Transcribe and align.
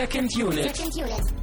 Second 0.00 0.34
Unit. 0.34 0.74
Second 0.74 0.96
Unit. 0.96 1.34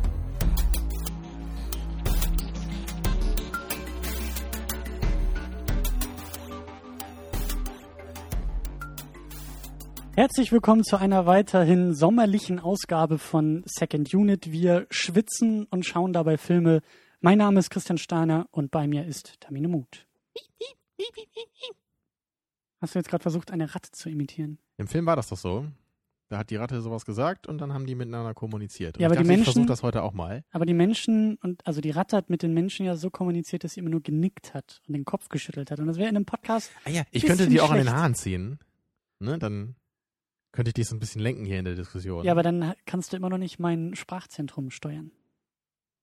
Herzlich 10.16 10.52
willkommen 10.52 10.84
zu 10.84 10.98
einer 10.98 11.28
weiterhin 11.28 11.94
sommerlichen 11.94 12.60
Ausgabe 12.60 13.20
von 13.20 13.62
Second 13.68 14.12
Unit. 14.16 14.52
Wir 14.52 14.88
schwitzen 14.90 15.68
und 15.70 15.86
schauen 15.86 16.12
dabei 16.12 16.40
Filme. 16.40 16.82
Mein 17.20 17.38
Name 17.38 17.60
ist 17.60 17.70
Christian 17.70 18.00
Steiner 18.00 18.48
und 18.50 18.72
bei 18.72 18.88
mir 18.88 19.06
ist 19.06 19.40
Tamine 19.40 19.68
Muth. 19.68 20.08
Hast 22.82 22.96
du 22.96 23.00
jetzt 23.00 23.10
gerade 23.10 23.22
versucht, 23.22 23.52
eine 23.52 23.76
Ratte 23.76 23.92
zu 23.92 24.10
imitieren? 24.10 24.58
Im 24.78 24.88
Film 24.88 25.06
war 25.06 25.16
das 25.16 25.30
doch 25.30 25.38
so. 25.38 25.68
Da 26.30 26.40
hat 26.40 26.50
die 26.50 26.58
Ratte 26.58 26.82
sowas 26.82 27.06
gesagt 27.06 27.48
und 27.48 27.60
dann 27.60 27.74
haben 27.74 27.86
die 27.86 27.96
miteinander 27.96 28.34
kommuniziert. 28.34 28.98
Und 28.98 29.02
Ja, 29.02 29.08
aber 29.08 29.16
ich 29.16 29.20
die 29.22 29.24
dachte, 29.24 29.32
ich 29.34 29.38
Menschen- 29.38 29.54
versuche 29.54 29.66
das 29.68 29.82
heute 29.84 30.04
auch 30.04 30.12
mal. 30.14 30.44
Aber 30.52 30.66
die 30.66 30.74
Menschen 30.74 31.38
und 31.38 31.66
also 31.66 31.80
die 31.80 31.92
Ratte 31.92 32.18
hat 32.18 32.30
mit 32.30 32.44
den 32.44 32.54
Menschen 32.54 32.86
ja 32.86 32.96
so 32.98 33.10
kommuniziert, 33.10 33.64
dass 33.64 33.74
sie 33.74 33.80
immer 33.80 33.90
nur 33.90 34.02
genickt 34.02 34.54
hat 34.54 34.82
und 34.88 34.94
den 34.94 35.06
Kopf 35.06 35.30
geschüttelt 35.30 35.72
hat. 35.72 35.80
Und 35.80 35.88
das 35.88 35.98
wäre 35.98 36.10
in 36.10 36.16
einem 36.18 36.26
Podcast. 36.26 36.70
Ah 36.84 36.90
ja, 36.90 37.04
ich 37.12 37.26
könnte 37.26 37.48
die 37.48 37.62
auch 37.62 37.70
an 37.72 37.78
den 37.78 37.84
schlecht. 37.86 37.98
Haaren 37.98 38.16
ziehen. 38.16 38.60
Ne, 39.20 39.40
dann 39.40 39.76
könnte 40.52 40.70
ich 40.70 40.74
dich 40.74 40.88
so 40.88 40.96
ein 40.96 41.00
bisschen 41.00 41.22
lenken 41.22 41.46
hier 41.46 41.60
in 41.60 41.66
der 41.66 41.76
Diskussion. 41.76 42.26
Ja, 42.26 42.34
aber 42.34 42.44
dann 42.44 42.74
kannst 42.86 43.14
du 43.14 43.18
immer 43.18 43.30
noch 43.30 43.38
nicht 43.38 43.58
mein 43.60 43.96
Sprachzentrum 43.96 44.70
steuern. 44.70 45.12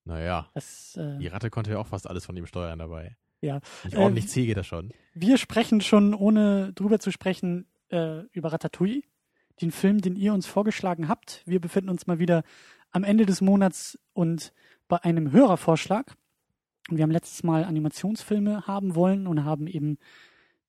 naja, 0.05 0.48
Das, 0.55 0.97
äh, 0.97 1.19
die 1.19 1.27
Ratte 1.28 1.50
konnte 1.50 1.70
ja 1.72 1.78
auch 1.78 1.86
fast 1.86 2.09
alles 2.09 2.25
von 2.27 2.36
ihm 2.36 2.47
steuern 2.47 2.78
dabei. 2.78 3.16
Ja. 3.41 3.61
Ähm, 3.91 3.98
ordentlich 3.98 4.28
zäh 4.28 4.47
geht 4.47 4.56
das 4.56 4.66
schon. 4.66 4.91
Wir 5.14 5.36
sprechen 5.38 5.81
schon, 5.81 6.14
ohne 6.14 6.72
drüber 6.72 6.98
zu 6.98 7.11
sprechen, 7.11 7.66
äh, 7.91 8.20
über 8.33 8.53
Ratatouille, 8.53 9.03
den 9.60 9.70
Film, 9.70 10.00
den 10.00 10.16
ihr 10.16 10.34
uns 10.34 10.47
vorgeschlagen 10.47 11.08
habt. 11.08 11.42
Wir 11.47 11.60
befinden 11.60 11.91
uns 11.91 12.06
mal 12.06 12.19
wieder 12.19 12.42
am 12.91 13.05
Ende 13.05 13.27
des 13.27 13.41
Monats 13.41 13.98
und 14.12 14.52
bei 14.88 15.02
einem 15.02 15.33
Hörervorschlag. 15.33 16.14
Und 16.91 16.97
wir 16.98 17.02
haben 17.02 17.10
letztes 17.10 17.42
Mal 17.44 17.64
Animationsfilme 17.64 18.66
haben 18.66 18.94
wollen 18.94 19.27
und 19.27 19.44
haben 19.44 19.66
eben 19.66 19.98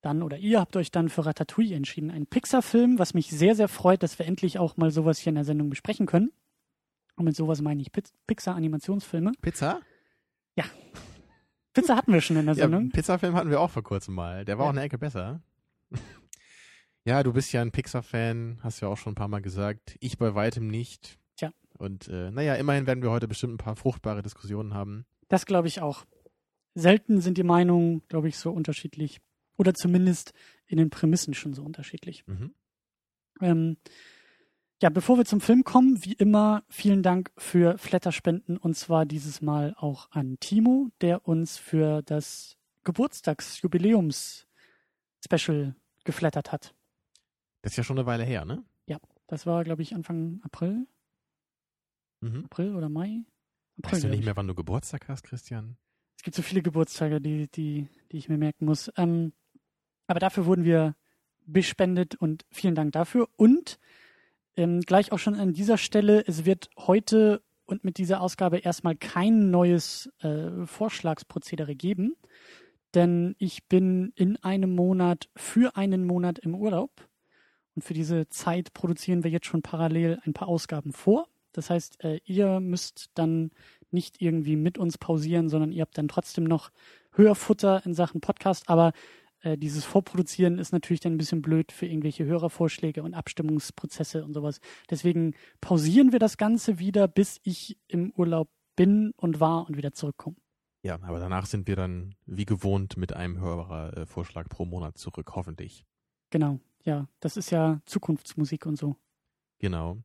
dann 0.01 0.21
oder 0.21 0.37
ihr 0.37 0.59
habt 0.59 0.75
euch 0.77 0.91
dann 0.91 1.09
für 1.09 1.25
Ratatouille 1.25 1.75
entschieden. 1.75 2.11
Ein 2.11 2.27
Pixar-Film, 2.27 2.99
was 2.99 3.13
mich 3.13 3.29
sehr, 3.31 3.55
sehr 3.55 3.67
freut, 3.67 4.03
dass 4.03 4.19
wir 4.19 4.25
endlich 4.27 4.59
auch 4.59 4.77
mal 4.77 4.91
sowas 4.91 5.17
hier 5.17 5.31
in 5.31 5.35
der 5.35 5.45
Sendung 5.45 5.69
besprechen 5.69 6.05
können. 6.05 6.31
Und 7.15 7.25
mit 7.25 7.35
sowas 7.35 7.61
meine 7.61 7.81
ich 7.81 7.91
Pixar-Animationsfilme. 8.27 9.31
Pizza? 9.41 9.79
Pizza 11.73 11.97
hatten 11.97 12.13
wir 12.13 12.21
schon 12.21 12.37
in 12.37 12.45
der 12.45 12.55
Ja, 12.55 12.61
Sendung. 12.63 12.89
Pizzafilm 12.89 13.35
hatten 13.35 13.49
wir 13.49 13.59
auch 13.59 13.69
vor 13.69 13.83
kurzem 13.83 14.15
mal. 14.15 14.45
Der 14.45 14.57
war 14.57 14.63
Ja. 14.65 14.69
auch 14.69 14.73
eine 14.73 14.83
Ecke 14.83 14.97
besser. 14.97 15.41
Ja, 17.05 17.23
du 17.23 17.33
bist 17.33 17.51
ja 17.53 17.61
ein 17.61 17.71
Pixar-Fan, 17.71 18.59
hast 18.61 18.81
ja 18.81 18.87
auch 18.87 18.97
schon 18.97 19.13
ein 19.13 19.15
paar 19.15 19.27
Mal 19.27 19.41
gesagt. 19.41 19.95
Ich 19.99 20.17
bei 20.17 20.33
weitem 20.33 20.67
nicht. 20.67 21.19
Tja. 21.37 21.51
Und 21.77 22.07
äh, 22.07 22.31
naja, 22.31 22.55
immerhin 22.55 22.87
werden 22.87 23.03
wir 23.03 23.11
heute 23.11 23.27
bestimmt 23.27 23.53
ein 23.53 23.57
paar 23.57 23.75
fruchtbare 23.75 24.23
Diskussionen 24.23 24.73
haben. 24.73 25.05
Das 25.27 25.45
glaube 25.45 25.67
ich 25.67 25.81
auch. 25.81 26.05
Selten 26.73 27.21
sind 27.21 27.37
die 27.37 27.43
Meinungen, 27.43 28.01
glaube 28.07 28.27
ich, 28.27 28.37
so 28.37 28.51
unterschiedlich. 28.51 29.21
Oder 29.57 29.75
zumindest 29.75 30.33
in 30.65 30.77
den 30.77 30.89
Prämissen 30.89 31.35
schon 31.35 31.53
so 31.53 31.63
unterschiedlich. 31.63 32.25
Mhm. 32.27 32.53
Ähm, 33.39 33.77
ja, 34.81 34.89
bevor 34.89 35.17
wir 35.17 35.23
zum 35.25 35.41
Film 35.41 35.63
kommen, 35.63 36.03
wie 36.03 36.13
immer, 36.13 36.63
vielen 36.69 37.03
Dank 37.03 37.31
für 37.37 37.77
Flatterspenden 37.77 38.57
und 38.57 38.75
zwar 38.75 39.05
dieses 39.05 39.41
Mal 39.41 39.75
auch 39.77 40.09
an 40.11 40.37
Timo, 40.39 40.89
der 40.99 41.27
uns 41.27 41.57
für 41.57 42.01
das 42.01 42.57
Geburtstagsjubiläums-Special 42.83 45.75
geflattert 46.03 46.51
hat. 46.51 46.75
Das 47.65 47.73
ist 47.73 47.77
ja 47.77 47.83
schon 47.83 47.97
eine 47.97 48.05
Weile 48.05 48.23
her, 48.23 48.45
ne? 48.45 48.63
Das 49.27 49.45
war, 49.45 49.63
glaube 49.63 49.81
ich, 49.81 49.95
Anfang 49.95 50.39
April. 50.43 50.87
Mhm. 52.21 52.45
April 52.45 52.75
oder 52.75 52.89
Mai? 52.89 53.23
April, 53.79 53.93
Weißt 53.93 54.03
du 54.03 54.07
nicht 54.09 54.19
ich. 54.19 54.25
mehr, 54.25 54.37
wann 54.37 54.47
du 54.47 54.55
Geburtstag 54.55 55.07
hast, 55.09 55.23
Christian? 55.23 55.77
Es 56.17 56.23
gibt 56.23 56.35
so 56.35 56.41
viele 56.41 56.61
Geburtstage, 56.61 57.19
die, 57.19 57.49
die, 57.49 57.87
die 58.11 58.17
ich 58.17 58.29
mir 58.29 58.37
merken 58.37 58.65
muss. 58.65 58.91
Ähm, 58.97 59.33
aber 60.07 60.19
dafür 60.19 60.45
wurden 60.45 60.63
wir 60.63 60.95
bespendet 61.45 62.15
und 62.15 62.45
vielen 62.51 62.75
Dank 62.75 62.91
dafür. 62.91 63.27
Und 63.35 63.79
ähm, 64.55 64.81
gleich 64.81 65.11
auch 65.11 65.19
schon 65.19 65.35
an 65.35 65.53
dieser 65.53 65.77
Stelle, 65.77 66.23
es 66.27 66.45
wird 66.45 66.69
heute 66.77 67.41
und 67.65 67.83
mit 67.83 67.97
dieser 67.97 68.21
Ausgabe 68.21 68.59
erstmal 68.59 68.95
kein 68.95 69.49
neues 69.49 70.11
äh, 70.19 70.67
Vorschlagsprozedere 70.67 71.75
geben, 71.75 72.15
denn 72.93 73.35
ich 73.39 73.67
bin 73.67 74.13
in 74.15 74.37
einem 74.37 74.75
Monat 74.75 75.29
für 75.35 75.75
einen 75.75 76.05
Monat 76.05 76.37
im 76.37 76.53
Urlaub 76.53 76.91
und 77.75 77.83
für 77.83 77.93
diese 77.93 78.27
Zeit 78.29 78.73
produzieren 78.73 79.23
wir 79.23 79.31
jetzt 79.31 79.47
schon 79.47 79.61
parallel 79.61 80.19
ein 80.25 80.33
paar 80.33 80.47
Ausgaben 80.47 80.93
vor. 80.93 81.27
Das 81.51 81.69
heißt, 81.69 82.03
äh, 82.03 82.19
ihr 82.25 82.59
müsst 82.59 83.11
dann 83.15 83.51
nicht 83.91 84.21
irgendwie 84.21 84.55
mit 84.55 84.77
uns 84.77 84.97
pausieren, 84.97 85.49
sondern 85.49 85.71
ihr 85.71 85.81
habt 85.81 85.97
dann 85.97 86.07
trotzdem 86.07 86.43
noch 86.43 86.71
Hörfutter 87.11 87.85
in 87.85 87.93
Sachen 87.93 88.21
Podcast. 88.21 88.69
Aber 88.69 88.91
äh, 89.41 89.57
dieses 89.57 89.85
Vorproduzieren 89.85 90.57
ist 90.59 90.73
natürlich 90.73 90.99
dann 90.99 91.13
ein 91.13 91.17
bisschen 91.17 91.41
blöd 91.41 91.71
für 91.71 91.85
irgendwelche 91.85 92.25
Hörervorschläge 92.25 93.03
und 93.03 93.13
Abstimmungsprozesse 93.13 94.23
und 94.25 94.33
sowas. 94.33 94.59
Deswegen 94.89 95.33
pausieren 95.61 96.11
wir 96.11 96.19
das 96.19 96.37
Ganze 96.37 96.79
wieder, 96.79 97.07
bis 97.07 97.39
ich 97.43 97.77
im 97.87 98.11
Urlaub 98.11 98.49
bin 98.75 99.11
und 99.15 99.39
war 99.39 99.67
und 99.67 99.77
wieder 99.77 99.93
zurückkomme. 99.93 100.35
Ja, 100.83 100.99
aber 101.01 101.19
danach 101.19 101.45
sind 101.45 101.67
wir 101.67 101.75
dann 101.75 102.15
wie 102.25 102.45
gewohnt 102.45 102.97
mit 102.97 103.13
einem 103.13 103.39
Hörervorschlag 103.39 104.49
pro 104.49 104.65
Monat 104.65 104.97
zurück, 104.97 105.31
hoffentlich. 105.35 105.85
Genau, 106.29 106.59
ja, 106.85 107.07
das 107.19 107.35
ist 107.37 107.49
ja 107.49 107.81
Zukunftsmusik 107.85 108.65
und 108.65 108.77
so. 108.77 108.95
Genau. 109.59 109.97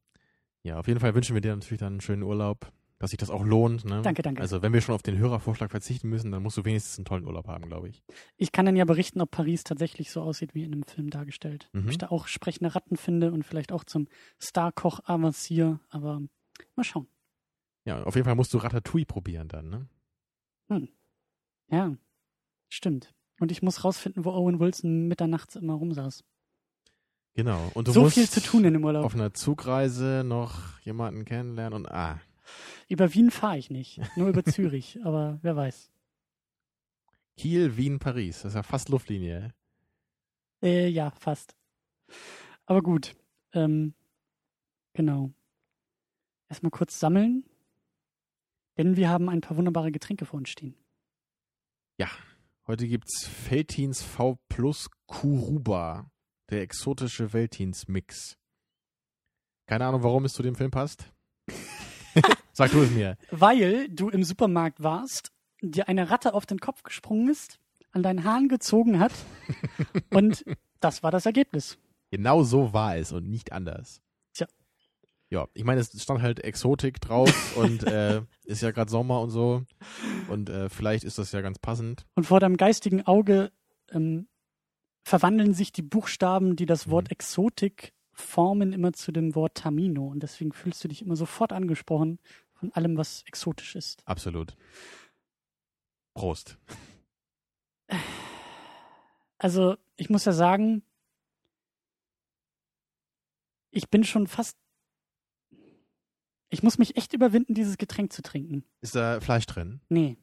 Ja, 0.63 0.79
auf 0.79 0.89
jeden 0.89 1.01
Fall 1.01 1.15
wünschen 1.15 1.35
wir 1.35 1.41
dir 1.41 1.55
natürlich 1.55 1.81
dann 1.81 1.95
einen 1.95 2.01
schönen 2.01 2.23
Urlaub, 2.23 2.73
dass 2.99 3.11
sich 3.11 3.19
das 3.19 3.31
auch 3.31 3.45
lohnt. 3.45 3.85
Ne? 3.85 4.03
Danke, 4.03 4.23
danke. 4.23 4.43
Also 4.43 4.61
wenn 4.63 4.73
wir 4.73 4.81
schon 4.81 4.95
auf 4.95 5.03
den 5.03 5.17
Hörervorschlag 5.17 5.71
verzichten 5.71 6.09
müssen, 6.09 6.33
dann 6.33 6.43
musst 6.43 6.57
du 6.57 6.65
wenigstens 6.65 6.99
einen 6.99 7.07
tollen 7.07 7.25
Urlaub 7.25 7.47
haben, 7.47 7.67
glaube 7.67 7.89
ich. 7.89 8.03
Ich 8.37 8.53
kann 8.53 8.67
dann 8.67 8.77
ja 8.77 8.85
berichten, 8.85 9.21
ob 9.21 9.31
Paris 9.31 9.65
tatsächlich 9.65 10.11
so 10.11 10.21
aussieht 10.21 10.55
wie 10.55 10.65
in 10.65 10.73
einem 10.73 10.83
Film 10.83 11.11
dargestellt. 11.11 11.71
Mhm. 11.73 11.85
Ob 11.85 11.91
ich 11.91 11.99
da 11.99 12.09
auch 12.09 12.27
sprechende 12.27 12.75
Ratten 12.75 12.97
finde 12.97 13.33
und 13.33 13.45
vielleicht 13.45 13.73
auch 13.73 13.85
zum 13.85 14.09
Starkoch 14.39 15.01
avanciere, 15.05 15.81
aber 15.89 16.21
mal 16.77 16.85
schauen. 16.85 17.07
Ja, 17.85 18.03
auf 18.03 18.15
jeden 18.15 18.27
Fall 18.27 18.35
musst 18.35 18.53
du 18.53 18.59
Ratatouille 18.59 19.07
probieren 19.07 19.49
dann, 19.49 19.69
ne? 19.71 19.89
Ja, 21.71 21.97
stimmt. 22.69 23.15
Und 23.41 23.51
ich 23.51 23.63
muss 23.63 23.85
rausfinden, 23.85 24.25
wo 24.25 24.33
Owen 24.33 24.61
Wilson 24.61 25.09
mitternachts 25.09 25.57
immer 25.57 25.75
rumsaß. 25.75 26.25
Genau. 27.41 27.71
Und 27.73 27.89
du 27.89 27.93
so 27.93 28.03
musst 28.03 28.17
viel 28.17 28.29
zu 28.29 28.43
tun 28.43 28.65
in 28.67 28.75
dem 28.75 28.85
Urlaub. 28.85 29.03
auf 29.03 29.15
einer 29.15 29.33
Zugreise 29.33 30.25
noch 30.27 30.79
jemanden 30.81 31.25
kennenlernen 31.25 31.73
und 31.75 31.91
ah, 31.91 32.21
Über 32.87 33.15
Wien 33.15 33.31
fahre 33.31 33.57
ich 33.57 33.71
nicht, 33.71 33.99
nur 34.15 34.29
über 34.29 34.45
Zürich, 34.45 34.99
aber 35.05 35.39
wer 35.41 35.57
weiß. 35.57 35.91
Kiel, 37.39 37.79
Wien, 37.79 37.99
Paris. 37.99 38.43
Das 38.43 38.53
ist 38.53 38.57
ja 38.57 38.63
fast 38.63 38.91
Luftlinie. 38.91 39.55
Äh, 40.63 40.89
ja, 40.89 41.13
fast. 41.13 41.57
Aber 42.67 42.83
gut. 42.83 43.17
Ähm, 43.55 43.95
genau. 44.93 45.33
Erstmal 46.51 46.71
kurz 46.71 47.01
sammeln, 47.01 47.45
denn 48.77 48.97
wir 48.97 49.09
haben 49.09 49.31
ein 49.31 49.41
paar 49.41 49.57
wunderbare 49.57 49.93
Getränke 49.93 50.27
vor 50.27 50.37
uns 50.37 50.51
stehen. 50.51 50.75
Ja, 51.97 52.11
heute 52.67 52.87
gibt's 52.87 53.27
Feltins 53.27 54.03
V 54.03 54.39
Plus 54.51 54.91
Kuruba, 55.07 56.10
der 56.51 56.63
exotische 56.63 57.33
Veltins-Mix. 57.33 58.37
Keine 59.67 59.87
Ahnung, 59.87 60.03
warum 60.03 60.25
es 60.25 60.33
zu 60.33 60.43
dem 60.43 60.57
Film 60.57 60.71
passt. 60.71 61.13
Sag 62.53 62.73
du 62.73 62.83
es 62.83 62.91
mir. 62.91 63.17
Weil 63.31 63.89
du 63.89 64.09
im 64.11 64.25
Supermarkt 64.25 64.83
warst, 64.83 65.31
dir 65.63 65.89
eine 65.89 66.11
Ratte 66.11 66.35
auf 66.35 66.47
den 66.47 66.59
Kopf 66.59 66.83
gesprungen 66.83 67.29
ist, 67.29 67.61
an 67.93 68.03
deinen 68.03 68.25
Haaren 68.25 68.49
gezogen 68.49 68.99
hat 68.99 69.13
und 70.11 70.45
das 70.81 71.03
war 71.03 71.11
das 71.11 71.27
Ergebnis. 71.27 71.79
Genau 72.11 72.43
so 72.43 72.73
war 72.73 72.97
es 72.97 73.13
und 73.13 73.29
nicht 73.29 73.53
anders. 73.53 74.03
Tja. 74.33 74.47
Ja, 75.29 75.47
ich 75.55 75.65
meine, 75.65 75.81
es 75.81 76.03
stand 76.03 76.23
halt 76.23 76.41
Exotik 76.41 77.01
drauf 77.01 77.57
und 77.57 77.85
äh, 77.85 78.23
ist 78.45 78.63
ja 78.63 78.73
gerade 78.73 78.91
Sommer 78.91 79.21
und 79.21 79.31
so. 79.31 79.63
Und 80.29 80.49
äh, 80.49 80.69
vielleicht 80.69 81.05
ist 81.05 81.19
das 81.19 81.31
ja 81.33 81.41
ganz 81.41 81.59
passend. 81.59 82.07
Und 82.17 82.25
vor 82.25 82.41
deinem 82.41 82.57
geistigen 82.57 83.07
Auge 83.07 83.53
ähm, 83.93 84.27
verwandeln 85.03 85.55
sich 85.55 85.73
die 85.73 85.83
Buchstaben, 85.83 86.57
die 86.57 86.67
das 86.67 86.91
Wort 86.91 87.09
Mhm. 87.09 87.13
Exotik 87.13 87.93
formen, 88.13 88.73
immer 88.73 88.93
zu 88.93 89.13
dem 89.13 89.35
Wort 89.35 89.57
Tamino. 89.57 90.07
Und 90.07 90.23
deswegen 90.23 90.53
fühlst 90.53 90.83
du 90.85 90.89
dich 90.89 91.03
immer 91.03 91.17
sofort 91.17 91.53
angesprochen 91.53 92.19
von 92.53 92.73
allem, 92.73 92.97
was 92.97 93.23
exotisch 93.27 93.77
ist. 93.77 94.07
Absolut. 94.07 94.57
Prost. 96.15 96.59
Also, 99.39 99.77
ich 99.97 100.11
muss 100.11 100.27
ja 100.27 100.33
sagen, 100.33 100.83
ich 103.71 103.89
bin 103.89 104.05
schon 104.05 104.27
fast. 104.27 104.59
Ich 106.51 106.63
muss 106.63 106.79
mich 106.79 106.97
echt 106.97 107.15
überwinden, 107.15 107.55
dieses 107.55 107.79
Getränk 107.79 108.13
zu 108.13 108.23
trinken. 108.23 108.65
Ist 108.81 108.97
da 108.97 109.21
Fleisch 109.21 109.47
drin? 109.47 109.81
Nee. 109.89 110.19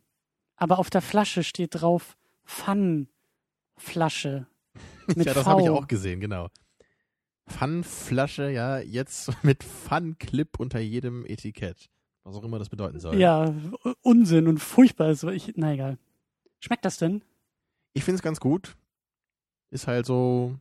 Aber 0.58 0.78
auf 0.78 0.90
der 0.90 1.02
Flasche 1.02 1.44
steht 1.44 1.76
drauf 1.76 2.18
Pfannflasche. 2.46 4.48
Mit 5.16 5.26
ja, 5.26 5.34
das 5.34 5.46
habe 5.46 5.62
ich 5.62 5.70
auch 5.70 5.88
gesehen, 5.88 6.20
genau. 6.20 6.50
Pfannflasche, 7.48 8.50
ja, 8.50 8.80
jetzt 8.80 9.32
mit 9.44 9.64
Pfannclip 9.64 10.60
unter 10.60 10.80
jedem 10.80 11.26
Etikett. 11.26 11.90
Was 12.24 12.36
auch 12.36 12.44
immer 12.44 12.60
das 12.60 12.70
bedeuten 12.70 13.00
soll. 13.00 13.18
Ja, 13.18 13.54
Unsinn 14.02 14.48
und 14.48 14.60
furchtbar. 14.60 15.16
So, 15.16 15.30
ich, 15.30 15.54
na 15.56 15.74
egal. 15.74 15.98
Schmeckt 16.60 16.84
das 16.84 16.98
denn? 16.98 17.24
Ich 17.94 18.04
finde 18.04 18.18
es 18.18 18.22
ganz 18.22 18.42
gut. 18.42 18.76
Ist 19.70 19.88
halt 19.88 20.06
so, 20.06 20.56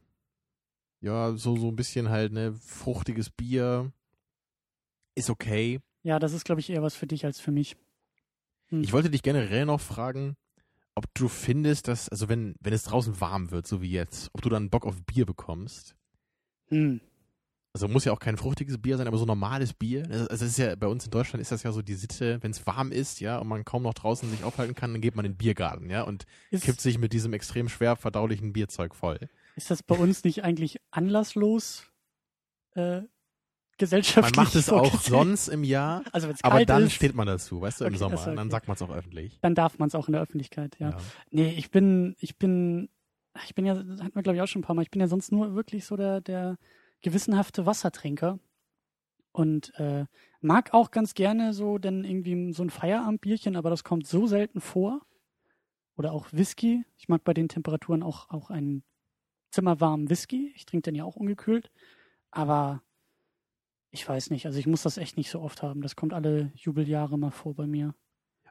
ja, 1.00 1.32
so, 1.36 1.56
so 1.56 1.68
ein 1.68 1.76
bisschen 1.76 2.08
halt, 2.08 2.32
ne, 2.32 2.54
fruchtiges 2.54 3.30
Bier. 3.30 3.92
Ist 5.16 5.30
okay. 5.30 5.80
Ja, 6.02 6.20
das 6.20 6.32
ist, 6.32 6.44
glaube 6.44 6.60
ich, 6.60 6.70
eher 6.70 6.82
was 6.82 6.94
für 6.94 7.08
dich 7.08 7.24
als 7.24 7.40
für 7.40 7.50
mich. 7.50 7.76
Hm. 8.68 8.82
Ich 8.82 8.92
wollte 8.92 9.10
dich 9.10 9.22
generell 9.22 9.66
noch 9.66 9.80
fragen, 9.80 10.36
ob 10.96 11.04
du 11.14 11.28
findest, 11.28 11.88
dass, 11.88 12.08
also 12.08 12.28
wenn, 12.28 12.56
wenn 12.60 12.72
es 12.72 12.84
draußen 12.84 13.20
warm 13.20 13.50
wird, 13.50 13.66
so 13.66 13.82
wie 13.82 13.90
jetzt, 13.90 14.30
ob 14.32 14.42
du 14.42 14.48
dann 14.48 14.70
Bock 14.70 14.86
auf 14.86 15.02
Bier 15.04 15.26
bekommst. 15.26 15.94
Hm. 16.68 17.00
Also 17.74 17.88
muss 17.88 18.06
ja 18.06 18.12
auch 18.12 18.18
kein 18.18 18.38
fruchtiges 18.38 18.78
Bier 18.78 18.96
sein, 18.96 19.06
aber 19.06 19.18
so 19.18 19.26
normales 19.26 19.74
Bier. 19.74 20.06
Also 20.10 20.26
es 20.30 20.40
ist 20.40 20.58
ja 20.58 20.74
bei 20.74 20.86
uns 20.86 21.04
in 21.04 21.10
Deutschland 21.10 21.42
ist 21.42 21.52
das 21.52 21.62
ja 21.62 21.72
so 21.72 21.82
die 21.82 21.94
Sitte, 21.94 22.42
wenn 22.42 22.50
es 22.50 22.66
warm 22.66 22.90
ist, 22.90 23.20
ja, 23.20 23.36
und 23.36 23.48
man 23.48 23.66
kaum 23.66 23.82
noch 23.82 23.92
draußen 23.92 24.30
sich 24.30 24.44
aufhalten 24.44 24.74
kann, 24.74 24.92
dann 24.92 25.02
geht 25.02 25.14
man 25.14 25.26
in 25.26 25.32
den 25.32 25.36
Biergarten, 25.36 25.90
ja, 25.90 26.02
und 26.02 26.24
ist, 26.50 26.64
kippt 26.64 26.80
sich 26.80 26.98
mit 26.98 27.12
diesem 27.12 27.34
extrem 27.34 27.68
schwer 27.68 27.96
verdaulichen 27.96 28.54
Bierzeug 28.54 28.94
voll. 28.94 29.18
Ist 29.56 29.70
das 29.70 29.82
bei 29.82 29.94
uns 29.94 30.24
nicht 30.24 30.42
eigentlich 30.42 30.80
anlasslos 30.90 31.84
äh, 32.74 33.02
gesellschaftlich? 33.78 34.36
Man 34.36 34.44
macht 34.44 34.54
es 34.54 34.70
auch 34.70 35.00
sonst 35.00 35.48
im 35.48 35.64
Jahr, 35.64 36.02
also 36.12 36.28
aber 36.42 36.64
dann 36.64 36.84
ist, 36.84 36.92
steht 36.92 37.14
man 37.14 37.26
dazu, 37.26 37.60
weißt 37.60 37.80
du, 37.80 37.84
im 37.84 37.90
okay, 37.90 37.98
Sommer. 37.98 38.20
Okay. 38.20 38.36
Dann 38.36 38.50
sagt 38.50 38.68
man 38.68 38.74
es 38.74 38.82
auch 38.82 38.90
öffentlich. 38.90 39.38
Dann 39.42 39.54
darf 39.54 39.78
man 39.78 39.88
es 39.88 39.94
auch 39.94 40.08
in 40.08 40.12
der 40.12 40.22
Öffentlichkeit, 40.22 40.76
ja. 40.78 40.90
ja. 40.90 40.96
Nee, 41.30 41.54
ich 41.56 41.70
bin, 41.70 42.16
ich 42.20 42.36
bin, 42.36 42.88
ich 43.44 43.54
bin 43.54 43.66
ja, 43.66 43.74
hatten 43.74 44.14
wir 44.14 44.22
glaube 44.22 44.36
ich 44.36 44.42
auch 44.42 44.48
schon 44.48 44.60
ein 44.60 44.64
paar 44.64 44.74
Mal, 44.76 44.82
ich 44.82 44.90
bin 44.90 45.00
ja 45.00 45.08
sonst 45.08 45.32
nur 45.32 45.54
wirklich 45.54 45.84
so 45.84 45.96
der, 45.96 46.20
der 46.20 46.56
gewissenhafte 47.02 47.66
Wassertrinker 47.66 48.38
und 49.32 49.78
äh, 49.78 50.06
mag 50.40 50.72
auch 50.72 50.90
ganz 50.90 51.14
gerne 51.14 51.52
so 51.52 51.78
denn 51.78 52.04
irgendwie 52.04 52.52
so 52.52 52.62
ein 52.62 52.70
Feierabendbierchen, 52.70 53.56
aber 53.56 53.70
das 53.70 53.84
kommt 53.84 54.06
so 54.06 54.26
selten 54.26 54.60
vor. 54.60 55.02
Oder 55.96 56.12
auch 56.12 56.26
Whisky. 56.30 56.84
Ich 56.98 57.08
mag 57.08 57.24
bei 57.24 57.34
den 57.34 57.48
Temperaturen 57.48 58.02
auch, 58.02 58.28
auch 58.30 58.50
einen 58.50 58.84
zimmerwarmen 59.50 60.10
Whisky. 60.10 60.52
Ich 60.54 60.66
trinke 60.66 60.82
den 60.82 60.94
ja 60.94 61.04
auch 61.04 61.16
ungekühlt. 61.16 61.70
Aber 62.30 62.82
ich 63.90 64.08
weiß 64.08 64.30
nicht, 64.30 64.46
also 64.46 64.58
ich 64.58 64.66
muss 64.66 64.82
das 64.82 64.98
echt 64.98 65.16
nicht 65.16 65.30
so 65.30 65.40
oft 65.40 65.62
haben. 65.62 65.82
Das 65.82 65.96
kommt 65.96 66.12
alle 66.12 66.52
Jubeljahre 66.54 67.18
mal 67.18 67.30
vor 67.30 67.54
bei 67.54 67.66
mir. 67.66 67.94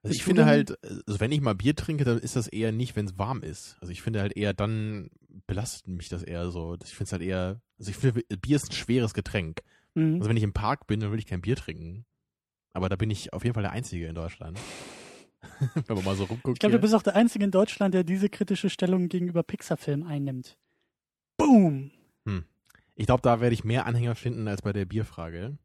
Also 0.01 0.13
ich 0.13 0.23
finde 0.23 0.45
halt, 0.45 0.77
also 1.07 1.19
wenn 1.19 1.31
ich 1.31 1.41
mal 1.41 1.55
Bier 1.55 1.75
trinke, 1.75 2.03
dann 2.03 2.19
ist 2.19 2.35
das 2.35 2.47
eher 2.47 2.71
nicht, 2.71 2.95
wenn 2.95 3.07
es 3.07 3.17
warm 3.17 3.41
ist. 3.41 3.77
Also 3.81 3.91
ich 3.91 4.01
finde 4.01 4.21
halt 4.21 4.37
eher, 4.37 4.53
dann 4.53 5.09
belastet 5.47 5.87
mich 5.87 6.09
das 6.09 6.21
eher 6.21 6.51
so. 6.51 6.77
Ich 6.83 6.91
finde 6.91 7.05
es 7.05 7.11
halt 7.11 7.21
eher, 7.23 7.61
also 7.79 7.89
ich 7.89 7.97
finde, 7.97 8.21
Bier 8.39 8.57
ist 8.57 8.69
ein 8.69 8.75
schweres 8.75 9.13
Getränk. 9.13 9.61
Mhm. 9.95 10.15
Also 10.15 10.29
wenn 10.29 10.37
ich 10.37 10.43
im 10.43 10.53
Park 10.53 10.85
bin, 10.85 10.99
dann 10.99 11.11
will 11.11 11.19
ich 11.19 11.25
kein 11.25 11.41
Bier 11.41 11.55
trinken. 11.55 12.05
Aber 12.73 12.89
da 12.89 12.95
bin 12.95 13.09
ich 13.09 13.33
auf 13.33 13.43
jeden 13.43 13.53
Fall 13.53 13.63
der 13.63 13.71
Einzige 13.71 14.07
in 14.07 14.15
Deutschland. 14.15 14.59
wenn 15.87 15.95
man 15.95 16.05
mal 16.05 16.15
so 16.15 16.25
rumguckt. 16.25 16.57
Ich 16.57 16.59
glaube, 16.59 16.75
du 16.75 16.81
bist 16.81 16.93
auch 16.93 17.03
der 17.03 17.15
Einzige 17.15 17.45
in 17.45 17.51
Deutschland, 17.51 17.93
der 17.93 18.03
diese 18.03 18.29
kritische 18.29 18.69
Stellung 18.69 19.09
gegenüber 19.09 19.43
Pixar-Filmen 19.43 20.05
einnimmt. 20.05 20.57
Boom! 21.37 21.91
Hm. 22.27 22.45
Ich 22.95 23.05
glaube, 23.05 23.21
da 23.21 23.41
werde 23.41 23.53
ich 23.53 23.63
mehr 23.63 23.85
Anhänger 23.85 24.15
finden 24.15 24.47
als 24.47 24.61
bei 24.61 24.73
der 24.73 24.85
Bierfrage. 24.85 25.57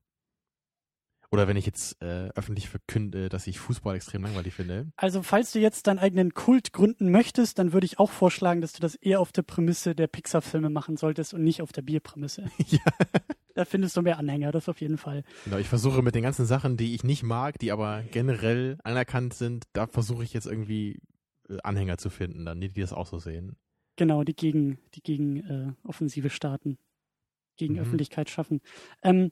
Oder 1.32 1.46
wenn 1.46 1.56
ich 1.56 1.64
jetzt 1.64 2.02
äh, 2.02 2.28
öffentlich 2.34 2.68
verkünde, 2.68 3.28
dass 3.28 3.46
ich 3.46 3.60
Fußball 3.60 3.94
extrem 3.94 4.22
langweilig 4.22 4.52
finde. 4.54 4.90
Also 4.96 5.22
falls 5.22 5.52
du 5.52 5.60
jetzt 5.60 5.86
deinen 5.86 6.00
eigenen 6.00 6.34
Kult 6.34 6.72
gründen 6.72 7.12
möchtest, 7.12 7.60
dann 7.60 7.72
würde 7.72 7.84
ich 7.84 8.00
auch 8.00 8.10
vorschlagen, 8.10 8.60
dass 8.60 8.72
du 8.72 8.80
das 8.80 8.96
eher 8.96 9.20
auf 9.20 9.30
der 9.30 9.42
Prämisse 9.42 9.94
der 9.94 10.08
Pixar-Filme 10.08 10.70
machen 10.70 10.96
solltest 10.96 11.32
und 11.32 11.44
nicht 11.44 11.62
auf 11.62 11.70
der 11.70 11.82
Bierprämisse. 11.82 12.50
ja. 12.66 12.80
Da 13.54 13.64
findest 13.64 13.96
du 13.96 14.02
mehr 14.02 14.18
Anhänger, 14.18 14.50
das 14.50 14.68
auf 14.68 14.80
jeden 14.80 14.98
Fall. 14.98 15.22
Genau, 15.44 15.58
ich 15.58 15.68
versuche 15.68 16.02
mit 16.02 16.16
den 16.16 16.22
ganzen 16.22 16.46
Sachen, 16.46 16.76
die 16.76 16.94
ich 16.94 17.04
nicht 17.04 17.22
mag, 17.22 17.58
die 17.60 17.70
aber 17.70 18.02
generell 18.10 18.78
anerkannt 18.82 19.34
sind, 19.34 19.66
da 19.72 19.86
versuche 19.86 20.24
ich 20.24 20.32
jetzt 20.32 20.46
irgendwie 20.46 21.00
äh, 21.48 21.58
Anhänger 21.62 21.98
zu 21.98 22.10
finden, 22.10 22.44
dann 22.44 22.60
die, 22.60 22.68
die 22.68 22.80
das 22.80 22.92
auch 22.92 23.06
so 23.06 23.18
sehen. 23.20 23.56
Genau, 23.94 24.24
die 24.24 24.34
gegen 24.34 24.78
die 24.94 25.02
gegen 25.02 25.36
äh, 25.36 25.72
Offensive 25.86 26.30
starten, 26.30 26.78
gegen 27.60 27.74
mhm. 27.74 27.80
Öffentlichkeit 27.80 28.28
schaffen. 28.28 28.60
Ähm, 29.02 29.30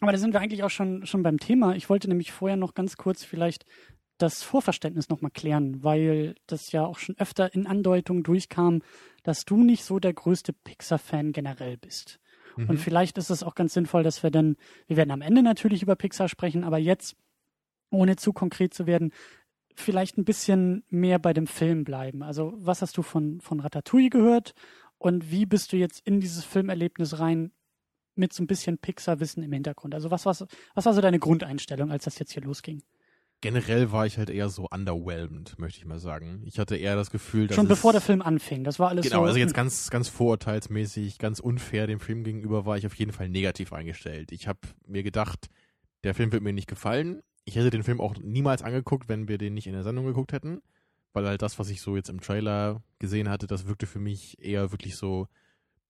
aber 0.00 0.12
da 0.12 0.18
sind 0.18 0.32
wir 0.32 0.40
eigentlich 0.40 0.64
auch 0.64 0.70
schon, 0.70 1.06
schon 1.06 1.22
beim 1.22 1.38
Thema. 1.38 1.76
Ich 1.76 1.88
wollte 1.88 2.08
nämlich 2.08 2.32
vorher 2.32 2.56
noch 2.56 2.74
ganz 2.74 2.96
kurz 2.96 3.22
vielleicht 3.22 3.64
das 4.18 4.42
Vorverständnis 4.42 5.08
nochmal 5.08 5.30
klären, 5.30 5.82
weil 5.82 6.34
das 6.46 6.72
ja 6.72 6.84
auch 6.84 6.98
schon 6.98 7.16
öfter 7.18 7.54
in 7.54 7.66
Andeutungen 7.66 8.22
durchkam, 8.22 8.82
dass 9.22 9.44
du 9.44 9.62
nicht 9.62 9.84
so 9.84 9.98
der 9.98 10.12
größte 10.12 10.52
Pixar-Fan 10.52 11.32
generell 11.32 11.76
bist. 11.76 12.20
Mhm. 12.56 12.70
Und 12.70 12.78
vielleicht 12.78 13.18
ist 13.18 13.30
es 13.30 13.42
auch 13.42 13.54
ganz 13.54 13.74
sinnvoll, 13.74 14.02
dass 14.02 14.22
wir 14.22 14.30
dann, 14.30 14.56
wir 14.86 14.96
werden 14.96 15.10
am 15.10 15.20
Ende 15.20 15.42
natürlich 15.42 15.82
über 15.82 15.96
Pixar 15.96 16.28
sprechen, 16.28 16.64
aber 16.64 16.78
jetzt, 16.78 17.16
ohne 17.90 18.16
zu 18.16 18.32
konkret 18.32 18.72
zu 18.72 18.86
werden, 18.86 19.12
vielleicht 19.74 20.16
ein 20.16 20.24
bisschen 20.24 20.84
mehr 20.88 21.18
bei 21.18 21.32
dem 21.32 21.48
Film 21.48 21.84
bleiben. 21.84 22.22
Also 22.22 22.54
was 22.56 22.82
hast 22.82 22.96
du 22.96 23.02
von, 23.02 23.40
von 23.40 23.60
Ratatouille 23.60 24.10
gehört 24.10 24.54
und 24.98 25.30
wie 25.30 25.46
bist 25.46 25.72
du 25.72 25.76
jetzt 25.76 26.00
in 26.06 26.20
dieses 26.20 26.44
Filmerlebnis 26.44 27.18
rein 27.18 27.50
mit 28.16 28.32
so 28.32 28.42
ein 28.42 28.46
bisschen 28.46 28.78
Pixar-Wissen 28.78 29.42
im 29.42 29.52
Hintergrund? 29.52 29.94
Also 29.94 30.10
was, 30.10 30.26
was, 30.26 30.44
was 30.74 30.86
war 30.86 30.94
so 30.94 31.00
deine 31.00 31.18
Grundeinstellung, 31.18 31.90
als 31.90 32.04
das 32.04 32.18
jetzt 32.18 32.32
hier 32.32 32.42
losging? 32.42 32.82
Generell 33.40 33.92
war 33.92 34.06
ich 34.06 34.16
halt 34.16 34.30
eher 34.30 34.48
so 34.48 34.66
underwhelmed, 34.70 35.58
möchte 35.58 35.78
ich 35.78 35.84
mal 35.84 35.98
sagen. 35.98 36.42
Ich 36.46 36.58
hatte 36.58 36.76
eher 36.76 36.96
das 36.96 37.10
Gefühl, 37.10 37.46
dass 37.46 37.56
schon 37.56 37.68
bevor 37.68 37.92
der 37.92 38.00
Film 38.00 38.22
anfing, 38.22 38.64
das 38.64 38.78
war 38.78 38.88
alles 38.88 39.04
genau, 39.04 39.18
so. 39.18 39.24
also 39.26 39.38
jetzt 39.38 39.52
ganz, 39.52 39.90
ganz 39.90 40.08
vorurteilsmäßig, 40.08 41.18
ganz 41.18 41.40
unfair 41.40 41.86
dem 41.86 42.00
Film 42.00 42.24
gegenüber 42.24 42.64
war 42.64 42.78
ich 42.78 42.86
auf 42.86 42.94
jeden 42.94 43.12
Fall 43.12 43.28
negativ 43.28 43.74
eingestellt. 43.74 44.32
Ich 44.32 44.48
habe 44.48 44.60
mir 44.86 45.02
gedacht, 45.02 45.50
der 46.04 46.14
Film 46.14 46.32
wird 46.32 46.42
mir 46.42 46.54
nicht 46.54 46.68
gefallen. 46.68 47.22
Ich 47.44 47.56
hätte 47.56 47.68
den 47.68 47.82
Film 47.82 48.00
auch 48.00 48.14
niemals 48.16 48.62
angeguckt, 48.62 49.10
wenn 49.10 49.28
wir 49.28 49.36
den 49.36 49.52
nicht 49.52 49.66
in 49.66 49.74
der 49.74 49.82
Sendung 49.82 50.06
geguckt 50.06 50.32
hätten, 50.32 50.62
weil 51.12 51.26
halt 51.26 51.42
das, 51.42 51.58
was 51.58 51.68
ich 51.68 51.82
so 51.82 51.96
jetzt 51.96 52.08
im 52.08 52.22
Trailer 52.22 52.82
gesehen 52.98 53.28
hatte, 53.28 53.46
das 53.46 53.66
wirkte 53.66 53.86
für 53.86 53.98
mich 53.98 54.42
eher 54.42 54.72
wirklich 54.72 54.96
so 54.96 55.28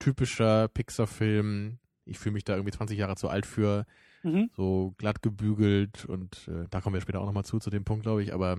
typischer 0.01 0.67
Pixar-Film, 0.67 1.79
ich 2.05 2.19
fühle 2.19 2.35
mich 2.35 2.45
da 2.45 2.55
irgendwie 2.55 2.73
20 2.73 2.99
Jahre 2.99 3.17
zu 3.17 3.29
alt 3.29 3.47
für, 3.47 3.87
mhm. 4.23 4.51
so 4.57 4.95
glatt 4.99 5.23
gebügelt 5.23 6.05
und 6.05 6.49
äh, 6.49 6.67
da 6.71 6.81
kommen 6.81 6.95
wir 6.95 7.01
später 7.01 7.21
auch 7.21 7.27
nochmal 7.27 7.45
zu, 7.45 7.59
zu 7.59 7.71
dem 7.71 7.85
Punkt, 7.85 8.03
glaube 8.03 8.23
ich, 8.23 8.33
aber 8.33 8.59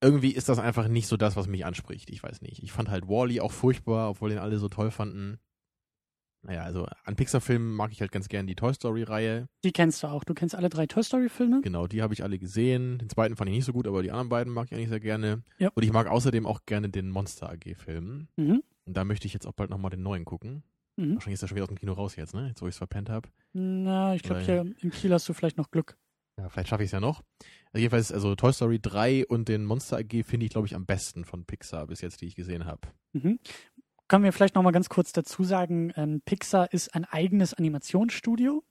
irgendwie 0.00 0.32
ist 0.32 0.48
das 0.48 0.58
einfach 0.58 0.88
nicht 0.88 1.06
so 1.08 1.16
das, 1.16 1.36
was 1.36 1.46
mich 1.46 1.64
anspricht. 1.64 2.10
Ich 2.10 2.22
weiß 2.22 2.42
nicht. 2.42 2.62
Ich 2.62 2.72
fand 2.72 2.90
halt 2.90 3.08
Wally 3.08 3.40
-E 3.40 3.42
auch 3.42 3.52
furchtbar, 3.52 4.10
obwohl 4.10 4.28
den 4.28 4.38
alle 4.38 4.58
so 4.58 4.68
toll 4.68 4.90
fanden. 4.90 5.38
Naja, 6.42 6.62
also 6.62 6.86
an 7.04 7.16
Pixar-Filmen 7.16 7.74
mag 7.74 7.90
ich 7.90 8.00
halt 8.00 8.12
ganz 8.12 8.28
gern 8.28 8.46
die 8.46 8.54
Toy 8.54 8.72
Story-Reihe. 8.72 9.48
Die 9.64 9.72
kennst 9.72 10.02
du 10.02 10.06
auch. 10.06 10.22
Du 10.22 10.32
kennst 10.32 10.54
alle 10.54 10.68
drei 10.68 10.86
Toy 10.86 11.02
Story-Filme? 11.02 11.60
Genau, 11.62 11.88
die 11.88 12.02
habe 12.02 12.14
ich 12.14 12.22
alle 12.22 12.38
gesehen. 12.38 12.98
Den 12.98 13.08
zweiten 13.08 13.36
fand 13.36 13.50
ich 13.50 13.56
nicht 13.56 13.64
so 13.64 13.72
gut, 13.72 13.88
aber 13.88 14.02
die 14.02 14.12
anderen 14.12 14.28
beiden 14.28 14.52
mag 14.52 14.66
ich 14.66 14.74
eigentlich 14.74 14.90
sehr 14.90 15.00
gerne. 15.00 15.42
Ja. 15.58 15.70
Und 15.74 15.82
ich 15.82 15.92
mag 15.92 16.06
außerdem 16.06 16.46
auch 16.46 16.60
gerne 16.64 16.88
den 16.88 17.10
Monster 17.10 17.50
AG-Film. 17.50 18.28
Mhm. 18.36 18.62
Und 18.84 18.96
da 18.96 19.04
möchte 19.04 19.26
ich 19.26 19.32
jetzt 19.32 19.46
auch 19.46 19.54
bald 19.54 19.70
nochmal 19.70 19.90
den 19.90 20.02
neuen 20.02 20.24
gucken. 20.24 20.62
Mhm. 20.96 21.14
Wahrscheinlich 21.14 21.34
ist 21.34 21.42
er 21.42 21.48
schon 21.48 21.56
wieder 21.56 21.64
aus 21.64 21.68
dem 21.68 21.78
Kino 21.78 21.92
raus 21.92 22.16
jetzt, 22.16 22.34
ne? 22.34 22.48
Jetzt, 22.48 22.62
wo 22.62 22.66
ich 22.66 22.74
es 22.74 22.78
verpennt 22.78 23.10
habe. 23.10 23.28
Na, 23.52 24.14
ich 24.14 24.22
glaube, 24.22 24.40
hier 24.40 24.74
im 24.80 24.90
Kiel 24.90 25.12
hast 25.12 25.28
du 25.28 25.32
vielleicht 25.32 25.58
noch 25.58 25.70
Glück. 25.70 25.96
Ja, 26.38 26.48
vielleicht 26.48 26.68
schaffe 26.68 26.82
ich 26.82 26.88
es 26.88 26.92
ja 26.92 27.00
noch. 27.00 27.22
Also 27.72 27.80
jedenfalls, 27.80 28.12
also 28.12 28.34
Toy 28.34 28.52
Story 28.52 28.78
3 28.80 29.26
und 29.26 29.48
den 29.48 29.64
Monster 29.64 29.98
AG 29.98 30.24
finde 30.24 30.46
ich, 30.46 30.52
glaube 30.52 30.66
ich, 30.66 30.74
am 30.74 30.84
besten 30.84 31.24
von 31.24 31.44
Pixar 31.44 31.86
bis 31.86 32.02
jetzt, 32.02 32.20
die 32.20 32.26
ich 32.26 32.34
gesehen 32.34 32.66
habe. 32.66 32.88
Mhm. 33.12 33.38
Können 34.08 34.24
wir 34.24 34.32
vielleicht 34.32 34.54
noch 34.54 34.62
mal 34.62 34.70
ganz 34.70 34.88
kurz 34.88 35.12
dazu 35.12 35.44
sagen, 35.44 35.92
ähm, 35.96 36.20
Pixar 36.24 36.72
ist 36.72 36.94
ein 36.94 37.04
eigenes 37.06 37.54
Animationsstudio, 37.54 38.62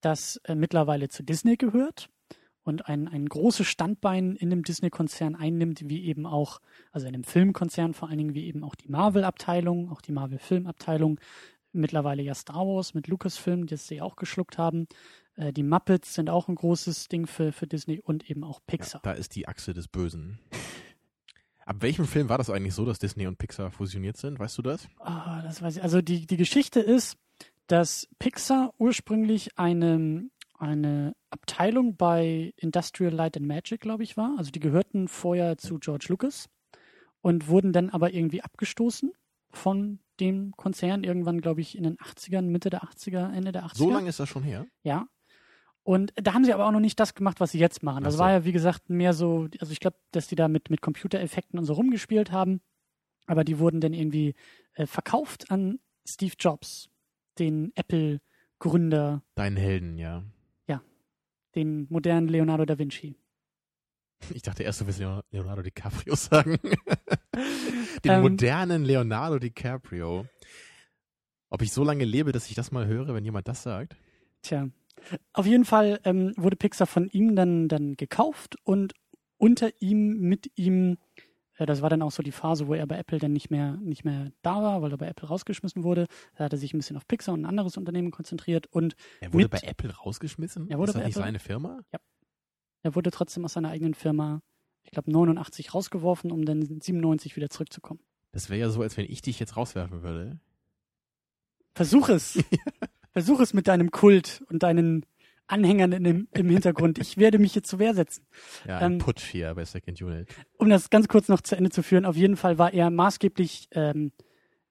das 0.00 0.36
äh, 0.44 0.54
mittlerweile 0.54 1.08
zu 1.08 1.22
Disney 1.22 1.56
gehört 1.56 2.08
und 2.64 2.88
ein, 2.88 3.08
ein 3.08 3.26
großes 3.26 3.66
Standbein 3.66 4.36
in 4.36 4.50
dem 4.50 4.62
Disney-Konzern 4.62 5.34
einnimmt, 5.34 5.88
wie 5.88 6.04
eben 6.04 6.26
auch, 6.26 6.60
also 6.92 7.06
in 7.06 7.12
dem 7.12 7.24
Filmkonzern 7.24 7.94
vor 7.94 8.08
allen 8.08 8.18
Dingen, 8.18 8.34
wie 8.34 8.46
eben 8.46 8.62
auch 8.64 8.74
die 8.74 8.88
Marvel-Abteilung, 8.88 9.90
auch 9.90 10.00
die 10.00 10.12
Marvel-Film-Abteilung, 10.12 11.20
mittlerweile 11.72 12.22
ja 12.22 12.34
Star 12.34 12.66
Wars 12.66 12.94
mit 12.94 13.08
Lucasfilm, 13.08 13.66
das 13.66 13.86
sie 13.86 14.00
auch 14.00 14.16
geschluckt 14.16 14.58
haben. 14.58 14.86
Äh, 15.36 15.52
die 15.52 15.62
Muppets 15.62 16.14
sind 16.14 16.30
auch 16.30 16.48
ein 16.48 16.54
großes 16.54 17.08
Ding 17.08 17.26
für, 17.26 17.52
für 17.52 17.66
Disney 17.66 18.00
und 18.00 18.28
eben 18.30 18.44
auch 18.44 18.60
Pixar. 18.66 19.00
Ja, 19.04 19.12
da 19.12 19.18
ist 19.18 19.34
die 19.34 19.48
Achse 19.48 19.72
des 19.72 19.88
Bösen. 19.88 20.38
Ab 21.64 21.76
welchem 21.80 22.06
Film 22.06 22.28
war 22.28 22.38
das 22.38 22.50
eigentlich 22.50 22.74
so, 22.74 22.84
dass 22.84 22.98
Disney 22.98 23.26
und 23.26 23.38
Pixar 23.38 23.70
fusioniert 23.70 24.16
sind? 24.16 24.38
Weißt 24.38 24.58
du 24.58 24.62
das? 24.62 24.88
Oh, 24.98 25.42
das 25.42 25.62
weiß 25.62 25.76
ich. 25.76 25.82
Also 25.82 26.02
die, 26.02 26.26
die 26.26 26.36
Geschichte 26.36 26.80
ist, 26.80 27.16
dass 27.68 28.08
Pixar 28.18 28.74
ursprünglich 28.78 29.56
eine, 29.56 30.28
eine 30.58 31.14
Abteilung 31.30 31.96
bei 31.96 32.52
Industrial 32.56 33.12
Light 33.12 33.36
and 33.36 33.46
Magic, 33.46 33.80
glaube 33.80 34.02
ich, 34.02 34.16
war. 34.16 34.34
Also 34.38 34.50
die 34.50 34.60
gehörten 34.60 35.06
vorher 35.06 35.56
zu 35.56 35.78
George 35.78 36.06
Lucas 36.08 36.48
und 37.20 37.46
wurden 37.46 37.72
dann 37.72 37.90
aber 37.90 38.12
irgendwie 38.12 38.42
abgestoßen 38.42 39.12
von 39.50 40.00
dem 40.20 40.52
Konzern 40.56 41.04
irgendwann, 41.04 41.40
glaube 41.40 41.60
ich, 41.60 41.76
in 41.76 41.84
den 41.84 41.96
80ern, 41.96 42.42
Mitte 42.42 42.70
der 42.70 42.82
80er, 42.82 43.32
Ende 43.32 43.52
der 43.52 43.64
80er. 43.64 43.76
So 43.76 43.90
lange 43.90 44.08
ist 44.08 44.20
das 44.20 44.28
schon 44.28 44.42
her? 44.42 44.66
Ja. 44.82 45.06
Und 45.84 46.12
da 46.14 46.34
haben 46.34 46.44
sie 46.44 46.52
aber 46.52 46.66
auch 46.66 46.72
noch 46.72 46.80
nicht 46.80 47.00
das 47.00 47.14
gemacht, 47.14 47.40
was 47.40 47.52
sie 47.52 47.58
jetzt 47.58 47.82
machen. 47.82 48.04
Das 48.04 48.14
so. 48.14 48.20
war 48.20 48.30
ja, 48.30 48.44
wie 48.44 48.52
gesagt, 48.52 48.88
mehr 48.88 49.14
so, 49.14 49.48
also 49.60 49.72
ich 49.72 49.80
glaube, 49.80 49.96
dass 50.12 50.28
die 50.28 50.36
da 50.36 50.48
mit, 50.48 50.70
mit 50.70 50.80
Computereffekten 50.80 51.58
und 51.58 51.64
so 51.64 51.72
rumgespielt 51.72 52.30
haben. 52.30 52.60
Aber 53.26 53.42
die 53.42 53.58
wurden 53.58 53.80
dann 53.80 53.92
irgendwie 53.92 54.34
äh, 54.74 54.86
verkauft 54.86 55.50
an 55.50 55.80
Steve 56.06 56.34
Jobs. 56.38 56.88
den 57.38 57.72
Apple-Gründer, 57.74 59.22
Deinen 59.34 59.56
Helden, 59.56 59.98
ja. 59.98 60.22
den 61.54 61.86
modernen 61.90 62.28
Leonardo 62.28 62.64
da 62.64 62.78
Vinci. 62.78 63.14
Ich 64.34 64.42
dachte 64.42 64.62
erst, 64.62 64.80
du 64.80 64.86
willst 64.86 64.98
Leon- 65.00 65.22
Leonardo 65.30 65.62
DiCaprio 65.62 66.14
sagen. 66.16 66.58
Den 68.04 68.10
Ähm. 68.12 68.22
modernen 68.22 68.84
Leonardo 68.84 69.38
DiCaprio. 69.38 70.26
Ob 71.50 71.62
ich 71.62 71.72
so 71.72 71.84
lange 71.84 72.04
lebe, 72.04 72.32
dass 72.32 72.48
ich 72.48 72.54
das 72.54 72.72
mal 72.72 72.86
höre, 72.86 73.14
wenn 73.14 73.24
jemand 73.24 73.46
das 73.48 73.62
sagt? 73.62 73.96
Tja, 74.42 74.68
auf 75.32 75.46
jeden 75.46 75.64
Fall 75.64 76.00
ähm, 76.04 76.32
wurde 76.36 76.56
Pixar 76.56 76.86
von 76.86 77.08
ihm 77.08 77.36
dann, 77.36 77.68
dann 77.68 77.94
gekauft 77.96 78.56
und 78.64 78.94
unter 79.36 79.70
ihm, 79.80 80.18
mit 80.20 80.50
ihm, 80.56 80.96
äh, 81.58 81.66
das 81.66 81.82
war 81.82 81.90
dann 81.90 82.00
auch 82.02 82.10
so 82.12 82.22
die 82.22 82.32
Phase, 82.32 82.68
wo 82.68 82.74
er 82.74 82.86
bei 82.86 82.96
Apple 82.98 83.18
dann 83.18 83.32
nicht 83.32 83.50
mehr, 83.50 83.76
nicht 83.82 84.04
mehr 84.04 84.30
da 84.42 84.62
war, 84.62 84.80
weil 84.82 84.92
er 84.92 84.98
bei 84.98 85.08
Apple 85.08 85.28
rausgeschmissen 85.28 85.82
wurde. 85.84 86.06
Da 86.36 86.44
hat 86.44 86.52
er 86.52 86.58
sich 86.58 86.72
ein 86.72 86.78
bisschen 86.78 86.96
auf 86.96 87.06
Pixar 87.06 87.34
und 87.34 87.42
ein 87.42 87.46
anderes 87.46 87.76
Unternehmen 87.76 88.12
konzentriert 88.12 88.66
und 88.68 88.94
Er 89.20 89.32
wurde 89.32 89.44
Mit- 89.44 89.50
bei 89.50 89.58
Apple 89.62 89.90
rausgeschmissen? 89.94 90.70
Er 90.70 90.78
wurde 90.78 90.90
Ist 90.90 90.94
das 90.94 91.02
bei 91.02 91.06
nicht 91.06 91.16
Apple- 91.16 91.26
seine 91.26 91.38
Firma? 91.38 91.80
Er 92.82 92.94
wurde 92.94 93.10
trotzdem 93.10 93.44
aus 93.44 93.54
seiner 93.54 93.70
eigenen 93.70 93.94
Firma, 93.94 94.42
ich 94.84 94.90
glaube 94.90 95.10
89 95.10 95.74
rausgeworfen, 95.74 96.30
um 96.32 96.44
dann 96.44 96.62
97 96.62 97.36
wieder 97.36 97.50
zurückzukommen. 97.50 98.00
Das 98.32 98.50
wäre 98.50 98.60
ja 98.60 98.70
so, 98.70 98.82
als 98.82 98.96
wenn 98.96 99.06
ich 99.06 99.22
dich 99.22 99.38
jetzt 99.38 99.56
rauswerfen 99.56 100.02
würde. 100.02 100.40
Versuch 101.74 102.08
es. 102.08 102.42
Versuch 103.12 103.40
es 103.40 103.52
mit 103.52 103.68
deinem 103.68 103.90
Kult 103.90 104.42
und 104.48 104.62
deinen 104.62 105.04
Anhängern 105.46 105.92
in 105.92 106.04
dem, 106.04 106.28
im 106.32 106.48
Hintergrund. 106.48 106.98
Ich 106.98 107.18
werde 107.18 107.38
mich 107.38 107.52
hier 107.52 107.62
zur 107.62 107.78
Wehr 107.78 107.94
setzen. 107.94 108.26
Ja, 108.66 108.78
ein 108.78 108.92
Ähm. 108.92 108.98
Putsch 108.98 109.24
hier 109.24 109.54
bei 109.54 109.64
Second 109.64 110.00
Unit. 110.00 110.28
um 110.56 110.70
das 110.70 110.88
ganz 110.88 111.08
kurz 111.08 111.28
noch 111.28 111.42
zu 111.42 111.56
Ende 111.56 111.70
zu 111.70 111.82
führen, 111.82 112.06
auf 112.06 112.16
jeden 112.16 112.36
Fall 112.36 112.58
war 112.58 112.72
er 112.72 112.90
maßgeblich 112.90 113.68
ähm, 113.72 114.12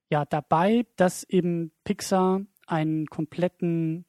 ja, 0.09 0.25
dabei, 0.25 0.87
dass 0.95 1.23
eben 1.23 1.71
Pixar 1.83 2.41
einen 2.65 3.05
kompletten, 3.07 4.05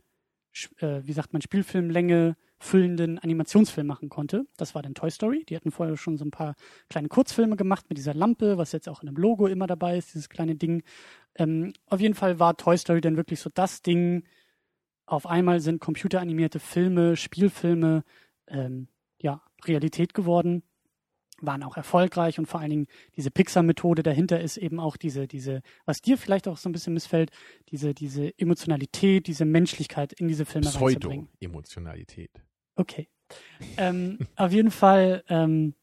äh, 0.78 1.00
wie 1.02 1.12
sagt 1.12 1.32
man, 1.34 1.42
Spielfilmlänge 1.42 2.36
füllenden 2.62 3.18
Animationsfilm 3.18 3.86
machen 3.86 4.08
konnte. 4.08 4.46
Das 4.56 4.74
war 4.74 4.82
dann 4.82 4.94
Toy 4.94 5.10
Story. 5.10 5.44
Die 5.48 5.56
hatten 5.56 5.72
vorher 5.72 5.96
schon 5.96 6.16
so 6.16 6.24
ein 6.24 6.30
paar 6.30 6.54
kleine 6.88 7.08
Kurzfilme 7.08 7.56
gemacht 7.56 7.86
mit 7.88 7.98
dieser 7.98 8.14
Lampe, 8.14 8.56
was 8.56 8.72
jetzt 8.72 8.88
auch 8.88 9.02
in 9.02 9.06
dem 9.06 9.16
Logo 9.16 9.48
immer 9.48 9.66
dabei 9.66 9.98
ist, 9.98 10.14
dieses 10.14 10.28
kleine 10.28 10.54
Ding. 10.54 10.82
Ähm, 11.34 11.72
auf 11.86 12.00
jeden 12.00 12.14
Fall 12.14 12.38
war 12.38 12.56
Toy 12.56 12.78
Story 12.78 13.00
dann 13.00 13.16
wirklich 13.16 13.40
so 13.40 13.50
das 13.52 13.82
Ding. 13.82 14.24
Auf 15.06 15.26
einmal 15.26 15.60
sind 15.60 15.80
computeranimierte 15.80 16.60
Filme, 16.60 17.16
Spielfilme, 17.16 18.04
ähm, 18.46 18.86
ja, 19.20 19.42
Realität 19.64 20.14
geworden 20.14 20.62
waren 21.42 21.62
auch 21.62 21.76
erfolgreich 21.76 22.38
und 22.38 22.46
vor 22.46 22.60
allen 22.60 22.70
Dingen 22.70 22.86
diese 23.16 23.30
Pixar-Methode 23.30 24.02
dahinter 24.02 24.40
ist 24.40 24.56
eben 24.56 24.78
auch 24.78 24.96
diese, 24.96 25.26
diese, 25.26 25.62
was 25.84 26.00
dir 26.00 26.16
vielleicht 26.16 26.48
auch 26.48 26.56
so 26.56 26.68
ein 26.68 26.72
bisschen 26.72 26.94
missfällt, 26.94 27.30
diese, 27.70 27.94
diese 27.94 28.38
Emotionalität, 28.38 29.26
diese 29.26 29.44
Menschlichkeit 29.44 30.12
in 30.12 30.28
diese 30.28 30.44
Filme 30.44 30.68
reinzubringen. 30.72 31.26
Pseudo-Emotionalität. 31.26 32.30
Okay. 32.74 33.08
ähm, 33.76 34.18
auf 34.36 34.52
jeden 34.52 34.70
Fall 34.70 35.24
ähm, 35.28 35.74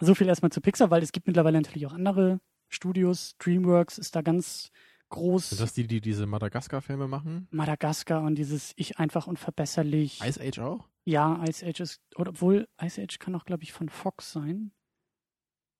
so 0.00 0.14
viel 0.14 0.28
erstmal 0.28 0.52
zu 0.52 0.60
Pixar, 0.60 0.90
weil 0.90 1.02
es 1.02 1.12
gibt 1.12 1.26
mittlerweile 1.26 1.60
natürlich 1.60 1.86
auch 1.86 1.92
andere 1.92 2.40
Studios. 2.68 3.36
DreamWorks 3.38 3.98
ist 3.98 4.14
da 4.14 4.22
ganz 4.22 4.70
groß. 5.08 5.50
Sind 5.50 5.60
das 5.60 5.72
die, 5.72 5.86
die 5.86 6.00
diese 6.00 6.26
Madagaskar-Filme 6.26 7.08
machen? 7.08 7.48
Madagaskar 7.50 8.22
und 8.22 8.36
dieses 8.36 8.72
Ich 8.76 8.98
einfach 8.98 9.26
unverbesserlich. 9.26 10.20
Ice 10.22 10.40
Age 10.40 10.58
auch? 10.60 10.88
Ja, 11.04 11.42
Ice 11.48 11.66
Age 11.66 11.80
ist, 11.80 12.02
oder 12.16 12.30
obwohl 12.30 12.68
Ice 12.80 13.02
Age 13.02 13.18
kann 13.18 13.34
auch, 13.34 13.44
glaube 13.44 13.62
ich, 13.62 13.72
von 13.72 13.88
Fox 13.88 14.32
sein. 14.32 14.72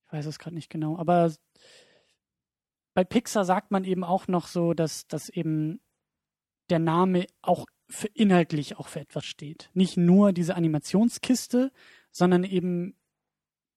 Ich 0.07 0.13
weiß 0.13 0.27
es 0.27 0.39
gerade 0.39 0.57
nicht 0.57 0.71
genau. 0.71 0.99
Aber 0.99 1.31
bei 2.95 3.05
Pixar 3.05 3.45
sagt 3.45 3.71
man 3.71 3.85
eben 3.85 4.05
auch 4.05 4.27
noch 4.27 4.47
so, 4.47 4.73
dass, 4.73 5.07
dass 5.07 5.29
eben 5.29 5.81
der 6.71 6.79
Name 6.79 7.27
auch 7.43 7.67
für 7.89 8.09
inhaltlich 8.09 8.77
auch 8.77 8.89
für 8.89 9.01
etwas 9.01 9.25
steht. 9.25 9.71
Nicht 9.75 9.97
nur 9.97 10.33
diese 10.33 10.55
Animationskiste, 10.57 11.73
sondern 12.11 12.45
eben 12.45 12.95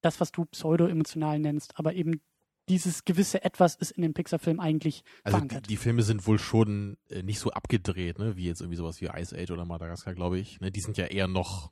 das, 0.02 0.20
was 0.20 0.32
du 0.32 0.46
pseudo-emotional 0.46 1.40
nennst, 1.40 1.78
aber 1.78 1.94
eben 1.94 2.22
dieses 2.70 3.06
gewisse 3.06 3.44
Etwas 3.44 3.76
ist 3.76 3.92
in 3.92 4.02
dem 4.04 4.14
Pixar-Film 4.14 4.60
eigentlich 4.60 5.04
Also 5.24 5.38
die, 5.40 5.46
verankert. 5.48 5.70
die 5.70 5.78
Filme 5.78 6.04
sind 6.04 6.26
wohl 6.28 6.40
schon 6.40 6.98
äh, 7.10 7.24
nicht 7.24 7.40
so 7.40 7.52
abgedreht, 7.52 8.20
ne, 8.20 8.36
wie 8.38 8.46
jetzt 8.46 8.62
irgendwie 8.62 8.78
sowas 8.78 9.02
wie 9.02 9.08
Ice 9.08 9.36
Age 9.38 9.52
oder 9.52 9.66
Madagaskar, 9.66 10.14
glaube 10.16 10.40
ich. 10.40 10.60
Ne, 10.62 10.72
die 10.72 10.80
sind 10.82 10.98
ja 10.98 11.06
eher 11.06 11.28
noch, 11.28 11.72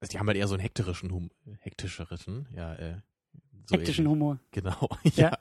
also 0.00 0.10
die 0.12 0.18
haben 0.18 0.26
halt 0.28 0.36
eher 0.36 0.46
so 0.48 0.54
einen 0.54 0.60
hekterischen, 0.62 1.10
hum, 1.10 1.30
hektischeren, 1.60 2.48
ja, 2.54 2.74
äh, 2.74 3.00
so 3.66 3.76
Hektischen 3.76 4.04
ähnlich. 4.06 4.12
Humor. 4.20 4.40
Genau, 4.52 4.88
Ja. 5.16 5.30
ja. 5.30 5.38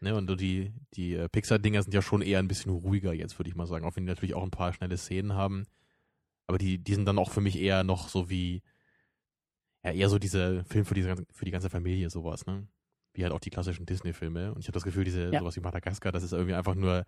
Ne, 0.00 0.14
und 0.14 0.40
die, 0.40 0.72
die 0.94 1.14
äh, 1.14 1.28
Pixar-Dinger 1.28 1.82
sind 1.82 1.92
ja 1.92 2.02
schon 2.02 2.22
eher 2.22 2.38
ein 2.38 2.46
bisschen 2.46 2.70
ruhiger 2.70 3.12
jetzt, 3.12 3.38
würde 3.38 3.50
ich 3.50 3.56
mal 3.56 3.66
sagen. 3.66 3.84
Auch 3.84 3.96
wenn 3.96 4.04
die 4.04 4.10
natürlich 4.12 4.34
auch 4.34 4.44
ein 4.44 4.50
paar 4.52 4.72
schnelle 4.72 4.96
Szenen 4.96 5.32
haben. 5.34 5.64
Aber 6.46 6.56
die, 6.58 6.78
die 6.78 6.94
sind 6.94 7.04
dann 7.04 7.18
auch 7.18 7.30
für 7.30 7.40
mich 7.40 7.58
eher 7.58 7.82
noch 7.82 8.08
so 8.08 8.30
wie, 8.30 8.62
ja, 9.84 9.90
eher 9.90 10.08
so 10.08 10.18
diese 10.18 10.64
Film 10.64 10.84
für, 10.84 10.94
diese, 10.94 11.14
für 11.32 11.44
die 11.44 11.50
ganze 11.50 11.68
Familie, 11.68 12.10
sowas, 12.10 12.46
ne? 12.46 12.66
Wie 13.12 13.24
halt 13.24 13.32
auch 13.32 13.40
die 13.40 13.50
klassischen 13.50 13.86
Disney-Filme. 13.86 14.54
Und 14.54 14.60
ich 14.60 14.66
habe 14.66 14.74
das 14.74 14.84
Gefühl, 14.84 15.04
diese, 15.04 15.32
Ja. 15.32 15.40
sowas 15.40 15.56
wie 15.56 15.60
Madagaskar, 15.60 16.12
das 16.12 16.22
ist 16.22 16.32
irgendwie 16.32 16.54
einfach 16.54 16.76
nur, 16.76 17.04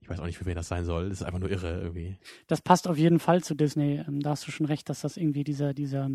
ich 0.00 0.08
weiß 0.08 0.20
auch 0.20 0.26
nicht, 0.26 0.38
für 0.38 0.46
wen 0.46 0.54
das 0.54 0.68
sein 0.68 0.84
soll. 0.86 1.10
Das 1.10 1.20
ist 1.20 1.26
einfach 1.26 1.38
nur 1.38 1.50
irre 1.50 1.82
irgendwie. 1.82 2.16
Das 2.46 2.62
passt 2.62 2.88
auf 2.88 2.96
jeden 2.96 3.18
Fall 3.18 3.44
zu 3.44 3.54
Disney. 3.54 4.02
Ähm, 4.08 4.20
da 4.20 4.30
hast 4.30 4.46
du 4.46 4.50
schon 4.50 4.66
recht, 4.66 4.88
dass 4.88 5.02
das 5.02 5.18
irgendwie 5.18 5.44
dieser, 5.44 5.74
dieser, 5.74 6.10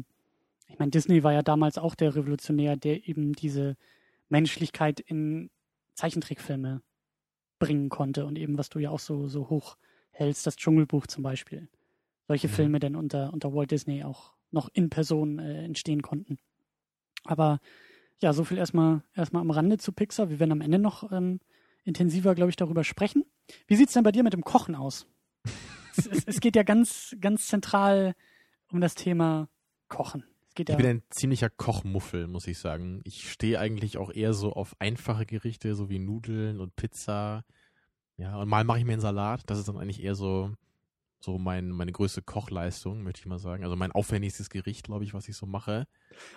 ich 0.68 0.80
meine, 0.80 0.90
Disney 0.90 1.24
war 1.24 1.34
ja 1.34 1.44
damals 1.44 1.78
auch 1.78 1.94
der 1.94 2.16
Revolutionär, 2.16 2.76
der 2.76 3.08
eben 3.08 3.34
diese 3.34 3.78
Menschlichkeit 4.30 5.00
in 5.00 5.52
Zeichentrickfilme 5.96 6.82
bringen 7.60 7.90
konnte 7.90 8.26
und 8.26 8.38
eben, 8.38 8.58
was 8.58 8.70
du 8.70 8.80
ja 8.80 8.90
auch 8.90 9.00
so, 9.00 9.28
so 9.28 9.50
hoch 9.50 9.78
hältst, 10.12 10.46
das 10.46 10.56
Dschungelbuch 10.56 11.08
zum 11.08 11.24
Beispiel. 11.24 11.68
Solche 12.28 12.48
Mhm. 12.48 12.52
Filme 12.52 12.80
dann 12.80 12.96
unter, 12.96 13.34
unter 13.34 13.54
Walt 13.54 13.72
Disney 13.72 14.04
auch 14.04 14.34
noch 14.52 14.70
in 14.74 14.90
Person 14.90 15.40
äh, 15.40 15.64
entstehen 15.64 16.02
konnten. 16.02 16.38
Aber 17.24 17.60
ja, 18.20 18.34
so 18.34 18.44
viel 18.44 18.58
erstmal, 18.58 19.04
erstmal 19.14 19.42
am 19.42 19.52
Rande 19.52 19.78
zu 19.78 19.92
Pixar. 19.92 20.30
Wir 20.30 20.40
werden 20.40 20.52
am 20.52 20.62
Ende 20.62 20.80
noch 20.80 21.12
ähm, 21.12 21.40
intensiver, 21.84 22.36
glaube 22.36 22.50
ich, 22.50 22.56
darüber 22.56 22.84
sprechen. 22.84 23.26
Wie 23.68 23.76
sieht's 23.76 23.94
denn 23.94 24.04
bei 24.04 24.12
dir 24.12 24.24
mit 24.24 24.34
dem 24.34 24.44
Kochen 24.44 24.76
aus? 24.76 25.08
es, 25.98 26.08
es, 26.08 26.24
es 26.26 26.40
geht 26.40 26.56
ja 26.56 26.64
ganz, 26.64 27.16
ganz 27.20 27.48
zentral 27.48 28.16
um 28.72 28.82
das 28.82 28.96
Thema 28.96 29.50
Kochen. 29.88 30.24
Geht 30.56 30.70
Ich 30.70 30.74
ja, 30.74 30.78
bin 30.78 30.88
ein 30.88 31.04
ziemlicher 31.10 31.50
Kochmuffel, 31.50 32.28
muss 32.28 32.48
ich 32.48 32.58
sagen. 32.58 33.02
Ich 33.04 33.30
stehe 33.30 33.60
eigentlich 33.60 33.98
auch 33.98 34.12
eher 34.12 34.34
so 34.34 34.54
auf 34.54 34.76
einfache 34.80 35.26
Gerichte, 35.26 35.76
so 35.76 35.90
wie 35.90 36.00
Nudeln 36.00 36.60
und 36.62 36.76
Pizza. 36.76 37.44
Ja, 38.18 38.38
und 38.38 38.48
mal 38.48 38.64
mache 38.64 38.80
ich 38.80 38.86
mir 38.86 38.94
einen 38.94 39.02
Salat. 39.02 39.42
Das 39.48 39.60
ist 39.60 39.68
dann 39.68 39.78
eigentlich 39.78 40.02
eher 40.02 40.16
so, 40.16 40.54
so 41.20 41.38
mein, 41.38 41.70
meine 41.70 41.92
größte 41.92 42.22
Kochleistung, 42.22 43.04
möchte 43.04 43.20
ich 43.20 43.26
mal 43.26 43.40
sagen. 43.40 43.66
Also 43.66 43.76
mein 43.76 43.92
aufwendigstes 43.92 44.50
Gericht, 44.50 44.86
glaube 44.86 45.04
ich, 45.04 45.14
was 45.14 45.28
ich 45.28 45.36
so 45.36 45.46
mache. 45.46 45.88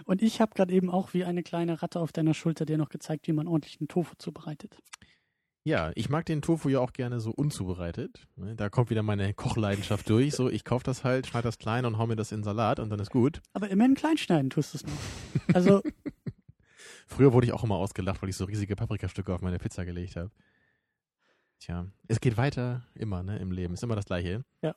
und 0.04 0.20
ich 0.20 0.40
habe 0.40 0.52
gerade 0.54 0.74
eben 0.74 0.90
auch 0.90 1.14
wie 1.14 1.24
eine 1.24 1.44
kleine 1.44 1.80
Ratte 1.80 2.00
auf 2.00 2.10
deiner 2.10 2.34
Schulter 2.34 2.66
dir 2.66 2.76
noch 2.76 2.88
gezeigt, 2.88 3.28
wie 3.28 3.32
man 3.32 3.46
ordentlich 3.46 3.80
einen 3.80 3.88
Tofu 3.88 4.16
zubereitet. 4.18 4.82
Ja, 5.68 5.92
ich 5.96 6.08
mag 6.08 6.24
den 6.24 6.40
Tofu 6.40 6.70
ja 6.70 6.80
auch 6.80 6.94
gerne 6.94 7.20
so 7.20 7.30
unzubereitet. 7.30 8.26
ne? 8.36 8.56
Da 8.56 8.70
kommt 8.70 8.88
wieder 8.88 9.02
meine 9.02 9.34
Kochleidenschaft 9.34 10.08
durch. 10.08 10.34
So, 10.34 10.48
ich 10.48 10.64
kaufe 10.64 10.82
das 10.82 11.04
halt, 11.04 11.26
schneide 11.26 11.46
das 11.46 11.58
klein 11.58 11.84
und 11.84 11.98
hau 11.98 12.06
mir 12.06 12.16
das 12.16 12.32
in 12.32 12.42
Salat 12.42 12.80
und 12.80 12.88
dann 12.88 12.98
ist 13.00 13.10
gut. 13.10 13.42
Aber 13.52 13.68
immerhin 13.68 13.94
kleinschneiden 13.94 14.48
tust 14.48 14.72
du 14.72 14.78
es 14.78 14.86
noch. 14.86 15.54
Also, 15.54 15.82
Früher 17.06 17.34
wurde 17.34 17.46
ich 17.46 17.52
auch 17.52 17.64
immer 17.64 17.74
ausgelacht, 17.74 18.22
weil 18.22 18.30
ich 18.30 18.36
so 18.36 18.46
riesige 18.46 18.76
Paprikastücke 18.76 19.34
auf 19.34 19.42
meine 19.42 19.58
Pizza 19.58 19.84
gelegt 19.84 20.16
habe. 20.16 20.30
Tja, 21.58 21.86
es 22.06 22.20
geht 22.20 22.38
weiter 22.38 22.86
immer, 22.94 23.22
ne, 23.22 23.38
im 23.38 23.52
Leben. 23.52 23.74
Ist 23.74 23.82
immer 23.82 23.96
das 23.96 24.06
Gleiche. 24.06 24.46
Ja. 24.62 24.74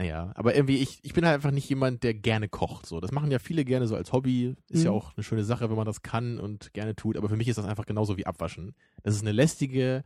Naja, 0.00 0.30
aber 0.36 0.54
irgendwie, 0.54 0.76
ich, 0.78 1.00
ich 1.02 1.12
bin 1.12 1.24
halt 1.26 1.34
einfach 1.34 1.50
nicht 1.50 1.68
jemand, 1.68 2.04
der 2.04 2.14
gerne 2.14 2.48
kocht. 2.48 2.86
So, 2.86 3.00
das 3.00 3.10
machen 3.10 3.32
ja 3.32 3.40
viele 3.40 3.64
gerne 3.64 3.88
so 3.88 3.96
als 3.96 4.12
Hobby. 4.12 4.54
Ist 4.68 4.84
ja 4.84 4.90
Mhm. 4.92 4.96
auch 4.96 5.16
eine 5.16 5.24
schöne 5.24 5.42
Sache, 5.44 5.68
wenn 5.70 5.76
man 5.76 5.86
das 5.86 6.02
kann 6.02 6.38
und 6.38 6.72
gerne 6.72 6.94
tut. 6.94 7.16
Aber 7.16 7.28
für 7.28 7.36
mich 7.36 7.48
ist 7.48 7.58
das 7.58 7.66
einfach 7.66 7.84
genauso 7.84 8.16
wie 8.16 8.24
Abwaschen. 8.26 8.76
Das 9.02 9.14
ist 9.16 9.22
eine 9.22 9.32
lästige 9.32 10.04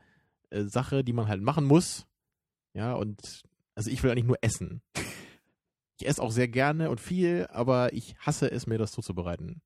äh, 0.48 0.62
Sache, 0.64 1.04
die 1.04 1.12
man 1.12 1.28
halt 1.28 1.42
machen 1.42 1.66
muss. 1.66 2.06
Ja, 2.72 2.94
und 2.94 3.42
also 3.74 3.90
ich 3.90 4.02
will 4.02 4.10
eigentlich 4.10 4.24
nur 4.24 4.38
essen. 4.40 4.80
Ich 6.00 6.08
esse 6.08 6.22
auch 6.22 6.30
sehr 6.32 6.48
gerne 6.48 6.88
und 6.88 6.98
viel, 6.98 7.46
aber 7.50 7.92
ich 7.92 8.16
hasse 8.18 8.50
es, 8.50 8.66
mir 8.66 8.78
das 8.78 8.92
zuzubereiten. 8.92 9.60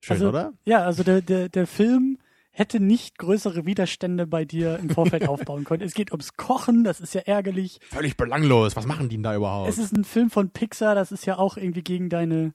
Schön, 0.00 0.14
Also, 0.16 0.28
oder? 0.28 0.52
ja, 0.64 0.84
also 0.84 1.02
der, 1.02 1.22
der, 1.22 1.48
der 1.48 1.66
Film 1.66 2.18
hätte 2.52 2.80
nicht 2.80 3.18
größere 3.18 3.64
Widerstände 3.66 4.26
bei 4.26 4.44
dir 4.44 4.78
im 4.78 4.90
Vorfeld 4.90 5.26
aufbauen 5.28 5.64
können. 5.64 5.82
Es 5.82 5.94
geht 5.94 6.12
ums 6.12 6.36
Kochen, 6.36 6.84
das 6.84 7.00
ist 7.00 7.14
ja 7.14 7.22
ärgerlich. 7.22 7.80
Völlig 7.88 8.16
belanglos. 8.16 8.76
Was 8.76 8.86
machen 8.86 9.08
die 9.08 9.16
denn 9.16 9.22
da 9.22 9.34
überhaupt? 9.34 9.68
Es 9.68 9.78
ist 9.78 9.92
ein 9.92 10.04
Film 10.04 10.30
von 10.30 10.50
Pixar, 10.50 10.94
das 10.94 11.10
ist 11.10 11.26
ja 11.26 11.38
auch 11.38 11.56
irgendwie 11.56 11.82
gegen 11.82 12.10
deine, 12.10 12.54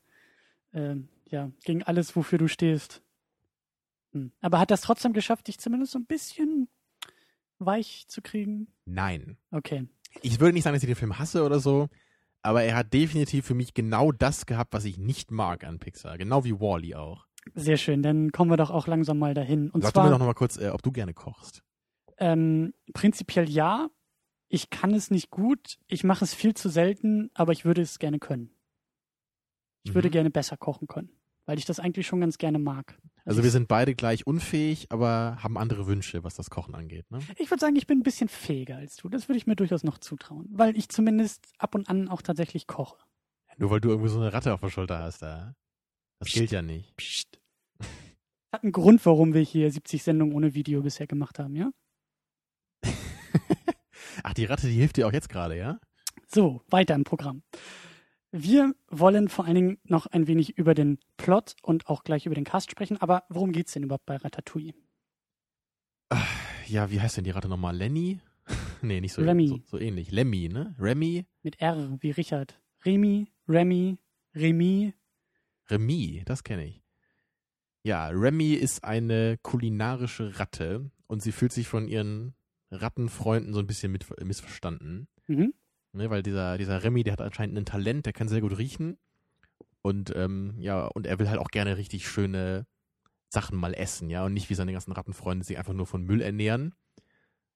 ähm, 0.73 1.09
ja, 1.25 1.51
gegen 1.65 1.83
alles, 1.83 2.15
wofür 2.15 2.37
du 2.37 2.47
stehst. 2.47 3.01
Hm. 4.13 4.31
Aber 4.39 4.59
hat 4.59 4.71
das 4.71 4.81
trotzdem 4.81 5.13
geschafft, 5.13 5.47
dich 5.47 5.59
zumindest 5.59 5.91
so 5.91 5.99
ein 5.99 6.05
bisschen 6.05 6.69
weich 7.59 8.05
zu 8.07 8.21
kriegen? 8.21 8.67
Nein. 8.85 9.37
Okay. 9.51 9.87
Ich 10.21 10.39
würde 10.39 10.53
nicht 10.53 10.63
sagen, 10.63 10.75
dass 10.75 10.83
ich 10.83 10.87
den 10.87 10.95
Film 10.95 11.17
hasse 11.17 11.43
oder 11.43 11.59
so, 11.59 11.89
aber 12.43 12.63
er 12.63 12.75
hat 12.75 12.93
definitiv 12.93 13.45
für 13.45 13.55
mich 13.55 13.73
genau 13.73 14.11
das 14.11 14.45
gehabt, 14.45 14.73
was 14.73 14.85
ich 14.85 14.97
nicht 14.97 15.31
mag 15.31 15.63
an 15.63 15.79
Pixar. 15.79 16.17
Genau 16.17 16.43
wie 16.43 16.59
Wally 16.59 16.95
auch. 16.95 17.26
Sehr 17.55 17.77
schön, 17.77 18.01
dann 18.03 18.31
kommen 18.31 18.51
wir 18.51 18.57
doch 18.57 18.69
auch 18.71 18.87
langsam 18.87 19.17
mal 19.19 19.33
dahin. 19.33 19.69
Und 19.69 19.81
Sag 19.83 19.93
du 19.93 19.99
mir 19.99 20.03
zwar, 20.05 20.11
doch 20.11 20.19
nochmal 20.19 20.35
kurz, 20.35 20.57
äh, 20.57 20.69
ob 20.69 20.81
du 20.81 20.91
gerne 20.91 21.13
kochst. 21.13 21.63
Ähm, 22.17 22.73
prinzipiell 22.93 23.49
ja. 23.49 23.89
Ich 24.49 24.69
kann 24.69 24.93
es 24.93 25.11
nicht 25.11 25.29
gut. 25.29 25.77
Ich 25.87 26.03
mache 26.05 26.23
es 26.23 26.33
viel 26.33 26.53
zu 26.53 26.69
selten, 26.69 27.29
aber 27.33 27.51
ich 27.51 27.65
würde 27.65 27.81
es 27.81 27.99
gerne 27.99 28.17
können. 28.19 28.49
Ich 29.83 29.93
würde 29.93 30.07
Mhm. 30.07 30.13
gerne 30.13 30.29
besser 30.29 30.57
kochen 30.57 30.87
können, 30.87 31.09
weil 31.45 31.57
ich 31.57 31.65
das 31.65 31.79
eigentlich 31.79 32.07
schon 32.07 32.21
ganz 32.21 32.37
gerne 32.37 32.59
mag. 32.59 32.97
Also 33.25 33.43
wir 33.43 33.51
sind 33.51 33.67
beide 33.67 33.93
gleich 33.93 34.25
unfähig, 34.25 34.87
aber 34.89 35.37
haben 35.43 35.57
andere 35.57 35.85
Wünsche, 35.85 36.23
was 36.23 36.35
das 36.35 36.49
Kochen 36.49 36.75
angeht. 36.75 37.11
Ne? 37.11 37.19
Ich 37.37 37.51
würde 37.51 37.59
sagen, 37.59 37.75
ich 37.75 37.87
bin 37.87 37.99
ein 37.99 38.03
bisschen 38.03 38.29
fähiger 38.29 38.77
als 38.77 38.95
du. 38.95 39.09
Das 39.09 39.27
würde 39.27 39.37
ich 39.37 39.47
mir 39.47 39.55
durchaus 39.57 39.83
noch 39.83 39.97
zutrauen, 39.97 40.47
weil 40.51 40.77
ich 40.77 40.87
zumindest 40.89 41.49
ab 41.57 41.75
und 41.75 41.89
an 41.89 42.07
auch 42.07 42.21
tatsächlich 42.21 42.67
koche. 42.67 42.97
Nur 43.57 43.69
weil 43.69 43.81
du 43.81 43.89
irgendwie 43.89 44.09
so 44.09 44.19
eine 44.19 44.31
Ratte 44.31 44.53
auf 44.53 44.61
der 44.61 44.69
Schulter 44.69 44.99
hast, 44.99 45.21
da. 45.21 45.55
Das 46.19 46.27
Psst. 46.27 46.37
gilt 46.37 46.51
ja 46.51 46.61
nicht. 46.61 46.95
Psst. 46.97 47.39
Hat 48.51 48.63
einen 48.63 48.71
Grund, 48.71 49.05
warum 49.05 49.33
wir 49.33 49.41
hier 49.41 49.71
70 49.71 50.03
Sendungen 50.03 50.35
ohne 50.35 50.53
Video 50.53 50.81
bisher 50.81 51.07
gemacht 51.07 51.39
haben, 51.39 51.55
ja? 51.55 51.71
Ach, 54.23 54.33
die 54.33 54.45
Ratte, 54.45 54.67
die 54.67 54.73
hilft 54.73 54.97
dir 54.97 55.07
auch 55.07 55.13
jetzt 55.13 55.29
gerade, 55.29 55.57
ja? 55.57 55.79
So, 56.27 56.61
weiter 56.69 56.95
im 56.95 57.03
Programm. 57.03 57.43
Wir 58.31 58.73
wollen 58.89 59.29
vor 59.29 59.45
allen 59.45 59.55
Dingen 59.55 59.77
noch 59.83 60.05
ein 60.07 60.27
wenig 60.27 60.57
über 60.57 60.73
den 60.73 60.99
Plot 61.15 61.55
und 61.61 61.87
auch 61.87 62.03
gleich 62.03 62.25
über 62.25 62.35
den 62.35 62.43
Cast 62.43 62.69
sprechen, 62.69 62.97
aber 62.97 63.23
worum 63.29 63.51
geht's 63.53 63.71
denn 63.71 63.83
überhaupt 63.83 64.05
bei 64.05 64.17
Ratatouille? 64.17 64.73
Ja, 66.67 66.91
wie 66.91 66.99
heißt 66.99 67.17
denn 67.17 67.23
die 67.23 67.31
Ratte 67.31 67.47
nochmal? 67.47 67.75
Lenny? 67.75 68.19
nee, 68.81 68.99
nicht 68.99 69.13
so, 69.13 69.21
Remy. 69.21 69.47
so, 69.47 69.59
so 69.65 69.79
ähnlich. 69.79 70.11
Lemmy, 70.11 70.49
ne? 70.49 70.75
Remy? 70.79 71.25
Mit 71.43 71.61
R 71.61 71.97
wie 72.01 72.11
Richard. 72.11 72.59
Remy, 72.85 73.31
Remy, 73.47 73.97
Remy. 74.35 74.93
Remy, 75.69 76.23
das 76.25 76.43
kenne 76.43 76.65
ich. 76.65 76.81
Ja, 77.83 78.07
Remy 78.07 78.53
ist 78.53 78.83
eine 78.83 79.37
kulinarische 79.41 80.39
Ratte 80.39 80.91
und 81.07 81.21
sie 81.21 81.31
fühlt 81.31 81.53
sich 81.53 81.67
von 81.67 81.87
ihren 81.87 82.35
Rattenfreunden 82.71 83.53
so 83.53 83.59
ein 83.59 83.67
bisschen 83.67 83.91
mit, 83.91 84.05
missverstanden. 84.23 85.07
Mhm. 85.27 85.53
Ne, 85.93 86.09
weil 86.09 86.21
dieser, 86.21 86.57
dieser 86.57 86.83
Remy, 86.83 87.03
der 87.03 87.13
hat 87.13 87.21
anscheinend 87.21 87.57
ein 87.57 87.65
Talent, 87.65 88.05
der 88.05 88.13
kann 88.13 88.27
sehr 88.27 88.41
gut 88.41 88.57
riechen. 88.57 88.97
Und 89.81 90.13
ähm, 90.15 90.55
ja, 90.59 90.85
und 90.85 91.07
er 91.07 91.17
will 91.17 91.29
halt 91.29 91.39
auch 91.39 91.49
gerne 91.49 91.77
richtig 91.77 92.07
schöne 92.07 92.67
Sachen 93.29 93.57
mal 93.57 93.73
essen, 93.73 94.09
ja, 94.09 94.25
und 94.25 94.33
nicht 94.33 94.49
wie 94.49 94.53
seine 94.53 94.73
ganzen 94.73 94.91
Rattenfreunde 94.91 95.45
sich 95.45 95.57
einfach 95.57 95.73
nur 95.73 95.85
von 95.85 96.03
Müll 96.03 96.21
ernähren. 96.21 96.75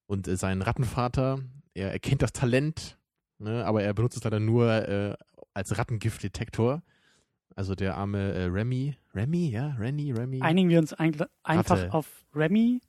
Und 0.06 0.27
äh, 0.27 0.38
sein 0.38 0.62
Rattenvater, 0.62 1.41
er 1.74 1.91
erkennt 1.91 2.22
das 2.22 2.34
Talent, 2.34 2.98
ne, 3.38 3.65
aber 3.65 3.84
er 3.84 3.94
benutzt 3.94 4.18
es 4.18 4.24
leider 4.24 4.39
nur 4.39 4.70
äh, 4.88 5.15
als 5.53 5.77
Rattengiftdetektor. 5.77 6.84
Also 7.55 7.75
der 7.75 7.98
arme 7.98 8.34
äh, 8.34 8.46
Remy, 8.46 8.96
Remy, 9.13 9.50
ja, 9.50 9.75
Renny, 9.77 10.12
Remy. 10.12 10.41
Einigen 10.41 10.70
wir 10.70 10.79
uns 10.79 10.93
ein, 10.93 11.15
einfach 11.43 11.77
Ratte. 11.77 11.93
auf 11.93 12.25
Remy 12.34 12.81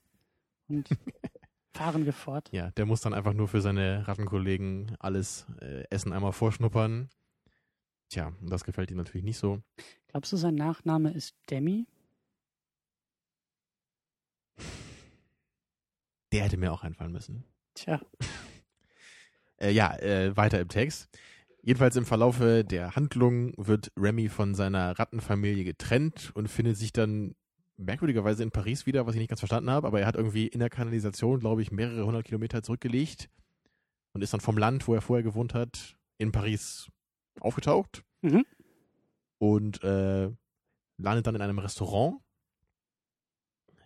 und 0.68 0.88
fahren 1.74 2.04
wir 2.04 2.12
fort. 2.12 2.48
Ja, 2.52 2.70
der 2.72 2.86
muss 2.86 3.00
dann 3.00 3.14
einfach 3.14 3.32
nur 3.32 3.48
für 3.48 3.60
seine 3.60 4.06
Rattenkollegen 4.06 4.96
alles 5.00 5.46
äh, 5.60 5.84
Essen 5.90 6.12
einmal 6.12 6.32
vorschnuppern. 6.32 7.08
Tja, 8.08 8.32
und 8.40 8.50
das 8.50 8.64
gefällt 8.64 8.90
ihm 8.90 8.98
natürlich 8.98 9.24
nicht 9.24 9.38
so. 9.38 9.60
Glaubst 10.08 10.32
du, 10.32 10.36
sein 10.36 10.54
Nachname 10.54 11.12
ist 11.12 11.34
Demi? 11.50 11.86
Der 16.32 16.44
hätte 16.44 16.56
mir 16.56 16.72
auch 16.72 16.82
einfallen 16.82 17.12
müssen. 17.12 17.44
Tja, 17.74 18.00
Äh, 19.58 19.70
ja, 19.70 19.94
äh, 19.98 20.36
weiter 20.36 20.58
im 20.60 20.66
Text. 20.68 21.08
Jedenfalls 21.64 21.94
im 21.96 22.04
Verlaufe 22.04 22.64
der 22.64 22.96
Handlung 22.96 23.52
wird 23.56 23.92
Remy 23.96 24.28
von 24.28 24.54
seiner 24.54 24.98
Rattenfamilie 24.98 25.62
getrennt 25.64 26.32
und 26.34 26.48
findet 26.48 26.76
sich 26.76 26.92
dann 26.92 27.34
merkwürdigerweise 27.76 28.42
in 28.42 28.50
Paris 28.50 28.84
wieder, 28.86 29.06
was 29.06 29.14
ich 29.14 29.20
nicht 29.20 29.28
ganz 29.28 29.40
verstanden 29.40 29.70
habe, 29.70 29.86
aber 29.86 30.00
er 30.00 30.06
hat 30.06 30.16
irgendwie 30.16 30.46
in 30.48 30.58
der 30.60 30.70
Kanalisation, 30.70 31.40
glaube 31.40 31.62
ich, 31.62 31.70
mehrere 31.70 32.04
hundert 32.04 32.24
Kilometer 32.24 32.62
zurückgelegt 32.62 33.28
und 34.12 34.22
ist 34.22 34.32
dann 34.32 34.40
vom 34.40 34.58
Land, 34.58 34.86
wo 34.88 34.94
er 34.94 35.00
vorher 35.00 35.22
gewohnt 35.22 35.54
hat, 35.54 35.96
in 36.18 36.32
Paris 36.32 36.88
aufgetaucht 37.40 38.04
Mhm. 38.22 38.44
und 39.38 39.82
äh, 39.82 40.30
landet 40.98 41.26
dann 41.26 41.34
in 41.34 41.42
einem 41.42 41.58
Restaurant. 41.58 42.20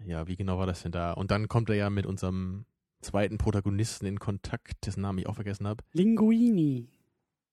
Ja, 0.04 0.26
wie 0.26 0.36
genau 0.36 0.58
war 0.58 0.66
das 0.66 0.82
denn 0.82 0.92
da? 0.92 1.12
Und 1.12 1.30
dann 1.30 1.48
kommt 1.48 1.70
er 1.70 1.76
ja 1.76 1.88
mit 1.88 2.04
unserem 2.04 2.66
zweiten 3.00 3.38
Protagonisten 3.38 4.04
in 4.06 4.18
Kontakt, 4.18 4.84
dessen 4.86 5.00
Namen 5.00 5.18
ich 5.20 5.26
auch 5.26 5.34
vergessen 5.36 5.66
habe. 5.66 5.82
Linguini. 5.92 6.88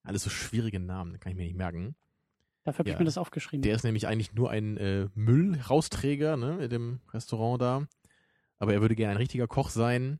Alles 0.03 0.23
so 0.23 0.29
schwierige 0.29 0.79
Namen, 0.79 1.19
kann 1.19 1.31
ich 1.31 1.37
mir 1.37 1.43
nicht 1.45 1.55
merken. 1.57 1.95
Dafür 2.63 2.79
habe 2.79 2.89
Ja. 2.89 2.95
ich 2.95 2.99
mir 2.99 3.05
das 3.05 3.17
aufgeschrieben. 3.17 3.61
Der 3.61 3.75
ist 3.75 3.83
nämlich 3.83 4.07
eigentlich 4.07 4.33
nur 4.33 4.49
ein 4.49 4.77
äh, 4.77 5.07
Müllrausträger 5.15 6.37
ne, 6.37 6.63
in 6.63 6.69
dem 6.69 6.99
Restaurant 7.13 7.61
da. 7.61 7.87
Aber 8.59 8.73
er 8.73 8.81
würde 8.81 8.95
gerne 8.95 9.11
ein 9.11 9.17
richtiger 9.17 9.47
Koch 9.47 9.69
sein. 9.69 10.19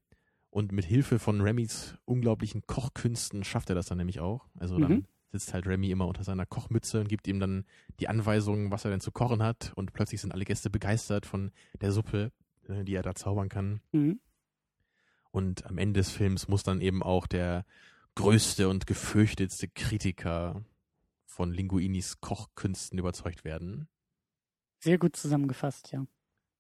Und 0.50 0.72
mit 0.72 0.86
Hilfe 0.86 1.18
von 1.20 1.42
Remys 1.42 1.96
unglaublichen 2.06 2.62
Kochkünsten 2.68 3.44
schafft 3.44 3.70
er 3.70 3.76
das 3.76 3.88
dann 3.88 3.98
nämlich 3.98 4.20
auch. 4.20 4.46
Also 4.60 4.78
dann 4.78 4.92
Mhm. 4.92 5.06
sitzt 5.32 5.54
halt 5.54 5.66
Remy 5.66 5.90
immer 5.90 6.06
unter 6.08 6.24
seiner 6.24 6.46
Kochmütze 6.46 7.00
und 7.00 7.10
gibt 7.10 7.28
ihm 7.28 7.40
dann 7.40 7.66
die 8.00 8.08
Anweisungen, 8.08 8.70
was 8.70 8.86
er 8.86 8.92
denn 8.92 9.00
zu 9.02 9.12
kochen 9.12 9.42
hat. 9.42 9.72
Und 9.76 9.94
plötzlich 9.94 10.22
sind 10.22 10.32
alle 10.32 10.46
Gäste 10.46 10.70
begeistert 10.70 11.26
von 11.26 11.52
der 11.82 11.92
Suppe, 11.92 12.32
äh, 12.68 12.84
die 12.84 12.94
er 12.96 13.02
da 13.04 13.16
zaubern 13.16 13.50
kann. 13.50 13.82
mhm. 13.92 14.20
Und 15.32 15.66
am 15.66 15.80
Ende 15.80 16.00
des 16.00 16.12
Films 16.12 16.48
muss 16.48 16.62
dann 16.62 16.80
eben 16.80 17.02
auch 17.02 17.26
der 17.26 17.66
größte 18.16 18.70
und 18.70 18.88
gefürchtetste 18.88 19.68
Kritiker 19.68 20.64
von 21.26 21.52
Linguinis 21.52 22.22
Kochkünsten 22.22 23.00
überzeugt 23.00 23.44
werden. 23.44 23.88
Sehr 24.80 24.98
gut 24.98 25.16
zusammengefasst, 25.16 25.92
ja. 25.92 26.06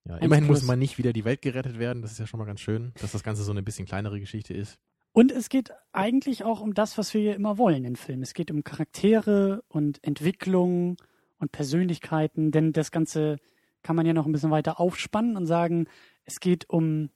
Ja, 0.05 0.17
immerhin 0.17 0.47
muss 0.47 0.59
plus. 0.59 0.67
mal 0.67 0.75
nicht 0.75 0.97
wieder 0.97 1.13
die 1.13 1.23
Welt 1.23 1.41
gerettet 1.41 1.79
werden. 1.79 2.01
Das 2.01 2.11
ist 2.11 2.19
ja 2.19 2.27
schon 2.27 2.39
mal 2.39 2.45
ganz 2.45 2.59
schön, 2.59 2.93
dass 2.99 3.11
das 3.13 3.23
Ganze 3.23 3.43
so 3.43 3.51
eine 3.51 3.63
bisschen 3.63 3.85
kleinere 3.85 4.19
Geschichte 4.19 4.53
ist. 4.53 4.77
Und 5.13 5.31
es 5.31 5.47
geht 5.47 5.71
eigentlich 5.91 6.43
auch 6.43 6.59
um 6.59 6.73
das, 6.73 6.97
was 6.97 7.13
wir 7.13 7.21
hier 7.21 7.35
immer 7.35 7.57
wollen 7.57 7.85
in 7.85 7.95
Filmen. 7.95 8.23
Es 8.23 8.33
geht 8.33 8.49
um 8.49 8.63
Charaktere 8.63 9.63
und 9.67 10.03
Entwicklung 10.03 10.97
und 11.37 11.51
Persönlichkeiten, 11.51 12.51
denn 12.51 12.73
das 12.73 12.91
Ganze 12.91 13.37
kann 13.83 13.95
man 13.95 14.05
ja 14.05 14.13
noch 14.13 14.25
ein 14.25 14.31
bisschen 14.31 14.51
weiter 14.51 14.79
aufspannen 14.79 15.37
und 15.37 15.45
sagen, 15.45 15.87
es 16.25 16.39
geht 16.39 16.69
um 16.69 17.09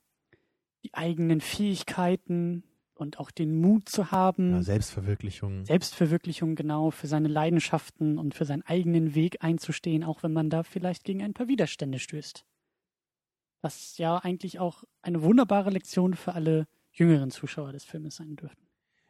die 0.84 0.94
eigenen 0.94 1.42
Fähigkeiten 1.42 2.64
und 2.98 3.20
auch 3.20 3.32
den 3.32 3.60
Mut 3.60 3.88
zu 3.90 4.12
haben, 4.12 4.52
Ja, 4.52 4.62
Selbstverwirklichung. 4.64 5.66
Selbstverwirklichung 5.66 6.56
genau, 6.56 6.92
für 6.92 7.08
seine 7.08 7.28
Leidenschaften 7.28 8.18
und 8.18 8.34
für 8.36 8.46
seinen 8.46 8.64
eigenen 8.64 9.16
Weg 9.16 9.44
einzustehen, 9.44 10.04
auch 10.04 10.24
wenn 10.24 10.34
man 10.34 10.50
da 10.50 10.64
vielleicht 10.64 11.04
gegen 11.04 11.22
ein 11.24 11.34
paar 11.34 11.48
Widerstände 11.48 12.00
stößt. 12.00 12.44
Was 13.62 13.98
ja 13.98 14.18
eigentlich 14.18 14.60
auch 14.60 14.84
eine 15.02 15.22
wunderbare 15.24 15.70
Lektion 15.70 16.14
für 16.14 16.34
alle 16.34 16.68
jüngeren 16.92 17.32
Zuschauer 17.32 17.72
des 17.72 17.84
Filmes 17.86 18.16
sein 18.18 18.36
dürften. 18.36 18.66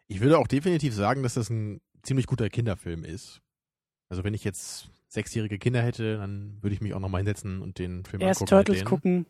Ich 0.07 0.21
würde 0.21 0.37
auch 0.37 0.47
definitiv 0.47 0.93
sagen, 0.93 1.23
dass 1.23 1.33
das 1.33 1.49
ein 1.49 1.81
ziemlich 2.01 2.27
guter 2.27 2.49
Kinderfilm 2.49 3.03
ist. 3.03 3.41
Also 4.09 4.23
wenn 4.23 4.33
ich 4.33 4.43
jetzt 4.45 4.89
sechsjährige 5.09 5.59
Kinder 5.59 5.81
hätte, 5.81 6.17
dann 6.17 6.57
würde 6.61 6.73
ich 6.73 6.81
mich 6.81 6.93
auch 6.93 6.99
nochmal 6.99 7.19
hinsetzen 7.19 7.61
und 7.61 7.77
den 7.79 8.05
Film 8.05 8.21
Erst 8.21 8.41
angucken. 8.41 8.57
mit 8.57 8.65
Turtles 8.67 8.85
gucken, 8.85 9.25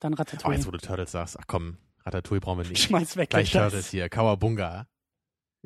dann 0.00 0.12
Oh, 0.12 0.16
Ratatouille. 0.16 0.56
jetzt 0.56 0.66
wo 0.66 0.70
du 0.70 0.78
Turtles 0.78 1.12
sagst, 1.12 1.38
ach 1.40 1.44
komm, 1.46 1.78
Ratatouille 2.06 2.40
brauchen 2.40 2.62
wir 2.62 2.68
nicht. 2.68 2.82
Schmeiß 2.82 3.16
weg. 3.16 3.30
Gleich 3.30 3.50
das. 3.50 3.72
Turtles 3.72 3.90
hier, 3.90 4.08
Kawabunga. 4.08 4.86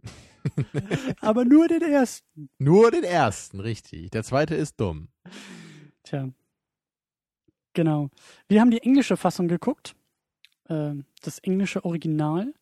Aber 1.20 1.44
nur 1.44 1.68
den 1.68 1.82
ersten. 1.82 2.50
Nur 2.58 2.90
den 2.90 3.04
ersten, 3.04 3.60
richtig. 3.60 4.10
Der 4.10 4.24
zweite 4.24 4.54
ist 4.54 4.80
dumm. 4.80 5.08
Tja. 6.02 6.30
Genau. 7.74 8.10
Wir 8.48 8.60
haben 8.60 8.70
die 8.70 8.82
englische 8.82 9.16
Fassung 9.16 9.48
geguckt. 9.48 9.94
Ähm, 10.68 11.04
das 11.22 11.38
englische 11.40 11.84
Original 11.84 12.54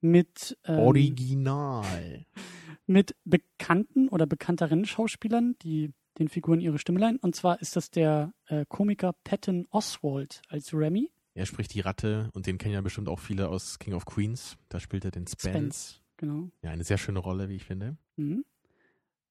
mit, 0.00 0.56
ähm, 0.64 0.78
Original. 0.78 2.26
mit 2.86 3.14
bekannten 3.24 4.08
oder 4.08 4.26
bekannteren 4.26 4.84
Schauspielern, 4.84 5.56
die 5.62 5.92
den 6.18 6.28
Figuren 6.28 6.60
ihre 6.60 6.78
Stimme 6.78 7.00
leihen. 7.00 7.18
Und 7.18 7.36
zwar 7.36 7.60
ist 7.60 7.76
das 7.76 7.90
der 7.90 8.32
äh, 8.46 8.64
Komiker 8.68 9.12
Patton 9.24 9.66
Oswald 9.70 10.42
als 10.48 10.72
Remy. 10.72 11.10
Er 11.38 11.46
spricht 11.46 11.72
die 11.74 11.80
Ratte 11.80 12.30
und 12.34 12.46
den 12.46 12.58
kennen 12.58 12.74
ja 12.74 12.80
bestimmt 12.80 13.08
auch 13.08 13.20
viele 13.20 13.48
aus 13.48 13.78
King 13.78 13.94
of 13.94 14.04
Queens. 14.04 14.56
Da 14.68 14.80
spielt 14.80 15.04
er 15.04 15.10
den 15.10 15.26
Spence. 15.26 15.48
Spence. 15.48 16.00
Genau. 16.16 16.50
Ja, 16.62 16.70
eine 16.70 16.84
sehr 16.84 16.98
schöne 16.98 17.20
Rolle, 17.20 17.48
wie 17.48 17.56
ich 17.56 17.64
finde. 17.64 17.96
Mhm. 18.16 18.44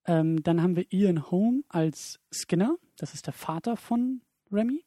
Ähm, 0.05 0.41
dann 0.41 0.61
haben 0.61 0.75
wir 0.75 0.85
Ian 0.91 1.29
Holm 1.29 1.65
als 1.67 2.19
Skinner. 2.31 2.77
Das 2.95 3.13
ist 3.13 3.27
der 3.27 3.33
Vater 3.33 3.75
von 3.75 4.21
Remy. 4.51 4.85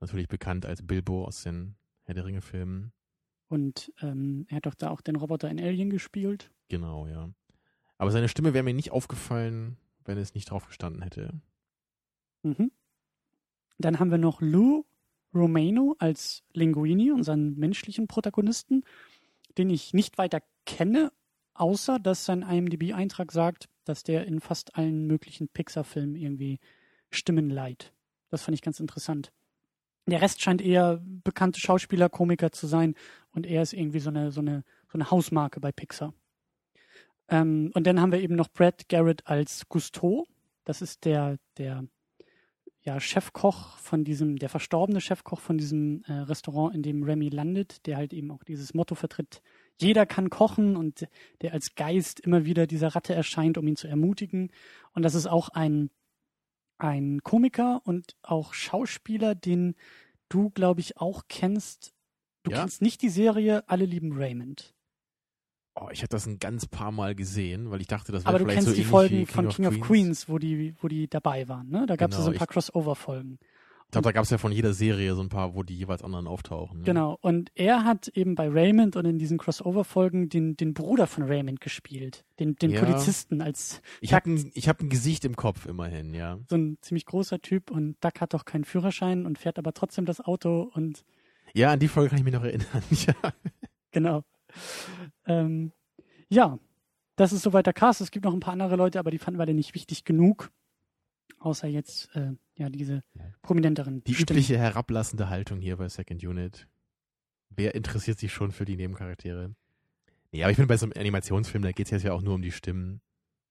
Natürlich 0.00 0.28
bekannt 0.28 0.64
als 0.64 0.86
Bilbo 0.86 1.24
aus 1.24 1.42
den 1.42 1.76
Herr 2.04 2.14
der 2.14 2.24
Ringe-Filmen. 2.24 2.92
Und 3.48 3.92
ähm, 4.00 4.46
er 4.48 4.56
hat 4.56 4.66
doch 4.66 4.74
da 4.74 4.90
auch 4.90 5.00
den 5.00 5.16
Roboter 5.16 5.50
in 5.50 5.58
Alien 5.58 5.90
gespielt. 5.90 6.50
Genau, 6.68 7.06
ja. 7.06 7.30
Aber 7.96 8.10
seine 8.10 8.28
Stimme 8.28 8.54
wäre 8.54 8.62
mir 8.62 8.74
nicht 8.74 8.92
aufgefallen, 8.92 9.76
wenn 10.04 10.18
es 10.18 10.34
nicht 10.34 10.50
drauf 10.50 10.66
gestanden 10.66 11.02
hätte. 11.02 11.40
Mhm. 12.42 12.70
Dann 13.78 13.98
haben 13.98 14.10
wir 14.10 14.18
noch 14.18 14.40
Lou 14.40 14.84
Romano 15.34 15.96
als 15.98 16.42
Linguini, 16.52 17.10
unseren 17.12 17.54
menschlichen 17.56 18.06
Protagonisten, 18.06 18.84
den 19.56 19.70
ich 19.70 19.92
nicht 19.92 20.18
weiter 20.18 20.42
kenne, 20.66 21.12
außer 21.54 21.98
dass 21.98 22.24
sein 22.24 22.42
IMDb-Eintrag 22.42 23.32
sagt, 23.32 23.68
dass 23.84 24.02
der 24.02 24.26
in 24.26 24.40
fast 24.40 24.76
allen 24.76 25.06
möglichen 25.06 25.48
Pixar-Filmen 25.48 26.14
irgendwie 26.14 26.58
Stimmen 27.10 27.50
leiht. 27.50 27.92
Das 28.30 28.42
fand 28.42 28.54
ich 28.54 28.62
ganz 28.62 28.80
interessant. 28.80 29.32
Der 30.06 30.22
Rest 30.22 30.40
scheint 30.40 30.62
eher 30.62 31.02
bekannte 31.04 31.60
Schauspieler, 31.60 32.08
Komiker 32.08 32.50
zu 32.52 32.66
sein 32.66 32.94
und 33.32 33.46
er 33.46 33.62
ist 33.62 33.72
irgendwie 33.72 34.00
so 34.00 34.10
eine, 34.10 34.30
so 34.32 34.40
eine, 34.40 34.64
so 34.90 34.94
eine 34.94 35.10
Hausmarke 35.10 35.60
bei 35.60 35.72
Pixar. 35.72 36.14
Ähm, 37.28 37.70
und 37.74 37.86
dann 37.86 38.00
haben 38.00 38.12
wir 38.12 38.20
eben 38.20 38.36
noch 38.36 38.48
Brad 38.48 38.88
Garrett 38.88 39.26
als 39.26 39.68
Gusteau. 39.68 40.26
Das 40.64 40.80
ist 40.80 41.04
der, 41.04 41.38
der 41.58 41.84
ja, 42.88 43.00
Chefkoch 43.00 43.76
von 43.76 44.02
diesem, 44.02 44.36
der 44.36 44.48
verstorbene 44.48 45.02
Chefkoch 45.02 45.40
von 45.40 45.58
diesem 45.58 46.02
äh, 46.04 46.12
Restaurant, 46.12 46.74
in 46.74 46.82
dem 46.82 47.02
Remy 47.02 47.28
landet, 47.28 47.84
der 47.86 47.98
halt 47.98 48.14
eben 48.14 48.30
auch 48.30 48.42
dieses 48.44 48.72
Motto 48.72 48.94
vertritt, 48.94 49.42
jeder 49.78 50.06
kann 50.06 50.30
kochen 50.30 50.74
und 50.74 51.06
der 51.42 51.52
als 51.52 51.74
Geist 51.74 52.18
immer 52.18 52.46
wieder 52.46 52.66
dieser 52.66 52.88
Ratte 52.94 53.14
erscheint, 53.14 53.58
um 53.58 53.68
ihn 53.68 53.76
zu 53.76 53.88
ermutigen. 53.88 54.50
Und 54.94 55.02
das 55.02 55.14
ist 55.14 55.26
auch 55.26 55.50
ein, 55.50 55.90
ein 56.78 57.20
Komiker 57.22 57.82
und 57.84 58.16
auch 58.22 58.54
Schauspieler, 58.54 59.34
den 59.34 59.74
du, 60.30 60.48
glaube 60.48 60.80
ich, 60.80 60.96
auch 60.96 61.24
kennst. 61.28 61.92
Du 62.42 62.52
Ja. 62.52 62.60
kennst 62.60 62.80
nicht 62.80 63.02
die 63.02 63.10
Serie 63.10 63.68
Alle 63.68 63.84
lieben 63.84 64.12
Raymond. 64.14 64.74
Oh, 65.80 65.88
ich 65.92 66.00
habe 66.00 66.08
das 66.08 66.26
ein 66.26 66.38
ganz 66.38 66.66
paar 66.66 66.90
Mal 66.90 67.14
gesehen, 67.14 67.70
weil 67.70 67.80
ich 67.80 67.86
dachte, 67.86 68.10
das 68.10 68.24
wäre 68.24 68.30
Aber 68.30 68.38
du 68.38 68.44
vielleicht 68.44 68.64
kennst 68.64 68.70
so 68.70 68.74
die 68.74 68.84
Folgen 68.84 69.26
von 69.26 69.48
King 69.48 69.66
of 69.66 69.80
Queens, 69.80 70.28
wo 70.28 70.38
die, 70.38 70.74
wo 70.80 70.88
die 70.88 71.08
dabei 71.08 71.48
waren. 71.48 71.68
Ne? 71.68 71.86
Da 71.86 71.96
gab 71.96 72.10
es 72.10 72.16
Genau, 72.16 72.26
so 72.26 72.32
ein 72.32 72.38
paar 72.38 72.46
Crossover-Folgen. 72.48 73.38
Ich 73.88 73.92
glaube, 73.92 74.04
da 74.04 74.12
gab 74.12 74.24
es 74.24 74.30
ja 74.30 74.36
von 74.36 74.52
jeder 74.52 74.74
Serie 74.74 75.14
so 75.14 75.22
ein 75.22 75.30
paar, 75.30 75.54
wo 75.54 75.62
die 75.62 75.74
jeweils 75.74 76.02
anderen 76.02 76.26
auftauchen. 76.26 76.80
Ne? 76.80 76.84
Genau. 76.84 77.16
Und 77.22 77.50
er 77.54 77.84
hat 77.84 78.08
eben 78.08 78.34
bei 78.34 78.46
Raymond 78.46 78.96
und 78.96 79.06
in 79.06 79.18
diesen 79.18 79.38
Crossover-Folgen 79.38 80.28
den, 80.28 80.56
den 80.56 80.74
Bruder 80.74 81.06
von 81.06 81.22
Raymond 81.22 81.60
gespielt. 81.60 82.26
Den, 82.38 82.56
den 82.56 82.72
Ja. 82.72 82.80
Polizisten 82.84 83.40
als 83.40 83.80
Ich 84.02 84.12
habe 84.12 84.30
ein, 84.30 84.50
ich 84.52 84.68
hab 84.68 84.80
ein 84.80 84.90
Gesicht 84.90 85.24
im 85.24 85.36
Kopf 85.36 85.64
immerhin, 85.64 86.12
ja. 86.12 86.38
so 86.50 86.56
ein 86.56 86.76
ziemlich 86.82 87.06
großer 87.06 87.40
Typ 87.40 87.70
und 87.70 87.96
Duck 88.04 88.20
hat 88.20 88.34
doch 88.34 88.44
keinen 88.44 88.64
Führerschein 88.64 89.24
und 89.24 89.38
fährt 89.38 89.58
aber 89.58 89.72
trotzdem 89.72 90.04
das 90.04 90.20
Auto 90.20 90.70
und 90.74 91.04
Ja, 91.54 91.72
an 91.72 91.78
die 91.78 91.88
Folge 91.88 92.10
kann 92.10 92.18
ich 92.18 92.24
mich 92.24 92.34
noch 92.34 92.44
erinnern. 92.44 92.82
ja. 92.90 93.14
genau. 93.90 94.22
Ähm, 95.28 95.72
ja, 96.28 96.58
das 97.16 97.32
ist 97.32 97.42
soweit 97.42 97.66
der 97.66 97.72
Cast. 97.72 98.00
Es 98.00 98.10
gibt 98.10 98.24
noch 98.24 98.34
ein 98.34 98.40
paar 98.40 98.52
andere 98.52 98.76
Leute, 98.76 98.98
aber 98.98 99.10
die 99.10 99.18
fanden 99.18 99.38
wir 99.38 99.46
dann 99.46 99.56
nicht 99.56 99.74
wichtig 99.74 100.04
genug. 100.04 100.50
Außer 101.38 101.68
jetzt, 101.68 102.14
äh, 102.16 102.32
ja, 102.56 102.68
diese 102.68 103.04
prominenteren 103.42 104.02
Die 104.04 104.14
Stimmen. 104.14 104.38
übliche 104.38 104.58
herablassende 104.58 105.28
Haltung 105.28 105.60
hier 105.60 105.76
bei 105.76 105.88
Second 105.88 106.24
Unit. 106.24 106.66
Wer 107.50 107.74
interessiert 107.74 108.18
sich 108.18 108.32
schon 108.32 108.50
für 108.50 108.64
die 108.64 108.76
Nebencharaktere? 108.76 109.54
Nee, 110.32 110.42
aber 110.42 110.50
ich 110.50 110.56
finde, 110.56 110.68
bei 110.68 110.76
so 110.76 110.86
einem 110.86 110.92
Animationsfilm, 110.96 111.62
da 111.62 111.72
geht 111.72 111.86
es 111.86 111.90
jetzt 111.90 112.02
ja 112.02 112.12
auch 112.12 112.22
nur 112.22 112.34
um 112.34 112.42
die 112.42 112.52
Stimmen. 112.52 113.00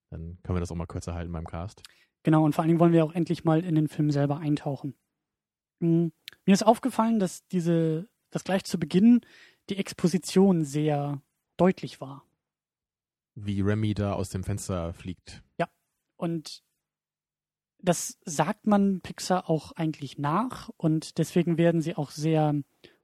Dann 0.10 0.38
können 0.44 0.56
wir 0.56 0.60
das 0.60 0.72
auch 0.72 0.76
mal 0.76 0.86
kürzer 0.86 1.14
halten 1.14 1.32
beim 1.32 1.46
Cast. 1.46 1.82
Genau, 2.24 2.44
und 2.44 2.54
vor 2.54 2.62
allen 2.62 2.70
Dingen 2.70 2.80
wollen 2.80 2.94
wir 2.94 3.06
auch 3.06 3.14
endlich 3.14 3.44
mal 3.46 3.64
in 3.64 3.76
den 3.76 3.88
Film 3.88 4.12
selber 4.12 4.38
eintauchen. 4.38 4.96
Mm, 5.80 6.08
Mir 6.46 6.54
ist 6.54 6.66
aufgefallen, 6.66 7.20
dass 7.20 7.48
diese, 7.48 8.08
dass 8.30 8.44
gleich 8.44 8.64
zu 8.64 8.78
Beginn 8.80 9.22
die 9.70 9.78
Exposition 9.78 10.64
sehr 10.64 11.22
deutlich 11.58 12.00
war. 12.02 12.24
Wie 13.36 13.62
Remy 13.62 13.94
da 13.94 14.14
aus 14.14 14.30
dem 14.30 14.44
Fenster 14.44 14.94
fliegt. 14.94 15.44
Und 16.16 16.64
das 17.80 18.18
sagt 18.26 18.66
man 18.66 19.02
Pixar 19.02 19.50
auch 19.50 19.72
eigentlich 19.74 20.18
nach 20.18 20.70
und 20.78 21.18
deswegen 21.20 21.58
werden 21.58 21.82
sie 21.82 21.96
auch 21.96 22.12
sehr 22.12 22.56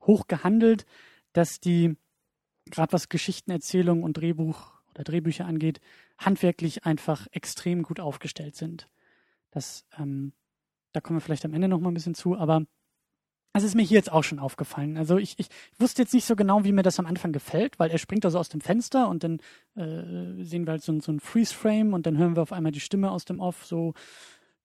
hoch 0.02 0.28
gehandelt, 0.28 0.86
dass 1.32 1.60
die, 1.60 1.96
gerade 2.66 2.92
was 2.92 3.10
Geschichtenerzählung 3.10 4.04
und 4.04 4.18
Drehbuch 4.18 4.74
oder 4.90 5.04
Drehbücher 5.04 5.46
angeht, 5.46 5.80
handwerklich 6.18 6.86
einfach 6.86 7.28
extrem 7.32 7.84
gut 7.84 8.00
aufgestellt 8.00 8.56
sind. 8.56 8.90
Das, 9.52 9.86
ähm, 9.98 10.34
da 10.92 11.02
kommen 11.02 11.18
wir 11.18 11.22
vielleicht 11.22 11.46
am 11.46 11.54
Ende 11.54 11.68
noch 11.68 11.80
mal 11.80 11.92
ein 11.92 11.96
bisschen 11.96 12.16
zu, 12.16 12.36
aber 12.36 12.66
es 13.54 13.64
ist 13.64 13.76
mir 13.76 13.84
hier 13.84 13.98
jetzt 13.98 14.12
auch 14.12 14.24
schon 14.24 14.40
aufgefallen. 14.40 14.98
Also 14.98 15.18
ich, 15.18 15.36
ich 15.38 15.48
wusste 15.78 16.02
jetzt 16.02 16.14
nicht 16.14 16.26
so 16.26 16.36
genau, 16.36 16.64
wie 16.64 16.72
mir 16.72 16.82
das 16.84 17.00
am 17.00 17.06
Anfang 17.06 17.32
gefällt, 17.32 17.78
weil 17.80 17.92
er 17.92 17.98
springt 18.00 18.26
also 18.26 18.40
aus 18.40 18.50
dem 18.50 18.62
Fenster 18.62 19.08
und 19.10 19.24
dann 19.24 19.40
äh, 19.76 20.44
sehen 20.44 20.66
wir 20.66 20.72
halt 20.72 20.84
so, 20.84 20.92
ein- 20.92 21.02
so 21.02 21.12
ein 21.12 21.20
Freeze-Frame 21.20 21.94
und 21.94 22.06
dann 22.06 22.18
hören 22.18 22.36
wir 22.36 22.42
auf 22.42 22.52
einmal 22.52 22.72
die 22.72 22.80
Stimme 22.80 23.12
aus 23.12 23.26
dem 23.26 23.40
Off 23.40 23.66
so, 23.66 23.94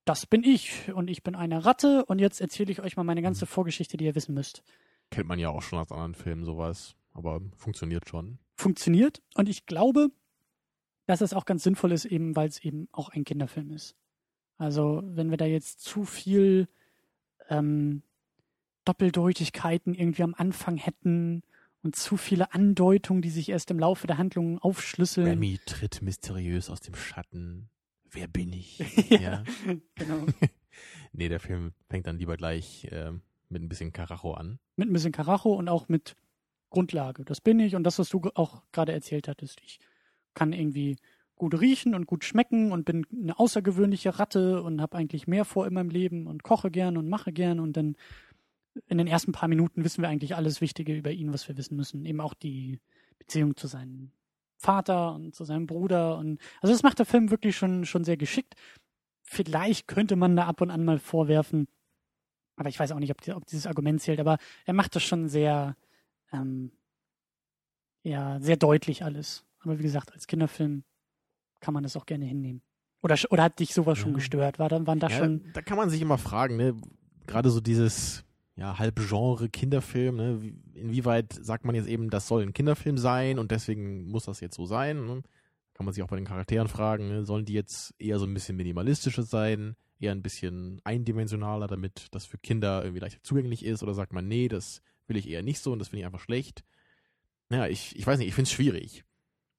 das 0.04 0.24
bin 0.24 0.42
ich 0.42 0.90
und 0.94 1.10
ich 1.10 1.22
bin 1.22 1.34
eine 1.34 1.66
Ratte 1.66 2.04
und 2.06 2.18
jetzt 2.18 2.40
erzähle 2.40 2.72
ich 2.72 2.80
euch 2.80 2.96
mal 2.96 3.04
meine 3.04 3.20
ganze 3.22 3.44
Vorgeschichte, 3.44 3.98
die 3.98 4.06
ihr 4.06 4.14
wissen 4.14 4.34
müsst. 4.34 4.62
Kennt 5.10 5.28
man 5.28 5.38
ja 5.38 5.50
auch 5.50 5.60
schon 5.62 5.78
aus 5.78 5.90
anderen 5.92 6.14
Filmen 6.14 6.44
sowas. 6.44 6.94
Aber 7.12 7.40
funktioniert 7.56 8.08
schon. 8.08 8.38
Funktioniert 8.54 9.20
und 9.34 9.48
ich 9.48 9.66
glaube, 9.66 10.08
dass 11.06 11.20
es 11.20 11.32
auch 11.34 11.44
ganz 11.46 11.62
sinnvoll 11.62 11.92
ist, 11.92 12.04
eben 12.04 12.36
weil 12.36 12.48
es 12.48 12.62
eben 12.64 12.88
auch 12.92 13.08
ein 13.10 13.24
Kinderfilm 13.24 13.70
ist. 13.70 13.96
Also 14.56 15.02
wenn 15.04 15.30
wir 15.30 15.36
da 15.36 15.44
jetzt 15.46 15.80
zu 15.82 16.04
viel 16.04 16.68
ähm, 17.48 18.02
Doppeldeutigkeiten 18.88 19.94
irgendwie 19.94 20.22
am 20.22 20.34
Anfang 20.34 20.76
hätten 20.76 21.42
und 21.82 21.94
zu 21.94 22.16
viele 22.16 22.52
Andeutungen, 22.54 23.22
die 23.22 23.30
sich 23.30 23.50
erst 23.50 23.70
im 23.70 23.78
Laufe 23.78 24.06
der 24.06 24.18
Handlung 24.18 24.58
aufschlüsseln. 24.58 25.28
Remy 25.28 25.60
tritt 25.66 26.00
mysteriös 26.02 26.70
aus 26.70 26.80
dem 26.80 26.94
Schatten. 26.94 27.68
Wer 28.10 28.28
bin 28.28 28.52
ich? 28.52 28.78
Ja. 29.10 29.44
Genau. 29.94 30.26
Nee, 31.12 31.28
der 31.28 31.40
Film 31.40 31.72
fängt 31.88 32.06
dann 32.06 32.18
lieber 32.18 32.36
gleich 32.36 32.86
ähm, 32.92 33.22
mit 33.48 33.62
ein 33.62 33.68
bisschen 33.68 33.92
Karacho 33.92 34.34
an. 34.34 34.60
mit 34.76 34.88
ein 34.88 34.92
bisschen 34.92 35.10
Karacho 35.10 35.52
und 35.54 35.68
auch 35.68 35.88
mit 35.88 36.14
Grundlage. 36.70 37.24
Das 37.24 37.40
bin 37.40 37.58
ich 37.58 37.74
und 37.74 37.82
das, 37.82 37.98
was 37.98 38.10
du 38.10 38.20
auch 38.34 38.62
gerade 38.70 38.92
erzählt 38.92 39.26
hattest. 39.26 39.60
Ich 39.64 39.80
kann 40.34 40.52
irgendwie 40.52 40.96
gut 41.34 41.60
riechen 41.60 41.94
und 41.94 42.06
gut 42.06 42.24
schmecken 42.24 42.70
und 42.70 42.84
bin 42.84 43.06
eine 43.10 43.38
außergewöhnliche 43.38 44.18
Ratte 44.20 44.62
und 44.62 44.80
habe 44.80 44.98
eigentlich 44.98 45.26
mehr 45.26 45.44
vor 45.44 45.66
in 45.66 45.74
meinem 45.74 45.90
Leben 45.90 46.26
und 46.26 46.44
koche 46.44 46.70
gern 46.70 46.96
und 46.96 47.08
mache 47.08 47.32
gern 47.32 47.58
und 47.58 47.76
dann 47.76 47.96
in 48.86 48.98
den 48.98 49.06
ersten 49.06 49.32
paar 49.32 49.48
Minuten 49.48 49.84
wissen 49.84 50.02
wir 50.02 50.08
eigentlich 50.08 50.34
alles 50.36 50.60
Wichtige 50.60 50.94
über 50.96 51.10
ihn, 51.10 51.32
was 51.32 51.48
wir 51.48 51.56
wissen 51.56 51.76
müssen. 51.76 52.04
Eben 52.06 52.20
auch 52.20 52.34
die 52.34 52.80
Beziehung 53.18 53.56
zu 53.56 53.66
seinem 53.66 54.10
Vater 54.56 55.14
und 55.14 55.34
zu 55.34 55.44
seinem 55.44 55.66
Bruder 55.66 56.16
und 56.18 56.40
also 56.60 56.72
das 56.72 56.82
macht 56.82 56.98
der 56.98 57.06
Film 57.06 57.30
wirklich 57.30 57.56
schon 57.56 57.84
schon 57.84 58.04
sehr 58.04 58.16
geschickt. 58.16 58.54
Vielleicht 59.22 59.86
könnte 59.88 60.16
man 60.16 60.34
da 60.36 60.46
ab 60.46 60.60
und 60.60 60.70
an 60.70 60.84
mal 60.84 60.98
vorwerfen, 60.98 61.68
aber 62.56 62.68
ich 62.68 62.78
weiß 62.80 62.92
auch 62.92 62.98
nicht, 62.98 63.10
ob, 63.10 63.20
die, 63.20 63.32
ob 63.32 63.46
dieses 63.46 63.66
Argument 63.66 64.00
zählt, 64.00 64.18
aber 64.20 64.38
er 64.64 64.74
macht 64.74 64.96
das 64.96 65.02
schon 65.04 65.28
sehr, 65.28 65.76
ähm, 66.32 66.72
ja, 68.02 68.40
sehr 68.40 68.56
deutlich 68.56 69.04
alles. 69.04 69.44
Aber 69.60 69.78
wie 69.78 69.82
gesagt, 69.82 70.12
als 70.12 70.26
Kinderfilm 70.26 70.84
kann 71.60 71.74
man 71.74 71.82
das 71.82 71.96
auch 71.96 72.06
gerne 72.06 72.24
hinnehmen. 72.24 72.62
Oder, 73.02 73.16
oder 73.30 73.42
hat 73.44 73.58
dich 73.60 73.74
sowas 73.74 73.98
schon 73.98 74.14
gestört? 74.14 74.58
War, 74.58 74.68
da- 74.68 74.86
waren 74.86 74.98
da 74.98 75.08
Ja, 75.08 75.18
schon, 75.18 75.44
da 75.52 75.62
kann 75.62 75.76
man 75.76 75.90
sich 75.90 76.00
immer 76.00 76.18
fragen, 76.18 76.56
ne? 76.56 76.74
Gerade 77.26 77.50
so 77.50 77.60
dieses 77.60 78.24
ja, 78.58 78.78
Halbgenre 78.78 79.48
Kinderfilm, 79.48 80.16
ne? 80.16 80.42
Wie- 80.42 80.54
Inwieweit 80.74 81.32
sagt 81.32 81.64
man 81.64 81.74
jetzt 81.74 81.88
eben, 81.88 82.10
das 82.10 82.28
soll 82.28 82.42
ein 82.42 82.52
Kinderfilm 82.52 82.98
sein 82.98 83.38
und 83.38 83.50
deswegen 83.50 84.04
muss 84.10 84.24
das 84.24 84.40
jetzt 84.40 84.56
so 84.56 84.66
sein? 84.66 85.06
Ne? 85.06 85.22
Kann 85.74 85.84
man 85.86 85.92
sich 85.94 86.02
auch 86.02 86.08
bei 86.08 86.16
den 86.16 86.24
Charakteren 86.24 86.68
fragen, 86.68 87.08
ne? 87.08 87.24
sollen 87.24 87.44
die 87.44 87.52
jetzt 87.52 87.94
eher 87.98 88.18
so 88.18 88.26
ein 88.26 88.34
bisschen 88.34 88.56
minimalistischer 88.56 89.22
sein, 89.22 89.76
eher 90.00 90.12
ein 90.12 90.22
bisschen 90.22 90.80
eindimensionaler, 90.84 91.66
damit 91.68 92.08
das 92.12 92.26
für 92.26 92.38
Kinder 92.38 92.82
irgendwie 92.82 93.00
leichter 93.00 93.22
zugänglich 93.22 93.64
ist? 93.64 93.82
Oder 93.82 93.94
sagt 93.94 94.12
man, 94.12 94.26
nee, 94.28 94.48
das 94.48 94.82
will 95.06 95.16
ich 95.16 95.28
eher 95.28 95.42
nicht 95.42 95.60
so 95.60 95.72
und 95.72 95.78
das 95.78 95.88
finde 95.88 96.00
ich 96.00 96.06
einfach 96.06 96.20
schlecht? 96.20 96.64
Ja, 97.50 97.66
ich, 97.66 97.96
ich 97.96 98.06
weiß 98.06 98.18
nicht, 98.18 98.28
ich 98.28 98.34
finde 98.34 98.48
es 98.48 98.52
schwierig. 98.52 99.04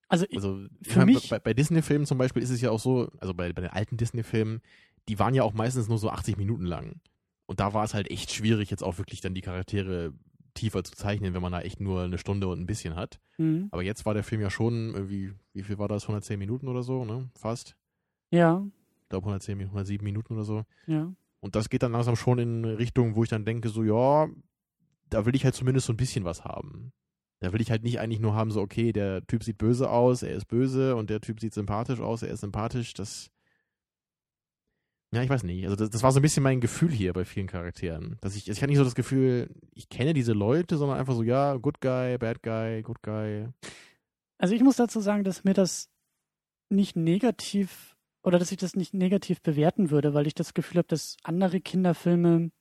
also, 0.08 0.26
Also 0.34 0.66
ich 0.82 0.88
für 0.94 1.06
mich- 1.06 1.30
bei, 1.30 1.40
bei 1.40 1.54
Disney-Filmen 1.54 2.06
zum 2.06 2.18
Beispiel 2.18 2.44
ist 2.44 2.50
es 2.52 2.62
ja 2.62 2.70
auch 2.72 2.80
so, 2.80 3.10
also 3.20 3.34
bei, 3.34 3.52
bei 3.54 3.62
den 3.62 3.72
alten 3.72 3.98
Disney-Filmen, 3.98 4.62
die 5.08 5.20
waren 5.20 5.34
ja 5.34 5.44
auch 5.44 5.54
meistens 5.54 5.88
nur 5.90 5.98
so 5.98 6.10
80 6.10 6.38
Minuten 6.38 6.66
lang. 6.66 7.02
Und 7.50 7.60
da 7.60 7.74
war 7.74 7.84
es 7.84 7.96
halt 7.96 8.12
echt 8.12 8.32
schwierig, 8.32 8.70
jetzt 8.70 8.84
auch 8.84 9.00
wirklich 9.00 9.22
dann 9.22 9.34
die 9.34 9.42
Charaktere 9.42 10.14
tiefer 10.54 10.84
zu 10.84 10.92
zeichnen, 10.94 11.34
wenn 11.34 11.42
man 11.42 11.52
da 11.52 11.62
echt 11.62 11.80
nur 11.80 12.04
eine 12.04 12.18
Stunde 12.20 12.48
und 12.48 12.60
ein 12.60 12.68
bisschen 12.68 12.96
hat. 12.96 13.20
hm, 13.38 13.70
Aber 13.72 13.82
jetzt 13.82 14.06
war 14.06 14.14
der 14.14 14.24
Film 14.24 14.40
ja 14.42 14.50
schon 14.52 14.94
irgendwie, 14.94 15.34
wie 15.54 15.64
viel 15.64 15.80
war 15.80 15.88
das? 15.88 16.04
110 16.04 16.38
Minuten 16.38 16.68
oder 16.68 16.84
so, 16.84 17.06
ne? 17.06 17.30
Fast. 17.36 17.76
ja, 18.30 18.64
Ich 19.02 19.10
glaube 19.10 19.26
110, 19.26 19.58
Min- 19.58 19.68
107 19.68 20.04
Minuten 20.04 20.34
oder 20.36 20.44
so. 20.44 20.64
ja, 20.86 21.12
Und 21.40 21.56
das 21.56 21.70
geht 21.70 21.82
dann 21.82 21.94
langsam 21.94 22.16
schon 22.16 22.38
in 22.38 22.66
Richtung, 22.66 23.16
wo 23.16 23.24
ich 23.24 23.30
dann 23.30 23.46
denke, 23.46 23.70
so, 23.70 23.84
ja, 23.84 24.28
da 25.10 25.26
will 25.26 25.34
ich 25.36 25.44
halt 25.44 25.56
zumindest 25.56 25.88
so 25.88 25.94
ein 25.94 25.98
bisschen 25.98 26.26
was 26.26 26.44
haben. 26.46 26.92
Da 27.40 27.52
will 27.54 27.62
ich 27.62 27.72
halt 27.72 27.82
nicht 27.84 28.00
eigentlich 28.00 28.20
nur 28.20 28.36
haben, 28.36 28.52
so, 28.52 28.62
okay, 28.62 28.92
der 28.92 29.26
Typ 29.26 29.44
sieht 29.44 29.58
böse 29.58 29.90
aus, 29.90 30.22
er 30.22 30.36
ist 30.36 30.46
böse 30.46 30.96
und 30.96 31.10
der 31.10 31.22
Typ 31.22 31.40
sieht 31.40 31.54
sympathisch 31.56 32.00
aus, 32.02 32.22
er 32.22 32.30
ist 32.30 32.42
sympathisch. 32.42 32.94
Das. 32.94 33.32
Ja, 35.12 35.24
ich 35.24 35.30
weiß 35.30 35.44
nicht. 35.44 35.64
Also, 35.64 35.76
das, 35.76 35.90
das 35.90 36.04
war 36.04 36.12
so 36.12 36.20
ein 36.20 36.22
bisschen 36.22 36.44
mein 36.44 36.62
Gefühl 36.62 36.92
hier 36.92 37.14
bei 37.14 37.26
vielen 37.26 37.48
Charakteren. 37.48 38.18
Dass 38.22 38.36
ich, 38.36 38.48
ich 38.48 38.58
hatte 38.58 38.68
nicht 38.68 38.78
so 38.78 38.84
das 38.84 38.96
Gefühl, 38.96 39.50
ich 39.74 39.90
kenne 39.90 40.14
diese 40.14 40.34
Leute, 40.34 40.78
sondern 40.78 41.00
einfach 41.00 41.16
so, 41.16 41.24
ja, 41.24 41.56
good 41.56 41.82
guy, 41.82 42.18
bad 42.18 42.44
guy, 42.44 42.84
good 42.84 43.02
guy. 43.02 43.48
Also 44.38 44.54
ich 44.54 44.62
muss 44.62 44.76
dazu 44.76 45.00
sagen, 45.00 45.24
dass 45.24 45.44
mir 45.44 45.54
das 45.54 45.90
nicht 46.70 46.96
negativ 46.96 47.98
oder 48.24 48.38
dass 48.38 48.52
ich 48.52 48.58
das 48.58 48.76
nicht 48.76 48.94
negativ 48.94 49.42
bewerten 49.42 49.90
würde, 49.90 50.14
weil 50.14 50.28
ich 50.28 50.36
das 50.36 50.54
Gefühl 50.54 50.78
habe, 50.78 50.88
dass 50.88 51.18
andere 51.24 51.60
Kinderfilme 51.60 52.52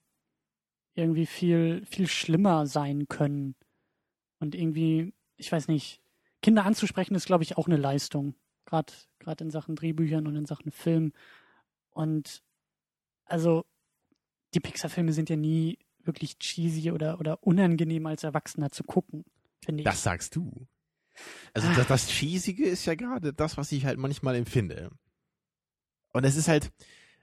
irgendwie 0.94 1.26
viel, 1.26 1.84
viel 1.84 2.08
schlimmer 2.08 2.66
sein 2.66 3.08
können. 3.08 3.54
Und 4.40 4.54
irgendwie, 4.54 5.12
ich 5.36 5.52
weiß 5.52 5.68
nicht, 5.68 6.00
Kinder 6.42 6.64
anzusprechen 6.64 7.14
ist, 7.14 7.26
glaube 7.26 7.44
ich, 7.44 7.56
auch 7.56 7.66
eine 7.66 7.76
Leistung. 7.76 8.34
Gerade 8.64 8.94
in 9.40 9.50
Sachen 9.50 9.76
Drehbüchern 9.76 10.26
und 10.26 10.36
in 10.36 10.46
Sachen 10.46 10.70
Film. 10.70 11.12
Und 11.98 12.44
also 13.24 13.64
die 14.54 14.60
Pixar-Filme 14.60 15.12
sind 15.12 15.30
ja 15.30 15.36
nie 15.36 15.80
wirklich 16.04 16.38
cheesy 16.38 16.92
oder, 16.92 17.18
oder 17.18 17.42
unangenehm 17.42 18.06
als 18.06 18.22
Erwachsener 18.22 18.70
zu 18.70 18.84
gucken, 18.84 19.24
finde 19.64 19.80
ich. 19.80 19.84
Das 19.84 20.04
sagst 20.04 20.36
du. 20.36 20.68
Also 21.54 21.66
das, 21.74 21.88
das 21.88 22.06
Cheesige 22.06 22.64
ist 22.64 22.86
ja 22.86 22.94
gerade 22.94 23.32
das, 23.32 23.56
was 23.56 23.72
ich 23.72 23.84
halt 23.84 23.98
manchmal 23.98 24.36
empfinde. 24.36 24.92
Und 26.12 26.22
es 26.22 26.36
ist 26.36 26.46
halt, 26.46 26.70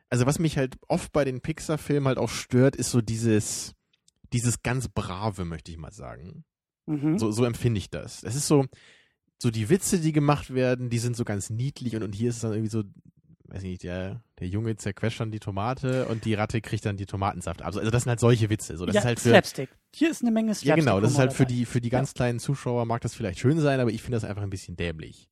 also 0.09 0.25
was 0.25 0.39
mich 0.39 0.57
halt 0.57 0.75
oft 0.89 1.13
bei 1.13 1.23
den 1.23 1.39
Pixar-Filmen 1.39 2.09
halt 2.09 2.17
auch 2.17 2.29
stört, 2.29 2.75
ist 2.75 2.91
so 2.91 2.99
dieses, 2.99 3.75
dieses 4.33 4.61
ganz 4.61 4.89
Brave, 4.89 5.45
möchte 5.45 5.71
ich 5.71 5.77
mal 5.77 5.93
sagen. 5.93 6.43
Mhm. 6.85 7.17
So, 7.17 7.31
so 7.31 7.45
empfinde 7.45 7.77
ich 7.77 7.89
das. 7.89 8.23
Es 8.23 8.35
ist 8.35 8.47
so, 8.47 8.65
so 9.38 9.51
die 9.51 9.69
Witze, 9.69 10.01
die 10.01 10.11
gemacht 10.11 10.53
werden, 10.53 10.89
die 10.89 10.99
sind 10.99 11.15
so 11.15 11.23
ganz 11.23 11.49
niedlich 11.49 11.95
und, 11.95 12.03
und 12.03 12.13
hier 12.13 12.27
ist 12.27 12.35
es 12.35 12.41
dann 12.41 12.51
irgendwie 12.51 12.71
so, 12.71 12.83
weiß 13.55 13.63
nicht, 13.63 13.83
der, 13.83 14.21
der 14.39 14.47
Junge 14.47 14.75
zerquetscht 14.75 15.19
dann 15.19 15.31
die 15.31 15.39
Tomate 15.39 16.07
und 16.07 16.25
die 16.25 16.33
Ratte 16.33 16.61
kriegt 16.61 16.85
dann 16.85 16.97
die 16.97 17.05
Tomatensaft. 17.05 17.61
Also, 17.61 17.79
also 17.79 17.89
das 17.89 18.03
sind 18.03 18.09
halt 18.09 18.19
solche 18.19 18.49
Witze. 18.49 18.77
So, 18.77 18.85
das 18.85 18.95
ja, 18.95 19.01
ist 19.01 19.05
halt 19.05 19.19
für, 19.19 19.29
Slapstick. 19.29 19.69
Hier 19.93 20.11
ist 20.11 20.21
eine 20.21 20.31
Menge 20.31 20.53
Slapstick. 20.53 20.69
ja 20.69 20.75
genau, 20.75 20.99
das 20.99 21.11
ist 21.11 21.17
halt 21.17 21.33
für 21.33 21.45
die, 21.45 21.65
für 21.65 21.79
die 21.79 21.89
ganz 21.89 22.13
kleinen 22.13 22.39
Zuschauer 22.39 22.85
mag 22.85 23.01
das 23.01 23.15
vielleicht 23.15 23.39
schön 23.39 23.59
sein, 23.59 23.79
aber 23.79 23.91
ich 23.91 24.01
finde 24.01 24.17
das 24.17 24.25
einfach 24.25 24.43
ein 24.43 24.49
bisschen 24.49 24.75
dämlich. 24.75 25.29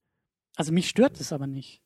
Also 0.56 0.72
mich 0.72 0.88
stört 0.88 1.20
es 1.20 1.34
aber 1.34 1.48
nicht. 1.48 1.82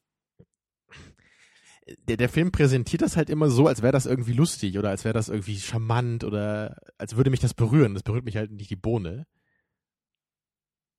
der, 2.08 2.18
der 2.18 2.30
Film 2.30 2.52
präsentiert 2.52 3.02
das 3.02 3.18
halt 3.18 3.30
immer 3.30 3.50
so, 3.50 3.68
als 3.68 3.82
wäre 3.82 3.94
das 3.94 4.06
irgendwie 4.06 4.34
lustig 4.34 4.78
oder 4.78 4.90
als 4.90 5.06
wäre 5.06 5.14
das 5.14 5.30
irgendwie 5.30 5.58
charmant 5.58 6.24
oder 6.24 6.78
als 6.98 7.16
würde 7.16 7.32
mich 7.32 7.40
das 7.40 7.54
berühren. 7.54 7.96
Das 7.96 8.04
berührt 8.04 8.26
mich 8.26 8.38
halt 8.38 8.52
nicht 8.52 8.70
die 8.70 8.76
Bohne. 8.76 9.26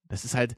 Das 0.09 0.25
ist 0.25 0.35
halt, 0.35 0.57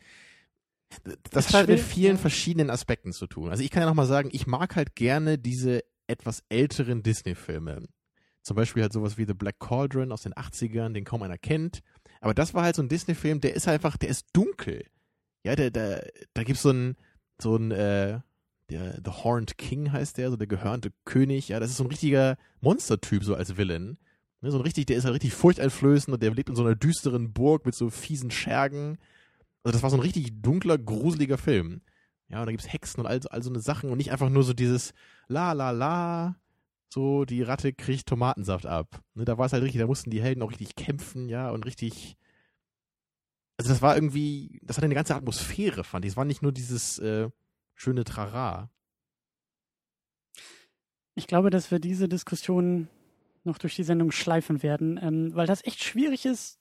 das 1.30 1.46
Ist 1.46 1.48
hat 1.50 1.54
halt 1.60 1.68
mit 1.68 1.80
vielen 1.80 2.18
verschiedenen 2.18 2.70
Aspekten 2.70 3.12
zu 3.12 3.26
tun. 3.26 3.50
Also 3.50 3.62
ich 3.62 3.70
kann 3.70 3.82
ja 3.82 3.88
nochmal 3.88 4.06
sagen, 4.06 4.30
ich 4.32 4.46
mag 4.46 4.76
halt 4.76 4.96
gerne 4.96 5.38
diese 5.38 5.84
etwas 6.06 6.42
älteren 6.48 7.02
Disney-Filme. 7.02 7.86
Zum 8.42 8.56
Beispiel 8.56 8.82
halt 8.82 8.92
sowas 8.92 9.16
wie 9.18 9.26
The 9.26 9.34
Black 9.34 9.60
Cauldron 9.60 10.12
aus 10.12 10.22
den 10.22 10.34
80ern, 10.34 10.92
den 10.92 11.04
kaum 11.04 11.22
einer 11.22 11.38
kennt. 11.38 11.80
Aber 12.20 12.34
das 12.34 12.54
war 12.54 12.64
halt 12.64 12.76
so 12.76 12.82
ein 12.82 12.88
Disney-Film, 12.88 13.40
der 13.40 13.54
ist 13.54 13.68
einfach, 13.68 13.96
der 13.96 14.08
ist 14.08 14.26
dunkel. 14.32 14.84
Ja, 15.44 15.56
der, 15.56 15.70
der, 15.70 16.10
da 16.34 16.42
gibt's 16.42 16.62
so 16.62 16.70
ein, 16.70 16.96
so 17.40 17.56
ein, 17.56 17.70
äh, 17.70 18.20
der 18.70 19.00
The 19.04 19.10
Horned 19.10 19.58
King 19.58 19.92
heißt 19.92 20.18
der, 20.18 20.30
so 20.30 20.36
der 20.36 20.46
gehörnte 20.46 20.92
König. 21.04 21.48
Ja, 21.48 21.60
das 21.60 21.70
ist 21.70 21.76
so 21.76 21.84
ein 21.84 21.90
richtiger 21.90 22.36
Monstertyp, 22.60 23.24
so 23.24 23.34
als 23.34 23.56
Villain. 23.56 23.98
Ne, 24.40 24.50
so 24.50 24.58
ein 24.58 24.62
richtig, 24.62 24.86
der 24.86 24.96
ist 24.96 25.04
halt 25.04 25.14
richtig 25.14 25.34
furchteinflößend 25.34 26.14
und 26.14 26.22
der 26.22 26.30
lebt 26.32 26.48
in 26.48 26.56
so 26.56 26.64
einer 26.64 26.74
düsteren 26.74 27.32
Burg 27.32 27.66
mit 27.66 27.74
so 27.74 27.90
fiesen 27.90 28.30
Schergen. 28.30 28.98
Also 29.62 29.76
das 29.76 29.82
war 29.82 29.90
so 29.90 29.96
ein 29.96 30.02
richtig 30.02 30.42
dunkler, 30.42 30.78
gruseliger 30.78 31.38
Film. 31.38 31.82
Ja, 32.28 32.40
und 32.40 32.46
da 32.46 32.52
gibt's 32.52 32.72
Hexen 32.72 33.00
und 33.00 33.06
all, 33.06 33.20
all 33.28 33.42
so 33.42 33.50
eine 33.50 33.60
Sachen 33.60 33.90
und 33.90 33.98
nicht 33.98 34.12
einfach 34.12 34.30
nur 34.30 34.44
so 34.44 34.52
dieses 34.52 34.92
La 35.28 35.52
la 35.52 35.70
la, 35.72 36.36
so 36.88 37.24
die 37.24 37.42
Ratte 37.42 37.72
kriegt 37.72 38.06
Tomatensaft 38.06 38.66
ab. 38.66 39.02
Ne, 39.14 39.24
da 39.24 39.38
war 39.38 39.46
es 39.46 39.52
halt 39.52 39.62
richtig, 39.62 39.80
da 39.80 39.86
mussten 39.86 40.10
die 40.10 40.22
Helden 40.22 40.42
auch 40.42 40.50
richtig 40.50 40.76
kämpfen, 40.76 41.28
ja, 41.28 41.50
und 41.50 41.66
richtig. 41.66 42.16
Also 43.58 43.70
das 43.70 43.82
war 43.82 43.94
irgendwie, 43.94 44.60
das 44.62 44.76
hatte 44.76 44.86
eine 44.86 44.94
ganze 44.94 45.14
Atmosphäre, 45.14 45.84
fand 45.84 46.04
ich. 46.04 46.12
Es 46.12 46.16
war 46.16 46.24
nicht 46.24 46.40
nur 46.42 46.52
dieses 46.52 46.98
äh, 46.98 47.28
schöne 47.74 48.04
Trara. 48.04 48.70
Ich 51.14 51.26
glaube, 51.26 51.50
dass 51.50 51.70
wir 51.70 51.78
diese 51.78 52.08
Diskussion 52.08 52.88
noch 53.44 53.58
durch 53.58 53.76
die 53.76 53.84
Sendung 53.84 54.12
schleifen 54.12 54.62
werden, 54.62 54.98
ähm, 55.02 55.34
weil 55.34 55.46
das 55.46 55.64
echt 55.64 55.82
schwierig 55.82 56.24
ist, 56.26 56.58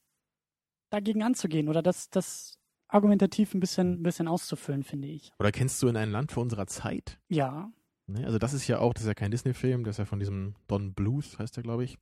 dagegen 0.89 1.23
anzugehen 1.23 1.69
oder 1.69 1.81
das, 1.81 2.09
das 2.09 2.58
argumentativ 2.89 3.53
ein 3.53 3.59
bisschen, 3.59 4.01
ein 4.01 4.03
bisschen 4.03 4.27
auszufüllen, 4.27 4.83
finde 4.83 5.07
ich. 5.07 5.31
Oder 5.39 5.51
kennst 5.51 5.81
du 5.81 5.87
in 5.87 5.95
ein 5.95 6.11
Land 6.11 6.31
vor 6.31 6.43
unserer 6.43 6.67
Zeit? 6.67 7.19
Ja. 7.29 7.71
Ne? 8.07 8.25
Also 8.25 8.39
das 8.39 8.53
ist 8.53 8.67
ja 8.67 8.79
auch, 8.79 8.93
das 8.93 9.03
ist 9.03 9.07
ja 9.07 9.13
kein 9.13 9.31
Disney-Film, 9.31 9.83
das 9.83 9.95
ist 9.95 9.99
ja 9.99 10.05
von 10.05 10.19
diesem 10.19 10.55
Don 10.67 10.93
Bluth, 10.93 11.37
heißt 11.39 11.55
der, 11.55 11.63
glaube 11.63 11.85
ich. 11.85 11.97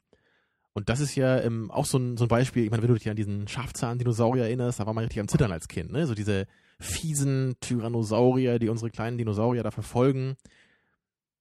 Und 0.74 0.90
das 0.90 1.00
ist 1.00 1.16
ja 1.16 1.42
ähm, 1.42 1.70
auch 1.72 1.86
so 1.86 1.98
ein, 1.98 2.18
so 2.18 2.26
ein 2.26 2.30
Beispiel, 2.30 2.64
ich 2.64 2.72
meine, 2.72 2.84
wenn 2.84 2.90
du 2.90 2.96
dich 2.96 3.10
an 3.10 3.16
diesen 3.16 3.48
Schafzahn-Dinosaurier 3.48 4.44
erinnerst, 4.44 4.80
da 4.80 4.86
war 4.86 4.94
man 4.94 5.04
richtig 5.04 5.20
am 5.20 5.28
Zittern 5.28 5.52
als 5.52 5.68
Kind, 5.68 5.92
ne? 5.92 6.06
So 6.06 6.14
diese 6.14 6.46
fiesen 6.80 7.56
Tyrannosaurier, 7.62 8.60
die 8.60 8.70
unsere 8.70 8.92
kleinen 8.92 9.18
Dinosaurier 9.18 9.64
da 9.64 9.72
verfolgen. 9.72 10.36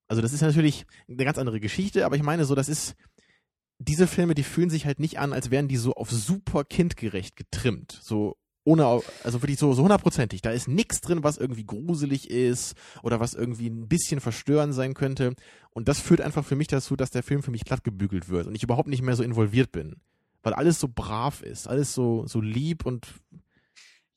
Also 0.07 0.21
das 0.21 0.33
ist 0.33 0.41
natürlich 0.41 0.85
eine 1.07 1.23
ganz 1.23 1.37
andere 1.37 1.59
Geschichte, 1.59 2.05
aber 2.05 2.15
ich 2.15 2.23
meine 2.23 2.45
so, 2.45 2.55
das 2.55 2.67
ist, 2.67 2.95
diese 3.79 4.07
Filme, 4.07 4.33
die 4.33 4.43
fühlen 4.43 4.71
sich 4.71 4.85
halt 4.85 4.99
nicht 4.99 5.19
an, 5.19 5.33
als 5.33 5.51
wären 5.51 5.67
die 5.67 5.77
so 5.77 5.93
auf 5.93 6.09
super 6.09 6.63
kindgerecht 6.63 7.35
getrimmt. 7.35 7.99
So 8.01 8.37
ohne, 8.67 8.85
also 9.23 9.41
wirklich 9.41 9.57
so, 9.59 9.73
so 9.73 9.81
hundertprozentig. 9.83 10.41
Da 10.41 10.51
ist 10.51 10.67
nichts 10.67 10.99
drin, 10.99 11.23
was 11.23 11.37
irgendwie 11.37 11.63
gruselig 11.65 12.29
ist 12.29 12.75
oder 13.01 13.19
was 13.21 13.33
irgendwie 13.33 13.69
ein 13.69 13.87
bisschen 13.87 14.19
verstörend 14.19 14.73
sein 14.73 14.93
könnte. 14.93 15.35
Und 15.71 15.87
das 15.87 15.99
führt 16.01 16.19
einfach 16.21 16.43
für 16.43 16.55
mich 16.57 16.67
dazu, 16.67 16.95
dass 16.97 17.09
der 17.09 17.23
Film 17.23 17.41
für 17.43 17.51
mich 17.51 17.63
glatt 17.63 17.83
gebügelt 17.83 18.27
wird 18.29 18.45
und 18.47 18.55
ich 18.55 18.63
überhaupt 18.63 18.89
nicht 18.89 19.01
mehr 19.01 19.15
so 19.15 19.23
involviert 19.23 19.71
bin. 19.71 19.95
Weil 20.43 20.53
alles 20.53 20.79
so 20.79 20.87
brav 20.93 21.41
ist, 21.41 21.67
alles 21.67 21.93
so, 21.93 22.25
so 22.27 22.41
lieb 22.41 22.85
und 22.85 23.07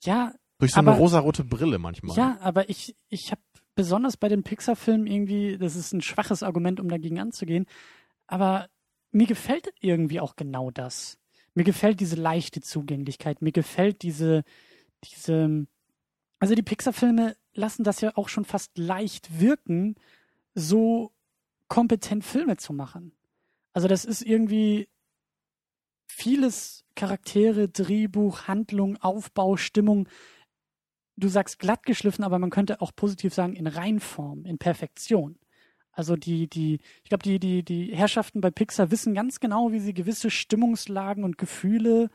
Ja, 0.02 0.32
durch 0.58 0.72
so 0.72 0.80
eine 0.80 0.90
Aber- 0.90 0.98
rosarote 0.98 1.44
Brille 1.44 1.78
manchmal. 1.78 2.16
ja, 2.16 2.38
aber 2.40 2.68
ich, 2.68 2.96
ich 3.08 3.30
habe 3.30 3.40
besonders 3.76 4.16
bei 4.16 4.28
den 4.28 4.42
Pixar-Filmen 4.42 5.06
irgendwie, 5.06 5.58
das 5.58 5.76
ist 5.76 5.92
ein 5.92 6.02
schwaches 6.02 6.42
Argument, 6.42 6.80
um 6.80 6.88
dagegen 6.88 7.18
anzugehen, 7.20 7.66
aber 8.26 8.68
mir 9.12 9.26
gefällt 9.26 9.72
irgendwie 9.80 10.20
auch 10.20 10.34
genau 10.36 10.70
das. 10.70 11.18
Mir 11.60 11.64
gefällt 11.64 12.00
diese 12.00 12.16
leichte 12.16 12.62
Zugänglichkeit, 12.62 13.42
mir 13.42 13.52
gefällt 13.52 14.00
diese, 14.00 14.44
diese, 15.04 15.66
also 16.38 16.54
die 16.54 16.62
Pixar-Filme 16.62 17.36
lassen 17.52 17.84
das 17.84 18.00
ja 18.00 18.16
auch 18.16 18.30
schon 18.30 18.46
fast 18.46 18.78
leicht 18.78 19.40
wirken, 19.40 19.96
so 20.54 21.12
kompetent 21.68 22.24
Filme 22.24 22.56
zu 22.56 22.72
machen. 22.72 23.12
Also 23.74 23.88
das 23.88 24.06
ist 24.06 24.22
irgendwie 24.22 24.88
vieles 26.06 26.86
Charaktere, 26.94 27.68
Drehbuch, 27.68 28.48
Handlung, 28.48 28.96
Aufbau, 28.96 29.58
Stimmung. 29.58 30.08
Du 31.16 31.28
sagst 31.28 31.58
glatt 31.58 31.84
geschliffen, 31.84 32.24
aber 32.24 32.38
man 32.38 32.48
könnte 32.48 32.80
auch 32.80 32.96
positiv 32.96 33.34
sagen 33.34 33.54
in 33.54 33.66
Reinform, 33.66 34.46
in 34.46 34.56
Perfektion. 34.56 35.38
Also 35.92 36.16
die, 36.16 36.48
die, 36.48 36.81
ich 37.03 37.09
glaube, 37.09 37.22
die, 37.22 37.38
die, 37.38 37.62
die 37.62 37.94
Herrschaften 37.94 38.40
bei 38.40 38.50
Pixar 38.50 38.90
wissen 38.90 39.14
ganz 39.14 39.40
genau, 39.40 39.72
wie 39.72 39.81
sie 39.81 39.94
gewisse 39.94 40.31
Stimmungslagen 40.31 41.24
und 41.24 41.38
Gefühle 41.38 42.11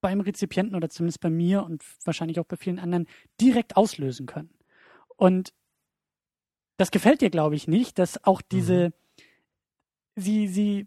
beim 0.00 0.20
Rezipienten 0.20 0.76
oder 0.76 0.88
zumindest 0.88 1.20
bei 1.20 1.30
mir 1.30 1.64
und 1.64 1.84
wahrscheinlich 2.04 2.40
auch 2.40 2.46
bei 2.46 2.56
vielen 2.56 2.78
anderen 2.78 3.06
direkt 3.40 3.76
auslösen 3.76 4.26
können. 4.26 4.50
Und 5.16 5.52
das 6.78 6.90
gefällt 6.90 7.20
dir, 7.20 7.30
glaube 7.30 7.56
ich, 7.56 7.68
nicht, 7.68 7.98
dass 7.98 8.24
auch 8.24 8.40
diese, 8.40 8.94
sie, 10.16 10.48
sie, 10.48 10.86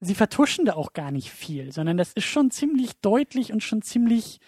sie 0.00 0.14
vertuschen 0.14 0.64
da 0.64 0.74
auch 0.74 0.92
gar 0.92 1.12
nicht 1.12 1.30
viel, 1.30 1.70
sondern 1.72 1.96
das 1.96 2.12
ist 2.12 2.24
schon 2.24 2.50
ziemlich 2.50 2.98
deutlich 3.00 3.52
und 3.52 3.62
schon 3.62 3.82
ziemlich, 3.82 4.40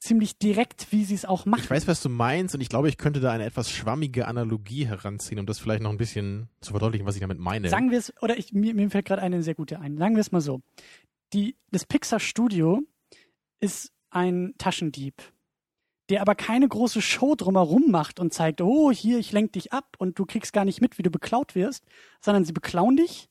ziemlich 0.00 0.38
direkt, 0.38 0.90
wie 0.90 1.04
sie 1.04 1.14
es 1.14 1.24
auch 1.24 1.46
machen. 1.46 1.62
Ich 1.62 1.70
weiß, 1.70 1.86
was 1.86 2.02
du 2.02 2.08
meinst 2.08 2.54
und 2.54 2.60
ich 2.60 2.68
glaube, 2.68 2.88
ich 2.88 2.96
könnte 2.96 3.20
da 3.20 3.30
eine 3.30 3.44
etwas 3.44 3.70
schwammige 3.70 4.26
Analogie 4.26 4.86
heranziehen, 4.86 5.38
um 5.38 5.46
das 5.46 5.58
vielleicht 5.58 5.82
noch 5.82 5.90
ein 5.90 5.98
bisschen 5.98 6.48
zu 6.60 6.72
verdeutlichen, 6.72 7.06
was 7.06 7.14
ich 7.14 7.20
damit 7.20 7.38
meine. 7.38 7.68
Sagen 7.68 7.90
wir 7.90 7.98
es, 7.98 8.12
oder 8.22 8.38
ich, 8.38 8.52
mir, 8.52 8.74
mir 8.74 8.90
fällt 8.90 9.04
gerade 9.04 9.22
eine 9.22 9.42
sehr 9.42 9.54
gute 9.54 9.78
ein. 9.78 9.98
Sagen 9.98 10.16
wir 10.16 10.20
es 10.20 10.32
mal 10.32 10.40
so. 10.40 10.62
Die, 11.34 11.56
das 11.70 11.84
Pixar-Studio 11.84 12.80
ist 13.60 13.92
ein 14.08 14.54
Taschendieb, 14.58 15.22
der 16.08 16.22
aber 16.22 16.34
keine 16.34 16.66
große 16.66 17.02
Show 17.02 17.34
drumherum 17.36 17.90
macht 17.90 18.18
und 18.18 18.32
zeigt, 18.32 18.62
oh, 18.62 18.90
hier, 18.90 19.18
ich 19.18 19.32
lenk 19.32 19.52
dich 19.52 19.72
ab 19.72 19.96
und 19.98 20.18
du 20.18 20.24
kriegst 20.24 20.52
gar 20.52 20.64
nicht 20.64 20.80
mit, 20.80 20.98
wie 20.98 21.02
du 21.02 21.10
beklaut 21.10 21.54
wirst, 21.54 21.84
sondern 22.20 22.44
sie 22.44 22.52
beklauen 22.52 22.96
dich 22.96 23.28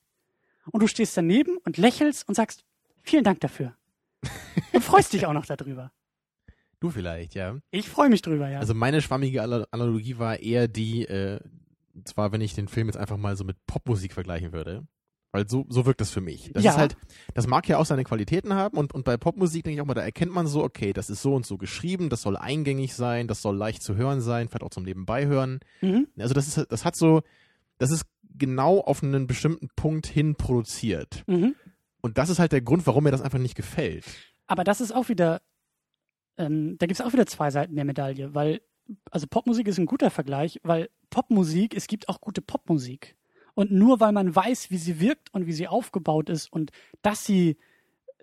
und 0.71 0.81
du 0.81 0.87
stehst 0.87 1.17
daneben 1.17 1.57
und 1.57 1.77
lächelst 1.77 2.29
und 2.29 2.35
sagst, 2.35 2.63
vielen 3.01 3.23
Dank 3.23 3.39
dafür. 3.39 3.75
und 4.71 4.83
freust 4.83 5.13
dich 5.13 5.25
auch 5.25 5.33
noch 5.33 5.45
darüber. 5.45 5.91
Du 6.79 6.89
vielleicht, 6.89 7.35
ja. 7.35 7.57
Ich 7.71 7.89
freue 7.89 8.09
mich 8.09 8.21
drüber, 8.21 8.49
ja. 8.49 8.59
Also 8.59 8.73
meine 8.73 9.01
schwammige 9.01 9.41
Ana- 9.43 9.65
Analogie 9.71 10.17
war 10.17 10.39
eher 10.39 10.67
die, 10.67 11.05
äh, 11.05 11.39
zwar 12.05 12.31
wenn 12.31 12.41
ich 12.41 12.53
den 12.53 12.67
Film 12.67 12.87
jetzt 12.87 12.97
einfach 12.97 13.17
mal 13.17 13.35
so 13.35 13.43
mit 13.43 13.57
Popmusik 13.67 14.13
vergleichen 14.13 14.53
würde. 14.53 14.87
Weil 15.31 15.47
so, 15.47 15.67
so 15.69 15.85
wirkt 15.85 16.01
das 16.01 16.09
für 16.09 16.21
mich. 16.21 16.49
Das 16.55 16.63
Ja. 16.63 16.71
ist 16.71 16.77
halt, 16.79 16.97
das 17.35 17.45
mag 17.45 17.67
ja 17.67 17.77
auch 17.77 17.85
seine 17.85 18.03
Qualitäten 18.03 18.53
haben 18.55 18.75
und, 18.79 18.95
und 18.95 19.05
bei 19.05 19.15
Popmusik 19.15 19.63
denke 19.63 19.75
ich 19.75 19.81
auch 19.81 19.85
mal, 19.85 19.93
da 19.93 20.01
erkennt 20.01 20.31
man 20.33 20.47
so, 20.47 20.63
okay, 20.63 20.91
das 20.91 21.11
ist 21.11 21.21
so 21.21 21.35
und 21.35 21.45
so 21.45 21.59
geschrieben, 21.59 22.09
das 22.09 22.23
soll 22.23 22.35
eingängig 22.35 22.95
sein, 22.95 23.27
das 23.27 23.43
soll 23.43 23.55
leicht 23.55 23.83
zu 23.83 23.95
hören 23.95 24.21
sein, 24.21 24.47
vielleicht 24.49 24.63
auch 24.63 24.71
zum 24.71 24.83
Nebenbei 24.85 25.27
hören. 25.27 25.59
mhm. 25.81 26.07
Also 26.17 26.33
das 26.33 26.47
ist, 26.47 26.65
das 26.71 26.83
hat 26.83 26.95
so, 26.95 27.21
das 27.77 27.91
ist 27.91 28.05
genau 28.39 28.79
auf 28.79 29.03
einen 29.03 29.27
bestimmten 29.27 29.69
Punkt 29.75 30.07
hin 30.07 30.33
produziert. 30.33 31.23
Mhm. 31.27 31.53
Und 32.01 32.17
das 32.17 32.29
ist 32.31 32.39
halt 32.39 32.51
der 32.51 32.61
Grund, 32.61 32.87
warum 32.87 33.03
mir 33.03 33.11
das 33.11 33.21
einfach 33.21 33.37
nicht 33.37 33.55
gefällt. 33.55 34.05
Aber 34.47 34.63
das 34.63 34.81
ist 34.81 34.91
auch 34.95 35.09
wieder, 35.09 35.41
ähm, 36.39 36.77
da 36.79 36.87
gibt 36.87 36.99
es 36.99 37.05
auch 37.05 37.13
wieder 37.13 37.27
zwei 37.27 37.51
Seiten 37.51 37.75
der 37.75 37.85
Medaille, 37.85 38.33
weil, 38.33 38.61
also 39.11 39.27
Popmusik 39.27 39.67
ist 39.67 39.77
ein 39.77 39.85
guter 39.85 40.09
Vergleich, 40.09 40.59
weil 40.63 40.89
Popmusik, 41.09 41.75
es 41.75 41.87
gibt 41.87 42.09
auch 42.09 42.21
gute 42.21 42.41
Popmusik. 42.41 43.15
Und 43.53 43.71
nur 43.71 43.99
weil 43.99 44.13
man 44.13 44.33
weiß, 44.33 44.71
wie 44.71 44.77
sie 44.77 45.01
wirkt 45.01 45.33
und 45.33 45.45
wie 45.45 45.53
sie 45.53 45.67
aufgebaut 45.67 46.29
ist 46.29 46.51
und 46.51 46.71
dass 47.01 47.25
sie 47.25 47.57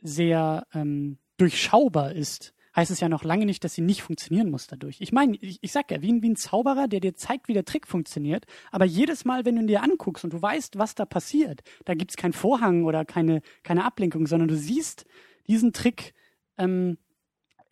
sehr 0.00 0.66
ähm, 0.72 1.18
durchschaubar 1.36 2.12
ist, 2.12 2.54
heißt 2.74 2.90
es 2.90 3.00
ja 3.00 3.08
noch 3.08 3.24
lange 3.24 3.44
nicht, 3.44 3.62
dass 3.62 3.74
sie 3.74 3.82
nicht 3.82 4.02
funktionieren 4.02 4.50
muss 4.50 4.66
dadurch. 4.66 5.00
Ich 5.00 5.12
meine, 5.12 5.36
ich, 5.40 5.58
ich 5.60 5.72
sag 5.72 5.90
ja, 5.90 6.00
wie 6.00 6.22
wie 6.22 6.30
ein 6.30 6.36
Zauberer, 6.36 6.88
der 6.88 7.00
dir 7.00 7.14
zeigt, 7.14 7.48
wie 7.48 7.54
der 7.54 7.64
Trick 7.64 7.86
funktioniert, 7.86 8.46
aber 8.70 8.86
jedes 8.86 9.24
Mal, 9.24 9.44
wenn 9.44 9.56
du 9.56 9.62
ihn 9.62 9.66
dir 9.66 9.82
anguckst 9.82 10.24
und 10.24 10.32
du 10.32 10.40
weißt, 10.40 10.78
was 10.78 10.94
da 10.94 11.04
passiert, 11.04 11.62
da 11.84 11.94
gibt's 11.94 12.16
keinen 12.16 12.32
Vorhang 12.32 12.84
oder 12.84 13.04
keine, 13.04 13.42
keine 13.62 13.84
Ablenkung, 13.84 14.26
sondern 14.26 14.48
du 14.48 14.56
siehst 14.56 15.04
diesen 15.48 15.72
Trick 15.72 16.14
ähm, 16.58 16.98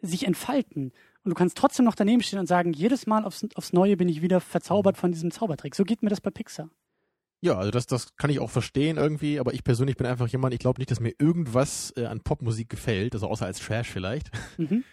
sich 0.06 0.26
entfalten. 0.26 0.92
Und 1.24 1.30
du 1.30 1.34
kannst 1.34 1.56
trotzdem 1.56 1.84
noch 1.84 1.94
daneben 1.94 2.22
stehen 2.22 2.38
und 2.38 2.46
sagen, 2.46 2.72
jedes 2.72 3.06
Mal 3.06 3.24
aufs, 3.24 3.46
aufs 3.54 3.72
Neue 3.72 3.96
bin 3.96 4.08
ich 4.08 4.22
wieder 4.22 4.40
verzaubert 4.40 4.96
von 4.96 5.12
diesem 5.12 5.30
Zaubertrick. 5.30 5.74
So 5.74 5.84
geht 5.84 6.02
mir 6.02 6.10
das 6.10 6.20
bei 6.20 6.30
Pixar. 6.30 6.68
Ja, 7.40 7.58
also 7.58 7.70
das, 7.70 7.86
das 7.86 8.16
kann 8.16 8.30
ich 8.30 8.40
auch 8.40 8.50
verstehen 8.50 8.96
irgendwie, 8.96 9.38
aber 9.38 9.52
ich 9.52 9.64
persönlich 9.64 9.96
bin 9.96 10.06
einfach 10.06 10.28
jemand, 10.28 10.54
ich 10.54 10.60
glaube 10.60 10.80
nicht, 10.80 10.90
dass 10.90 11.00
mir 11.00 11.12
irgendwas 11.18 11.92
äh, 11.96 12.06
an 12.06 12.20
Popmusik 12.20 12.70
gefällt, 12.70 13.12
also 13.12 13.26
außer 13.26 13.44
als 13.44 13.58
Trash 13.58 13.90
vielleicht. 13.90 14.30
Mhm. 14.56 14.84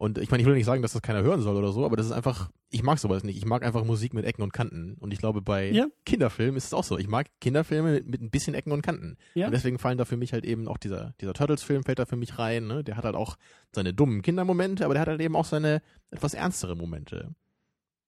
Und 0.00 0.16
ich 0.16 0.30
meine, 0.30 0.40
ich 0.40 0.46
will 0.46 0.54
nicht 0.54 0.64
sagen, 0.64 0.80
dass 0.80 0.94
das 0.94 1.02
keiner 1.02 1.22
hören 1.22 1.42
soll 1.42 1.56
oder 1.56 1.72
so, 1.72 1.84
aber 1.84 1.94
das 1.94 2.06
ist 2.06 2.12
einfach, 2.12 2.50
ich 2.70 2.82
mag 2.82 2.98
sowas 2.98 3.22
nicht. 3.22 3.36
Ich 3.36 3.44
mag 3.44 3.62
einfach 3.62 3.84
Musik 3.84 4.14
mit 4.14 4.24
Ecken 4.24 4.40
und 4.40 4.50
Kanten. 4.50 4.94
Und 4.98 5.12
ich 5.12 5.18
glaube, 5.18 5.42
bei 5.42 5.70
ja. 5.70 5.88
Kinderfilmen 6.06 6.56
ist 6.56 6.64
es 6.64 6.72
auch 6.72 6.84
so. 6.84 6.96
Ich 6.96 7.06
mag 7.06 7.26
Kinderfilme 7.42 7.92
mit, 7.92 8.08
mit 8.08 8.22
ein 8.22 8.30
bisschen 8.30 8.54
Ecken 8.54 8.72
und 8.72 8.80
Kanten. 8.80 9.18
Ja. 9.34 9.44
Und 9.44 9.52
deswegen 9.52 9.78
fallen 9.78 9.98
da 9.98 10.06
für 10.06 10.16
mich 10.16 10.32
halt 10.32 10.46
eben 10.46 10.68
auch 10.68 10.78
dieser, 10.78 11.12
dieser 11.20 11.34
Turtles-Film 11.34 11.84
fällt 11.84 11.98
da 11.98 12.06
für 12.06 12.16
mich 12.16 12.38
rein. 12.38 12.66
Ne? 12.66 12.82
Der 12.82 12.96
hat 12.96 13.04
halt 13.04 13.14
auch 13.14 13.36
seine 13.74 13.92
dummen 13.92 14.22
Kindermomente, 14.22 14.86
aber 14.86 14.94
der 14.94 15.02
hat 15.02 15.08
halt 15.08 15.20
eben 15.20 15.36
auch 15.36 15.44
seine 15.44 15.82
etwas 16.10 16.32
ernstere 16.32 16.76
Momente. 16.76 17.34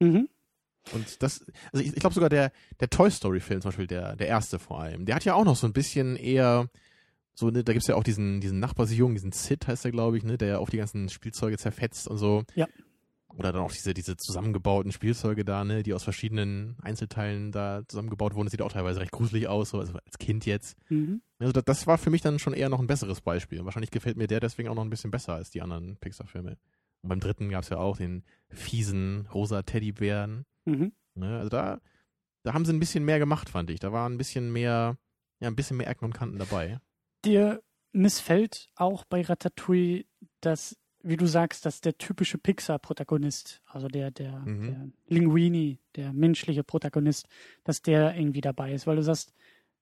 Mhm. 0.00 0.30
Und 0.94 1.22
das, 1.22 1.44
also 1.74 1.84
ich, 1.84 1.92
ich 1.92 2.00
glaube 2.00 2.14
sogar 2.14 2.30
der, 2.30 2.52
der 2.80 2.88
Toy 2.88 3.10
Story-Film 3.10 3.60
zum 3.60 3.68
Beispiel, 3.68 3.86
der, 3.86 4.16
der 4.16 4.28
erste 4.28 4.58
vor 4.58 4.80
allem, 4.80 5.04
der 5.04 5.14
hat 5.14 5.26
ja 5.26 5.34
auch 5.34 5.44
noch 5.44 5.56
so 5.56 5.66
ein 5.66 5.74
bisschen 5.74 6.16
eher, 6.16 6.70
so, 7.34 7.50
ne, 7.50 7.64
da 7.64 7.72
gibt's 7.72 7.88
ja 7.88 7.94
auch 7.94 8.04
diesen, 8.04 8.40
diesen 8.40 8.60
Nachbarsjungen, 8.60 9.14
diesen 9.14 9.32
Sid 9.32 9.66
heißt 9.66 9.84
der, 9.84 9.92
glaube 9.92 10.18
ich, 10.18 10.24
ne, 10.24 10.36
der 10.36 10.48
ja 10.48 10.58
auch 10.58 10.70
die 10.70 10.76
ganzen 10.76 11.08
Spielzeuge 11.08 11.56
zerfetzt 11.58 12.08
und 12.08 12.18
so. 12.18 12.44
Ja. 12.54 12.66
Oder 13.36 13.52
dann 13.52 13.62
auch 13.62 13.72
diese, 13.72 13.94
diese 13.94 14.16
zusammengebauten 14.16 14.92
Spielzeuge 14.92 15.44
da, 15.44 15.64
ne, 15.64 15.82
die 15.82 15.94
aus 15.94 16.04
verschiedenen 16.04 16.76
Einzelteilen 16.82 17.50
da 17.50 17.82
zusammengebaut 17.88 18.34
wurden. 18.34 18.46
Das 18.46 18.50
sieht 18.52 18.60
auch 18.60 18.72
teilweise 18.72 19.00
recht 19.00 19.12
gruselig 19.12 19.48
aus, 19.48 19.70
so 19.70 19.78
also 19.78 19.94
als 19.94 20.18
Kind 20.18 20.44
jetzt. 20.44 20.76
Mhm. 20.90 21.22
Also 21.38 21.52
das, 21.52 21.64
das 21.64 21.86
war 21.86 21.96
für 21.96 22.10
mich 22.10 22.20
dann 22.20 22.38
schon 22.38 22.52
eher 22.52 22.68
noch 22.68 22.80
ein 22.80 22.86
besseres 22.86 23.22
Beispiel. 23.22 23.64
Wahrscheinlich 23.64 23.90
gefällt 23.90 24.18
mir 24.18 24.26
der 24.26 24.40
deswegen 24.40 24.68
auch 24.68 24.74
noch 24.74 24.84
ein 24.84 24.90
bisschen 24.90 25.10
besser 25.10 25.34
als 25.34 25.50
die 25.50 25.62
anderen 25.62 25.96
Pixar-Filme. 25.96 26.58
Und 27.02 27.08
beim 27.08 27.20
dritten 27.20 27.48
gab's 27.48 27.70
ja 27.70 27.78
auch 27.78 27.96
den 27.96 28.22
fiesen 28.50 29.26
rosa 29.32 29.62
Teddybären. 29.62 30.44
Mhm. 30.66 30.92
Ne, 31.14 31.38
also 31.38 31.48
da, 31.48 31.80
da 32.42 32.52
haben 32.52 32.66
sie 32.66 32.72
ein 32.72 32.80
bisschen 32.80 33.04
mehr 33.04 33.18
gemacht, 33.18 33.48
fand 33.48 33.70
ich. 33.70 33.80
Da 33.80 33.92
war 33.92 34.08
ein 34.08 34.18
bisschen 34.18 34.52
mehr, 34.52 34.98
ja, 35.40 35.48
ein 35.48 35.56
bisschen 35.56 35.78
mehr 35.78 35.88
Ecken 35.88 36.04
und 36.04 36.14
Kanten 36.14 36.38
dabei. 36.38 36.80
Dir 37.24 37.62
missfällt 37.92 38.68
auch 38.74 39.04
bei 39.04 39.22
Ratatouille, 39.22 40.04
dass, 40.40 40.76
wie 41.02 41.16
du 41.16 41.26
sagst, 41.26 41.66
dass 41.66 41.80
der 41.80 41.98
typische 41.98 42.38
Pixar-Protagonist, 42.38 43.62
also 43.66 43.88
der, 43.88 44.10
der, 44.10 44.40
mhm. 44.40 44.66
der 44.66 44.88
Linguini, 45.08 45.78
der 45.96 46.12
menschliche 46.12 46.64
Protagonist, 46.64 47.28
dass 47.64 47.82
der 47.82 48.16
irgendwie 48.16 48.40
dabei 48.40 48.72
ist, 48.72 48.86
weil 48.86 48.96
du 48.96 49.02
sagst, 49.02 49.32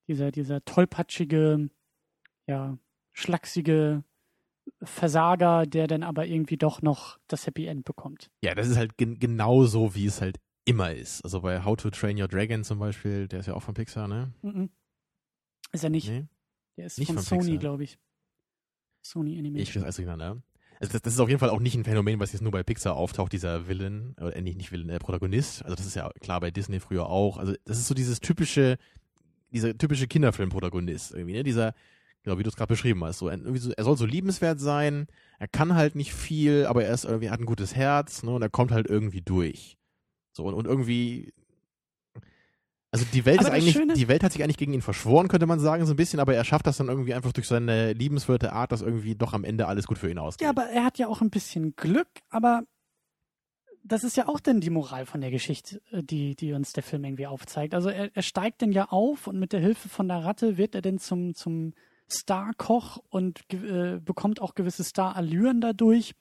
dieser, 0.09 0.33
dieser 0.33 0.65
tollpatschige, 0.65 1.71
ja, 2.47 2.79
schlachsige 3.13 4.03
Versager, 4.83 5.67
der 5.67 5.87
dann 5.87 6.03
aber 6.03 6.27
irgendwie 6.27 6.57
doch 6.57 6.83
noch 6.83 7.19
das 7.29 7.47
Happy 7.47 7.67
End 7.67 7.85
bekommt. 7.85 8.31
Ja, 8.43 8.55
das 8.55 8.69
ist 8.69 8.77
halt 8.77 8.97
gen 8.97 9.19
genau 9.19 9.65
so, 9.65 9.95
wie 9.95 10.07
es 10.07 10.21
halt 10.21 10.39
immer 10.65 10.93
ist. 10.93 11.25
Also 11.25 11.41
bei 11.41 11.65
How 11.65 11.77
to 11.77 11.91
Train 11.91 12.21
Your 12.21 12.29
Dragon 12.29 12.65
zum 12.65 12.79
Beispiel, 12.79 13.29
der 13.29 13.41
ist 13.41 13.47
ja 13.47 13.55
auch 13.55 13.63
von 13.63 13.75
Pixar, 13.75 14.09
ne? 14.09 14.33
Mhm. 14.43 14.71
Ist 15.73 15.85
er 15.85 15.91
nicht. 15.91 16.09
Nee? 16.09 16.27
Der 16.81 16.87
ist 16.87 16.99
nicht 16.99 17.09
von, 17.09 17.19
von 17.19 17.43
Sony, 17.43 17.59
glaube 17.59 17.85
ich. 17.85 17.99
Sony 19.03 19.39
Animation. 19.39 19.63
Ich 19.63 19.77
weiß 19.77 19.83
alles 19.83 19.97
durcheinander. 19.97 20.43
Also 20.81 20.93
das, 20.95 21.03
das, 21.03 21.13
ist 21.13 21.21
auf 21.21 21.29
jeden 21.29 21.39
Fall 21.39 21.51
auch 21.51 21.61
nicht 21.61 21.75
ein 21.75 21.85
Phänomen, 21.85 22.19
was 22.21 22.33
jetzt 22.33 22.41
nur 22.41 22.53
bei 22.53 22.63
Pixar 22.63 22.97
auftaucht, 22.97 23.35
dieser 23.35 23.69
Villain, 23.69 24.15
oder 24.19 24.35
äh, 24.35 24.41
nicht, 24.41 24.57
nicht 24.57 24.73
Villain, 24.73 24.89
äh, 24.89 24.99
Protagonist. 24.99 25.63
Also 25.63 25.77
das 25.77 25.85
ist 25.85 25.95
ja 25.95 26.09
klar 26.21 26.41
bei 26.41 26.51
Disney 26.51 26.81
früher 26.81 27.05
auch. 27.05 27.37
Also 27.37 27.53
das 27.67 27.77
ist 27.77 27.87
so 27.87 27.93
dieses 27.93 28.21
typische, 28.21 28.79
dieser 29.53 29.77
typische 29.77 30.07
Kinderfilm-Protagonist 30.07 31.13
irgendwie, 31.13 31.35
ne? 31.35 31.43
Dieser, 31.43 31.75
genau, 32.23 32.39
wie 32.39 32.45
du 32.45 32.49
es 32.49 32.57
gerade 32.57 32.73
beschrieben 32.73 33.05
hast. 33.05 33.19
So, 33.19 33.29
irgendwie 33.29 33.59
so, 33.59 33.73
er 33.73 33.85
soll 33.85 33.99
so 33.99 34.07
liebenswert 34.07 34.59
sein, 34.59 35.07
er 35.39 35.49
kann 35.49 35.75
halt 35.75 35.97
nicht 35.97 36.15
viel, 36.15 36.65
aber 36.65 36.83
er 36.83 36.95
ist 36.95 37.05
irgendwie, 37.05 37.29
hat 37.29 37.41
ein 37.41 37.47
gutes 37.47 37.77
Herz, 37.77 38.23
ne? 38.23 38.31
Und 38.31 38.41
er 38.41 38.49
kommt 38.49 38.73
halt 38.73 38.87
irgendwie 38.87 39.21
durch. 39.21 39.77
So, 40.33 40.45
und, 40.45 40.55
und 40.55 40.67
irgendwie 40.67 41.35
also 42.93 43.05
die 43.13 43.25
Welt 43.25 43.41
ist 43.41 43.51
eigentlich, 43.51 43.75
Schöne... 43.75 43.95
die 43.95 44.09
Welt 44.09 44.25
hat 44.25 44.33
sich 44.33 44.43
eigentlich 44.43 44.57
gegen 44.57 44.73
ihn 44.73 44.83
verschworen, 44.83 45.29
könnte 45.29 45.47
man 45.47 45.61
sagen, 45.61 45.87
so 45.87 45.93
ein 45.93 45.97
bisschen, 45.97 46.19
aber 46.19 46.35
er 46.35 46.45
schafft 46.45 46.67
das 46.67 46.79
dann 46.79 46.89
irgendwie 46.89 47.15
einfach 47.15 47.33
durch 47.33 47.47
seine 47.47 47.93
liebenswerte 47.93 48.53
Art, 48.53 48.73
dass 48.73 48.83
irgendwie 48.83 49.15
doch 49.15 49.33
am 49.33 49.45
Ende 49.45 49.69
alles 49.69 49.87
gut 49.87 49.99
für 49.99 50.11
ihn 50.11 50.19
ausgeht. 50.19 50.45
Ja, 50.45 50.51
aber 50.51 50.65
er 50.71 50.85
hat 50.85 50.99
ja 50.99 51.07
auch 51.07 51.21
ein 51.21 51.31
bisschen 51.31 51.77
Glück, 51.77 52.09
aber 52.31 52.65
das 53.85 54.03
ist 54.03 54.17
ja 54.17 54.29
auch 54.29 54.41
dann 54.41 54.61
die 54.61 54.71
Moral 54.71 55.07
von 55.07 55.21
der 55.21 55.31
Geschichte, 55.31 55.81
äh, 55.93 56.03
die, 56.03 56.35
die 56.35 56.53
uns 56.53 56.73
der 56.73 56.83
Film 56.83 57.05
irgendwie 57.05 57.27
aufzeigt. 57.27 57.75
Also 57.75 57.91
er, 57.91 58.15
er 58.15 58.23
steigt 58.23 58.61
denn 58.61 58.73
ja 58.73 58.89
auf 58.89 59.27
und 59.27 59.39
mit 59.39 59.53
der 59.53 59.61
Hilfe 59.61 59.89
von 59.89 60.09
der 60.09 60.25
Ratte 60.25 60.57
wird 60.57 60.75
er 60.75 60.83
denn 60.83 60.99
zum, 60.99 61.35
zum 61.35 61.75
Star-Koch 62.11 62.99
und 63.09 63.41
äh, 63.53 64.01
bekommt 64.01 64.41
auch 64.41 64.55
gewisse 64.55 64.85
Star-Allüren 64.85 65.61
dadurch. 65.61 66.15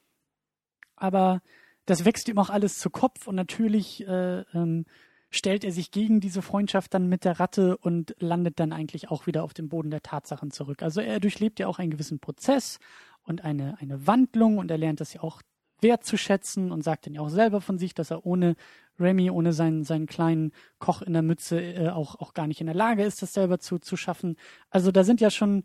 Aber 0.96 1.42
das 1.86 2.06
wächst 2.06 2.30
ihm 2.30 2.38
auch 2.38 2.50
alles 2.50 2.78
zu 2.78 2.90
Kopf 2.90 3.28
und 3.28 3.36
natürlich 3.36 4.06
äh, 4.08 4.42
ähm, 4.54 4.86
stellt 5.30 5.64
er 5.64 5.72
sich 5.72 5.92
gegen 5.92 6.20
diese 6.20 6.42
Freundschaft 6.42 6.94
dann 6.94 7.08
mit 7.08 7.24
der 7.24 7.40
Ratte 7.40 7.78
und 7.78 8.16
landet 8.20 8.60
dann 8.60 8.74
eigentlich 8.74 9.10
auch 9.10 9.28
wieder 9.28 9.44
auf 9.44 9.54
dem 9.54 9.70
Boden 9.70 9.92
der 9.92 10.02
Tatsachen 10.02 10.52
zurück. 10.52 10.82
Also 10.82 11.02
er 11.02 11.20
durchlebt 11.20 11.60
ja 11.60 11.68
auch 11.68 11.80
einen 11.80 11.92
gewissen 11.92 12.20
Prozess 12.20 12.80
und 13.24 13.44
eine, 13.44 13.78
eine 13.80 14.08
Wandlung 14.08 14.58
und 14.58 14.72
er 14.72 14.78
lernt 14.78 15.02
das 15.02 15.14
ja 15.14 15.22
auch 15.22 15.42
wertzuschätzen 15.82 16.72
und 16.72 16.84
sagt 16.84 17.06
dann 17.06 17.14
ja 17.14 17.22
auch 17.22 17.30
selber 17.30 17.62
von 17.62 17.78
sich, 17.78 17.94
dass 17.94 18.12
er 18.12 18.26
ohne 18.26 18.56
Remy, 19.00 19.30
ohne 19.30 19.54
seinen, 19.54 19.84
seinen 19.84 20.08
kleinen 20.08 20.52
Koch 20.80 21.02
in 21.02 21.14
der 21.14 21.22
Mütze 21.22 21.62
äh, 21.62 21.90
auch, 21.90 22.16
auch 22.20 22.34
gar 22.34 22.48
nicht 22.48 22.60
in 22.60 22.68
der 22.68 22.76
Lage 22.76 23.04
ist, 23.04 23.22
das 23.22 23.34
selber 23.34 23.60
zu, 23.60 23.80
zu 23.80 23.96
schaffen. 23.96 24.36
Also 24.70 24.92
da 24.92 25.04
sind 25.04 25.22
ja 25.22 25.30
schon, 25.30 25.64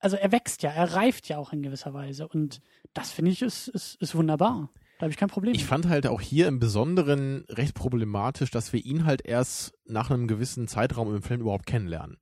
also 0.00 0.16
er 0.16 0.32
wächst 0.32 0.62
ja, 0.62 0.70
er 0.70 0.94
reift 0.94 1.28
ja 1.28 1.38
auch 1.38 1.52
in 1.52 1.62
gewisser 1.62 1.94
Weise 1.94 2.28
und 2.28 2.60
das 2.92 3.10
finde 3.12 3.30
ich 3.30 3.42
ist, 3.42 3.68
ist, 3.68 3.94
ist 4.02 4.14
wunderbar. 4.14 4.70
Da 4.98 5.04
habe 5.04 5.12
ich 5.12 5.16
kein 5.16 5.28
Problem. 5.28 5.54
Ich 5.54 5.64
fand 5.64 5.88
halt 5.88 6.06
auch 6.08 6.20
hier 6.20 6.48
im 6.48 6.58
Besonderen 6.58 7.44
recht 7.48 7.74
problematisch, 7.74 8.50
dass 8.50 8.72
wir 8.72 8.84
ihn 8.84 9.04
halt 9.04 9.24
erst 9.24 9.72
nach 9.86 10.10
einem 10.10 10.26
gewissen 10.26 10.66
Zeitraum 10.66 11.14
im 11.14 11.22
Film 11.22 11.40
überhaupt 11.40 11.66
kennenlernen. 11.66 12.18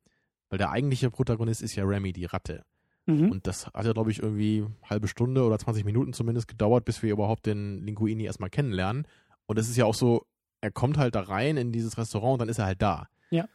Weil 0.51 0.59
der 0.59 0.71
eigentliche 0.71 1.11
Protagonist 1.11 1.63
ist 1.63 1.75
ja 1.75 1.85
Remy, 1.85 2.13
die 2.13 2.27
Ratte. 2.27 2.65
Mhm. 3.07 3.31
Und 3.31 3.47
das 3.47 3.67
hat 3.69 3.87
ja, 3.87 3.93
glaube 3.93 4.11
ich, 4.11 4.23
irgendwie 4.23 4.67
halbe 4.85 5.09
Stunde 5.09 5.45
oder 5.45 5.59
20 5.59 5.85
Minuten 5.85 6.13
zumindest 6.13 6.49
gedauert, 6.49 6.85
bis 6.85 7.03
wir 7.03 7.13
überhaupt 7.13 7.47
den 7.47 7.83
Linguini 7.83 8.25
erstmal 8.25 8.51
kennenlernen. 8.51 9.07
Und 9.47 9.59
es 9.59 9.69
ist 9.69 9.77
ja 9.77 9.87
auch 9.87 9.95
so, 9.95 10.27
er 10.61 10.71
kommt 10.71 10.99
halt 10.99 11.15
da 11.15 11.23
rein 11.23 11.57
in 11.57 11.73
dieses 11.73 11.97
Restaurant 11.97 12.35
und 12.35 12.39
dann 12.41 12.49
ist 12.49 12.59
er 12.59 12.67
halt 12.67 12.83
da. 12.83 13.09
Ja. 13.31 13.47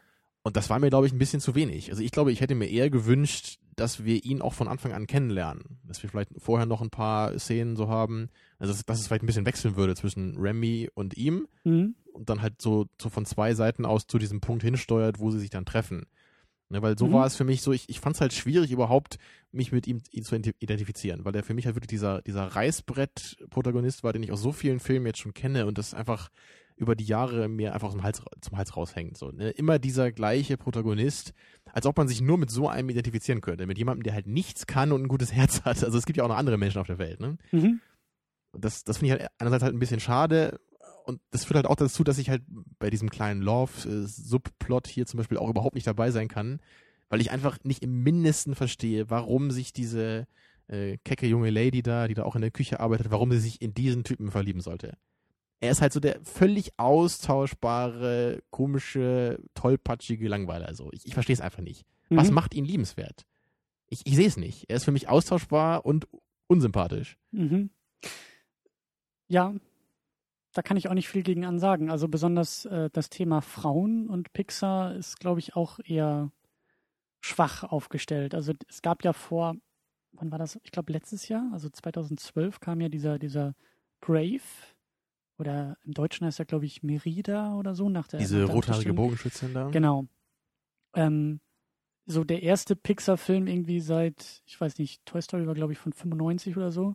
Und 0.42 0.56
das 0.56 0.68
war 0.68 0.80
mir, 0.80 0.90
glaube 0.90 1.06
ich, 1.06 1.12
ein 1.12 1.18
bisschen 1.18 1.40
zu 1.40 1.54
wenig. 1.54 1.90
Also 1.90 2.02
ich 2.02 2.10
glaube, 2.10 2.32
ich 2.32 2.40
hätte 2.40 2.56
mir 2.56 2.68
eher 2.68 2.90
gewünscht, 2.90 3.60
dass 3.76 4.04
wir 4.04 4.24
ihn 4.24 4.40
auch 4.42 4.54
von 4.54 4.68
Anfang 4.68 4.92
an 4.92 5.06
kennenlernen. 5.06 5.78
Dass 5.84 6.02
wir 6.02 6.10
vielleicht 6.10 6.30
vorher 6.38 6.66
noch 6.66 6.82
ein 6.82 6.90
paar 6.90 7.38
Szenen 7.38 7.76
so 7.76 7.88
haben. 7.88 8.28
Also 8.58 8.72
dass, 8.72 8.84
dass 8.84 9.00
es 9.00 9.06
vielleicht 9.06 9.22
ein 9.22 9.26
bisschen 9.26 9.46
wechseln 9.46 9.76
würde 9.76 9.94
zwischen 9.94 10.36
Remy 10.38 10.90
und 10.94 11.16
ihm. 11.16 11.48
Mhm. 11.64 11.94
Und 12.12 12.28
dann 12.28 12.42
halt 12.42 12.60
so, 12.60 12.86
so 13.00 13.08
von 13.08 13.24
zwei 13.24 13.54
Seiten 13.54 13.86
aus 13.86 14.06
zu 14.06 14.18
diesem 14.18 14.40
Punkt 14.40 14.62
hinsteuert, 14.62 15.18
wo 15.18 15.30
sie 15.30 15.40
sich 15.40 15.50
dann 15.50 15.64
treffen. 15.64 16.06
Ne, 16.72 16.80
weil 16.80 16.96
so 16.96 17.06
mhm. 17.06 17.12
war 17.12 17.26
es 17.26 17.36
für 17.36 17.44
mich 17.44 17.60
so, 17.60 17.72
ich, 17.72 17.90
ich 17.90 18.00
fand 18.00 18.16
es 18.16 18.22
halt 18.22 18.32
schwierig 18.32 18.70
überhaupt, 18.70 19.18
mich 19.50 19.72
mit 19.72 19.86
ihm, 19.86 20.02
zu 20.02 20.36
identifizieren, 20.58 21.22
weil 21.22 21.32
der 21.32 21.42
für 21.42 21.52
mich 21.52 21.66
halt 21.66 21.76
wirklich 21.76 21.90
dieser, 21.90 22.22
dieser 22.22 22.46
Reißbrett-Protagonist 22.46 24.02
war, 24.02 24.14
den 24.14 24.22
ich 24.22 24.32
aus 24.32 24.40
so 24.40 24.52
vielen 24.52 24.80
Filmen 24.80 25.04
jetzt 25.04 25.18
schon 25.18 25.34
kenne 25.34 25.66
und 25.66 25.76
das 25.76 25.92
einfach 25.92 26.30
über 26.76 26.96
die 26.96 27.04
Jahre 27.04 27.48
mir 27.48 27.74
einfach 27.74 27.90
zum 27.90 28.02
Hals, 28.02 28.22
zum 28.40 28.56
Hals 28.56 28.76
raushängt. 28.76 29.16
So, 29.16 29.30
ne? 29.30 29.50
Immer 29.50 29.78
dieser 29.78 30.12
gleiche 30.12 30.56
Protagonist, 30.56 31.32
als 31.72 31.86
ob 31.86 31.96
man 31.96 32.08
sich 32.08 32.20
nur 32.20 32.38
mit 32.38 32.50
so 32.50 32.68
einem 32.68 32.90
identifizieren 32.90 33.40
könnte. 33.40 33.66
Mit 33.66 33.78
jemandem, 33.78 34.02
der 34.02 34.14
halt 34.14 34.26
nichts 34.26 34.66
kann 34.66 34.92
und 34.92 35.02
ein 35.02 35.08
gutes 35.08 35.32
Herz 35.32 35.62
hat. 35.62 35.82
Also 35.82 35.96
es 35.98 36.06
gibt 36.06 36.16
ja 36.16 36.24
auch 36.24 36.28
noch 36.28 36.36
andere 36.36 36.58
Menschen 36.58 36.80
auf 36.80 36.86
der 36.86 36.98
Welt. 36.98 37.20
Ne? 37.20 37.38
Mhm. 37.52 37.80
Das, 38.52 38.84
das 38.84 38.98
finde 38.98 39.14
ich 39.14 39.20
halt 39.20 39.30
einerseits 39.38 39.62
halt 39.62 39.74
ein 39.74 39.78
bisschen 39.78 40.00
schade. 40.00 40.60
Und 41.04 41.20
das 41.30 41.44
führt 41.44 41.56
halt 41.56 41.66
auch 41.66 41.76
dazu, 41.76 42.04
dass 42.04 42.18
ich 42.18 42.30
halt 42.30 42.42
bei 42.78 42.90
diesem 42.90 43.10
kleinen 43.10 43.42
Love-Subplot 43.42 44.86
hier 44.86 45.06
zum 45.06 45.18
Beispiel 45.18 45.38
auch 45.38 45.50
überhaupt 45.50 45.74
nicht 45.74 45.86
dabei 45.86 46.10
sein 46.10 46.28
kann, 46.28 46.60
weil 47.08 47.20
ich 47.20 47.32
einfach 47.32 47.58
nicht 47.64 47.82
im 47.82 48.02
Mindesten 48.02 48.54
verstehe, 48.54 49.10
warum 49.10 49.50
sich 49.50 49.72
diese 49.72 50.28
äh, 50.68 50.98
kecke 51.04 51.26
junge 51.26 51.50
Lady 51.50 51.82
da, 51.82 52.06
die 52.06 52.14
da 52.14 52.22
auch 52.22 52.36
in 52.36 52.42
der 52.42 52.52
Küche 52.52 52.78
arbeitet, 52.78 53.10
warum 53.10 53.32
sie 53.32 53.40
sich 53.40 53.60
in 53.60 53.74
diesen 53.74 54.04
Typen 54.04 54.30
verlieben 54.30 54.60
sollte 54.60 54.96
er 55.62 55.70
ist 55.70 55.80
halt 55.80 55.92
so 55.92 56.00
der 56.00 56.20
völlig 56.24 56.78
austauschbare, 56.78 58.42
komische, 58.50 59.38
tollpatschige 59.54 60.28
Langweiler. 60.28 60.66
Also 60.66 60.90
ich, 60.92 61.06
ich 61.06 61.14
verstehe 61.14 61.34
es 61.34 61.40
einfach 61.40 61.62
nicht. 61.62 61.86
Mhm. 62.10 62.16
Was 62.16 62.30
macht 62.32 62.54
ihn 62.54 62.64
liebenswert? 62.64 63.24
Ich, 63.88 64.04
ich 64.04 64.16
sehe 64.16 64.26
es 64.26 64.36
nicht. 64.36 64.68
Er 64.68 64.76
ist 64.76 64.84
für 64.84 64.92
mich 64.92 65.08
austauschbar 65.08 65.86
und 65.86 66.08
unsympathisch. 66.48 67.16
Mhm. 67.30 67.70
Ja, 69.28 69.54
da 70.52 70.62
kann 70.62 70.76
ich 70.76 70.88
auch 70.88 70.94
nicht 70.94 71.08
viel 71.08 71.22
gegen 71.22 71.44
ansagen. 71.44 71.90
Also 71.90 72.08
besonders 72.08 72.64
äh, 72.64 72.90
das 72.92 73.08
Thema 73.08 73.40
Frauen 73.40 74.10
und 74.10 74.32
Pixar 74.32 74.96
ist, 74.96 75.20
glaube 75.20 75.38
ich, 75.38 75.54
auch 75.54 75.78
eher 75.84 76.32
schwach 77.20 77.62
aufgestellt. 77.62 78.34
Also 78.34 78.52
es 78.68 78.82
gab 78.82 79.04
ja 79.04 79.12
vor 79.12 79.54
wann 80.12 80.30
war 80.30 80.38
das? 80.38 80.58
Ich 80.62 80.70
glaube 80.72 80.92
letztes 80.92 81.28
Jahr, 81.28 81.48
also 81.52 81.68
2012 81.68 82.60
kam 82.60 82.80
ja 82.80 82.88
dieser, 82.88 83.18
dieser 83.18 83.54
Brave 84.00 84.42
oder 85.42 85.76
im 85.84 85.92
Deutschen 85.92 86.24
heißt 86.24 86.38
er, 86.38 86.44
glaube 86.44 86.66
ich, 86.66 86.84
Merida 86.84 87.56
oder 87.56 87.74
so 87.74 87.88
nach 87.88 88.06
der. 88.06 88.20
Diese 88.20 88.44
rothaarige. 88.44 88.94
Bogenschützin 88.94 89.52
da. 89.52 89.70
Genau. 89.70 90.06
Ähm, 90.94 91.40
so 92.06 92.22
der 92.22 92.44
erste 92.44 92.76
Pixar-Film 92.76 93.48
irgendwie 93.48 93.80
seit, 93.80 94.42
ich 94.46 94.60
weiß 94.60 94.78
nicht, 94.78 95.04
Toy 95.04 95.20
Story 95.20 95.48
war, 95.48 95.54
glaube 95.54 95.72
ich, 95.72 95.80
von 95.80 95.92
95 95.92 96.56
oder 96.56 96.70
so. 96.70 96.94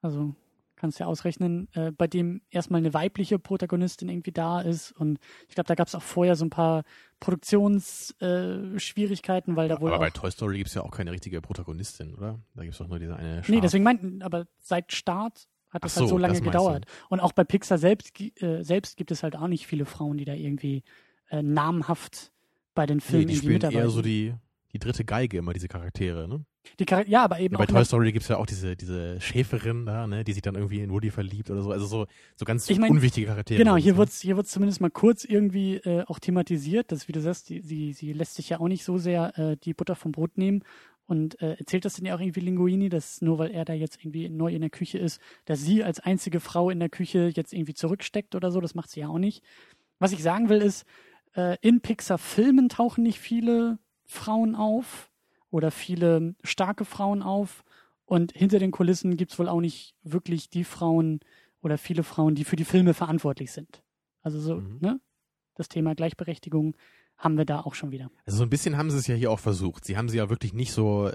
Also 0.00 0.36
kannst 0.76 1.00
ja 1.00 1.06
ausrechnen, 1.06 1.68
äh, 1.74 1.90
bei 1.90 2.06
dem 2.06 2.40
erstmal 2.50 2.78
eine 2.78 2.94
weibliche 2.94 3.40
Protagonistin 3.40 4.08
irgendwie 4.08 4.32
da 4.32 4.60
ist. 4.60 4.92
Und 4.92 5.18
ich 5.48 5.56
glaube, 5.56 5.66
da 5.66 5.74
gab 5.74 5.88
es 5.88 5.96
auch 5.96 6.02
vorher 6.02 6.36
so 6.36 6.44
ein 6.44 6.50
paar 6.50 6.84
Produktionsschwierigkeiten, 7.18 9.54
äh, 9.54 9.56
weil 9.56 9.68
da 9.68 9.80
wohl 9.80 9.90
Aber 9.90 9.98
bei 9.98 10.10
Toy 10.10 10.30
Story 10.30 10.58
gibt 10.58 10.68
es 10.68 10.74
ja 10.74 10.82
auch 10.82 10.92
keine 10.92 11.10
richtige 11.10 11.40
Protagonistin, 11.40 12.14
oder? 12.14 12.38
Da 12.54 12.62
gibt 12.62 12.74
es 12.74 12.78
doch 12.78 12.86
nur 12.88 13.00
diese 13.00 13.16
eine 13.16 13.36
Nee, 13.36 13.42
Schaf. 13.42 13.60
deswegen 13.60 13.84
meinten, 13.84 14.22
aber 14.22 14.46
seit 14.58 14.92
Start 14.92 15.48
hat 15.72 15.84
das 15.84 15.96
Ach 15.96 16.00
halt 16.00 16.08
so, 16.08 16.14
so 16.16 16.18
lange 16.18 16.40
gedauert. 16.40 16.86
Und 17.08 17.20
auch 17.20 17.32
bei 17.32 17.44
Pixar 17.44 17.78
selbst, 17.78 18.12
äh, 18.20 18.62
selbst 18.62 18.96
gibt 18.96 19.10
es 19.10 19.22
halt 19.22 19.36
auch 19.36 19.48
nicht 19.48 19.66
viele 19.66 19.86
Frauen, 19.86 20.18
die 20.18 20.24
da 20.24 20.34
irgendwie 20.34 20.82
äh, 21.30 21.42
namhaft 21.42 22.30
bei 22.74 22.86
den 22.86 22.98
nee, 22.98 23.02
Filmen 23.02 23.26
die 23.26 23.32
irgendwie 23.34 23.36
spielen 23.38 23.52
mitarbeiten. 23.54 23.80
eher 23.82 23.90
so 23.90 24.02
die, 24.02 24.34
die 24.72 24.78
dritte 24.78 25.04
Geige 25.04 25.38
immer, 25.38 25.52
diese 25.52 25.68
Charaktere, 25.68 26.28
ne? 26.28 26.44
die 26.78 26.86
Char 26.88 27.06
ja, 27.06 27.24
aber 27.24 27.40
eben 27.40 27.54
Ja, 27.54 27.58
bei 27.58 27.66
Toy 27.66 27.84
Story 27.84 28.12
gibt 28.12 28.22
es 28.22 28.28
ja 28.28 28.36
auch 28.36 28.46
diese, 28.46 28.76
diese 28.76 29.20
Schäferin 29.20 29.84
da, 29.84 30.06
ne, 30.06 30.24
die 30.24 30.32
sich 30.32 30.42
dann 30.42 30.54
irgendwie 30.54 30.80
in 30.80 30.90
Woody 30.90 31.10
verliebt 31.10 31.50
oder 31.50 31.62
so. 31.62 31.72
Also 31.72 31.86
so, 31.86 32.06
so 32.36 32.44
ganz 32.44 32.68
Ich 32.70 32.78
mein, 32.78 32.90
unwichtige 32.90 33.26
Charaktere. 33.26 33.58
Genau, 33.58 33.76
hier 33.76 33.92
ne? 33.92 33.98
wird's 33.98 34.20
hier 34.20 34.36
wird's 34.36 34.52
zumindest 34.52 34.80
mal 34.80 34.90
kurz 34.90 35.24
irgendwie 35.24 35.76
äh, 35.76 36.04
auch 36.06 36.18
thematisiert, 36.18 36.92
dass, 36.92 37.08
wie 37.08 37.12
du 37.12 37.20
sagst, 37.20 37.48
die, 37.48 37.60
sie, 37.60 37.92
sie 37.92 38.12
lässt 38.12 38.34
sich 38.34 38.48
ja 38.50 38.60
auch 38.60 38.68
nicht 38.68 38.84
so 38.84 38.98
sehr 38.98 39.36
äh, 39.38 39.56
die 39.56 39.74
Butter 39.74 39.96
vom 39.96 40.12
Brot 40.12 40.38
nehmen 40.38 40.62
und 41.06 41.40
äh, 41.42 41.54
erzählt 41.58 41.84
das 41.84 41.94
denn 41.94 42.06
ja 42.06 42.14
auch 42.14 42.20
irgendwie 42.20 42.40
Linguini, 42.40 42.88
dass 42.88 43.20
nur 43.22 43.38
weil 43.38 43.50
er 43.50 43.64
da 43.64 43.72
jetzt 43.72 43.98
irgendwie 44.02 44.28
neu 44.28 44.54
in 44.54 44.60
der 44.60 44.70
Küche 44.70 44.98
ist, 44.98 45.20
dass 45.44 45.60
sie 45.60 45.82
als 45.84 46.00
einzige 46.00 46.40
Frau 46.40 46.70
in 46.70 46.80
der 46.80 46.88
Küche 46.88 47.30
jetzt 47.34 47.52
irgendwie 47.52 47.74
zurücksteckt 47.74 48.34
oder 48.34 48.50
so, 48.50 48.60
das 48.60 48.74
macht 48.74 48.90
sie 48.90 49.00
ja 49.00 49.08
auch 49.08 49.18
nicht. 49.18 49.42
Was 49.98 50.12
ich 50.12 50.22
sagen 50.22 50.48
will 50.48 50.62
ist, 50.62 50.84
äh, 51.34 51.56
in 51.60 51.80
Pixar-Filmen 51.80 52.68
tauchen 52.68 53.02
nicht 53.02 53.18
viele 53.18 53.78
Frauen 54.04 54.54
auf 54.54 55.10
oder 55.50 55.70
viele 55.70 56.34
starke 56.42 56.84
Frauen 56.84 57.22
auf 57.22 57.64
und 58.04 58.32
hinter 58.32 58.58
den 58.58 58.70
Kulissen 58.70 59.16
gibt's 59.16 59.38
wohl 59.38 59.48
auch 59.48 59.60
nicht 59.60 59.94
wirklich 60.02 60.50
die 60.50 60.64
Frauen, 60.64 61.20
oder 61.62 61.78
viele 61.78 62.02
Frauen, 62.02 62.34
die 62.34 62.44
für 62.44 62.56
die 62.56 62.64
Filme 62.64 62.92
verantwortlich 62.92 63.52
sind. 63.52 63.82
Also 64.22 64.40
so, 64.40 64.56
Mhm. 64.56 64.78
ne? 64.80 65.00
Das 65.54 65.68
Thema 65.68 65.94
Gleichberechtigung 65.94 66.74
haben 67.22 67.38
wir 67.38 67.44
da 67.44 67.60
auch 67.60 67.74
schon 67.74 67.92
wieder. 67.92 68.10
Also 68.26 68.38
so 68.38 68.42
ein 68.44 68.50
bisschen 68.50 68.76
haben 68.76 68.90
sie 68.90 68.98
es 68.98 69.06
ja 69.06 69.14
hier 69.14 69.30
auch 69.30 69.38
versucht. 69.38 69.84
Sie 69.84 69.96
haben 69.96 70.08
sie 70.08 70.18
ja 70.18 70.28
wirklich 70.28 70.52
nicht 70.52 70.72
so 70.72 71.08
äh, 71.08 71.14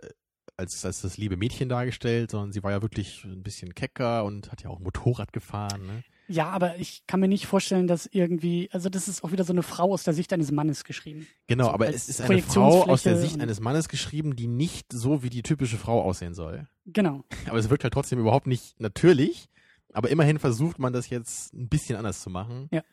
als, 0.56 0.86
als 0.86 1.02
das 1.02 1.18
liebe 1.18 1.38
Mädchen 1.38 1.70
dargestellt, 1.70 2.32
sondern 2.32 2.52
sie 2.52 2.64
war 2.64 2.72
ja 2.72 2.82
wirklich 2.82 3.24
ein 3.26 3.44
bisschen 3.44 3.76
kecker 3.76 4.24
und 4.24 4.52
hat 4.52 4.64
ja 4.64 4.70
auch 4.70 4.78
ein 4.78 4.84
Motorrad 4.84 5.34
gefahren, 5.34 5.86
ne? 5.86 6.04
Ja, 6.30 6.50
aber 6.50 6.78
ich 6.78 7.08
kann 7.08 7.22
mir 7.22 7.30
nicht 7.30 7.48
vorstellen, 7.48 7.88
dass 7.88 8.06
irgendwie, 8.06 8.68
also 8.74 8.90
das 8.90 9.08
ist 9.08 9.24
auch 9.24 9.32
wieder 9.32 9.46
so 9.46 9.54
eine 9.54 9.64
Frau 9.64 9.94
aus 9.94 10.04
der 10.04 10.14
Sicht 10.14 10.34
eines 10.34 10.52
Mannes 10.52 10.84
geschrieben. 10.84 11.26
Genau, 11.48 11.66
So 11.66 11.72
aber 11.72 11.88
es 11.88 12.10
ist 12.10 12.20
eine 12.20 12.42
Frau 12.42 12.84
aus 12.84 13.04
der 13.04 13.18
Sicht 13.18 13.40
eines 13.40 13.62
Mannes 13.62 13.88
geschrieben, 13.88 14.36
die 14.36 14.48
nicht 14.48 14.92
so 14.92 15.24
wie 15.24 15.30
die 15.30 15.42
typische 15.42 15.78
Frau 15.78 16.02
aussehen 16.02 16.34
soll. 16.34 16.68
Genau. 16.86 17.24
Aber 17.48 17.58
es 17.60 17.70
wirkt 17.70 17.84
halt 17.84 17.94
trotzdem 17.94 18.20
überhaupt 18.20 18.46
nicht 18.46 18.78
natürlich. 18.80 19.48
Aber 19.94 20.10
immerhin 20.10 20.38
versucht 20.38 20.80
man 20.80 20.92
das 20.92 21.10
jetzt 21.10 21.54
ein 21.54 21.70
bisschen 21.70 21.96
anders 21.96 22.22
zu 22.22 22.30
machen. 22.30 22.68
Ja. 22.72 22.84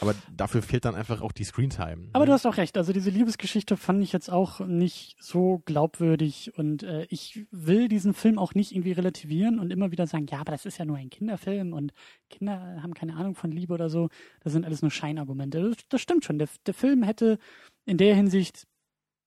Aber 0.00 0.14
dafür 0.36 0.62
fehlt 0.62 0.84
dann 0.84 0.94
einfach 0.94 1.20
auch 1.20 1.32
die 1.32 1.44
Screentime. 1.44 2.08
Aber 2.12 2.24
ne? 2.24 2.26
du 2.26 2.32
hast 2.32 2.46
auch 2.46 2.56
recht. 2.56 2.76
Also 2.76 2.92
diese 2.92 3.10
Liebesgeschichte 3.10 3.76
fand 3.76 4.02
ich 4.02 4.12
jetzt 4.12 4.30
auch 4.30 4.60
nicht 4.60 5.16
so 5.20 5.62
glaubwürdig 5.64 6.56
und 6.56 6.82
äh, 6.82 7.06
ich 7.10 7.46
will 7.50 7.88
diesen 7.88 8.14
Film 8.14 8.38
auch 8.38 8.54
nicht 8.54 8.72
irgendwie 8.72 8.92
relativieren 8.92 9.58
und 9.58 9.70
immer 9.70 9.90
wieder 9.90 10.06
sagen, 10.06 10.26
ja, 10.30 10.40
aber 10.40 10.52
das 10.52 10.66
ist 10.66 10.78
ja 10.78 10.84
nur 10.84 10.96
ein 10.96 11.10
Kinderfilm 11.10 11.72
und 11.72 11.92
Kinder 12.30 12.82
haben 12.82 12.94
keine 12.94 13.14
Ahnung 13.14 13.34
von 13.34 13.52
Liebe 13.52 13.74
oder 13.74 13.90
so. 13.90 14.08
Das 14.40 14.52
sind 14.52 14.64
alles 14.64 14.82
nur 14.82 14.90
Scheinargumente. 14.90 15.62
Das, 15.62 15.76
das 15.88 16.00
stimmt 16.00 16.24
schon. 16.24 16.38
Der, 16.38 16.48
der 16.66 16.74
Film 16.74 17.02
hätte 17.02 17.38
in 17.84 17.98
der 17.98 18.14
Hinsicht 18.14 18.66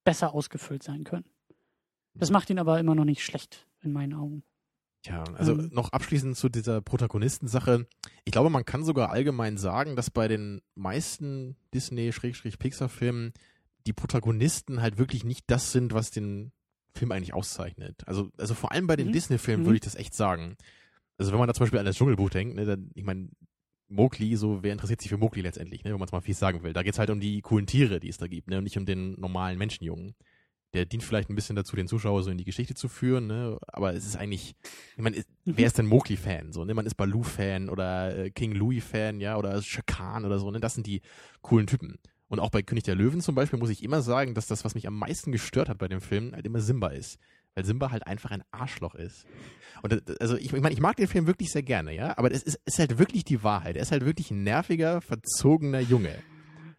besser 0.04 0.34
ausgefüllt 0.34 0.82
sein 0.82 1.04
können. 1.04 1.24
Das 2.14 2.30
macht 2.30 2.48
ihn 2.50 2.58
aber 2.58 2.78
immer 2.78 2.94
noch 2.94 3.04
nicht 3.04 3.22
schlecht 3.22 3.66
in 3.82 3.92
meinen 3.92 4.14
Augen. 4.14 4.42
Tja, 5.02 5.22
also 5.34 5.52
Ähm. 5.52 5.70
noch 5.72 5.92
abschließend 5.92 6.36
zu 6.36 6.48
dieser 6.48 6.80
Protagonistensache. 6.80 7.86
Ich 8.26 8.32
glaube, 8.32 8.50
man 8.50 8.64
kann 8.64 8.84
sogar 8.84 9.10
allgemein 9.10 9.56
sagen, 9.56 9.94
dass 9.94 10.10
bei 10.10 10.26
den 10.26 10.60
meisten 10.74 11.56
Disney-Pixar-Filmen 11.72 13.32
die 13.86 13.92
Protagonisten 13.92 14.82
halt 14.82 14.98
wirklich 14.98 15.24
nicht 15.24 15.44
das 15.46 15.70
sind, 15.70 15.94
was 15.94 16.10
den 16.10 16.50
Film 16.92 17.12
eigentlich 17.12 17.34
auszeichnet. 17.34 18.02
Also, 18.06 18.30
also 18.36 18.54
vor 18.54 18.72
allem 18.72 18.88
bei 18.88 18.96
den 18.96 19.08
Mhm. 19.08 19.12
Disney-Filmen 19.12 19.62
Mhm. 19.62 19.66
würde 19.66 19.76
ich 19.76 19.82
das 19.82 19.94
echt 19.94 20.12
sagen. 20.14 20.56
Also 21.18 21.30
wenn 21.30 21.38
man 21.38 21.46
da 21.46 21.54
zum 21.54 21.64
Beispiel 21.64 21.78
an 21.78 21.86
das 21.86 21.96
Dschungelbuch 21.96 22.30
denkt, 22.30 22.56
ne, 22.56 22.64
dann, 22.64 22.90
ich 22.94 23.04
meine, 23.04 23.28
Mowgli, 23.88 24.34
so, 24.34 24.64
wer 24.64 24.72
interessiert 24.72 25.00
sich 25.00 25.10
für 25.10 25.18
Mowgli 25.18 25.42
letztendlich, 25.42 25.84
ne, 25.84 25.92
wenn 25.92 26.00
man 26.00 26.06
es 26.08 26.12
mal 26.12 26.20
fies 26.20 26.40
sagen 26.40 26.64
will. 26.64 26.72
Da 26.72 26.82
geht's 26.82 26.98
halt 26.98 27.10
um 27.10 27.20
die 27.20 27.40
coolen 27.42 27.66
Tiere, 27.66 28.00
die 28.00 28.08
es 28.08 28.18
da 28.18 28.26
gibt, 28.26 28.48
ne, 28.48 28.58
und 28.58 28.64
nicht 28.64 28.76
um 28.76 28.86
den 28.86 29.12
normalen 29.20 29.56
Menschenjungen. 29.56 30.16
Der 30.76 30.84
dient 30.86 31.02
vielleicht 31.02 31.28
ein 31.30 31.34
bisschen 31.34 31.56
dazu, 31.56 31.74
den 31.74 31.88
Zuschauer 31.88 32.22
so 32.22 32.30
in 32.30 32.38
die 32.38 32.44
Geschichte 32.44 32.74
zu 32.74 32.88
führen, 32.88 33.26
ne, 33.26 33.56
aber 33.66 33.94
es 33.94 34.06
ist 34.06 34.16
eigentlich, 34.16 34.54
ich 34.96 35.02
meine, 35.02 35.16
ist- 35.16 35.28
Mhm. 35.44 35.54
wer 35.56 35.66
ist 35.66 35.78
denn 35.78 35.86
Mowgli-Fan? 35.86 36.52
So, 36.52 36.64
ne, 36.64 36.74
man 36.74 36.86
ist 36.86 36.96
Baloo-Fan 36.96 37.68
oder 37.68 38.16
äh, 38.16 38.30
King 38.30 38.52
Louis-Fan, 38.52 39.20
ja, 39.20 39.36
oder 39.36 39.60
Shakan 39.62 40.24
oder 40.24 40.38
so, 40.38 40.50
ne, 40.50 40.60
das 40.60 40.74
sind 40.74 40.86
die 40.86 41.00
coolen 41.42 41.66
Typen. 41.66 41.98
Und 42.28 42.40
auch 42.40 42.50
bei 42.50 42.62
König 42.62 42.84
der 42.84 42.94
Löwen 42.96 43.20
zum 43.20 43.34
Beispiel 43.34 43.58
muss 43.58 43.70
ich 43.70 43.82
immer 43.82 44.02
sagen, 44.02 44.34
dass 44.34 44.46
das, 44.46 44.64
was 44.64 44.74
mich 44.74 44.86
am 44.86 44.98
meisten 44.98 45.32
gestört 45.32 45.68
hat 45.68 45.78
bei 45.78 45.88
dem 45.88 46.00
Film, 46.00 46.32
halt 46.34 46.44
immer 46.46 46.60
Simba 46.60 46.88
ist. 46.88 47.18
Weil 47.54 47.64
Simba 47.64 47.90
halt 47.90 48.06
einfach 48.06 48.32
ein 48.32 48.42
Arschloch 48.50 48.94
ist. 48.96 49.24
Und 49.82 49.92
das, 49.92 50.16
also 50.18 50.36
ich, 50.36 50.52
ich 50.52 50.60
meine, 50.60 50.74
ich 50.74 50.80
mag 50.80 50.96
den 50.96 51.06
Film 51.08 51.26
wirklich 51.26 51.50
sehr 51.52 51.62
gerne, 51.62 51.94
ja, 51.94 52.18
aber 52.18 52.30
es 52.32 52.42
ist, 52.42 52.58
ist 52.66 52.78
halt 52.78 52.98
wirklich 52.98 53.24
die 53.24 53.42
Wahrheit. 53.42 53.76
Er 53.76 53.82
ist 53.82 53.92
halt 53.92 54.04
wirklich 54.04 54.30
ein 54.30 54.42
nerviger, 54.42 55.00
verzogener 55.00 55.80
Junge. 55.80 56.14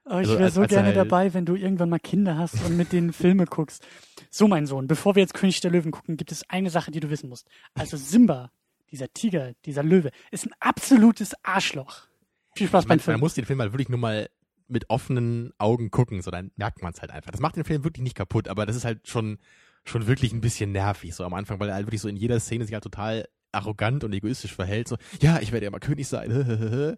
Aber 0.09 0.21
ich 0.21 0.27
Also 0.29 0.39
wäre 0.39 0.51
so 0.51 0.61
er 0.61 0.67
gerne 0.67 0.87
halt- 0.87 0.97
dabei, 0.97 1.33
wenn 1.33 1.45
du 1.45 1.55
irgendwann 1.55 1.89
mal 1.89 1.99
Kinder 1.99 2.37
hast 2.37 2.63
und 2.65 2.77
mit 2.77 2.91
denen 2.91 3.13
Filme 3.13 3.45
guckst. 3.45 3.85
So, 4.29 4.47
mein 4.47 4.65
Sohn, 4.65 4.87
bevor 4.87 5.15
wir 5.15 5.21
jetzt 5.21 5.33
König 5.33 5.59
der 5.61 5.71
Löwen 5.71 5.91
gucken, 5.91 6.17
gibt 6.17 6.31
es 6.31 6.49
eine 6.49 6.69
Sache, 6.69 6.91
die 6.91 6.99
du 6.99 7.09
wissen 7.09 7.29
musst. 7.29 7.47
Also 7.73 7.97
Simba, 7.97 8.51
dieser 8.91 9.11
Tiger, 9.13 9.53
dieser 9.65 9.83
Löwe, 9.83 10.11
ist 10.31 10.45
ein 10.45 10.53
absolutes 10.59 11.33
Arschloch. 11.43 12.07
Viel 12.55 12.67
Spaß 12.67 12.83
Man, 12.85 12.87
beim 12.89 12.97
man 12.97 13.03
Film. 13.03 13.19
muss 13.19 13.33
den 13.33 13.45
Film 13.45 13.59
halt 13.61 13.73
wirklich 13.73 13.89
nur 13.89 13.99
mal 13.99 14.29
mit 14.69 14.89
offenen 14.89 15.53
Augen 15.57 15.91
gucken, 15.91 16.21
so 16.21 16.31
dann 16.31 16.51
merkt 16.55 16.81
man 16.81 16.93
es 16.93 17.01
halt 17.01 17.11
einfach. 17.11 17.31
Das 17.31 17.39
macht 17.39 17.55
den 17.55 17.63
Film 17.63 17.83
wirklich 17.83 18.03
nicht 18.03 18.15
kaputt, 18.15 18.47
aber 18.47 18.65
das 18.65 18.75
ist 18.75 18.85
halt 18.85 19.07
schon, 19.07 19.37
schon 19.85 20.07
wirklich 20.07 20.33
ein 20.33 20.41
bisschen 20.41 20.71
nervig 20.71 21.15
so 21.15 21.23
am 21.23 21.33
Anfang, 21.33 21.59
weil 21.59 21.69
er 21.69 21.75
halt 21.75 21.85
wirklich 21.87 22.01
so 22.01 22.09
in 22.09 22.17
jeder 22.17 22.39
Szene 22.39 22.65
sich 22.65 22.73
halt 22.73 22.83
total 22.83 23.27
arrogant 23.53 24.03
und 24.03 24.13
egoistisch 24.13 24.53
verhält. 24.53 24.87
So, 24.87 24.97
ja, 25.21 25.39
ich 25.39 25.51
werde 25.51 25.65
ja 25.65 25.71
mal 25.71 25.79
König 25.79 26.07
sein. 26.07 26.31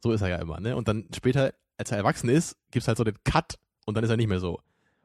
so 0.00 0.12
ist 0.12 0.20
er 0.22 0.28
ja 0.28 0.36
immer, 0.36 0.60
ne? 0.60 0.76
Und 0.76 0.86
dann 0.88 1.06
später, 1.14 1.52
als 1.78 1.90
er 1.90 1.96
erwachsen 1.96 2.28
ist, 2.28 2.56
gibt's 2.70 2.88
halt 2.88 2.98
so 2.98 3.04
den 3.04 3.16
Cut 3.24 3.58
und 3.86 3.96
dann 3.96 4.04
ist 4.04 4.10
er 4.10 4.16
nicht 4.16 4.28
mehr 4.28 4.40
so. 4.40 4.60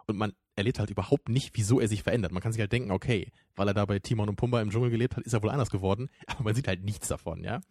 Und 0.07 0.17
man 0.17 0.33
erlebt 0.55 0.79
halt 0.79 0.89
überhaupt 0.89 1.29
nicht, 1.29 1.51
wieso 1.53 1.79
er 1.79 1.87
sich 1.87 2.03
verändert. 2.03 2.31
Man 2.31 2.41
kann 2.43 2.51
sich 2.51 2.59
halt 2.59 2.71
denken, 2.71 2.91
okay, 2.91 3.31
weil 3.55 3.67
er 3.67 3.73
da 3.73 3.85
bei 3.85 3.99
Timon 3.99 4.29
und 4.29 4.35
Pumba 4.35 4.61
im 4.61 4.69
Dschungel 4.69 4.89
gelebt 4.89 5.15
hat, 5.15 5.23
ist 5.23 5.33
er 5.33 5.41
wohl 5.41 5.49
anders 5.49 5.69
geworden, 5.69 6.09
aber 6.27 6.43
man 6.43 6.55
sieht 6.55 6.67
halt 6.67 6.83
nichts 6.83 7.07
davon, 7.07 7.43
ja? 7.43 7.61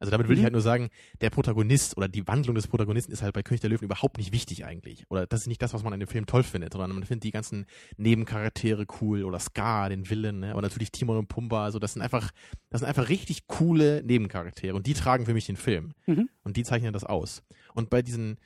Also 0.00 0.10
damit 0.10 0.28
will 0.28 0.36
Mhm. 0.36 0.40
ich 0.40 0.44
halt 0.44 0.52
nur 0.52 0.62
sagen, 0.62 0.90
der 1.20 1.30
Protagonist 1.30 1.96
oder 1.96 2.08
die 2.08 2.26
Wandlung 2.28 2.54
des 2.54 2.68
Protagonisten 2.68 3.10
ist 3.12 3.22
halt 3.22 3.34
bei 3.34 3.42
König 3.42 3.60
der 3.60 3.70
Löwen 3.70 3.84
überhaupt 3.84 4.16
nicht 4.18 4.32
wichtig 4.32 4.64
eigentlich. 4.64 5.04
Oder 5.10 5.26
das 5.26 5.40
ist 5.40 5.46
nicht 5.48 5.60
das, 5.60 5.74
was 5.74 5.82
man 5.82 5.92
an 5.92 6.00
dem 6.00 6.08
Film 6.08 6.26
toll 6.26 6.42
findet, 6.44 6.72
sondern 6.72 6.92
man 6.92 7.02
findet 7.04 7.24
die 7.24 7.30
ganzen 7.32 7.66
Nebencharaktere 7.96 8.86
cool 9.00 9.24
oder 9.24 9.38
Scar, 9.40 9.88
den 9.90 10.08
Villain, 10.08 10.40
ne? 10.40 10.52
aber 10.52 10.62
natürlich 10.62 10.92
Timon 10.92 11.16
und 11.18 11.28
Pumba, 11.28 11.64
also 11.64 11.78
das 11.78 11.92
sind 11.94 12.02
einfach, 12.02 12.30
das 12.70 12.80
sind 12.80 12.88
einfach 12.88 13.08
richtig 13.08 13.46
coole 13.48 14.02
Nebencharaktere 14.04 14.74
und 14.76 14.86
die 14.86 14.94
tragen 14.94 15.26
für 15.26 15.34
mich 15.34 15.46
den 15.46 15.56
Film. 15.56 15.92
Mhm. 16.06 16.28
Und 16.44 16.56
die 16.56 16.62
zeichnen 16.64 16.92
das 16.92 17.04
aus. 17.04 17.42
Und 17.74 17.90
bei 17.90 18.00
diesen, 18.02 18.38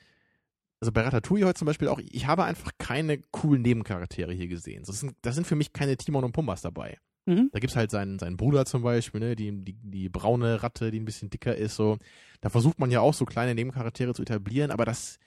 also 0.81 0.91
bei 0.91 1.01
Ratatouille 1.01 1.45
heute 1.45 1.59
zum 1.59 1.65
Beispiel 1.67 1.87
auch, 1.87 1.99
ich 2.03 2.27
habe 2.27 2.43
einfach 2.43 2.71
keine 2.77 3.19
coolen 3.31 3.61
Nebencharaktere 3.61 4.33
hier 4.33 4.47
gesehen. 4.47 4.83
Das 4.85 4.99
sind, 4.99 5.15
das 5.21 5.35
sind 5.35 5.45
für 5.47 5.55
mich 5.55 5.71
keine 5.71 5.95
Timon 5.97 6.23
und 6.23 6.31
Pumbas 6.33 6.61
dabei. 6.61 6.97
Mhm. 7.25 7.49
Da 7.53 7.59
gibt's 7.59 7.75
halt 7.75 7.89
seinen, 7.91 8.19
seinen 8.19 8.35
Bruder 8.37 8.65
zum 8.65 8.81
Beispiel, 8.83 9.19
ne, 9.21 9.35
die, 9.35 9.51
die, 9.63 9.73
die 9.81 10.09
braune 10.09 10.61
Ratte, 10.61 10.91
die 10.91 10.99
ein 10.99 11.05
bisschen 11.05 11.29
dicker 11.29 11.55
ist, 11.55 11.75
so. 11.75 11.97
Da 12.41 12.49
versucht 12.49 12.79
man 12.79 12.91
ja 12.91 12.99
auch 12.99 13.13
so 13.13 13.23
kleine 13.25 13.55
Nebencharaktere 13.55 14.13
zu 14.13 14.21
etablieren, 14.23 14.71
aber 14.71 14.83
das, 14.83 15.19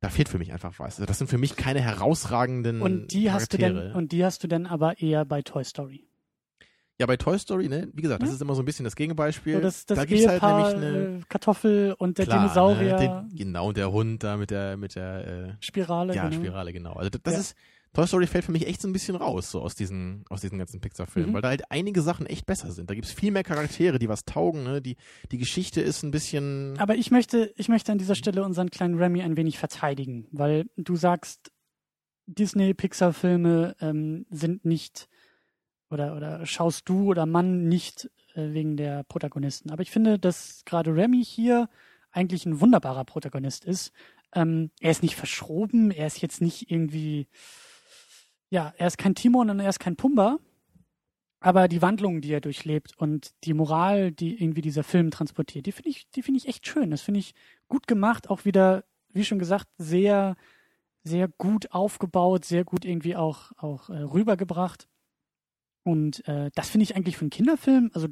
da 0.00 0.10
fehlt 0.10 0.28
für 0.28 0.38
mich 0.38 0.52
einfach 0.52 0.78
was. 0.78 0.96
Also 0.96 1.06
das 1.06 1.16
sind 1.18 1.28
für 1.28 1.38
mich 1.38 1.56
keine 1.56 1.80
herausragenden 1.80 2.82
Und 2.82 3.08
die 3.12 3.30
hast 3.32 3.52
du 3.54 3.58
Charaktere. 3.58 3.86
denn, 3.88 3.96
und 3.96 4.12
die 4.12 4.24
hast 4.24 4.44
du 4.44 4.48
dann 4.48 4.66
aber 4.66 5.00
eher 5.00 5.24
bei 5.24 5.40
Toy 5.42 5.64
Story. 5.64 6.04
ja, 7.00 7.06
bei 7.06 7.16
Toy 7.16 7.38
Story, 7.38 7.68
ne, 7.68 7.88
wie 7.94 8.02
gesagt, 8.02 8.20
das 8.22 8.28
Ja. 8.28 8.34
ist 8.34 8.42
immer 8.42 8.54
so 8.54 8.60
ein 8.62 8.64
bisschen 8.66 8.84
das 8.84 8.94
Gegenbeispiel. 8.96 9.54
So 9.54 9.60
das 9.60 9.86
das 9.86 9.96
da 9.98 10.04
gibt's 10.04 10.26
halt 10.26 10.42
Ehepaar, 10.42 10.52
nämlich 10.54 10.76
eine, 10.76 11.18
äh, 11.18 11.20
Kartoffel 11.30 11.94
und 11.96 12.18
der 12.18 12.26
klar, 12.26 12.40
Dinosaurier, 12.40 12.96
Ne, 12.98 13.26
den, 13.30 13.36
genau, 13.38 13.72
der 13.72 13.90
Hund 13.90 14.22
da 14.22 14.36
mit 14.36 14.50
der, 14.50 14.76
mit 14.76 14.96
der, 14.96 15.26
äh, 15.26 15.52
Spirale. 15.64 16.14
Ja, 16.14 16.24
genau. 16.28 16.36
Spirale, 16.42 16.72
genau. 16.74 16.92
Also 16.94 17.08
das, 17.10 17.22
das 17.22 17.34
Ja. 17.34 17.40
ist, 17.40 17.56
Toy 17.94 18.06
Story 18.06 18.26
fällt 18.26 18.44
für 18.44 18.52
mich 18.52 18.66
echt 18.66 18.80
so 18.80 18.88
ein 18.88 18.92
bisschen 18.92 19.16
raus, 19.16 19.50
so 19.50 19.60
aus 19.60 19.74
diesen, 19.74 20.24
aus 20.28 20.40
diesen 20.42 20.58
ganzen 20.58 20.80
Pixar-Filmen, 20.80 21.30
Mhm. 21.30 21.34
weil 21.34 21.42
da 21.42 21.48
halt 21.48 21.70
einige 21.70 22.02
Sachen 22.02 22.26
echt 22.26 22.46
besser 22.46 22.70
sind. 22.70 22.90
Da 22.90 22.94
gibt's 22.94 23.12
viel 23.12 23.30
mehr 23.32 23.42
Charaktere, 23.44 23.98
die 23.98 24.08
was 24.08 24.24
taugen, 24.24 24.62
ne? 24.62 24.80
Die, 24.82 24.96
die 25.32 25.38
Geschichte 25.38 25.80
ist 25.80 26.02
ein 26.02 26.10
bisschen. 26.10 26.78
Aber 26.78 26.94
ich 26.96 27.10
möchte, 27.10 27.52
ich 27.56 27.68
möchte 27.68 27.90
an 27.92 27.98
dieser 27.98 28.14
Stelle 28.14 28.44
unseren 28.44 28.70
kleinen 28.70 28.98
Remy 28.98 29.22
ein 29.22 29.36
wenig 29.36 29.58
verteidigen, 29.58 30.26
weil 30.30 30.66
du 30.76 30.96
sagst, 30.96 31.50
Disney-Pixar-Filme 32.26 33.76
ähm, 33.80 34.26
sind 34.30 34.64
nicht 34.64 35.08
oder, 35.90 36.16
oder 36.16 36.44
schaust 36.46 36.88
du 36.88 37.08
oder 37.10 37.24
Mann 37.26 37.68
nicht 37.68 38.10
äh, 38.34 38.52
wegen 38.52 38.76
der 38.76 39.04
Protagonisten. 39.04 39.70
Aber 39.70 39.82
ich 39.82 39.90
finde, 39.90 40.18
dass 40.18 40.62
gerade 40.64 40.94
Remy 40.94 41.24
hier 41.24 41.68
eigentlich 42.10 42.46
ein 42.46 42.60
wunderbarer 42.60 43.04
Protagonist 43.04 43.64
ist. 43.64 43.92
Ähm, 44.34 44.70
er 44.80 44.90
ist 44.90 45.02
nicht 45.02 45.16
verschroben, 45.16 45.90
er 45.90 46.06
ist 46.06 46.20
jetzt 46.20 46.40
nicht 46.40 46.70
irgendwie, 46.70 47.28
ja, 48.50 48.72
er 48.76 48.86
ist 48.86 48.98
kein 48.98 49.14
Timon 49.14 49.50
und 49.50 49.60
er 49.60 49.68
ist 49.68 49.80
kein 49.80 49.96
Pumba, 49.96 50.38
aber 51.40 51.68
die 51.68 51.82
Wandlungen, 51.82 52.20
die 52.20 52.32
er 52.32 52.40
durchlebt 52.40 52.96
und 52.96 53.32
die 53.44 53.54
Moral, 53.54 54.10
die 54.10 54.42
irgendwie 54.42 54.62
dieser 54.62 54.82
Film 54.82 55.10
transportiert, 55.10 55.66
die 55.66 55.72
finde 55.72 55.90
ich, 55.90 56.08
die 56.10 56.22
finde 56.22 56.38
ich 56.38 56.48
echt 56.48 56.66
schön. 56.66 56.90
Das 56.90 57.02
finde 57.02 57.20
ich 57.20 57.34
gut 57.68 57.86
gemacht, 57.86 58.28
auch 58.28 58.44
wieder, 58.44 58.84
wie 59.12 59.24
schon 59.24 59.38
gesagt, 59.38 59.68
sehr, 59.76 60.36
sehr 61.04 61.28
gut 61.28 61.70
aufgebaut, 61.72 62.44
sehr 62.44 62.64
gut 62.64 62.84
irgendwie 62.84 63.14
auch, 63.14 63.52
auch 63.56 63.88
äh, 63.88 63.98
rübergebracht. 63.98 64.88
Und 65.84 66.26
äh, 66.26 66.50
das 66.54 66.70
finde 66.70 66.84
ich 66.84 66.96
eigentlich 66.96 67.16
für 67.16 67.22
einen 67.22 67.30
Kinderfilm, 67.30 67.90
also 67.94 68.08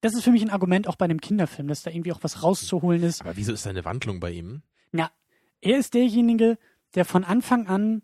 das 0.00 0.14
ist 0.14 0.24
für 0.24 0.32
mich 0.32 0.42
ein 0.42 0.50
Argument 0.50 0.86
auch 0.86 0.96
bei 0.96 1.06
einem 1.06 1.20
Kinderfilm, 1.20 1.66
dass 1.66 1.82
da 1.82 1.90
irgendwie 1.90 2.12
auch 2.12 2.22
was 2.22 2.42
rauszuholen 2.42 3.02
ist. 3.02 3.22
Aber 3.22 3.38
wieso 3.38 3.54
ist 3.54 3.64
da 3.64 3.70
eine 3.70 3.86
Wandlung 3.86 4.20
bei 4.20 4.32
ihm? 4.32 4.62
Ja, 4.92 5.10
er 5.62 5.78
ist 5.78 5.94
derjenige, 5.94 6.58
der 6.94 7.06
von 7.06 7.24
Anfang 7.24 7.66
an 7.68 8.02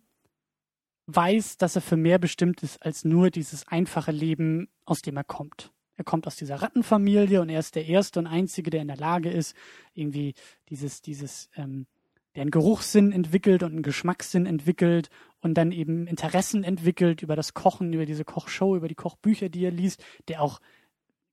weiß, 1.14 1.56
dass 1.56 1.76
er 1.76 1.82
für 1.82 1.96
mehr 1.96 2.18
bestimmt 2.18 2.62
ist 2.62 2.82
als 2.82 3.04
nur 3.04 3.30
dieses 3.30 3.66
einfache 3.68 4.12
Leben, 4.12 4.68
aus 4.84 5.02
dem 5.02 5.16
er 5.16 5.24
kommt. 5.24 5.72
Er 5.96 6.04
kommt 6.04 6.26
aus 6.26 6.36
dieser 6.36 6.62
Rattenfamilie 6.62 7.40
und 7.40 7.50
er 7.50 7.60
ist 7.60 7.74
der 7.74 7.86
Erste 7.86 8.20
und 8.20 8.26
Einzige, 8.26 8.70
der 8.70 8.80
in 8.80 8.88
der 8.88 8.96
Lage 8.96 9.30
ist, 9.30 9.54
irgendwie 9.92 10.34
dieses, 10.70 11.02
dieses, 11.02 11.50
ähm, 11.56 11.86
der 12.34 12.42
einen 12.42 12.50
Geruchssinn 12.50 13.12
entwickelt 13.12 13.62
und 13.62 13.72
einen 13.72 13.82
Geschmackssinn 13.82 14.46
entwickelt 14.46 15.10
und 15.40 15.54
dann 15.54 15.72
eben 15.72 16.06
Interessen 16.06 16.64
entwickelt 16.64 17.22
über 17.22 17.36
das 17.36 17.54
Kochen, 17.54 17.92
über 17.92 18.06
diese 18.06 18.24
Kochshow, 18.24 18.76
über 18.76 18.88
die 18.88 18.94
Kochbücher, 18.94 19.48
die 19.48 19.64
er 19.64 19.72
liest, 19.72 20.02
der 20.28 20.42
auch 20.42 20.60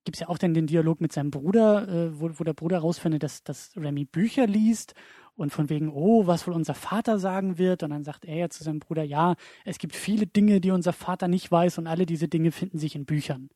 gibt 0.04 0.16
es 0.16 0.22
ja 0.22 0.30
auch 0.30 0.38
dann 0.38 0.54
den 0.54 0.68
Dialog 0.68 1.02
mit 1.02 1.12
seinem 1.12 1.32
Bruder, 1.32 1.86
äh, 1.88 2.20
wo, 2.20 2.30
wo 2.40 2.44
der 2.46 2.54
Bruder 2.54 2.80
rausfindet, 2.80 3.24
dass, 3.24 3.44
dass 3.44 3.72
Remy 3.76 4.06
Bücher 4.06 4.48
liest 4.48 4.94
und 5.38 5.52
von 5.52 5.70
wegen, 5.70 5.90
oh, 5.90 6.28
was 6.28 6.48
wohl 6.48 6.54
unser 6.54 6.74
Vater 6.74 7.20
sagen 7.20 7.58
wird. 7.58 7.84
Und 7.84 7.92
dann 7.92 8.04
sagt 8.04 8.26
er 8.26 8.36
ja 8.36 8.50
zu 8.50 8.64
seinem 8.64 8.80
Bruder, 8.80 9.04
ja, 9.04 9.36
es 9.64 9.78
gibt 9.78 9.96
viele 9.96 10.28
Dinge, 10.28 10.60
die 10.60 10.72
unser 10.72 10.94
Vater 10.94 11.28
nicht 11.28 11.52
weiß 11.52 11.78
und 11.78 11.88
alle 11.88 12.06
diese 12.06 12.28
Dinge 12.28 12.52
finden 12.52 12.80
sich 12.80 12.96
in 12.96 13.06
Büchern. 13.06 13.50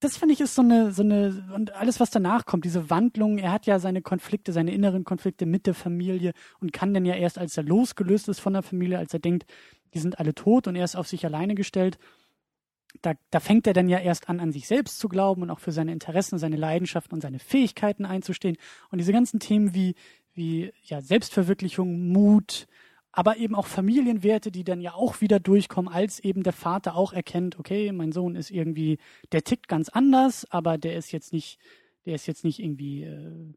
Das 0.00 0.16
finde 0.16 0.32
ich 0.32 0.40
ist 0.40 0.54
so 0.54 0.62
eine, 0.62 0.92
so 0.92 1.02
eine, 1.02 1.50
und 1.54 1.74
alles, 1.74 1.98
was 1.98 2.10
danach 2.10 2.46
kommt, 2.46 2.64
diese 2.64 2.88
Wandlung, 2.88 3.38
er 3.38 3.50
hat 3.50 3.66
ja 3.66 3.80
seine 3.80 4.00
Konflikte, 4.00 4.52
seine 4.52 4.72
inneren 4.72 5.02
Konflikte 5.02 5.44
mit 5.44 5.66
der 5.66 5.74
Familie 5.74 6.32
und 6.60 6.72
kann 6.72 6.94
dann 6.94 7.04
ja 7.04 7.14
erst, 7.14 7.36
als 7.36 7.56
er 7.56 7.64
losgelöst 7.64 8.28
ist 8.28 8.38
von 8.38 8.52
der 8.52 8.62
Familie, 8.62 8.98
als 8.98 9.12
er 9.12 9.18
denkt, 9.18 9.44
die 9.94 9.98
sind 9.98 10.20
alle 10.20 10.34
tot 10.34 10.68
und 10.68 10.76
er 10.76 10.84
ist 10.84 10.94
auf 10.94 11.08
sich 11.08 11.24
alleine 11.24 11.56
gestellt, 11.56 11.98
da, 13.02 13.14
da 13.30 13.40
fängt 13.40 13.66
er 13.66 13.72
dann 13.72 13.88
ja 13.88 13.98
erst 13.98 14.28
an, 14.28 14.40
an 14.40 14.52
sich 14.52 14.66
selbst 14.66 14.98
zu 14.98 15.08
glauben 15.08 15.42
und 15.42 15.50
auch 15.50 15.60
für 15.60 15.72
seine 15.72 15.92
Interessen, 15.92 16.38
seine 16.38 16.56
Leidenschaften 16.56 17.14
und 17.14 17.20
seine 17.20 17.38
Fähigkeiten 17.38 18.04
einzustehen. 18.04 18.56
Und 18.90 18.98
diese 18.98 19.12
ganzen 19.12 19.40
Themen 19.40 19.74
wie, 19.74 19.94
wie 20.38 20.72
ja, 20.84 21.02
Selbstverwirklichung, 21.02 22.08
Mut, 22.08 22.66
aber 23.12 23.36
eben 23.36 23.54
auch 23.54 23.66
Familienwerte, 23.66 24.50
die 24.50 24.64
dann 24.64 24.80
ja 24.80 24.94
auch 24.94 25.20
wieder 25.20 25.40
durchkommen, 25.40 25.92
als 25.92 26.20
eben 26.20 26.42
der 26.42 26.52
Vater 26.52 26.94
auch 26.94 27.12
erkennt, 27.12 27.58
okay, 27.58 27.92
mein 27.92 28.12
Sohn 28.12 28.36
ist 28.36 28.50
irgendwie, 28.50 28.98
der 29.32 29.44
tickt 29.44 29.68
ganz 29.68 29.90
anders, 29.90 30.50
aber 30.50 30.78
der 30.78 30.96
ist 30.96 31.12
jetzt 31.12 31.32
nicht, 31.32 31.58
der 32.06 32.14
ist 32.14 32.26
jetzt 32.26 32.44
nicht 32.44 32.60
irgendwie 32.60 33.02
äh, 33.02 33.52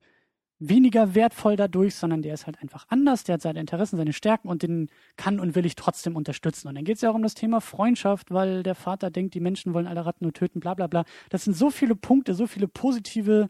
weniger 0.62 1.16
wertvoll 1.16 1.56
dadurch, 1.56 1.96
sondern 1.96 2.22
der 2.22 2.34
ist 2.34 2.46
halt 2.46 2.62
einfach 2.62 2.86
anders, 2.90 3.24
der 3.24 3.34
hat 3.34 3.42
seine 3.42 3.60
Interessen, 3.60 3.98
seine 3.98 4.14
Stärken 4.14 4.48
und 4.48 4.64
den 4.64 4.90
kann 5.18 5.40
und 5.40 5.56
will 5.56 5.66
ich 5.66 5.76
trotzdem 5.76 6.16
unterstützen. 6.16 6.68
Und 6.68 6.76
dann 6.76 6.84
geht 6.84 6.96
es 6.96 7.02
ja 7.02 7.10
auch 7.10 7.16
um 7.16 7.24
das 7.24 7.34
Thema 7.34 7.62
Freundschaft, 7.62 8.32
weil 8.32 8.64
der 8.64 8.76
Vater 8.76 9.10
denkt, 9.10 9.34
die 9.34 9.40
Menschen 9.40 9.74
wollen 9.74 9.88
alle 9.88 10.06
Ratten 10.06 10.26
nur 10.26 10.34
töten, 10.34 10.60
bla 10.60 10.76
bla 10.76 10.88
bla. 10.88 11.04
Das 11.30 11.44
sind 11.44 11.56
so 11.56 11.72
viele 11.72 11.96
Punkte, 11.96 12.36
so 12.36 12.48
viele 12.48 12.68
positive 12.68 13.50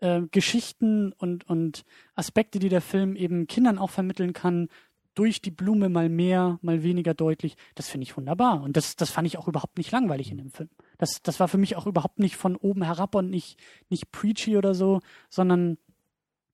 äh, 0.00 0.22
Geschichten 0.30 1.12
und, 1.12 1.48
und 1.48 1.84
Aspekte, 2.14 2.58
die 2.58 2.68
der 2.68 2.80
Film 2.80 3.16
eben 3.16 3.46
Kindern 3.46 3.78
auch 3.78 3.90
vermitteln 3.90 4.32
kann, 4.32 4.68
durch 5.18 5.42
die 5.42 5.50
Blume 5.50 5.88
mal 5.88 6.08
mehr, 6.08 6.60
mal 6.62 6.84
weniger 6.84 7.12
deutlich. 7.12 7.56
Das 7.74 7.88
finde 7.88 8.04
ich 8.04 8.16
wunderbar. 8.16 8.62
Und 8.62 8.76
das, 8.76 8.94
das 8.94 9.10
fand 9.10 9.26
ich 9.26 9.36
auch 9.36 9.48
überhaupt 9.48 9.76
nicht 9.76 9.90
langweilig 9.90 10.30
in 10.30 10.38
dem 10.38 10.50
Film. 10.50 10.70
Das, 10.96 11.22
das 11.22 11.40
war 11.40 11.48
für 11.48 11.58
mich 11.58 11.74
auch 11.74 11.88
überhaupt 11.88 12.20
nicht 12.20 12.36
von 12.36 12.54
oben 12.54 12.84
herab 12.84 13.16
und 13.16 13.28
nicht, 13.28 13.58
nicht 13.88 14.12
preachy 14.12 14.56
oder 14.56 14.74
so, 14.74 15.00
sondern 15.28 15.76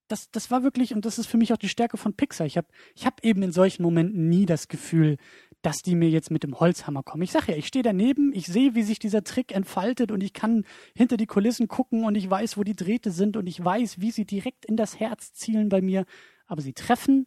das, 0.09 0.31
das 0.31 0.51
war 0.51 0.63
wirklich, 0.63 0.95
und 0.95 1.05
das 1.05 1.19
ist 1.19 1.27
für 1.27 1.37
mich 1.37 1.53
auch 1.53 1.59
die 1.59 1.69
Stärke 1.69 1.99
von 1.99 2.15
Pixar. 2.15 2.47
Ich 2.47 2.57
habe 2.57 2.69
ich 2.95 3.05
hab 3.05 3.23
eben 3.23 3.43
in 3.43 3.53
solchen 3.53 3.83
Momenten 3.83 4.29
nie 4.29 4.47
das 4.47 4.69
Gefühl, 4.69 5.19
dass 5.65 5.83
die 5.83 5.95
mir 5.95 6.11
jetzt 6.11 6.31
mit 6.31 6.43
dem 6.43 6.61
Holzhammer 6.61 7.03
kommen. 7.03 7.23
Ich 7.23 7.33
sage 7.33 7.53
ja, 7.53 7.59
ich 7.59 7.67
stehe 7.67 7.83
daneben, 7.83 8.33
ich 8.35 8.47
sehe, 8.47 8.75
wie 8.75 8.83
sich 8.83 8.99
dieser 8.99 9.25
Trick 9.25 9.55
entfaltet 9.55 10.13
und 10.13 10.23
ich 10.23 10.33
kann 10.33 10.65
hinter 10.95 11.17
die 11.17 11.27
Kulissen 11.27 11.69
gucken 11.69 12.05
und 12.05 12.15
ich 12.17 12.29
weiß, 12.29 12.57
wo 12.57 12.65
die 12.65 12.77
Drähte 12.77 13.11
sind 13.11 13.37
und 13.37 13.47
ich 13.47 13.65
weiß, 13.65 14.01
wie 14.01 14.11
sie 14.11 14.27
direkt 14.27 14.67
in 14.67 14.77
das 14.77 15.01
Herz 15.01 15.33
zielen 15.33 15.69
bei 15.69 15.81
mir. 15.81 16.05
Aber 16.47 16.61
sie 16.61 16.75
treffen 16.75 17.27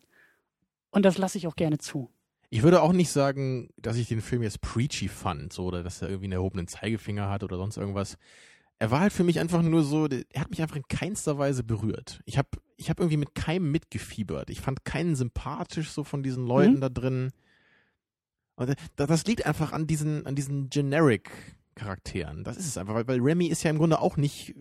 und 0.92 1.04
das 1.04 1.18
lasse 1.18 1.38
ich 1.38 1.48
auch 1.48 1.56
gerne 1.56 1.80
zu. 1.80 2.10
Ich 2.50 2.64
würde 2.64 2.82
auch 2.82 2.94
nicht 2.94 3.10
sagen, 3.10 3.70
dass 3.78 3.98
ich 3.98 4.08
den 4.08 4.22
Film 4.22 4.44
jetzt 4.44 4.62
preachy 4.62 5.10
fand, 5.10 5.52
so, 5.52 5.66
oder 5.66 5.84
dass 5.84 6.02
er 6.02 6.10
irgendwie 6.10 6.28
einen 6.28 6.34
erhobenen 6.34 6.68
Zeigefinger 6.68 7.30
hat 7.30 7.44
oder 7.44 7.58
sonst 7.58 7.78
irgendwas 7.78 8.18
er 8.80 8.92
war 8.92 9.00
halt 9.00 9.14
für 9.14 9.24
mich 9.24 9.40
einfach 9.40 9.62
nur 9.62 9.84
so, 9.84 10.08
er 10.08 10.42
hat 10.42 10.50
mich 10.52 10.62
einfach 10.62 10.76
in 10.76 10.88
keinster 10.88 11.38
Weise 11.38 11.64
berührt. 11.64 12.22
Ich 12.26 12.38
habe 12.38 12.50
ich 12.76 12.90
hab 12.90 13.00
irgendwie 13.00 13.18
mit 13.18 13.34
keinem 13.34 13.72
mitgefiebert. 13.72 14.50
Ich 14.50 14.62
fand 14.62 14.86
keinen 14.86 15.16
sympathisch 15.16 15.90
so 15.90 16.04
von 16.04 16.22
diesen 16.22 16.46
Leuten 16.46 16.76
mhm. 16.76 16.82
da 16.82 16.90
drin. 16.90 17.32
Das 18.96 19.26
liegt 19.26 19.46
einfach 19.46 19.72
an 19.72 19.88
diesen, 19.88 20.26
an 20.26 20.36
diesen 20.36 20.70
Generic-Charakteren. 20.70 22.44
Das 22.44 22.58
ist 22.58 22.68
es 22.68 22.78
einfach, 22.78 23.08
weil, 23.08 23.22
Remy 23.22 23.48
ist 23.48 23.64
ja 23.64 23.70
im 23.70 23.78
Grunde 23.78 24.00
auch 24.00 24.18
nicht 24.18 24.56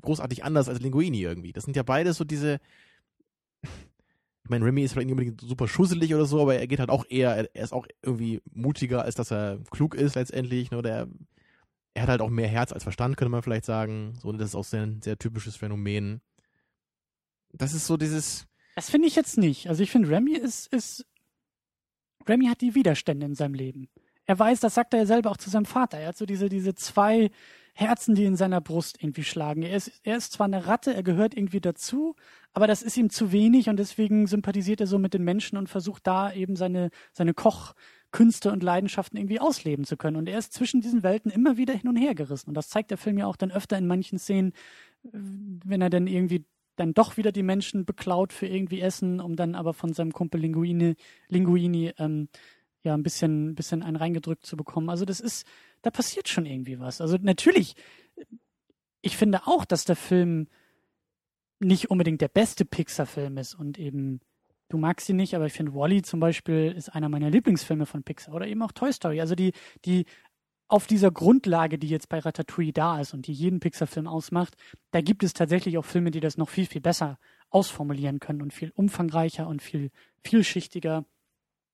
großartig 0.00 0.44
anders 0.44 0.68
als 0.68 0.80
Linguini 0.80 1.22
irgendwie. 1.22 1.52
Das 1.52 1.64
sind 1.64 1.76
ja 1.76 1.82
beide 1.82 2.12
so 2.12 2.24
diese. 2.24 2.58
Ich 3.62 4.50
meine, 4.50 4.64
Remy 4.64 4.82
ist 4.82 4.92
vielleicht 4.92 5.06
nicht 5.06 5.12
unbedingt 5.12 5.40
super 5.40 5.68
schusselig 5.68 6.12
oder 6.14 6.26
so, 6.26 6.42
aber 6.42 6.56
er 6.56 6.66
geht 6.66 6.80
halt 6.80 6.90
auch 6.90 7.04
eher, 7.08 7.54
er 7.54 7.62
ist 7.62 7.72
auch 7.72 7.86
irgendwie 8.02 8.42
mutiger, 8.52 9.02
als 9.02 9.14
dass 9.14 9.30
er 9.30 9.60
klug 9.70 9.94
ist 9.94 10.16
letztendlich. 10.16 10.72
Ne? 10.72 10.82
Der 10.82 11.08
er 11.94 12.02
hat 12.02 12.08
halt 12.08 12.20
auch 12.20 12.30
mehr 12.30 12.48
Herz 12.48 12.72
als 12.72 12.82
Verstand, 12.82 13.16
könnte 13.16 13.30
man 13.30 13.42
vielleicht 13.42 13.64
sagen. 13.64 14.14
So, 14.20 14.32
das 14.32 14.50
ist 14.50 14.54
auch 14.54 14.64
sehr, 14.64 14.82
ein 14.82 15.02
sehr 15.02 15.18
typisches 15.18 15.56
Phänomen. 15.56 16.20
Das 17.52 17.74
ist 17.74 17.86
so 17.86 17.96
dieses. 17.96 18.46
Das 18.76 18.90
finde 18.90 19.08
ich 19.08 19.14
jetzt 19.14 19.36
nicht. 19.36 19.68
Also 19.68 19.82
ich 19.82 19.90
finde, 19.90 20.08
Remy 20.08 20.34
ist, 20.36 20.72
ist. 20.72 21.06
Remy 22.28 22.46
hat 22.46 22.60
die 22.60 22.74
Widerstände 22.74 23.26
in 23.26 23.34
seinem 23.34 23.54
Leben. 23.54 23.88
Er 24.24 24.38
weiß, 24.38 24.60
das 24.60 24.74
sagt 24.74 24.94
er 24.94 25.06
selber 25.06 25.30
auch 25.30 25.36
zu 25.36 25.50
seinem 25.50 25.64
Vater. 25.64 25.98
Er 25.98 26.08
hat 26.08 26.16
so 26.16 26.26
diese, 26.26 26.48
diese 26.48 26.74
zwei 26.74 27.30
Herzen, 27.74 28.14
die 28.14 28.24
in 28.24 28.36
seiner 28.36 28.60
Brust 28.60 29.02
irgendwie 29.02 29.24
schlagen. 29.24 29.62
Er 29.62 29.76
ist, 29.76 29.90
er 30.04 30.16
ist 30.16 30.32
zwar 30.32 30.46
eine 30.46 30.66
Ratte, 30.66 30.94
er 30.94 31.02
gehört 31.02 31.34
irgendwie 31.34 31.60
dazu, 31.60 32.14
aber 32.52 32.66
das 32.66 32.82
ist 32.82 32.96
ihm 32.96 33.08
zu 33.08 33.32
wenig 33.32 33.68
und 33.68 33.78
deswegen 33.78 34.26
sympathisiert 34.26 34.80
er 34.80 34.86
so 34.86 34.98
mit 34.98 35.14
den 35.14 35.24
Menschen 35.24 35.56
und 35.56 35.68
versucht 35.68 36.06
da 36.06 36.32
eben 36.32 36.54
seine, 36.54 36.90
seine 37.12 37.34
Koch, 37.34 37.74
Künste 38.12 38.52
und 38.52 38.62
Leidenschaften 38.62 39.16
irgendwie 39.16 39.40
ausleben 39.40 39.86
zu 39.86 39.96
können. 39.96 40.18
Und 40.18 40.28
er 40.28 40.38
ist 40.38 40.52
zwischen 40.52 40.82
diesen 40.82 41.02
Welten 41.02 41.30
immer 41.30 41.56
wieder 41.56 41.72
hin 41.72 41.88
und 41.88 41.96
her 41.96 42.14
gerissen. 42.14 42.50
Und 42.50 42.54
das 42.54 42.68
zeigt 42.68 42.90
der 42.90 42.98
Film 42.98 43.16
ja 43.16 43.26
auch 43.26 43.36
dann 43.36 43.50
öfter 43.50 43.78
in 43.78 43.86
manchen 43.86 44.18
Szenen, 44.18 44.52
wenn 45.02 45.80
er 45.80 45.88
dann 45.88 46.06
irgendwie 46.06 46.44
dann 46.76 46.94
doch 46.94 47.16
wieder 47.16 47.32
die 47.32 47.42
Menschen 47.42 47.84
beklaut 47.84 48.32
für 48.32 48.46
irgendwie 48.46 48.80
Essen, 48.80 49.20
um 49.20 49.36
dann 49.36 49.54
aber 49.54 49.74
von 49.74 49.92
seinem 49.92 50.12
Kumpel 50.12 50.40
Linguini, 50.40 50.96
Linguini 51.28 51.92
ähm, 51.98 52.28
ja 52.82 52.94
ein 52.94 53.02
bisschen, 53.02 53.54
bisschen 53.54 53.82
einen 53.82 53.96
reingedrückt 53.96 54.46
zu 54.46 54.56
bekommen. 54.56 54.88
Also 54.88 55.04
das 55.04 55.20
ist, 55.20 55.46
da 55.82 55.90
passiert 55.90 56.28
schon 56.28 56.46
irgendwie 56.46 56.80
was. 56.80 57.00
Also 57.00 57.16
natürlich, 57.20 57.74
ich 59.02 59.16
finde 59.16 59.46
auch, 59.46 59.64
dass 59.64 59.84
der 59.84 59.96
Film 59.96 60.48
nicht 61.60 61.90
unbedingt 61.90 62.20
der 62.20 62.28
beste 62.28 62.64
Pixar-Film 62.64 63.38
ist 63.38 63.54
und 63.54 63.78
eben 63.78 64.20
du 64.68 64.78
magst 64.78 65.06
sie 65.06 65.12
nicht, 65.12 65.34
aber 65.34 65.46
ich 65.46 65.52
finde 65.52 65.74
Wally 65.74 66.02
zum 66.02 66.18
Beispiel 66.18 66.72
ist 66.76 66.88
einer 66.88 67.08
meiner 67.08 67.30
Lieblingsfilme 67.30 67.86
von 67.86 68.02
Pixar 68.02 68.34
oder 68.34 68.46
eben 68.46 68.62
auch 68.62 68.72
Toy 68.72 68.92
Story. 68.92 69.20
Also 69.20 69.34
die, 69.34 69.52
die 69.84 70.06
auf 70.72 70.86
dieser 70.86 71.10
Grundlage, 71.10 71.78
die 71.78 71.88
jetzt 71.88 72.08
bei 72.08 72.18
Ratatouille 72.18 72.72
da 72.72 72.98
ist 72.98 73.12
und 73.12 73.26
die 73.26 73.32
jeden 73.32 73.60
Pixar-Film 73.60 74.06
ausmacht, 74.06 74.56
da 74.90 75.02
gibt 75.02 75.22
es 75.22 75.34
tatsächlich 75.34 75.76
auch 75.76 75.84
Filme, 75.84 76.10
die 76.10 76.20
das 76.20 76.38
noch 76.38 76.48
viel, 76.48 76.64
viel 76.64 76.80
besser 76.80 77.18
ausformulieren 77.50 78.20
können 78.20 78.40
und 78.40 78.54
viel 78.54 78.72
umfangreicher 78.74 79.46
und 79.46 79.60
viel 79.60 79.90
vielschichtiger. 80.24 81.04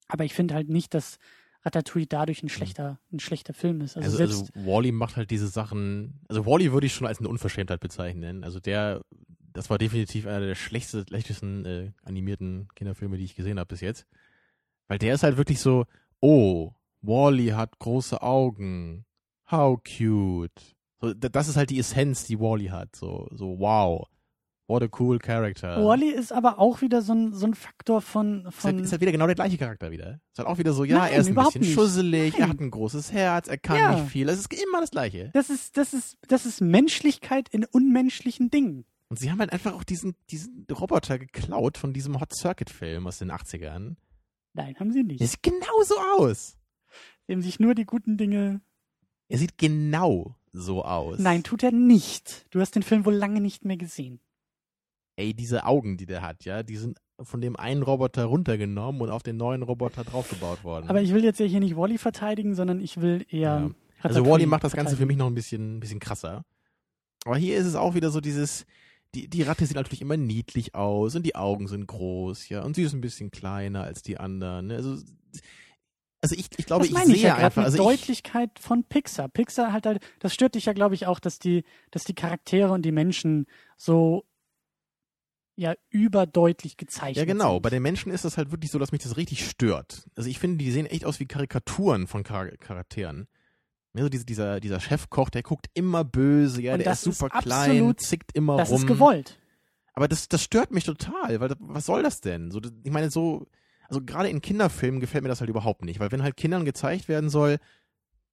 Aber 0.09 0.25
ich 0.25 0.35
finde 0.35 0.55
halt 0.55 0.69
nicht, 0.69 0.95
dass 0.95 1.19
Ratatouille 1.63 2.09
dadurch 2.09 2.43
ein 2.43 2.47
mhm. 2.47 2.51
schlechter, 2.51 2.99
ein 3.13 3.21
schlechter 3.21 3.55
Film 3.55 3.83
ist. 3.83 3.97
Also, 3.97 4.19
also, 4.19 4.41
also 4.41 4.67
Wally 4.67 4.91
macht 4.91 5.17
halt 5.17 5.31
diese 5.31 5.47
Sachen, 5.47 6.21
also 6.29 6.45
Wally 6.45 6.73
würde 6.73 6.87
ich 6.87 6.95
schon 6.95 7.07
als 7.07 7.21
eine 7.21 7.29
Unverschämtheit 7.29 7.79
bezeichnen. 7.79 8.43
Also 8.43 8.59
der 8.59 9.03
das 9.53 9.71
war 9.71 9.79
definitiv 9.79 10.27
einer 10.27 10.41
der 10.41 10.55
schlechtesten, 10.57 11.07
schlechtesten 11.09 11.65
äh, 11.65 11.93
animierten 12.03 12.69
Kinderfilme, 12.75 13.17
die 13.17 13.25
ich 13.25 13.37
gesehen 13.37 13.61
habe 13.61 13.69
bis 13.69 13.81
jetzt. 13.81 14.07
Weil 14.89 14.99
der 14.99 15.15
ist 15.15 15.23
halt 15.23 15.37
wirklich 15.37 15.61
so, 15.61 15.87
oh, 16.21 16.73
Wally 17.03 17.49
hat 17.49 17.79
große 17.79 18.23
Augen. 18.23 19.05
How 19.51 19.79
cute. 19.83 20.77
So, 21.01 21.15
das 21.15 21.49
ist 21.49 21.57
halt 21.57 21.71
die 21.71 21.79
Essenz, 21.79 22.25
die 22.25 22.39
Wally 22.41 22.67
hat. 22.67 22.97
So, 22.97 23.29
so 23.33 23.59
wow. 23.59 24.07
What 24.67 24.83
a 24.83 24.89
cool 24.99 25.19
character. 25.19 25.83
Wally 25.83 26.11
ist 26.11 26.31
aber 26.31 26.59
auch 26.59 26.83
wieder 26.83 27.01
so 27.01 27.15
ein, 27.15 27.33
so 27.33 27.47
ein 27.47 27.55
Faktor 27.55 28.03
von. 28.03 28.45
Ist 28.45 28.55
von 28.57 28.73
halt, 28.75 28.85
ist 28.85 28.93
halt 28.93 29.01
wieder 29.01 29.13
genau 29.13 29.25
der 29.25 29.35
gleiche 29.35 29.57
Charakter 29.57 29.91
wieder. 29.91 30.21
Ist 30.31 30.39
halt 30.39 30.49
auch 30.49 30.59
wieder 30.59 30.75
so, 30.75 30.85
ja, 30.85 30.99
Nein, 30.99 31.13
er 31.15 31.21
ist 31.21 31.29
ein 31.29 31.35
bisschen 31.35 31.61
nicht. 31.63 31.73
schusselig, 31.73 32.35
er 32.35 32.41
Nein. 32.41 32.49
hat 32.51 32.61
ein 32.61 32.71
großes 32.71 33.11
Herz, 33.11 33.49
er 33.49 33.57
kann 33.57 33.79
Ja. 33.79 33.95
nicht 33.95 34.11
viel. 34.11 34.29
Es 34.29 34.39
ist 34.41 34.53
immer 34.53 34.81
das 34.83 34.91
Gleiche. 34.91 35.31
das, 35.33 35.49
ist, 35.49 35.79
das, 35.79 35.95
ist, 35.95 36.19
das 36.29 36.45
ist 36.45 36.61
Menschlichkeit 36.61 37.49
in 37.49 37.65
unmenschlichen 37.65 38.51
Dingen. 38.51 38.85
Und 39.09 39.19
sie 39.19 39.31
haben 39.31 39.39
halt 39.39 39.55
einfach 39.55 39.73
auch 39.73 39.85
diesen, 39.85 40.17
diesen 40.29 40.67
Roboter 40.71 41.19
geklaut 41.19 41.79
von 41.79 41.95
diesem 41.95 42.21
Hot 42.21 42.35
Circuit 42.35 42.69
Film 42.69 43.07
aus 43.07 43.17
den 43.17 43.33
80ern. 43.33 43.97
Nein, 44.53 44.77
haben 44.79 44.93
sie 44.93 45.03
nicht. 45.03 45.21
Der 45.21 45.29
sieht 45.29 45.43
genauso 45.43 45.95
aus. 46.19 46.58
Haben 47.29 47.43
sich 47.43 47.61
nur 47.61 47.75
die 47.75 47.85
guten 47.85 48.17
Dinge. 48.17 48.61
Er 49.29 49.39
sieht 49.39 49.59
genau 49.59 50.37
so 50.53 50.85
aus. 50.85 51.19
Nein, 51.19 51.43
tut 51.43 51.63
er 51.63 51.73
nicht. 51.73 52.47
Du 52.51 52.61
hast 52.61 52.75
den 52.75 52.83
Film 52.83 53.05
wohl 53.05 53.15
lange 53.15 53.41
nicht 53.41 53.65
mehr 53.65 53.77
gesehen. 53.77 54.21
Ey, 55.17 55.35
diese 55.35 55.67
Augen, 55.67 55.97
die 55.97 56.07
der 56.07 56.23
hat, 56.23 56.45
ja, 56.45 56.63
die 56.63 56.77
sind 56.77 56.99
von 57.21 57.41
dem 57.41 57.57
einen 57.57 57.83
Roboter 57.83 58.25
runtergenommen 58.25 59.03
und 59.03 59.11
auf 59.11 59.23
den 59.23 59.37
neuen 59.37 59.63
Roboter 59.63 60.05
draufgebaut 60.05 60.63
worden. 60.63 60.89
Aber 60.89 61.03
ich 61.03 61.13
will 61.13 61.25
jetzt 61.25 61.41
ja 61.41 61.47
hier 61.47 61.61
nicht 61.61 61.77
Wally 61.77 61.99
verteidigen, 61.99 62.55
sondern 62.55 62.81
ich 62.81 63.01
will 63.01 63.27
eher. 63.29 63.41
Ja. 63.41 63.71
Also 64.01 64.25
Wally 64.25 64.47
macht 64.47 64.63
das 64.63 64.75
Ganze 64.75 64.97
für 64.97 65.07
mich 65.07 65.17
noch 65.17 65.27
ein 65.27 65.35
bisschen, 65.35 65.77
ein 65.77 65.81
bisschen 65.81 65.99
krasser. 65.99 66.45
Aber 67.25 67.37
hier 67.37 67.57
ist 67.57 67.67
es 67.67 67.75
auch 67.75 67.95
wieder 67.95 68.11
so 68.11 68.21
dieses, 68.21 68.65
die, 69.15 69.29
die 69.29 69.43
Ratte 69.43 69.67
sieht 69.67 69.77
natürlich 69.77 70.03
immer 70.03 70.17
niedlich 70.17 70.77
aus 70.77 71.17
und 71.17 71.25
die 71.25 71.35
Augen 71.35 71.67
sind 71.67 71.87
groß, 71.87 72.49
ja, 72.49 72.63
und 72.63 72.77
sie 72.77 72.83
ist 72.83 72.93
ein 72.93 73.01
bisschen 73.01 73.31
kleiner 73.33 73.83
als 73.83 74.03
die 74.03 74.19
anderen. 74.19 74.69
ne? 74.69 74.77
Also, 74.77 75.03
also 76.21 76.35
ich, 76.35 76.47
ich 76.57 76.67
glaube, 76.67 76.81
das 76.83 76.89
ich 76.89 76.95
meine 76.95 77.07
sehe 77.07 77.17
ich 77.17 77.23
ja 77.23 77.37
einfach, 77.37 77.63
also 77.65 77.77
ich, 77.79 77.83
Deutlichkeit 78.01 78.59
von 78.59 78.85
Pixar. 78.85 79.29
Pixar 79.29 79.73
halt 79.73 79.87
halt, 79.87 80.03
das 80.19 80.35
stört 80.35 80.55
dich 80.55 80.65
ja, 80.67 80.73
glaube 80.73 80.95
ich, 80.95 81.07
auch, 81.07 81.21
dass 81.21 81.39
die, 81.39 81.65
dass 81.91 82.05
die 82.05 82.15
Charaktere 82.15 82.73
und 82.73 82.83
die 82.83 82.93
Menschen 82.93 83.47
so 83.77 84.25
ja 85.57 85.75
überdeutlich 85.91 86.77
gezeichnet 86.77 87.17
ja 87.17 87.25
genau, 87.25 87.55
sind. 87.55 87.63
bei 87.63 87.71
den 87.71 87.83
Menschen 87.83 88.13
ist 88.13 88.25
das 88.25 88.37
halt 88.37 88.53
wirklich 88.53 88.71
so, 88.71 88.79
dass 88.79 88.93
mich 88.93 89.03
das 89.03 89.17
richtig 89.17 89.49
stört. 89.49 90.07
Also 90.17 90.29
ich 90.31 90.39
finde, 90.39 90.59
die 90.59 90.71
sehen 90.71 90.87
echt 90.87 91.05
aus 91.05 91.19
wie 91.19 91.27
Karikaturen 91.27 92.07
von 92.07 92.25
Char 92.25 92.49
Charakteren. 92.59 93.27
Also 93.95 94.09
diese, 94.09 94.25
dieser, 94.25 94.61
dieser 94.61 94.79
Chefkoch, 94.79 95.31
der 95.31 95.43
guckt 95.43 95.67
immer 95.75 96.05
böse, 96.05 96.63
ja, 96.63 96.75
Und 96.75 96.79
der 96.81 96.85
das 96.93 97.05
ist 97.05 97.19
super 97.19 97.35
ist 97.37 97.43
klein, 97.43 97.71
absolut- 97.71 98.01
zickt 98.01 98.31
immer 98.37 98.57
das 98.57 98.71
rum. 98.71 98.79
ist 98.83 98.87
gewollt. 98.87 99.39
Aber 99.95 100.07
das, 100.07 100.29
das 100.29 100.45
stört 100.45 100.71
mich 100.71 100.85
total, 100.85 101.41
weil 101.41 101.49
das, 101.49 101.59
was 101.61 101.87
soll 101.87 102.05
das 102.05 102.21
denn? 102.21 102.53
So, 102.53 102.61
das- 102.61 102.73
ich 102.85 102.93
meine, 102.93 103.11
so, 103.11 103.49
also 103.89 104.01
gerade 104.05 104.29
in 104.29 104.41
Kinderfilmen 104.41 105.01
gefällt 105.01 105.23
mir 105.23 105.29
das 105.29 105.41
halt 105.41 105.51
überhaupt 105.51 105.85
nicht, 105.85 105.99
weil 105.99 106.13
wenn 106.13 106.23
halt 106.23 106.37
Kindern 106.37 106.65
gezeigt 106.65 107.09
werden 107.09 107.31
soll, 107.31 107.59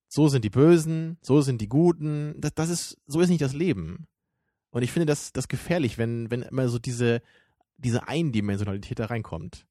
so 0.07 0.27
sind 0.27 0.45
die 0.45 0.49
Bösen, 0.49 1.17
so 1.21 1.41
sind 1.41 1.61
die 1.61 1.69
Guten, 1.69 2.35
das, 2.39 2.53
das 2.53 2.69
ist, 2.69 2.97
so 3.07 3.19
ist 3.21 3.29
nicht 3.29 3.41
das 3.41 3.53
Leben. 3.53 4.05
Und 4.69 4.83
ich 4.83 4.91
finde 4.91 5.05
das, 5.07 5.31
das 5.33 5.47
gefährlich, 5.47 5.97
wenn, 5.97 6.29
wenn 6.29 6.41
immer 6.43 6.67
so 6.67 6.77
diese, 6.79 7.21
diese 7.77 8.07
Eindimensionalität 8.07 8.99
da 8.99 9.05
reinkommt. 9.05 9.65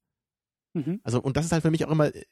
Mhm. 0.73 0.99
Also, 1.03 1.21
und 1.21 1.37
das 1.37 1.45
ist 1.45 1.51
halt 1.51 1.61
für 1.61 1.71
mich 1.71 1.85
auch 1.85 1.91
immer, 1.91 2.13
äh, 2.13 2.25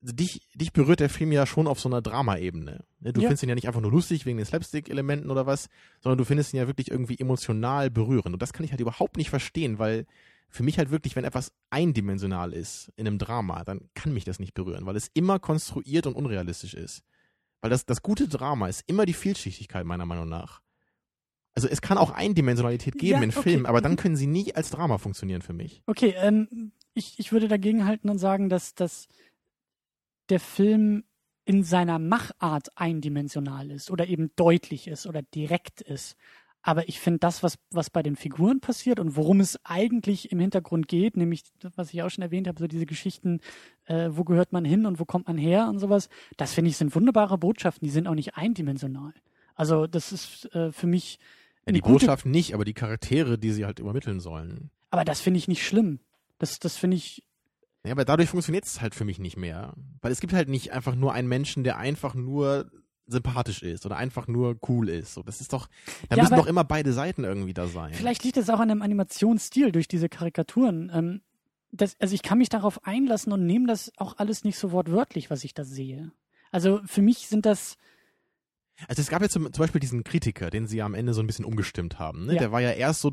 dich, 0.00 0.48
dich 0.54 0.72
berührt 0.72 1.00
der 1.00 1.10
Film 1.10 1.30
ja 1.32 1.46
schon 1.46 1.66
auf 1.68 1.78
so 1.80 1.88
einer 1.88 2.02
Drama-Ebene. 2.02 2.84
ne? 3.00 3.12
Du 3.12 3.20
Ja. 3.20 3.28
findest 3.28 3.42
ihn 3.44 3.48
ja 3.50 3.54
nicht 3.54 3.68
einfach 3.68 3.80
nur 3.80 3.90
lustig 3.92 4.26
wegen 4.26 4.36
den 4.38 4.46
Slapstick-Elementen 4.46 5.30
oder 5.30 5.46
was, 5.46 5.68
sondern 6.00 6.18
du 6.18 6.24
findest 6.24 6.52
ihn 6.54 6.58
ja 6.58 6.66
wirklich 6.66 6.90
irgendwie 6.90 7.18
emotional 7.18 7.90
berührend. 7.90 8.32
Und 8.34 8.42
das 8.42 8.52
kann 8.52 8.64
ich 8.64 8.70
halt 8.72 8.80
überhaupt 8.80 9.16
nicht 9.16 9.30
verstehen, 9.30 9.78
weil 9.78 10.06
für 10.52 10.62
mich 10.62 10.78
halt 10.78 10.90
wirklich, 10.90 11.16
wenn 11.16 11.24
etwas 11.24 11.50
eindimensional 11.70 12.52
ist 12.52 12.92
in 12.96 13.06
einem 13.06 13.18
Drama, 13.18 13.64
dann 13.64 13.88
kann 13.94 14.12
mich 14.12 14.24
das 14.24 14.38
nicht 14.38 14.52
berühren, 14.54 14.84
weil 14.86 14.96
es 14.96 15.08
immer 15.14 15.38
konstruiert 15.38 16.06
und 16.06 16.14
unrealistisch 16.14 16.74
ist. 16.74 17.02
Weil 17.62 17.70
das, 17.70 17.86
das 17.86 18.02
gute 18.02 18.28
Drama 18.28 18.68
ist 18.68 18.84
immer 18.86 19.06
die 19.06 19.14
Vielschichtigkeit, 19.14 19.86
meiner 19.86 20.06
Meinung 20.06 20.28
nach. 20.28 20.60
Also 21.54 21.68
es 21.68 21.80
kann 21.80 21.98
auch 21.98 22.10
Eindimensionalität 22.10 22.98
geben 22.98 23.18
Ja, 23.18 23.22
in 23.22 23.30
okay. 23.30 23.42
Filmen, 23.42 23.66
aber 23.66 23.80
dann 23.80 23.92
Mhm. 23.92 23.96
können 23.96 24.16
sie 24.16 24.26
nie 24.26 24.54
als 24.54 24.70
Drama 24.70 24.98
funktionieren 24.98 25.42
für 25.42 25.52
mich. 25.52 25.82
Okay, 25.86 26.14
ähm, 26.18 26.72
ich, 26.94 27.18
ich 27.18 27.32
würde 27.32 27.48
dagegen 27.48 27.86
halten 27.86 28.10
und 28.10 28.18
sagen, 28.18 28.48
dass, 28.48 28.74
dass 28.74 29.08
der 30.28 30.40
Film 30.40 31.04
in 31.44 31.64
seiner 31.64 31.98
Machart 31.98 32.76
eindimensional 32.76 33.70
ist 33.70 33.90
oder 33.90 34.06
eben 34.06 34.30
deutlich 34.36 34.86
ist 34.86 35.06
oder 35.06 35.22
direkt 35.22 35.80
ist. 35.80 36.16
Aber 36.64 36.88
ich 36.88 37.00
finde 37.00 37.18
das, 37.18 37.42
was, 37.42 37.58
was 37.70 37.90
bei 37.90 38.02
den 38.04 38.14
Figuren 38.14 38.60
passiert 38.60 39.00
und 39.00 39.16
worum 39.16 39.40
es 39.40 39.58
eigentlich 39.64 40.30
im 40.30 40.38
Hintergrund 40.38 40.86
geht, 40.86 41.16
nämlich, 41.16 41.42
was 41.76 41.92
ich 41.92 42.02
auch 42.02 42.10
schon 42.10 42.22
erwähnt 42.22 42.46
habe, 42.46 42.60
so 42.60 42.68
diese 42.68 42.86
Geschichten, 42.86 43.40
äh, 43.86 44.10
wo 44.12 44.22
gehört 44.22 44.52
man 44.52 44.64
hin 44.64 44.86
und 44.86 45.00
wo 45.00 45.04
kommt 45.04 45.26
man 45.26 45.36
her 45.38 45.66
und 45.68 45.78
sowas, 45.80 46.08
das 46.36 46.52
finde 46.54 46.70
ich 46.70 46.76
sind 46.76 46.94
wunderbare 46.94 47.36
Botschaften, 47.36 47.84
die 47.86 47.92
sind 47.92 48.06
auch 48.06 48.14
nicht 48.14 48.36
eindimensional. 48.36 49.12
Also 49.56 49.86
das 49.88 50.12
ist 50.12 50.54
äh, 50.54 50.70
für 50.70 50.86
mich, 50.86 51.18
Ja, 51.66 51.72
die 51.72 51.80
gute- 51.80 51.92
Botschaft 52.06 52.26
nicht, 52.26 52.54
aber 52.54 52.64
die 52.64 52.74
Charaktere, 52.74 53.38
die 53.38 53.50
sie 53.50 53.64
halt 53.64 53.80
übermitteln 53.80 54.20
sollen. 54.20 54.70
aber 54.90 55.04
das 55.04 55.20
finde 55.20 55.38
ich 55.38 55.48
nicht 55.48 55.66
schlimm. 55.66 55.98
Das, 56.38 56.58
das 56.60 56.76
finde 56.76 56.96
ich, 56.96 57.24
Ja, 57.84 57.90
aber 57.92 58.04
dadurch 58.04 58.28
funktioniert 58.28 58.64
es 58.66 58.80
halt 58.80 58.94
für 58.94 59.04
mich 59.04 59.18
nicht 59.18 59.36
mehr. 59.36 59.74
Weil 60.00 60.12
es 60.12 60.20
gibt 60.20 60.32
halt 60.32 60.48
nicht 60.48 60.72
einfach 60.72 60.94
nur 60.94 61.12
einen 61.12 61.28
Menschen, 61.28 61.64
der 61.64 61.76
einfach 61.78 62.14
nur 62.14 62.70
sympathisch 63.06 63.62
ist 63.62 63.84
oder 63.86 63.96
einfach 63.96 64.28
nur 64.28 64.56
cool 64.68 64.88
ist. 64.88 65.14
So, 65.14 65.22
das 65.22 65.40
ist 65.40 65.52
doch, 65.52 65.68
da 66.08 66.16
Ja, 66.16 66.22
müssen 66.22 66.36
doch 66.36 66.46
immer 66.46 66.64
beide 66.64 66.92
Seiten 66.92 67.24
irgendwie 67.24 67.54
da 67.54 67.66
sein. 67.66 67.92
Vielleicht 67.94 68.24
liegt 68.24 68.36
es 68.36 68.48
auch 68.48 68.60
an 68.60 68.70
einem 68.70 68.82
Animationsstil 68.82 69.72
durch 69.72 69.88
diese 69.88 70.08
Karikaturen. 70.08 70.90
Ähm, 70.94 71.20
das, 71.72 71.96
also 72.00 72.14
ich 72.14 72.22
kann 72.22 72.38
mich 72.38 72.48
darauf 72.48 72.86
einlassen 72.86 73.32
und 73.32 73.46
nehme 73.46 73.66
das 73.66 73.90
auch 73.96 74.18
alles 74.18 74.44
nicht 74.44 74.58
so 74.58 74.72
wortwörtlich, 74.72 75.30
was 75.30 75.42
ich 75.44 75.54
da 75.54 75.64
sehe. 75.64 76.12
Also 76.50 76.80
für 76.84 77.02
mich 77.02 77.28
sind 77.28 77.46
das, 77.46 77.76
Also 78.88 79.00
es 79.00 79.08
gab 79.08 79.22
ja 79.22 79.28
zum, 79.28 79.52
zum 79.52 79.62
Beispiel 79.62 79.80
diesen 79.80 80.04
Kritiker, 80.04 80.50
den 80.50 80.66
sie 80.66 80.78
ja 80.78 80.86
am 80.86 80.94
Ende 80.94 81.14
so 81.14 81.22
ein 81.22 81.26
bisschen 81.26 81.44
umgestimmt 81.44 81.98
haben. 81.98 82.26
Ne? 82.26 82.34
Ja. 82.34 82.38
Der 82.40 82.52
war 82.52 82.60
ja 82.60 82.70
erst 82.72 83.00
so, 83.00 83.10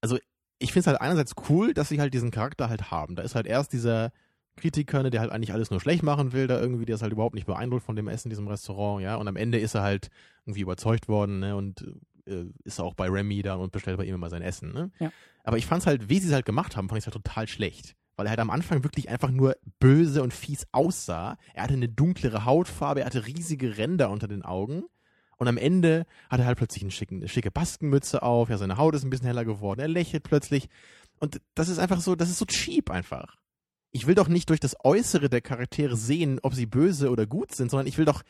also 0.00 0.18
ich 0.58 0.72
finde 0.72 0.80
es 0.80 0.86
halt 0.88 1.00
einerseits 1.00 1.34
cool, 1.48 1.72
dass 1.72 1.88
sie 1.88 2.00
halt 2.00 2.14
diesen 2.14 2.30
Charakter 2.30 2.68
halt 2.68 2.90
haben. 2.90 3.16
Da 3.16 3.22
ist 3.22 3.34
halt 3.34 3.46
erst 3.46 3.72
dieser 3.72 4.12
Kritiker, 4.56 5.02
ne, 5.02 5.10
der 5.10 5.20
halt 5.20 5.32
eigentlich 5.32 5.52
alles 5.52 5.70
nur 5.70 5.80
schlecht 5.80 6.02
machen 6.02 6.32
will, 6.32 6.46
da 6.46 6.60
irgendwie, 6.60 6.84
der 6.84 6.96
ist 6.96 7.02
halt 7.02 7.12
überhaupt 7.12 7.34
nicht 7.34 7.46
beeindruckt 7.46 7.84
von 7.84 7.96
dem 7.96 8.08
Essen 8.08 8.28
in 8.28 8.30
diesem 8.30 8.48
Restaurant, 8.48 9.02
ja. 9.02 9.16
Und 9.16 9.28
am 9.28 9.36
Ende 9.36 9.58
ist 9.58 9.74
er 9.74 9.82
halt 9.82 10.08
irgendwie 10.46 10.60
überzeugt 10.60 11.08
worden, 11.08 11.40
ne, 11.40 11.56
und 11.56 11.84
äh, 12.26 12.44
ist 12.64 12.80
auch 12.80 12.94
bei 12.94 13.08
Remy 13.08 13.42
da 13.42 13.54
und 13.54 13.72
bestellt 13.72 13.96
bei 13.96 14.04
ihm 14.04 14.14
immer 14.14 14.30
sein 14.30 14.42
Essen, 14.42 14.72
ne. 14.72 14.90
Ja. 14.98 15.10
Aber 15.44 15.58
ich 15.58 15.66
fand's 15.66 15.86
halt, 15.86 16.08
wie 16.08 16.18
sie 16.18 16.28
es 16.28 16.34
halt 16.34 16.46
gemacht 16.46 16.76
haben, 16.76 16.88
fand 16.88 17.00
ich 17.00 17.06
halt 17.06 17.14
total 17.14 17.48
schlecht. 17.48 17.96
Weil 18.16 18.26
er 18.26 18.30
halt 18.30 18.40
am 18.40 18.50
Anfang 18.50 18.84
wirklich 18.84 19.08
einfach 19.08 19.30
nur 19.30 19.56
böse 19.80 20.22
und 20.22 20.34
fies 20.34 20.66
aussah. 20.70 21.38
Er 21.54 21.62
hatte 21.62 21.74
eine 21.74 21.88
dunklere 21.88 22.44
Hautfarbe, 22.44 23.00
er 23.00 23.06
hatte 23.06 23.26
riesige 23.26 23.78
Ränder 23.78 24.10
unter 24.10 24.28
den 24.28 24.42
Augen. 24.42 24.84
Und 25.38 25.48
am 25.48 25.56
Ende 25.56 26.06
hat 26.28 26.38
er 26.38 26.46
halt 26.46 26.58
plötzlich 26.58 26.82
einen 26.82 26.92
schicken, 26.92 27.16
eine 27.16 27.28
schicke 27.28 27.50
Baskenmütze 27.50 28.22
auf, 28.22 28.48
ja, 28.48 28.58
seine 28.58 28.76
Haut 28.76 28.94
ist 28.94 29.02
ein 29.02 29.10
bisschen 29.10 29.26
heller 29.26 29.44
geworden, 29.44 29.80
er 29.80 29.88
lächelt 29.88 30.22
plötzlich. 30.22 30.68
Und 31.18 31.40
das 31.54 31.68
ist 31.68 31.78
einfach 31.78 32.00
so, 32.00 32.14
das 32.14 32.30
ist 32.30 32.38
so 32.38 32.44
cheap 32.44 32.90
einfach. 32.90 33.36
Ich 33.92 34.06
will 34.06 34.14
doch 34.14 34.28
nicht 34.28 34.48
durch 34.50 34.60
das 34.60 34.76
Äußere 34.84 35.28
der 35.28 35.42
Charaktere 35.42 35.96
sehen, 35.96 36.40
ob 36.42 36.54
sie 36.54 36.66
böse 36.66 37.10
oder 37.10 37.26
gut 37.26 37.54
sind, 37.54 37.70
sondern 37.70 37.86
ich 37.86 37.98
will 37.98 38.06
doch, 38.06 38.22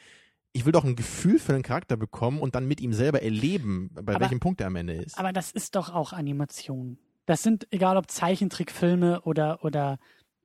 ich 0.52 0.64
will 0.66 0.72
doch 0.72 0.84
ein 0.84 0.96
Gefühl 0.96 1.38
für 1.38 1.52
den 1.52 1.62
Charakter 1.62 1.96
bekommen 1.96 2.40
und 2.40 2.54
dann 2.54 2.66
mit 2.66 2.80
ihm 2.80 2.92
selber 2.92 3.22
erleben, 3.22 3.90
bei 3.94 4.14
Aber- 4.14 4.20
welchem 4.22 4.40
Punkt 4.40 4.60
er 4.60 4.66
am 4.66 4.76
Ende 4.76 4.94
ist. 4.94 5.18
aber 5.18 5.32
das 5.32 5.52
ist 5.52 5.76
doch 5.76 5.90
auch 5.94 6.12
Animation. 6.12 6.98
Das 7.26 7.42
sind, 7.44 7.68
egal 7.70 7.96
ob 7.96 8.10
Zeichentrickfilme 8.10 9.20
oder, 9.22 9.64
oder, 9.64 9.98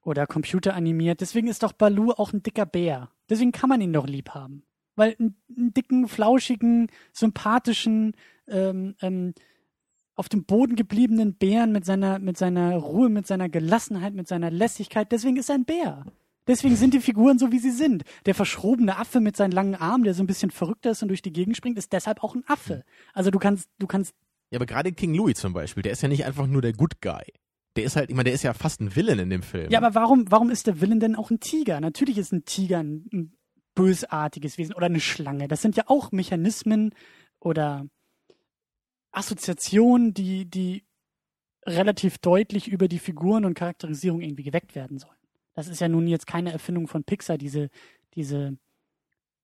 oder 0.04 0.28
computeranimiert, 0.28 1.20
deswegen 1.22 1.48
ist 1.48 1.64
doch 1.64 1.74
Baloo 1.74 2.12
auch 2.12 2.32
ein 2.32 2.44
dicker 2.44 2.68
Bär. 2.68 3.10
Deswegen 3.30 3.52
kann 3.52 3.70
man 3.70 3.82
ihn 3.82 3.94
doch 3.94 4.06
lieb 4.06 4.30
haben. 4.30 4.62
Weil 4.96 5.16
einen, 5.20 5.36
einen 5.56 5.74
dicken, 5.74 6.08
flauschigen, 6.08 6.90
sympathischen, 7.12 8.14
ähm, 8.48 8.96
ähm, 9.02 9.34
auf 10.18 10.30
dem 10.30 10.44
Boden 10.44 10.76
gebliebenen 10.76 11.36
Bären 11.36 11.72
mit 11.72 11.86
seiner, 11.86 12.20
mit 12.20 12.38
seiner 12.38 12.76
Ruhe, 12.76 13.08
mit 13.10 13.28
seiner 13.28 13.50
Gelassenheit, 13.50 14.14
mit 14.14 14.28
seiner 14.28 14.52
Lässigkeit, 14.52 15.12
deswegen 15.12 15.38
ist 15.38 15.50
er 15.50 15.56
ein 15.56 15.66
Bär. 15.66 16.06
Deswegen 16.48 16.76
sind 16.76 16.94
die 16.94 17.02
Figuren 17.02 17.38
so, 17.38 17.52
wie 17.52 17.60
sie 17.60 17.72
sind. 17.72 18.04
Der 18.26 18.34
verschrobene 18.34 18.98
Affe 18.98 19.20
mit 19.20 19.36
seinen 19.36 19.52
langen 19.52 19.76
Armen, 19.76 20.06
der 20.06 20.14
so 20.14 20.24
ein 20.24 20.28
bisschen 20.28 20.50
verrückter 20.50 20.92
ist 20.92 21.04
und 21.04 21.10
durch 21.10 21.22
die 21.22 21.34
Gegend 21.34 21.58
springt, 21.58 21.78
ist 21.78 21.94
deshalb 21.94 22.24
auch 22.24 22.36
ein 22.36 22.44
Affe. 22.48 22.84
Also 23.14 23.32
du 23.32 23.38
kannst, 23.38 23.70
du 23.80 23.86
kannst 23.86 24.16
Ja, 24.50 24.58
aber 24.58 24.66
gerade 24.66 24.92
King 24.94 25.14
Louis 25.14 25.38
zum 25.38 25.54
Beispiel, 25.54 25.84
der 25.84 25.92
ist 25.92 26.02
ja 26.02 26.08
nicht 26.08 26.26
einfach 26.26 26.48
nur 26.48 26.62
der 26.62 26.74
Good 26.74 27.02
Guy. 27.02 27.24
Der 27.76 27.84
ist 27.84 27.96
halt, 27.96 28.10
ich 28.10 28.16
meine, 28.16 28.26
der 28.26 28.34
ist 28.34 28.44
ja 28.44 28.54
fast 28.54 28.82
ein 28.82 28.96
Villain 28.96 29.20
in 29.20 29.30
dem 29.30 29.44
Film. 29.44 29.70
Ja, 29.70 29.80
aber 29.80 29.94
warum, 29.94 30.26
warum 30.32 30.50
ist 30.50 30.66
der 30.66 30.82
Villain 30.82 31.00
denn 31.00 31.16
auch 31.16 31.30
ein 31.30 31.40
Tiger? 31.40 31.80
Natürlich 31.80 32.18
ist 32.18 32.32
ein 32.32 32.46
Tiger 32.46 32.80
ein, 32.80 33.06
ein 33.14 33.38
bösartiges 33.76 34.58
Wesen 34.58 34.74
oder 34.74 34.88
eine 34.88 35.02
Schlange. 35.02 35.48
Das 35.48 35.62
sind 35.62 35.76
ja 35.76 35.84
auch 35.88 36.12
Mechanismen 36.12 36.96
oder 37.40 37.86
Assoziationen, 39.18 40.14
die, 40.14 40.46
die 40.46 40.84
relativ 41.66 42.18
deutlich 42.20 42.68
über 42.68 42.88
die 42.88 43.00
Figuren 43.00 43.46
und 43.46 43.54
Charakterisierung 43.56 44.22
irgendwie 44.22 44.44
geweckt 44.44 44.76
werden 44.76 44.98
sollen. 45.00 45.14
Das 45.54 45.68
ist 45.68 45.82
ja 45.82 45.90
nun 45.90 46.08
jetzt 46.08 46.28
keine 46.28 46.52
Erfindung 46.52 46.88
von 46.88 47.04
Pixar, 47.04 47.38
diese, 47.38 47.70
diese 48.14 48.58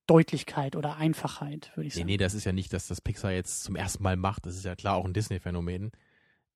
Deutlichkeit 0.06 0.76
oder 0.76 0.96
Einfachheit, 0.96 1.72
würde 1.74 1.88
ich 1.88 1.94
Nee, 1.94 2.00
sagen. 2.00 2.06
nee, 2.06 2.16
das 2.18 2.34
ist 2.34 2.44
ja 2.44 2.52
nicht, 2.52 2.72
dass 2.72 2.86
das 2.88 3.00
Pixar 3.00 3.32
jetzt 3.32 3.64
zum 3.64 3.74
ersten 3.74 4.02
Mal 4.02 4.16
macht. 4.16 4.46
Das 4.46 4.54
ist 4.56 4.64
ja 4.64 4.76
klar 4.76 4.96
auch 4.96 5.04
ein 5.06 5.14
Disney-Phänomen. 5.14 5.90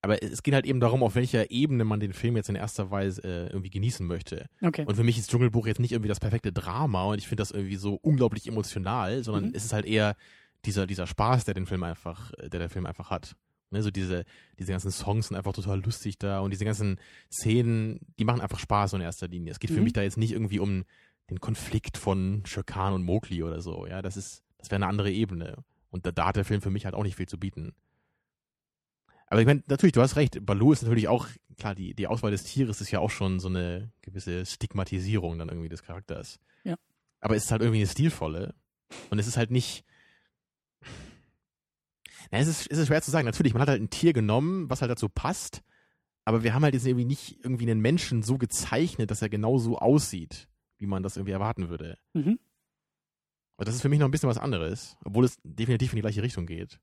Aber 0.00 0.22
es 0.22 0.44
geht 0.44 0.54
halt 0.54 0.64
eben 0.64 0.78
darum, 0.78 1.02
auf 1.02 1.16
welcher 1.16 1.50
Ebene 1.50 1.84
man 1.84 1.98
den 1.98 2.12
Film 2.12 2.36
jetzt 2.36 2.48
in 2.48 2.54
erster 2.54 2.90
Weise 2.92 3.22
äh, 3.24 3.46
irgendwie 3.48 3.70
genießen 3.70 4.06
möchte. 4.06 4.46
Okay. 4.62 4.84
Und 4.86 4.94
für 4.94 5.02
mich 5.02 5.18
ist 5.18 5.28
Dschungelbuch 5.30 5.66
jetzt 5.66 5.80
nicht 5.80 5.90
irgendwie 5.92 6.08
das 6.08 6.20
perfekte 6.20 6.52
Drama 6.52 7.04
und 7.04 7.18
ich 7.18 7.26
finde 7.26 7.40
das 7.40 7.50
irgendwie 7.50 7.76
so 7.76 7.94
unglaublich 7.94 8.46
emotional, 8.46 9.24
sondern 9.24 9.46
Mhm. 9.46 9.54
es 9.54 9.64
ist 9.64 9.72
halt 9.72 9.86
eher 9.86 10.14
dieser, 10.68 10.86
dieser 10.86 11.06
Spaß, 11.06 11.44
der 11.46 11.54
den 11.54 11.66
Film 11.66 11.82
einfach, 11.82 12.32
äh, 12.34 12.48
der 12.50 12.60
der 12.60 12.70
Film 12.70 12.86
einfach 12.86 13.10
hat. 13.10 13.34
Ne, 13.70 13.82
so 13.82 13.90
diese, 13.90 14.24
diese 14.58 14.72
ganzen 14.72 14.90
Songs 14.90 15.28
sind 15.28 15.36
einfach 15.36 15.52
total 15.52 15.82
lustig 15.82 16.18
da 16.18 16.40
und 16.40 16.52
diese 16.52 16.64
ganzen 16.64 16.98
Szenen, 17.30 18.00
die 18.18 18.24
machen 18.24 18.40
einfach 18.40 18.58
Spaß 18.58 18.94
in 18.94 19.00
erster 19.02 19.28
Linie. 19.28 19.50
Es 19.52 19.58
geht 19.60 19.70
für 19.70 19.78
Mhm. 19.78 19.84
mich 19.84 19.92
da 19.92 20.02
jetzt 20.02 20.16
nicht 20.16 20.32
irgendwie 20.32 20.58
um 20.58 20.84
den 21.28 21.40
Konflikt 21.40 21.98
von 21.98 22.42
Shirkan 22.46 22.94
und 22.94 23.02
Mowgli 23.02 23.42
oder 23.42 23.60
so. 23.60 23.86
Ja, 23.86 24.00
das 24.00 24.16
ist, 24.16 24.42
das 24.56 24.70
wäre 24.70 24.76
eine 24.76 24.86
andere 24.86 25.10
Ebene. 25.10 25.64
Und 25.90 26.06
da, 26.06 26.12
da 26.12 26.26
hat 26.28 26.36
der 26.36 26.44
Film 26.46 26.62
für 26.62 26.70
mich 26.70 26.84
halt 26.86 26.94
auch 26.94 27.02
nicht 27.02 27.16
viel 27.16 27.28
zu 27.28 27.38
bieten. 27.38 27.74
Aber 29.26 29.40
ich 29.40 29.46
meine, 29.46 29.62
natürlich, 29.66 29.92
du 29.92 30.00
hast 30.00 30.16
recht. 30.16 30.44
Baloo 30.46 30.72
ist 30.72 30.82
natürlich 30.82 31.08
auch, 31.08 31.26
klar, 31.58 31.74
die, 31.74 31.92
die 31.94 32.06
Auswahl 32.06 32.30
des 32.30 32.44
Tieres 32.44 32.80
ist 32.80 32.90
ja 32.90 33.00
auch 33.00 33.10
schon 33.10 33.40
so 33.40 33.48
eine 33.48 33.90
gewisse 34.00 34.46
Stigmatisierung 34.46 35.38
dann 35.38 35.50
irgendwie 35.50 35.68
des 35.68 35.82
Charakters. 35.82 36.40
Ja. 36.64 36.76
Aber 37.20 37.36
es 37.36 37.44
ist 37.44 37.50
halt 37.52 37.60
irgendwie 37.60 37.80
eine 37.80 37.86
stilvolle. 37.90 38.54
Und 39.10 39.18
es 39.18 39.26
ist 39.26 39.36
halt 39.36 39.50
nicht. 39.50 39.84
Na, 42.30 42.38
es 42.38 42.48
ist, 42.48 42.70
es 42.70 42.78
ist 42.78 42.86
schwer 42.88 43.02
zu 43.02 43.10
sagen. 43.10 43.26
Natürlich, 43.26 43.52
man 43.54 43.62
hat 43.62 43.68
halt 43.68 43.80
ein 43.82 43.90
Tier 43.90 44.12
genommen, 44.12 44.68
was 44.70 44.80
halt 44.80 44.90
dazu 44.90 45.08
passt. 45.08 45.62
Aber 46.24 46.42
wir 46.42 46.52
haben 46.54 46.62
halt 46.62 46.74
jetzt 46.74 46.86
irgendwie 46.86 47.04
nicht 47.06 47.38
irgendwie 47.42 47.70
einen 47.70 47.80
Menschen 47.80 48.22
so 48.22 48.36
gezeichnet, 48.38 49.10
dass 49.10 49.22
er 49.22 49.28
genau 49.30 49.58
so 49.58 49.78
aussieht, 49.78 50.48
wie 50.76 50.86
man 50.86 51.02
das 51.02 51.16
irgendwie 51.16 51.32
erwarten 51.32 51.68
würde. 51.70 51.98
Mhm. 52.12 52.38
Und 53.56 53.66
das 53.68 53.74
ist 53.74 53.82
für 53.82 53.88
mich 53.88 53.98
noch 53.98 54.06
ein 54.06 54.10
bisschen 54.12 54.28
was 54.28 54.38
anderes, 54.38 54.96
obwohl 55.04 55.24
es 55.24 55.38
definitiv 55.42 55.92
in 55.92 55.96
die 55.96 56.02
gleiche 56.02 56.22
Richtung 56.22 56.46
geht. 56.46 56.80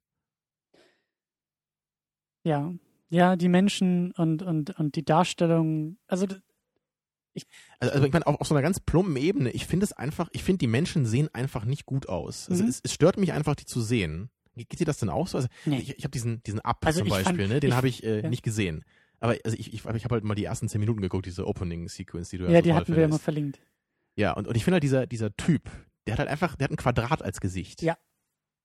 Ja. 2.43 2.73
Ja, 3.09 3.35
die 3.35 3.49
Menschen 3.49 4.11
und, 4.13 4.41
und, 4.41 4.71
und 4.79 4.95
die 4.95 5.05
Darstellung, 5.05 5.97
also 6.07 6.25
d- 6.25 6.35
Also, 7.79 7.93
also 7.93 8.05
ich 8.07 8.13
meine, 8.13 8.25
auf, 8.25 8.41
auf 8.41 8.47
so 8.47 8.55
einer 8.55 8.63
ganz 8.63 8.79
plumpen 8.79 9.15
Ebene, 9.15 9.51
ich 9.51 9.67
finde 9.67 9.83
es 9.83 9.93
einfach, 9.93 10.27
ich 10.33 10.43
finde, 10.43 10.57
die 10.59 10.67
Menschen 10.67 11.05
sehen 11.05 11.29
einfach 11.33 11.65
nicht 11.65 11.85
gut 11.85 12.09
aus. 12.09 12.49
Also 12.49 12.63
Mhm. 12.63 12.69
es, 12.69 12.81
es 12.83 12.93
stört 12.93 13.17
mich 13.17 13.31
einfach, 13.31 13.55
die 13.55 13.65
zu 13.65 13.79
sehen. 13.81 14.29
Ge- 14.55 14.65
Geht 14.65 14.79
dir 14.79 14.85
das 14.85 14.97
denn 14.97 15.09
auch 15.09 15.27
so? 15.27 15.37
Also 15.37 15.47
nee. 15.65 15.77
ich, 15.79 15.97
ich 15.97 16.03
habe 16.03 16.11
diesen, 16.11 16.41
diesen 16.43 16.59
Up 16.61 16.85
Also 16.85 16.99
zum 16.99 17.07
ich 17.07 17.13
fand- 17.13 17.25
Beispiel, 17.25 17.47
ne? 17.47 17.59
den 17.59 17.75
habe 17.75 17.87
ich 17.87 18.03
äh, 18.03 18.21
ja. 18.21 18.29
nicht 18.29 18.43
gesehen. 18.43 18.83
Aber 19.19 19.35
also 19.43 19.57
ich, 19.57 19.73
ich, 19.73 19.85
ich 19.85 20.03
habe 20.03 20.15
halt 20.15 20.23
mal 20.23 20.35
die 20.35 20.43
ersten 20.45 20.67
zehn 20.69 20.79
Minuten 20.79 21.01
geguckt, 21.01 21.25
diese 21.25 21.47
Opening-Sequence, 21.47 22.29
die 22.29 22.37
du 22.37 22.45
ja, 22.45 22.57
so 22.57 22.61
die 22.61 22.73
hatten 22.73 22.87
wir 22.89 22.97
ja 22.97 23.05
immer 23.05 23.19
findest. 23.19 23.23
verlinkt. 23.23 23.59
Ja, 24.15 24.33
und, 24.33 24.47
und 24.47 24.55
ich 24.55 24.63
finde 24.63 24.75
halt 24.75 24.83
dieser, 24.83 25.07
dieser 25.07 25.35
Typ, 25.35 25.69
der 26.07 26.13
hat 26.13 26.19
halt 26.19 26.29
einfach, 26.29 26.55
der 26.55 26.65
hat 26.65 26.71
ein 26.71 26.77
Quadrat 26.77 27.21
als 27.21 27.39
Gesicht. 27.39 27.81
Ja. 27.81 27.97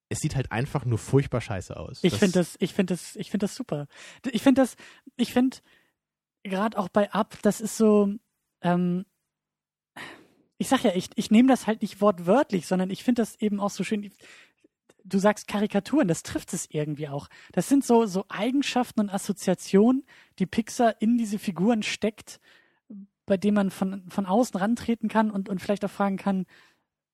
Es 0.09 0.19
sieht 0.19 0.35
halt 0.35 0.51
einfach 0.51 0.85
nur 0.85 0.99
furchtbar 0.99 1.41
scheiße 1.41 1.77
aus. 1.77 2.01
Ich 2.03 2.15
finde 2.15 2.33
das, 2.41 2.57
ich 2.59 2.75
finde 2.75 2.95
das, 2.95 3.15
ich 3.17 3.31
finde 3.31 3.45
das 3.45 3.55
super. 3.55 3.87
Ich 4.33 4.43
finde 4.43 4.63
das, 4.63 4.75
ich 5.17 5.33
finde 5.33 5.59
gerade 6.43 6.77
auch 6.77 6.89
bei 6.89 7.13
Up, 7.13 7.39
das 7.43 7.61
ist 7.61 7.77
so, 7.77 8.13
ähm, 8.63 9.07
ich 10.59 10.69
sag 10.69 10.83
ja, 10.85 10.93
ich, 10.95 11.09
ich 11.15 11.31
nehme 11.31 11.49
das 11.49 11.67
halt 11.67 11.81
nicht 11.83 12.01
wortwörtlich, 12.01 12.67
sondern 12.67 12.91
ich 12.91 13.05
finde 13.05 13.23
das 13.23 13.37
eben 13.41 13.61
auch 13.61 13.71
so 13.71 13.85
schön. 13.85 14.11
Du 15.05 15.19
sagst 15.19 15.49
Karikaturen, 15.49 16.09
das 16.09 16.23
trifft 16.23 16.53
es 16.53 16.67
irgendwie 16.71 17.09
auch. 17.09 17.29
Das 17.53 17.69
sind 17.69 17.85
so, 17.85 18.07
so 18.07 18.25
Eigenschaften 18.29 19.01
und 19.01 19.11
Assoziationen, 19.11 20.05
die 20.39 20.47
Pixar 20.47 21.01
in 21.01 21.19
diese 21.19 21.39
Figuren 21.39 21.83
steckt, 21.83 22.41
bei 23.27 23.37
denen 23.37 23.55
man 23.55 23.71
von, 23.71 24.11
von 24.11 24.27
außen 24.27 24.59
rantreten 24.59 25.09
kann 25.09 25.31
und, 25.31 25.49
und 25.49 25.61
vielleicht 25.61 25.85
auch 25.85 25.91
fragen 25.91 26.17
kann 26.17 26.47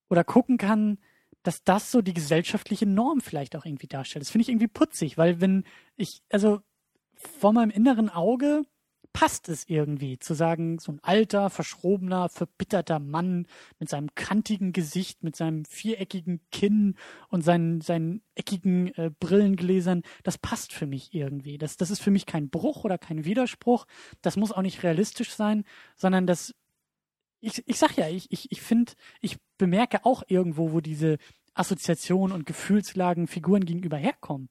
oder 0.08 0.24
gucken 0.24 0.56
kann, 0.56 0.98
dass 1.42 1.62
das 1.62 1.90
so 1.92 2.02
die 2.02 2.14
gesellschaftliche 2.14 2.86
Norm 2.86 3.20
vielleicht 3.20 3.54
auch 3.54 3.64
irgendwie 3.64 3.86
darstellt. 3.86 4.22
Das 4.22 4.30
finde 4.30 4.42
ich 4.42 4.48
irgendwie 4.48 4.68
putzig, 4.68 5.16
weil 5.16 5.40
wenn 5.40 5.64
ich, 5.96 6.22
also 6.30 6.60
vor 7.14 7.52
meinem 7.52 7.70
inneren 7.70 8.08
Auge 8.08 8.62
passt 9.16 9.48
es 9.48 9.64
irgendwie 9.66 10.18
zu 10.18 10.34
sagen, 10.34 10.78
so 10.78 10.92
ein 10.92 11.00
alter, 11.02 11.48
verschrobener, 11.48 12.28
verbitterter 12.28 12.98
Mann 12.98 13.46
mit 13.78 13.88
seinem 13.88 14.14
kantigen 14.14 14.74
Gesicht, 14.74 15.24
mit 15.24 15.34
seinem 15.36 15.64
viereckigen 15.64 16.42
Kinn 16.52 16.96
und 17.30 17.40
seinen, 17.40 17.80
seinen 17.80 18.20
eckigen 18.34 18.88
äh, 18.96 19.10
Brillengläsern, 19.18 20.02
das 20.22 20.36
passt 20.36 20.74
für 20.74 20.86
mich 20.86 21.14
irgendwie. 21.14 21.56
Das, 21.56 21.78
das 21.78 21.90
ist 21.90 22.02
für 22.02 22.10
mich 22.10 22.26
kein 22.26 22.50
Bruch 22.50 22.84
oder 22.84 22.98
kein 22.98 23.24
Widerspruch. 23.24 23.86
Das 24.20 24.36
muss 24.36 24.52
auch 24.52 24.60
nicht 24.60 24.82
realistisch 24.82 25.32
sein, 25.32 25.64
sondern 25.96 26.26
das 26.26 26.54
ich, 27.40 27.66
ich 27.66 27.78
sag 27.78 27.96
ja, 27.96 28.08
ich, 28.08 28.30
ich, 28.30 28.52
ich 28.52 28.60
finde, 28.60 28.92
ich 29.22 29.38
bemerke 29.56 30.04
auch 30.04 30.24
irgendwo, 30.26 30.72
wo 30.72 30.82
diese 30.82 31.16
Assoziationen 31.54 32.34
und 32.34 32.44
Gefühlslagen 32.44 33.28
Figuren 33.28 33.64
gegenüber 33.64 33.96
herkommen. 33.96 34.50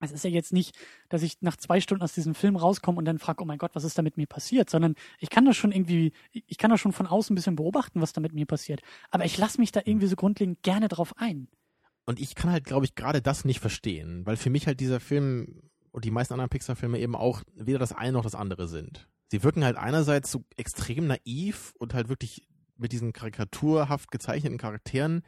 Es 0.00 0.12
ist 0.12 0.24
ja 0.24 0.30
jetzt 0.30 0.52
nicht, 0.52 0.76
dass 1.08 1.22
ich 1.22 1.40
nach 1.40 1.56
zwei 1.56 1.80
Stunden 1.80 2.02
aus 2.02 2.14
diesem 2.14 2.34
Film 2.34 2.56
rauskomme 2.56 2.98
und 2.98 3.04
dann 3.04 3.18
frage, 3.18 3.42
oh 3.42 3.46
mein 3.46 3.58
Gott, 3.58 3.72
was 3.74 3.84
ist 3.84 3.98
da 3.98 4.02
mit 4.02 4.16
mir 4.16 4.26
passiert, 4.26 4.70
sondern 4.70 4.94
ich 5.18 5.30
kann 5.30 5.44
das 5.44 5.56
schon 5.56 5.72
irgendwie, 5.72 6.12
ich 6.32 6.58
kann 6.58 6.70
das 6.70 6.80
schon 6.80 6.92
von 6.92 7.06
außen 7.06 7.32
ein 7.32 7.36
bisschen 7.36 7.56
beobachten, 7.56 8.00
was 8.00 8.12
da 8.12 8.20
mit 8.20 8.32
mir 8.32 8.46
passiert. 8.46 8.80
Aber 9.10 9.24
ich 9.24 9.36
lasse 9.36 9.60
mich 9.60 9.72
da 9.72 9.80
irgendwie 9.84 10.06
so 10.06 10.16
grundlegend 10.16 10.62
gerne 10.62 10.88
drauf 10.88 11.14
ein. 11.16 11.48
Und 12.06 12.18
ich 12.18 12.34
kann 12.34 12.50
halt, 12.50 12.64
glaube 12.64 12.86
ich, 12.86 12.94
gerade 12.94 13.22
das 13.22 13.44
nicht 13.44 13.60
verstehen, 13.60 14.26
weil 14.26 14.36
für 14.36 14.50
mich 14.50 14.66
halt 14.66 14.80
dieser 14.80 15.00
Film 15.00 15.70
und 15.92 16.04
die 16.04 16.10
meisten 16.10 16.34
anderen 16.34 16.50
Pixar-Filme 16.50 16.98
eben 16.98 17.14
auch 17.14 17.42
weder 17.54 17.78
das 17.78 17.92
eine 17.92 18.12
noch 18.12 18.22
das 18.22 18.34
andere 18.34 18.68
sind. 18.68 19.08
Sie 19.28 19.42
wirken 19.42 19.64
halt 19.64 19.76
einerseits 19.76 20.30
so 20.30 20.44
extrem 20.56 21.06
naiv 21.06 21.72
und 21.78 21.94
halt 21.94 22.08
wirklich 22.08 22.48
mit 22.76 22.92
diesen 22.92 23.12
karikaturhaft 23.12 24.10
gezeichneten 24.10 24.58
Charakteren 24.58 25.22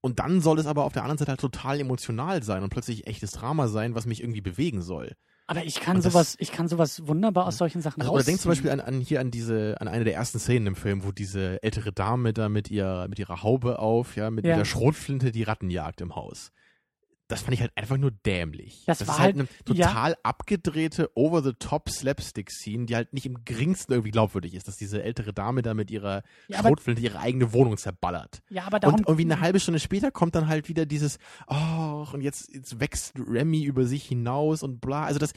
und 0.00 0.18
dann 0.18 0.40
soll 0.40 0.58
es 0.58 0.66
aber 0.66 0.84
auf 0.84 0.92
der 0.92 1.02
anderen 1.02 1.18
Seite 1.18 1.30
halt 1.32 1.40
total 1.40 1.80
emotional 1.80 2.42
sein 2.42 2.62
und 2.62 2.70
plötzlich 2.70 3.06
echtes 3.06 3.32
Drama 3.32 3.68
sein, 3.68 3.94
was 3.94 4.06
mich 4.06 4.22
irgendwie 4.22 4.40
bewegen 4.40 4.82
soll. 4.82 5.12
Aber 5.50 5.64
ich 5.64 5.80
kann 5.80 5.96
Und 5.96 6.04
das- 6.04 6.12
sowas, 6.12 6.36
ich 6.38 6.52
kann 6.52 6.68
sowas 6.68 7.06
wunderbar 7.06 7.46
aus 7.46 7.56
solchen 7.56 7.80
Sachen 7.80 8.02
Also, 8.02 8.12
oder 8.12 8.22
denk 8.22 8.38
zum. 8.38 8.50
Beispiel 8.50 8.70
an, 8.70 8.80
an 8.80 9.00
hier 9.00 9.18
an 9.20 9.30
diese, 9.30 9.76
an 9.80 9.88
eine 9.88 10.04
der 10.04 10.12
ersten 10.14 10.38
Szenen 10.38 10.66
im 10.68 10.76
Film, 10.76 11.04
wo 11.04 11.10
diese 11.12 11.62
ältere 11.62 11.90
Dame 11.92 12.34
da 12.34 12.50
mit 12.50 12.70
ihrer, 12.70 13.08
mit 13.08 13.18
ihrer 13.18 13.42
Haube 13.42 13.78
auf, 13.78 14.14
ja, 14.16 14.30
mit, 14.30 14.44
Ja. 14.44 14.52
mit 14.56 14.60
der 14.60 14.64
Schrotflinte 14.66 15.32
die 15.32 15.44
Ratten 15.44 15.70
jagt 15.70 16.02
im 16.02 16.14
Haus. 16.14 16.50
Das 17.28 17.42
fand 17.42 17.52
ich 17.54 17.60
halt 17.60 17.72
einfach 17.76 17.98
nur 17.98 18.10
dämlich. 18.10 18.84
Das 18.86 19.06
war 19.06 19.14
ist 19.16 19.20
halt 19.20 19.36
halt- 19.36 19.48
eine 19.50 19.64
total 19.64 20.16
abgedrehte, 20.22 21.10
over-the-top 21.14 21.90
Slapstick-Scene, 21.90 22.86
die 22.86 22.96
halt 22.96 23.12
nicht 23.12 23.26
im 23.26 23.44
geringsten 23.44 23.92
irgendwie 23.92 24.10
glaubwürdig 24.10 24.54
ist, 24.54 24.66
dass 24.66 24.76
diese 24.76 25.02
ältere 25.02 25.32
Dame 25.34 25.60
da 25.62 25.74
mit 25.74 25.90
ihrer 25.90 26.22
Ja, 26.48 26.60
Schrotflinte 26.60 27.02
ihre 27.02 27.18
eigene 27.20 27.52
Wohnung 27.52 27.76
zerballert. 27.76 28.40
ja, 28.48 28.64
aber 28.64 28.80
darum, 28.80 29.00
Und 29.00 29.08
irgendwie 29.08 29.24
eine 29.30 29.40
halbe 29.40 29.60
Stunde 29.60 29.78
später 29.78 30.10
kommt 30.10 30.34
dann 30.34 30.48
halt 30.48 30.68
wieder 30.68 30.86
dieses, 30.86 31.18
oh, 31.48 32.06
und 32.12 32.22
jetzt, 32.22 32.52
jetzt 32.54 32.80
wächst 32.80 33.12
Remy 33.18 33.62
über 33.62 33.84
sich 33.84 34.04
hinaus 34.04 34.62
und 34.62 34.80
bla. 34.80 35.04
Also 35.04 35.18
das, 35.18 35.32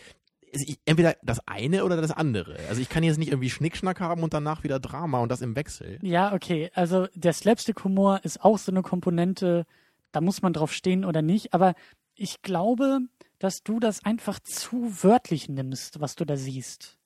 also 0.54 0.74
entweder 0.86 1.16
das 1.24 1.46
eine 1.48 1.84
oder 1.84 1.98
das 2.00 2.12
andere. 2.12 2.58
Also 2.70 2.82
ich 2.82 2.88
kann 2.90 3.04
jetzt 3.04 3.18
nicht 3.18 3.30
irgendwie 3.32 3.50
Schnickschnack 3.50 4.00
haben 4.00 4.24
und 4.24 4.34
danach 4.34 4.64
wieder 4.64 4.80
Drama 4.80 5.20
und 5.20 5.30
das 5.30 5.42
im 5.42 5.56
Wechsel. 5.58 6.00
Ja, 6.02 6.34
okay. 6.34 6.72
Also 6.74 7.08
der 7.16 7.34
Slapstick-Humor 7.34 8.22
ist 8.24 8.44
auch 8.44 8.58
so 8.58 8.72
eine 8.72 8.82
Komponente, 8.82 9.66
da 10.12 10.22
muss 10.22 10.42
man 10.42 10.54
drauf 10.54 10.74
stehen 10.74 11.06
oder 11.06 11.22
nicht. 11.22 11.54
Aber 11.54 11.74
ich 12.16 12.42
glaube, 12.42 13.00
dass 13.40 13.64
du 13.64 13.80
das 13.80 14.06
einfach 14.06 14.40
zu 14.40 15.04
wörtlich 15.04 15.50
nimmst, 15.50 16.00
was 16.00 16.16
du 16.16 16.26
da 16.26 16.38
siehst. 16.38 17.00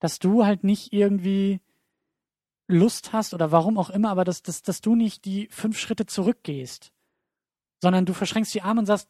Dass 0.00 0.18
du 0.18 0.44
halt 0.44 0.64
nicht 0.64 0.92
irgendwie 0.92 1.60
Lust 2.66 3.12
hast 3.12 3.34
oder 3.34 3.50
warum 3.50 3.78
auch 3.78 3.90
immer, 3.90 4.10
aber 4.10 4.24
dass, 4.24 4.42
dass, 4.42 4.62
dass 4.62 4.80
du 4.80 4.94
nicht 4.94 5.24
die 5.24 5.48
fünf 5.50 5.78
Schritte 5.78 6.06
zurückgehst, 6.06 6.92
sondern 7.80 8.04
du 8.04 8.12
verschränkst 8.12 8.52
die 8.54 8.62
Arme 8.62 8.80
und 8.80 8.86
sagst, 8.86 9.08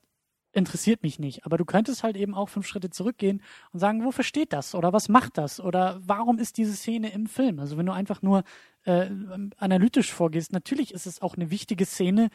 interessiert 0.53 1.03
mich 1.03 1.19
nicht. 1.19 1.45
Aber 1.45 1.59
du 1.59 1.65
könntest 1.65 2.03
halt 2.03 2.17
eben 2.17 2.35
auch 2.35 2.49
fünf 2.49 2.67
Schritte 2.67 2.91
zurückgehen 2.91 3.43
und 3.73 3.81
sagen, 3.81 4.05
wofür 4.05 4.25
steht 4.25 4.53
das? 4.53 4.75
Oder 4.75 4.93
was 4.93 5.09
macht 5.09 5.39
das? 5.39 5.61
Oder 5.61 6.01
warum 6.03 6.39
ist 6.39 6.57
diese 6.57 6.75
Szene 6.75 7.13
im 7.13 7.27
Film? 7.27 7.59
Also 7.59 7.77
wenn 7.77 7.87
du 7.87 7.93
einfach 7.93 8.23
nur 8.23 8.45
äh, 8.85 9.11
analytisch 9.57 10.13
vorgehst, 10.13 10.53
natürlich 10.53 10.95
ist 10.95 11.07
es 11.07 11.21
auch 11.21 11.37
eine 11.37 11.51
wichtige 11.51 11.85
Szene, 11.85 12.31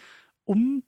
um 0.45 0.83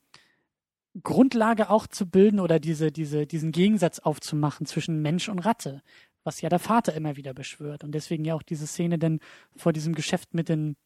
Grundlage 1.02 1.70
auch 1.70 1.86
zu 1.86 2.08
bilden 2.08 2.40
oder 2.40 2.58
diese, 2.58 2.90
diese, 2.90 3.26
diesen 3.26 3.52
Gegensatz 3.52 3.98
aufzumachen 3.98 4.66
zwischen 4.66 5.02
Mensch 5.02 5.28
und 5.28 5.40
Ratte, 5.40 5.82
was 6.24 6.40
ja 6.40 6.48
der 6.48 6.58
Vater 6.58 6.94
immer 6.94 7.16
wieder 7.16 7.34
beschwört. 7.34 7.84
Und 7.84 7.92
deswegen 7.92 8.24
ja 8.24 8.34
auch 8.34 8.42
diese 8.42 8.66
Szene 8.66 8.98
denn 8.98 9.20
vor 9.56 9.72
diesem 9.72 9.94
Geschäft 9.94 10.34
mit 10.34 10.48
den, 10.48 10.76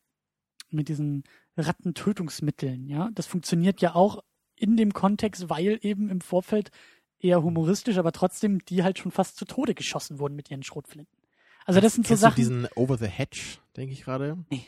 mit 0.70 0.88
diesen 0.88 1.24
Rattentötungsmitteln, 1.56 2.88
ja. 2.88 3.10
Das 3.14 3.26
funktioniert 3.26 3.80
ja 3.80 3.94
auch 3.94 4.22
in 4.56 4.76
dem 4.76 4.92
Kontext, 4.92 5.48
weil 5.48 5.78
eben 5.82 6.08
im 6.08 6.20
Vorfeld 6.20 6.70
eher 7.18 7.42
humoristisch, 7.42 7.98
aber 7.98 8.12
trotzdem 8.12 8.64
die 8.64 8.82
halt 8.82 8.98
schon 8.98 9.12
fast 9.12 9.36
zu 9.36 9.44
Tode 9.44 9.74
geschossen 9.74 10.18
wurden 10.18 10.36
mit 10.36 10.50
ihren 10.50 10.62
Schrotflinten. 10.62 11.18
Also 11.66 11.80
das 11.80 11.94
sind 11.94 12.06
so 12.06 12.16
Sachen. 12.16 12.34
du 12.34 12.36
diesen 12.36 12.68
Over 12.74 12.98
the 12.98 13.06
Hedge, 13.06 13.58
denke 13.76 13.92
ich 13.92 14.02
gerade? 14.02 14.38
Nee. 14.50 14.64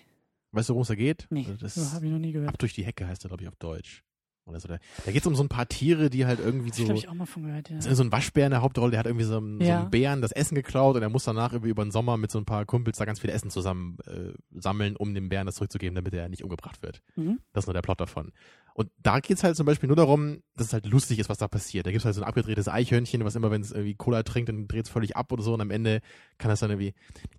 Weißt 0.53 0.69
du, 0.69 0.75
worum 0.75 0.83
es 0.83 0.89
da 0.89 0.95
geht? 0.95 1.27
nee, 1.31 1.41
Also 1.49 1.57
das 1.57 1.75
das 1.75 1.95
habe 1.95 2.07
ich 2.07 2.13
noch 2.13 2.19
nie 2.19 2.33
gehört. 2.33 2.49
Ab 2.51 2.59
durch 2.59 2.75
die 2.75 2.85
Hecke 2.85 3.07
heißt 3.07 3.25
er, 3.25 3.29
glaube 3.29 3.43
ich, 3.43 3.49
auf 3.49 3.57
Deutsch. 3.57 4.05
Oder 4.45 4.59
so. 4.59 4.67
Da, 4.67 4.79
da 5.07 5.13
geht 5.13 5.21
es 5.23 5.27
um 5.29 5.37
so 5.37 5.45
ein 5.45 5.49
paar 5.49 5.69
Tiere, 5.69 6.11
die 6.11 6.27
halt 6.27 6.41
irgendwie 6.41 6.71
so. 6.71 6.83
glaube 6.85 6.99
ich 6.99 7.09
auch 7.09 7.15
mal 7.15 7.27
von 7.27 7.45
gehört, 7.45 7.71
ja. 7.71 7.81
So 7.81 8.03
ein 8.03 8.11
Waschbär 8.11 8.47
in 8.47 8.51
der 8.51 8.61
Hauptrolle, 8.61 8.91
der 8.91 8.99
hat 8.99 9.07
irgendwie 9.07 9.25
so 9.25 9.37
einen, 9.37 9.61
so 9.61 9.65
Ja. 9.67 9.83
einen 9.83 9.91
Bären 9.91 10.21
das 10.21 10.33
Essen 10.33 10.57
geklaut 10.57 10.97
und 10.97 11.03
er 11.03 11.09
muss 11.11 11.23
danach 11.23 11.53
über, 11.53 11.69
über 11.69 11.85
den 11.85 11.93
Sommer 11.93 12.17
mit 12.17 12.33
so 12.33 12.39
ein 12.41 12.45
paar 12.45 12.67
Kumpels 12.67 12.99
da 12.99 13.05
ganz 13.05 13.21
viel 13.21 13.31
Essen 13.31 13.51
zusammen 13.51 13.99
äh, 14.05 14.33
sammeln, 14.51 14.97
um 14.97 15.15
dem 15.15 15.29
Bären 15.29 15.47
das 15.47 15.55
zurückzugeben, 15.55 15.95
damit 15.95 16.13
er 16.13 16.29
nicht 16.29 16.43
umgebracht 16.43 16.83
wird. 16.83 17.03
Mhm. 17.15 17.39
Das 17.53 17.63
ist 17.63 17.67
nur 17.69 17.75
der 17.75 17.83
Plot 17.83 18.01
davon. 18.01 18.33
Und 18.75 18.91
da 19.03 19.21
geht's 19.21 19.45
halt 19.45 19.57
zum 19.57 19.67
Beispiel 19.67 19.87
nur 19.87 19.97
darum, 19.97 20.43
dass 20.57 20.69
es 20.69 20.73
halt 20.73 20.87
lustig 20.87 21.19
ist, 21.19 21.29
was 21.29 21.39
da 21.39 21.49
passiert. 21.49 21.87
Da 21.87 21.91
gibt's 21.91 22.05
halt 22.05 22.15
so 22.15 22.23
ein 22.23 22.27
abgedrehtes 22.27 22.69
Eichhörnchen, 22.69 23.25
was 23.25 23.35
immer, 23.35 23.51
wenn 23.51 23.61
es 23.61 23.73
irgendwie 23.73 23.95
Cola 23.95 24.23
trinkt, 24.23 24.49
dann 24.49 24.67
dreht's 24.69 24.89
völlig 24.89 25.17
ab 25.17 25.33
oder 25.33 25.43
so 25.43 25.55
und 25.55 25.61
am 25.61 25.71
Ende 25.71 26.01
kann 26.39 26.49
das 26.49 26.61
dann 26.61 26.71
irgendwie, 26.71 26.95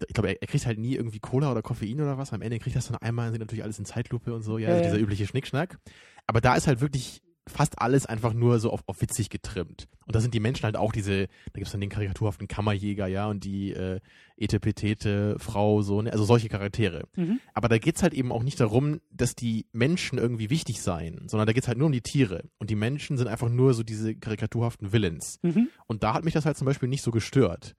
ich 0.07 0.13
glaube, 0.13 0.29
er, 0.29 0.41
er 0.41 0.47
kriegt 0.47 0.65
halt 0.65 0.79
nie 0.79 0.95
irgendwie 0.95 1.19
Cola 1.19 1.51
oder 1.51 1.61
Koffein 1.61 1.99
oder 2.01 2.17
was, 2.17 2.33
am 2.33 2.41
Ende 2.41 2.59
kriegt 2.59 2.75
das 2.75 2.87
dann 2.87 2.97
einmal, 2.97 3.31
sieht 3.31 3.39
natürlich 3.39 3.63
alles 3.63 3.79
in 3.79 3.85
Zeitlupe 3.85 4.33
und 4.33 4.43
so, 4.43 4.57
ja, 4.57 4.69
also 4.69 4.83
ja. 4.83 4.89
dieser 4.89 5.01
übliche 5.01 5.27
Schnickschnack. 5.27 5.79
Aber 6.27 6.41
da 6.41 6.55
ist 6.55 6.67
halt 6.67 6.81
wirklich 6.81 7.21
fast 7.47 7.79
alles 7.79 8.05
einfach 8.05 8.33
nur 8.33 8.59
so 8.59 8.71
auf, 8.71 8.83
auf 8.87 9.01
witzig 9.01 9.29
getrimmt. 9.29 9.87
Und 10.05 10.15
da 10.15 10.21
sind 10.21 10.33
die 10.33 10.39
Menschen 10.39 10.63
halt 10.63 10.77
auch 10.77 10.91
diese, 10.91 11.27
da 11.27 11.53
gibt's 11.55 11.71
dann 11.71 11.81
den 11.81 11.89
karikaturhaften 11.89 12.47
Kammerjäger, 12.47 13.07
ja, 13.07 13.27
und 13.27 13.43
die 13.43 13.71
äh, 13.71 13.99
etepetete 14.37 15.35
Frau, 15.39 15.81
so, 15.81 16.01
ne? 16.01 16.11
also 16.11 16.23
solche 16.23 16.49
Charaktere. 16.49 17.07
Mhm. 17.15 17.39
Aber 17.53 17.67
da 17.67 17.77
geht's 17.77 18.03
halt 18.03 18.13
eben 18.13 18.31
auch 18.31 18.43
nicht 18.43 18.59
darum, 18.59 19.01
dass 19.11 19.35
die 19.35 19.65
Menschen 19.71 20.17
irgendwie 20.17 20.49
wichtig 20.49 20.81
seien, 20.81 21.27
sondern 21.27 21.47
da 21.47 21.53
geht's 21.53 21.67
halt 21.67 21.77
nur 21.77 21.87
um 21.87 21.93
die 21.93 22.01
Tiere. 22.01 22.45
Und 22.59 22.69
die 22.69 22.75
Menschen 22.75 23.17
sind 23.17 23.27
einfach 23.27 23.49
nur 23.49 23.73
so 23.73 23.83
diese 23.83 24.15
karikaturhaften 24.15 24.91
Villains. 24.93 25.39
Mhm. 25.41 25.69
Und 25.87 26.03
da 26.03 26.13
hat 26.13 26.23
mich 26.23 26.33
das 26.33 26.45
halt 26.45 26.57
zum 26.57 26.65
Beispiel 26.65 26.89
nicht 26.89 27.03
so 27.03 27.11
gestört. 27.11 27.75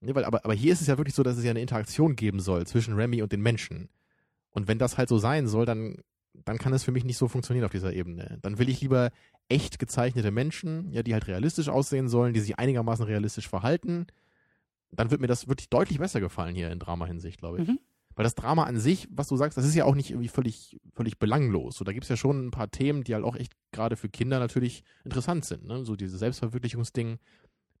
Ne, 0.00 0.14
weil, 0.14 0.24
aber, 0.24 0.44
aber 0.44 0.54
hier 0.54 0.72
ist 0.72 0.80
es 0.80 0.86
ja 0.86 0.98
wirklich 0.98 1.14
so, 1.14 1.22
dass 1.22 1.38
es 1.38 1.44
ja 1.44 1.50
eine 1.50 1.60
Interaktion 1.60 2.16
geben 2.16 2.40
soll 2.40 2.66
zwischen 2.66 2.94
Remy 2.94 3.22
und 3.22 3.32
den 3.32 3.40
Menschen. 3.40 3.88
Und 4.50 4.68
wenn 4.68 4.78
das 4.78 4.98
halt 4.98 5.08
so 5.08 5.18
sein 5.18 5.46
soll, 5.46 5.66
dann, 5.66 5.98
dann 6.44 6.58
kann 6.58 6.72
es 6.72 6.84
für 6.84 6.92
mich 6.92 7.04
nicht 7.04 7.16
so 7.16 7.28
funktionieren 7.28 7.64
auf 7.64 7.72
dieser 7.72 7.92
Ebene. 7.92 8.38
Dann 8.42 8.58
will 8.58 8.68
ich 8.68 8.80
lieber 8.80 9.10
echt 9.48 9.78
gezeichnete 9.78 10.30
Menschen, 10.30 10.90
ja, 10.92 11.02
die 11.02 11.12
halt 11.12 11.26
realistisch 11.26 11.68
aussehen 11.68 12.08
sollen, 12.08 12.34
die 12.34 12.40
sich 12.40 12.58
einigermaßen 12.58 13.04
realistisch 13.04 13.48
verhalten. 13.48 14.06
Dann 14.90 15.10
wird 15.10 15.20
mir 15.20 15.26
das 15.26 15.48
wirklich 15.48 15.70
deutlich 15.70 15.98
besser 15.98 16.20
gefallen 16.20 16.54
hier 16.54 16.70
in 16.70 16.78
Drama-Hinsicht, 16.78 17.38
glaube 17.38 17.62
ich. 17.62 17.68
Mhm. 17.68 17.78
Weil 18.16 18.24
das 18.24 18.36
Drama 18.36 18.64
an 18.64 18.78
sich, 18.78 19.08
was 19.10 19.28
du 19.28 19.36
sagst, 19.36 19.58
das 19.58 19.66
ist 19.66 19.74
ja 19.74 19.84
auch 19.84 19.96
nicht 19.96 20.10
irgendwie 20.10 20.28
völlig, 20.28 20.78
völlig 20.94 21.18
belanglos. 21.18 21.76
So, 21.76 21.84
da 21.84 21.92
gibt's 21.92 22.08
ja 22.08 22.16
schon 22.16 22.46
ein 22.46 22.50
paar 22.52 22.70
Themen, 22.70 23.02
die 23.02 23.14
halt 23.14 23.24
auch 23.24 23.34
echt 23.34 23.52
gerade 23.72 23.96
für 23.96 24.08
Kinder 24.08 24.38
natürlich 24.38 24.84
interessant 25.04 25.44
sind. 25.44 25.66
Ne? 25.66 25.84
So 25.84 25.96
dieses 25.96 26.20
Selbstverwirklichungsding. 26.20 27.18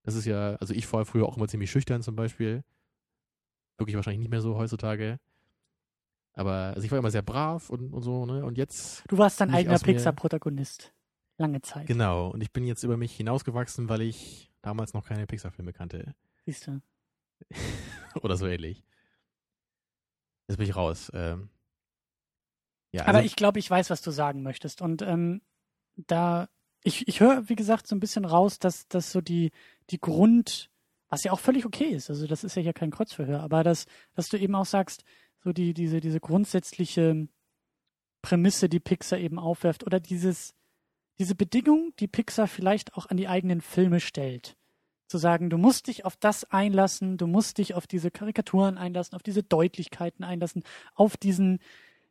Das 0.02 0.16
ist 0.16 0.24
ja, 0.24 0.56
also 0.56 0.74
ich 0.74 0.92
war 0.92 1.04
früher 1.04 1.26
auch 1.26 1.36
immer 1.36 1.48
ziemlich 1.48 1.70
schüchtern 1.70 2.02
zum 2.02 2.16
Beispiel. 2.16 2.64
Wirklich 3.78 3.94
wahrscheinlich 3.94 4.20
nicht 4.20 4.30
mehr 4.30 4.40
so 4.40 4.56
heutzutage. 4.56 5.18
Aber 6.34 6.72
also 6.74 6.82
ich 6.82 6.90
war 6.90 6.98
immer 6.98 7.10
sehr 7.10 7.22
brav 7.22 7.70
und, 7.70 7.92
und 7.92 8.02
so, 8.02 8.26
ne? 8.26 8.44
Und 8.44 8.58
jetzt, 8.58 9.04
Du 9.08 9.18
warst 9.18 9.40
dein 9.40 9.54
eigener 9.54 9.78
Pixar-Protagonist. 9.78 10.92
Lange 11.36 11.60
Zeit. 11.62 11.88
genau, 11.88 12.28
und 12.28 12.42
ich 12.42 12.52
bin 12.52 12.64
jetzt 12.64 12.84
über 12.84 12.96
mich 12.96 13.16
hinausgewachsen, 13.16 13.88
weil 13.88 14.02
ich 14.02 14.52
damals 14.62 14.94
noch 14.94 15.04
keine 15.04 15.26
Pixar-Filme 15.26 15.72
kannte. 15.72 16.14
Siehst 16.44 16.68
du. 16.68 16.80
Oder 18.22 18.36
so 18.36 18.46
ähnlich. 18.46 18.84
Jetzt 20.46 20.58
bin 20.58 20.68
ich 20.68 20.76
raus. 20.76 21.10
Ähm, 21.12 21.48
ja, 22.92 23.02
Aber 23.02 23.18
also, 23.18 23.26
ich 23.26 23.34
glaube, 23.34 23.58
ich 23.58 23.68
weiß, 23.68 23.90
was 23.90 24.02
du 24.02 24.12
sagen 24.12 24.42
möchtest. 24.42 24.80
Und 24.80 25.02
ähm, 25.02 25.42
da, 25.96 26.48
ich, 26.84 27.08
ich 27.08 27.18
höre, 27.18 27.48
wie 27.48 27.56
gesagt, 27.56 27.88
so 27.88 27.96
ein 27.96 28.00
bisschen 28.00 28.24
raus, 28.24 28.60
dass, 28.60 28.86
dass 28.86 29.10
so 29.10 29.20
die, 29.20 29.50
die 29.90 30.00
Grund, 30.00 30.70
was 31.08 31.24
ja 31.24 31.32
auch 31.32 31.40
völlig 31.40 31.66
okay 31.66 31.88
ist, 31.88 32.10
also 32.10 32.28
das 32.28 32.44
ist 32.44 32.54
ja 32.54 32.62
hier 32.62 32.72
kein 32.72 32.92
Kreuzverhör, 32.92 33.40
aber 33.40 33.64
dass, 33.64 33.86
dass 34.14 34.28
du 34.28 34.38
eben 34.38 34.54
auch 34.54 34.66
sagst, 34.66 35.02
so 35.44 35.52
die, 35.52 35.74
diese, 35.74 36.00
diese 36.00 36.20
grundsätzliche 36.20 37.28
Prämisse, 38.22 38.68
die 38.68 38.80
Pixar 38.80 39.18
eben 39.18 39.38
aufwerft, 39.38 39.84
oder 39.84 40.00
dieses, 40.00 40.54
diese 41.18 41.34
Bedingung, 41.34 41.92
die 42.00 42.08
Pixar 42.08 42.48
vielleicht 42.48 42.94
auch 42.94 43.06
an 43.06 43.16
die 43.18 43.28
eigenen 43.28 43.60
Filme 43.60 44.00
stellt. 44.00 44.56
Zu 45.06 45.18
sagen, 45.18 45.50
du 45.50 45.58
musst 45.58 45.86
dich 45.88 46.06
auf 46.06 46.16
das 46.16 46.44
einlassen, 46.50 47.18
du 47.18 47.26
musst 47.26 47.58
dich 47.58 47.74
auf 47.74 47.86
diese 47.86 48.10
Karikaturen 48.10 48.78
einlassen, 48.78 49.14
auf 49.14 49.22
diese 49.22 49.42
Deutlichkeiten 49.42 50.24
einlassen, 50.24 50.64
auf 50.94 51.18
diesen, 51.18 51.58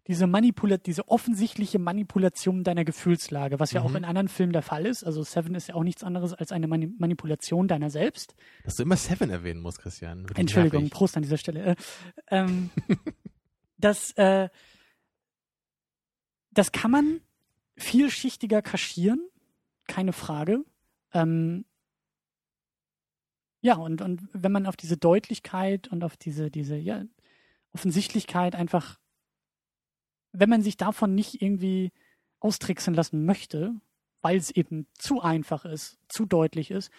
diese 0.07 0.27
Manipula 0.27 0.77
diese 0.77 1.07
offensichtliche 1.07 1.79
Manipulation 1.79 2.63
deiner 2.63 2.85
Gefühlslage, 2.85 3.59
was 3.59 3.71
ja 3.71 3.81
auch 3.81 3.89
Mhm. 3.89 3.95
in 3.95 4.05
anderen 4.05 4.27
Filmen 4.27 4.53
der 4.53 4.61
Fall 4.61 4.85
ist. 4.85 5.03
Also 5.03 5.23
Seven 5.23 5.55
ist 5.55 5.69
ja 5.69 5.75
auch 5.75 5.83
nichts 5.83 6.03
anderes 6.03 6.33
als 6.33 6.51
eine 6.51 6.67
Mani 6.67 6.87
Manipulation 6.99 7.67
deiner 7.67 7.89
selbst. 7.89 8.35
dass 8.63 8.75
du 8.75 8.83
immer 8.83 8.95
Seven 8.97 9.31
erwähnen 9.31 9.61
musst, 9.61 9.79
Christian. 9.79 10.27
Entschuldigung, 10.35 10.81
nervig. 10.83 10.93
Prost 10.93 11.17
an 11.17 11.23
dieser 11.23 11.37
Stelle. 11.37 11.63
Äh, 11.65 11.75
ähm, 12.29 12.69
das, 13.83 14.11
äh, 14.11 14.49
das 16.51 16.71
kann 16.71 16.91
man 16.91 17.21
vielschichtiger 17.75 18.61
kaschieren, 18.61 19.19
keine 19.87 20.13
Frage. 20.13 20.63
Ähm, 21.13 21.65
ja, 23.61 23.75
und, 23.75 24.01
und 24.01 24.27
wenn 24.33 24.51
man 24.51 24.65
auf 24.65 24.75
diese 24.75 24.97
Deutlichkeit 24.97 25.87
und 25.87 26.03
auf 26.03 26.17
diese, 26.17 26.51
diese 26.51 26.75
ja, 26.75 27.03
Offensichtlichkeit 27.71 28.55
einfach, 28.55 28.99
wenn 30.31 30.49
man 30.49 30.61
sich 30.61 30.77
davon 30.77 31.15
nicht 31.15 31.41
irgendwie 31.41 31.91
austricksen 32.39 32.93
lassen 32.93 33.25
möchte, 33.25 33.73
weil 34.21 34.37
es 34.37 34.51
eben 34.51 34.87
zu 34.93 35.21
einfach 35.21 35.65
ist, 35.65 35.97
zu 36.07 36.25
deutlich 36.25 36.71
ist, 36.71 36.91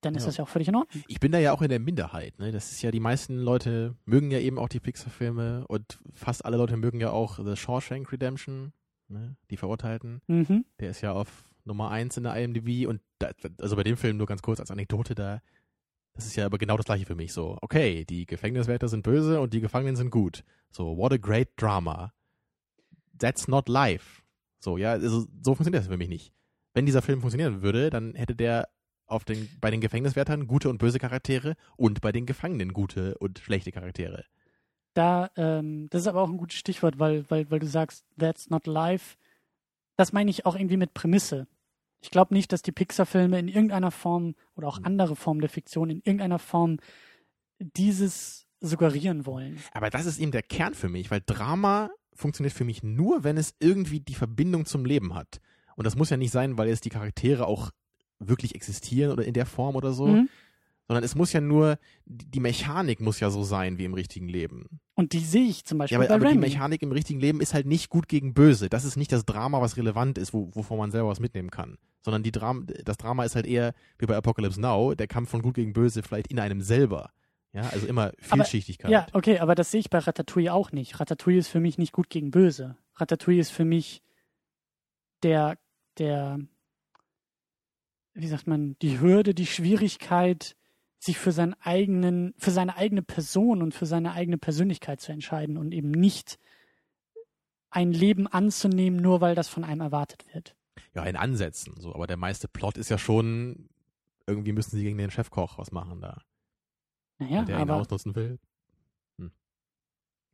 dann 0.00 0.14
ist 0.14 0.22
Ja. 0.22 0.28
das 0.28 0.36
ja 0.38 0.44
auch 0.44 0.48
völlig 0.48 0.68
in 0.68 0.76
Ordnung. 0.76 1.02
Ich 1.08 1.20
bin 1.20 1.32
da 1.32 1.38
ja 1.38 1.52
auch 1.52 1.62
in 1.62 1.68
der 1.68 1.80
Minderheit. 1.80 2.38
Ne? 2.38 2.52
Das 2.52 2.72
ist 2.72 2.82
ja, 2.82 2.90
die 2.90 3.00
meisten 3.00 3.38
Leute 3.38 3.96
mögen 4.04 4.30
ja 4.30 4.38
eben 4.38 4.58
auch 4.58 4.68
die 4.68 4.80
Pixar-Filme 4.80 5.66
und 5.68 5.98
fast 6.14 6.44
alle 6.44 6.56
Leute 6.56 6.76
mögen 6.76 7.00
ja 7.00 7.10
auch 7.10 7.38
The 7.44 7.56
Shawshank 7.56 8.10
Redemption, 8.12 8.72
ne? 9.08 9.36
die 9.50 9.56
Verurteilten. 9.56 10.20
Mhm. 10.26 10.64
Der 10.80 10.90
ist 10.90 11.00
ja 11.02 11.12
auf 11.12 11.44
Nummer 11.64 11.90
eins 11.90 12.16
in 12.16 12.22
der 12.24 12.34
IMDb 12.36 12.86
und 12.88 13.00
da, 13.18 13.30
also 13.60 13.76
bei 13.76 13.82
dem 13.84 13.96
Film 13.96 14.16
nur 14.16 14.26
ganz 14.26 14.42
kurz 14.42 14.60
als 14.60 14.70
Anekdote 14.70 15.14
da. 15.14 15.42
Das 16.14 16.26
ist 16.26 16.34
ja 16.36 16.44
aber 16.46 16.58
genau 16.58 16.76
das 16.76 16.86
gleiche 16.86 17.06
für 17.06 17.14
mich. 17.14 17.32
So, 17.32 17.56
okay, 17.60 18.04
die 18.04 18.26
Gefängniswärter 18.26 18.88
sind 18.88 19.02
böse 19.02 19.40
und 19.40 19.52
die 19.54 19.60
Gefangenen 19.60 19.96
sind 19.96 20.10
gut. 20.10 20.42
So, 20.70 20.96
what 20.96 21.12
a 21.12 21.16
great 21.18 21.48
drama. 21.56 22.12
That's 23.18 23.48
not 23.48 23.68
life. 23.68 24.22
So, 24.58 24.76
ja, 24.78 24.92
also 24.92 25.20
so 25.42 25.54
funktioniert 25.54 25.82
das 25.82 25.88
für 25.88 25.96
mich 25.96 26.08
nicht. 26.08 26.32
Wenn 26.74 26.86
dieser 26.86 27.02
Film 27.02 27.20
funktionieren 27.20 27.62
würde, 27.62 27.90
dann 27.90 28.14
hätte 28.14 28.34
der 28.34 28.68
auf 29.10 29.24
den, 29.24 29.48
bei 29.60 29.70
den 29.70 29.80
Gefängniswärtern 29.80 30.46
gute 30.46 30.68
und 30.68 30.78
böse 30.78 30.98
Charaktere 30.98 31.56
und 31.76 32.00
bei 32.00 32.12
den 32.12 32.26
Gefangenen 32.26 32.72
gute 32.72 33.18
und 33.18 33.38
schlechte 33.38 33.72
Charaktere. 33.72 34.24
Da, 34.94 35.30
ähm, 35.36 35.88
das 35.90 36.02
ist 36.02 36.08
aber 36.08 36.22
auch 36.22 36.30
ein 36.30 36.36
gutes 36.38 36.58
Stichwort, 36.58 36.98
weil, 36.98 37.28
weil, 37.30 37.50
weil 37.50 37.60
du 37.60 37.66
sagst, 37.66 38.04
that's 38.18 38.50
not 38.50 38.66
life. 38.66 39.16
Das 39.96 40.12
meine 40.12 40.30
ich 40.30 40.46
auch 40.46 40.56
irgendwie 40.56 40.76
mit 40.76 40.94
Prämisse. 40.94 41.46
Ich 42.00 42.10
glaube 42.10 42.34
nicht, 42.34 42.52
dass 42.52 42.62
die 42.62 42.72
Pixar-Filme 42.72 43.38
in 43.38 43.48
irgendeiner 43.48 43.90
Form 43.90 44.34
oder 44.56 44.68
auch 44.68 44.78
Hm. 44.78 44.86
andere 44.86 45.16
Formen 45.16 45.40
der 45.40 45.50
Fiktion 45.50 45.90
in 45.90 45.98
irgendeiner 45.98 46.38
Form 46.38 46.78
dieses 47.58 48.46
suggerieren 48.60 49.26
wollen. 49.26 49.58
Aber 49.72 49.90
das 49.90 50.06
ist 50.06 50.18
eben 50.18 50.32
der 50.32 50.42
Kern 50.42 50.74
für 50.74 50.88
mich, 50.88 51.10
weil 51.10 51.22
Drama 51.24 51.90
funktioniert 52.14 52.52
für 52.52 52.64
mich 52.64 52.82
nur, 52.82 53.24
wenn 53.24 53.36
es 53.36 53.54
irgendwie 53.58 54.00
die 54.00 54.14
Verbindung 54.14 54.66
zum 54.66 54.84
Leben 54.84 55.14
hat. 55.14 55.40
Und 55.76 55.86
das 55.86 55.96
muss 55.96 56.10
ja 56.10 56.16
nicht 56.16 56.32
sein, 56.32 56.58
weil 56.58 56.68
jetzt 56.68 56.84
die 56.84 56.90
Charaktere 56.90 57.46
auch 57.46 57.70
wirklich 58.20 58.54
existieren 58.54 59.10
oder 59.12 59.24
in 59.24 59.34
der 59.34 59.46
Form 59.46 59.74
oder 59.76 59.92
so, 59.92 60.06
Mhm. 60.06 60.28
sondern 60.86 61.02
es 61.04 61.14
muss 61.14 61.32
ja 61.32 61.40
nur, 61.40 61.78
die 62.04 62.26
die 62.30 62.40
Mechanik 62.40 63.00
muss 63.00 63.18
ja 63.20 63.30
so 63.30 63.42
sein 63.44 63.78
wie 63.78 63.84
im 63.84 63.94
richtigen 63.94 64.28
Leben. 64.28 64.80
Und 64.94 65.12
die 65.14 65.20
sehe 65.20 65.44
ich 65.46 65.64
zum 65.64 65.78
Beispiel 65.78 65.94
Ja, 65.94 66.00
aber, 66.00 66.08
bei 66.08 66.14
aber 66.14 66.24
die 66.26 66.30
Remy. 66.38 66.40
Mechanik 66.48 66.82
im 66.82 66.92
richtigen 66.92 67.20
Leben 67.20 67.40
ist 67.40 67.54
halt 67.54 67.66
nicht 67.66 67.88
gut 67.88 68.08
gegen 68.08 68.34
böse. 68.34 68.68
Das 68.68 68.84
ist 68.84 68.96
nicht 68.96 69.10
das 69.12 69.24
Drama, 69.24 69.60
was 69.62 69.76
relevant 69.78 70.18
ist, 70.18 70.34
wo, 70.34 70.50
wovon 70.54 70.76
man 70.78 70.90
selber 70.90 71.08
was 71.08 71.20
mitnehmen 71.20 71.50
kann. 71.50 71.78
Sondern 72.02 72.22
die 72.22 72.32
Dram 72.32 72.66
das 72.84 72.96
Drama 72.98 73.24
ist 73.24 73.34
halt 73.34 73.46
eher, 73.46 73.72
wie 73.98 74.06
bei 74.06 74.16
Apocalypse 74.16 74.60
Now, 74.60 74.94
der 74.94 75.06
Kampf 75.06 75.30
von 75.30 75.40
gut 75.42 75.54
gegen 75.54 75.72
böse 75.72 76.02
vielleicht 76.02 76.26
in 76.28 76.38
einem 76.38 76.60
selber. 76.60 77.10
Ja, 77.52 77.62
also 77.70 77.86
immer 77.86 78.12
Aber- 78.28 78.44
Vielschichtigkeit. 78.44 78.90
Ja, 78.90 79.06
okay, 79.12 79.38
aber 79.38 79.54
das 79.54 79.70
sehe 79.70 79.80
ich 79.80 79.90
bei 79.90 79.98
Ratatouille 79.98 80.52
auch 80.52 80.70
nicht. 80.72 81.00
Ratatouille 81.00 81.38
ist 81.38 81.48
für 81.48 81.60
mich 81.60 81.78
nicht 81.78 81.92
gut 81.92 82.08
gegen 82.10 82.30
böse. 82.30 82.76
Ratatouille 82.96 83.40
ist 83.40 83.50
für 83.50 83.64
mich 83.64 84.02
der, 85.22 85.58
der, 85.98 86.38
wie 88.20 88.28
sagt 88.28 88.46
man, 88.46 88.76
die 88.80 89.00
Hürde, 89.00 89.34
die 89.34 89.46
Schwierigkeit, 89.46 90.56
sich 90.98 91.18
für 91.18 91.32
seinen 91.32 91.54
eigenen, 91.54 92.34
für 92.36 92.50
seine 92.50 92.76
eigene 92.76 93.02
Person 93.02 93.62
und 93.62 93.74
für 93.74 93.86
seine 93.86 94.12
eigene 94.12 94.36
Persönlichkeit 94.36 95.00
zu 95.00 95.12
entscheiden 95.12 95.56
und 95.56 95.72
eben 95.72 95.90
nicht 95.90 96.38
ein 97.70 97.92
Leben 97.92 98.26
anzunehmen, 98.26 99.00
nur 99.00 99.20
weil 99.20 99.34
das 99.34 99.48
von 99.48 99.64
einem 99.64 99.80
erwartet 99.80 100.26
wird. 100.34 100.54
Ja, 100.94 101.04
in 101.04 101.16
Ansätzen, 101.16 101.74
so, 101.80 101.94
aber 101.94 102.06
der 102.06 102.16
meiste 102.16 102.48
Plot 102.48 102.76
ist 102.76 102.90
ja 102.90 102.98
schon, 102.98 103.70
irgendwie 104.26 104.52
müssen 104.52 104.76
sie 104.76 104.82
gegen 104.82 104.98
den 104.98 105.10
Chefkoch 105.10 105.56
was 105.56 105.72
machen 105.72 106.00
da, 106.00 106.20
Naja, 107.18 107.44
der 107.44 107.56
ihn 107.56 107.62
aber 107.62 107.76
ausnutzen 107.76 108.14
will. 108.14 108.38
Hm. 109.18 109.30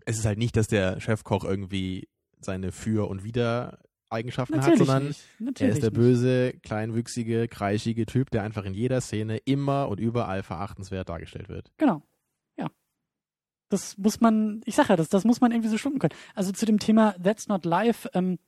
Es 0.04 0.18
ist 0.18 0.24
halt 0.24 0.38
nicht, 0.38 0.56
dass 0.56 0.66
der 0.66 1.00
Chefkoch 1.00 1.44
irgendwie 1.44 2.08
seine 2.40 2.72
Für- 2.72 3.08
und 3.08 3.22
Wider-Eigenschaften 3.22 3.86
hat, 4.18 4.50
natürlich 4.50 4.78
sondern 4.78 5.14
nicht. 5.38 5.60
er 5.60 5.68
ist 5.68 5.82
der 5.82 5.90
böse, 5.90 6.54
kleinwüchsige, 6.62 7.48
kreischige 7.48 8.06
Typ, 8.06 8.30
der 8.30 8.42
einfach 8.42 8.64
in 8.64 8.74
jeder 8.74 9.00
Szene 9.00 9.38
immer 9.38 9.88
und 9.88 10.00
überall 10.00 10.42
verachtenswert 10.42 11.08
dargestellt 11.08 11.48
wird. 11.48 11.70
Genau. 11.78 12.02
Ja. 12.56 12.70
Das 13.68 13.98
muss 13.98 14.20
man, 14.20 14.60
ich 14.64 14.74
sage 14.74 14.90
ja, 14.90 14.96
das, 14.96 15.08
das 15.08 15.24
muss 15.24 15.40
man 15.40 15.52
irgendwie 15.52 15.70
so 15.70 15.78
schlucken 15.78 15.98
können. 15.98 16.14
Also 16.34 16.52
zu 16.52 16.66
dem 16.66 16.78
Thema 16.78 17.14
That's 17.22 17.48
Not 17.48 17.64
Life, 17.64 18.08
ähm, 18.14 18.38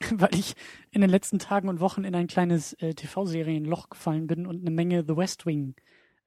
weil 0.10 0.34
ich 0.34 0.54
in 0.90 1.00
den 1.00 1.10
letzten 1.10 1.38
Tagen 1.38 1.68
und 1.68 1.80
Wochen 1.80 2.04
in 2.04 2.14
ein 2.14 2.26
kleines 2.26 2.74
äh, 2.74 2.94
TV-Serienloch 2.94 3.90
gefallen 3.90 4.26
bin 4.26 4.46
und 4.46 4.60
eine 4.60 4.70
Menge 4.70 5.04
The 5.06 5.16
West 5.16 5.46
Wing 5.46 5.74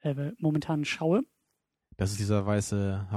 äh, 0.02 0.32
momentan 0.40 0.86
schaue. 0.86 1.24
Das 1.98 2.12
ist 2.12 2.20
dieser 2.20 2.46
weiße 2.46 3.08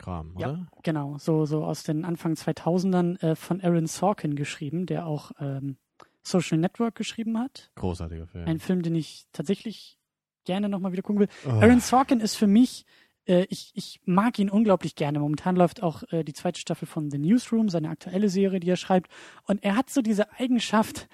Hauskram, 0.00 0.34
Ja. 0.38 0.48
oder? 0.50 0.66
Genau, 0.82 1.18
so, 1.18 1.44
so 1.46 1.64
aus 1.64 1.82
den 1.82 2.04
Anfang 2.04 2.34
2000ern 2.34 3.22
äh, 3.22 3.34
von 3.36 3.60
Aaron 3.60 3.86
Sorkin 3.86 4.34
geschrieben, 4.34 4.86
der 4.86 5.06
auch 5.06 5.32
ähm, 5.40 5.76
Social 6.22 6.58
Network 6.58 6.94
geschrieben 6.94 7.38
hat. 7.38 7.70
Großartiger 7.76 8.26
Film. 8.26 8.46
Ein 8.46 8.58
Film, 8.60 8.82
den 8.82 8.94
ich 8.94 9.26
tatsächlich 9.32 9.98
gerne 10.44 10.68
nochmal 10.68 10.92
wieder 10.92 11.02
gucken 11.02 11.20
will. 11.20 11.28
Oh. 11.46 11.50
Aaron 11.50 11.80
Sorkin 11.80 12.20
ist 12.20 12.34
für 12.36 12.46
mich, 12.46 12.84
äh, 13.26 13.44
ich, 13.48 13.72
ich 13.74 14.00
mag 14.04 14.38
ihn 14.38 14.50
unglaublich 14.50 14.94
gerne. 14.96 15.18
Momentan 15.20 15.56
läuft 15.56 15.82
auch 15.82 16.02
äh, 16.12 16.24
die 16.24 16.32
zweite 16.32 16.60
Staffel 16.60 16.86
von 16.86 17.10
The 17.10 17.18
Newsroom, 17.18 17.68
seine 17.68 17.88
aktuelle 17.90 18.28
Serie, 18.28 18.60
die 18.60 18.70
er 18.70 18.76
schreibt. 18.76 19.10
Und 19.44 19.62
er 19.62 19.76
hat 19.76 19.90
so 19.90 20.02
diese 20.02 20.32
Eigenschaft, 20.32 21.08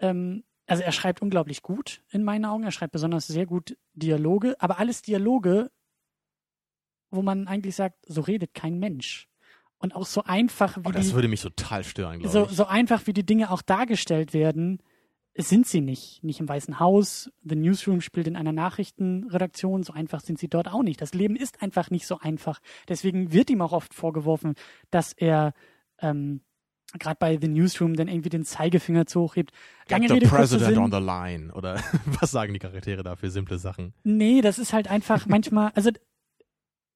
ähm, 0.00 0.44
also 0.66 0.82
er 0.82 0.92
schreibt 0.92 1.22
unglaublich 1.22 1.62
gut 1.62 2.02
in 2.10 2.24
meinen 2.24 2.44
Augen. 2.44 2.62
Er 2.64 2.72
schreibt 2.72 2.92
besonders 2.92 3.26
sehr 3.26 3.46
gut 3.46 3.76
Dialoge, 3.94 4.54
aber 4.60 4.78
alles 4.78 5.00
Dialoge, 5.02 5.70
wo 7.10 7.22
man 7.22 7.46
eigentlich 7.48 7.74
sagt, 7.76 7.96
so 8.06 8.20
redet 8.20 8.54
kein 8.54 8.78
Mensch. 8.78 9.28
Und 9.78 9.94
auch 9.94 10.06
so 10.06 10.24
einfach 10.24 10.76
wie 10.76 10.82
Oh, 10.86 10.90
das 10.90 11.08
die, 11.08 11.14
würde 11.14 11.28
mich 11.28 11.40
total 11.42 11.84
stören, 11.84 12.18
glaube 12.18 12.32
so, 12.32 12.44
ich. 12.46 12.50
so 12.56 12.66
einfach 12.66 13.06
wie 13.06 13.12
die 13.12 13.24
Dinge 13.24 13.50
auch 13.50 13.62
dargestellt 13.62 14.34
werden, 14.34 14.82
sind 15.36 15.68
sie 15.68 15.80
nicht. 15.80 16.24
Nicht 16.24 16.40
im 16.40 16.48
Weißen 16.48 16.80
Haus. 16.80 17.30
The 17.44 17.54
Newsroom 17.54 18.00
spielt 18.00 18.26
in 18.26 18.34
einer 18.34 18.50
Nachrichtenredaktion. 18.52 19.84
So 19.84 19.92
einfach 19.92 20.20
sind 20.20 20.38
sie 20.38 20.48
dort 20.48 20.68
auch 20.68 20.82
nicht. 20.82 21.00
Das 21.00 21.14
Leben 21.14 21.36
ist 21.36 21.62
einfach 21.62 21.90
nicht 21.90 22.06
so 22.08 22.18
einfach. 22.18 22.58
Deswegen 22.88 23.32
wird 23.32 23.50
ihm 23.50 23.62
auch 23.62 23.72
oft 23.72 23.94
vorgeworfen, 23.94 24.54
dass 24.90 25.12
er 25.12 25.52
ähm, 26.00 26.40
gerade 26.98 27.16
bei 27.20 27.38
The 27.40 27.46
Newsroom 27.46 27.94
dann 27.94 28.08
irgendwie 28.08 28.30
den 28.30 28.44
Zeigefinger 28.44 29.06
zu 29.06 29.20
hoch 29.20 29.36
hebt. 29.36 29.52
Lange 29.88 30.08
Get 30.08 30.10
the 30.10 30.14
Rede, 30.24 30.28
President 30.28 30.74
Sinn. 30.74 30.78
on 30.78 30.90
the 30.90 30.98
line. 30.98 31.52
Oder 31.54 31.80
was 32.20 32.32
sagen 32.32 32.52
die 32.52 32.58
Charaktere 32.58 33.04
da 33.04 33.14
für 33.14 33.30
simple 33.30 33.58
Sachen? 33.58 33.94
Nee, 34.02 34.40
das 34.40 34.58
ist 34.58 34.72
halt 34.72 34.88
einfach 34.88 35.26
manchmal, 35.26 35.70
also 35.76 35.90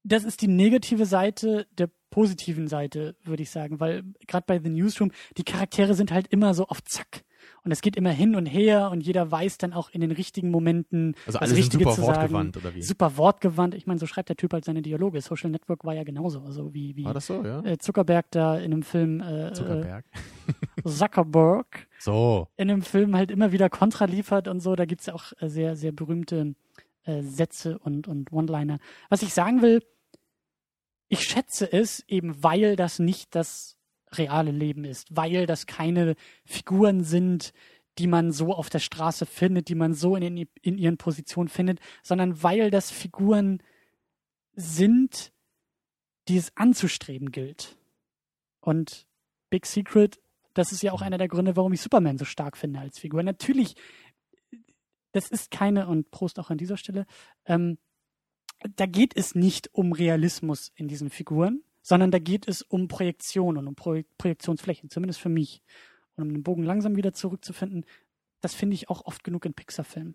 das 0.04 0.24
ist 0.24 0.42
die 0.42 0.48
negative 0.48 1.06
Seite 1.06 1.66
der 1.78 1.88
positiven 2.10 2.68
Seite, 2.68 3.16
würde 3.24 3.42
ich 3.42 3.50
sagen, 3.50 3.80
weil 3.80 4.02
gerade 4.26 4.44
bei 4.46 4.60
The 4.62 4.68
Newsroom, 4.68 5.12
die 5.38 5.44
Charaktere 5.44 5.94
sind 5.94 6.12
halt 6.12 6.26
immer 6.28 6.52
so 6.54 6.66
auf 6.66 6.82
Zack. 6.84 7.24
Und 7.64 7.72
es 7.72 7.80
geht 7.80 7.96
immer 7.96 8.10
hin 8.10 8.34
und 8.36 8.46
her 8.46 8.90
und 8.90 9.00
jeder 9.00 9.30
weiß 9.30 9.58
dann 9.58 9.72
auch 9.72 9.90
in 9.90 10.00
den 10.00 10.10
richtigen 10.12 10.50
Momenten 10.50 11.14
Also 11.26 11.38
das 11.38 11.42
alle 11.42 11.48
sind 11.50 11.58
Richtige 11.58 11.84
super 11.84 11.96
zu 11.96 12.02
wortgewandt, 12.02 12.54
sagen. 12.54 12.66
oder 12.66 12.74
wie? 12.74 12.82
Super 12.82 13.16
wortgewandt. 13.16 13.74
Ich 13.74 13.86
meine, 13.86 13.98
so 13.98 14.06
schreibt 14.06 14.28
der 14.28 14.36
Typ 14.36 14.52
halt 14.52 14.64
seine 14.64 14.82
Dialoge. 14.82 15.20
Social 15.20 15.50
Network 15.50 15.84
war 15.84 15.94
ja 15.94 16.04
genauso. 16.04 16.42
Also 16.42 16.74
wie, 16.74 16.96
wie 16.96 17.04
War 17.04 17.14
das 17.14 17.26
so, 17.26 17.42
ja? 17.44 17.64
äh, 17.64 17.78
Zuckerberg 17.78 18.26
da 18.30 18.58
in 18.58 18.72
einem 18.72 18.82
Film 18.82 19.20
äh, 19.20 19.52
Zuckerberg. 19.54 20.04
Äh, 20.84 20.88
Zuckerberg 20.88 21.88
So. 21.98 22.48
in 22.56 22.70
einem 22.70 22.82
Film 22.82 23.16
halt 23.16 23.30
immer 23.30 23.52
wieder 23.52 23.68
Kontra 23.70 24.04
liefert 24.04 24.48
und 24.48 24.60
so. 24.60 24.74
Da 24.76 24.84
gibt's 24.84 25.06
ja 25.06 25.14
auch 25.14 25.32
äh, 25.40 25.48
sehr, 25.48 25.76
sehr 25.76 25.92
berühmte 25.92 26.54
äh, 27.04 27.22
Sätze 27.22 27.78
und, 27.78 28.06
und 28.08 28.32
One-Liner. 28.32 28.78
Was 29.08 29.22
ich 29.22 29.32
sagen 29.34 29.62
will, 29.62 29.82
ich 31.12 31.24
schätze 31.24 31.70
es 31.70 32.02
eben, 32.08 32.42
weil 32.42 32.74
das 32.74 32.98
nicht 32.98 33.34
das 33.34 33.76
reale 34.12 34.50
Leben 34.50 34.84
ist, 34.84 35.14
weil 35.14 35.44
das 35.44 35.66
keine 35.66 36.16
Figuren 36.46 37.04
sind, 37.04 37.52
die 37.98 38.06
man 38.06 38.32
so 38.32 38.54
auf 38.54 38.70
der 38.70 38.78
Straße 38.78 39.26
findet, 39.26 39.68
die 39.68 39.74
man 39.74 39.92
so 39.92 40.16
in, 40.16 40.48
in 40.62 40.78
ihren 40.78 40.96
Positionen 40.96 41.50
findet, 41.50 41.80
sondern 42.02 42.42
weil 42.42 42.70
das 42.70 42.90
Figuren 42.90 43.62
sind, 44.54 45.34
die 46.28 46.38
es 46.38 46.56
anzustreben 46.56 47.30
gilt. 47.30 47.76
Und 48.60 49.06
Big 49.50 49.66
Secret, 49.66 50.18
das 50.54 50.72
ist 50.72 50.82
ja 50.82 50.92
auch 50.92 51.02
einer 51.02 51.18
der 51.18 51.28
Gründe, 51.28 51.56
warum 51.56 51.74
ich 51.74 51.82
Superman 51.82 52.16
so 52.16 52.24
stark 52.24 52.56
finde 52.56 52.80
als 52.80 52.98
Figur. 52.98 53.22
Natürlich, 53.22 53.74
das 55.12 55.30
ist 55.30 55.50
keine, 55.50 55.88
und 55.88 56.10
Prost 56.10 56.38
auch 56.38 56.48
an 56.48 56.56
dieser 56.56 56.78
Stelle, 56.78 57.04
ähm, 57.44 57.76
da 58.76 58.86
geht 58.86 59.16
es 59.16 59.34
nicht 59.34 59.74
um 59.74 59.92
Realismus 59.92 60.72
in 60.74 60.88
diesen 60.88 61.10
Figuren, 61.10 61.62
sondern 61.82 62.10
da 62.10 62.18
geht 62.18 62.46
es 62.48 62.62
um 62.62 62.88
Projektion 62.88 63.56
und 63.56 63.66
um 63.66 63.74
Pro 63.74 64.02
Projektionsflächen, 64.18 64.90
zumindest 64.90 65.20
für 65.20 65.28
mich. 65.28 65.62
Und 66.16 66.24
um 66.24 66.32
den 66.32 66.42
Bogen 66.42 66.62
langsam 66.62 66.96
wieder 66.96 67.12
zurückzufinden, 67.12 67.84
das 68.40 68.54
finde 68.54 68.74
ich 68.74 68.88
auch 68.88 69.04
oft 69.06 69.24
genug 69.24 69.44
in 69.44 69.54
Pixar-Filmen. 69.54 70.14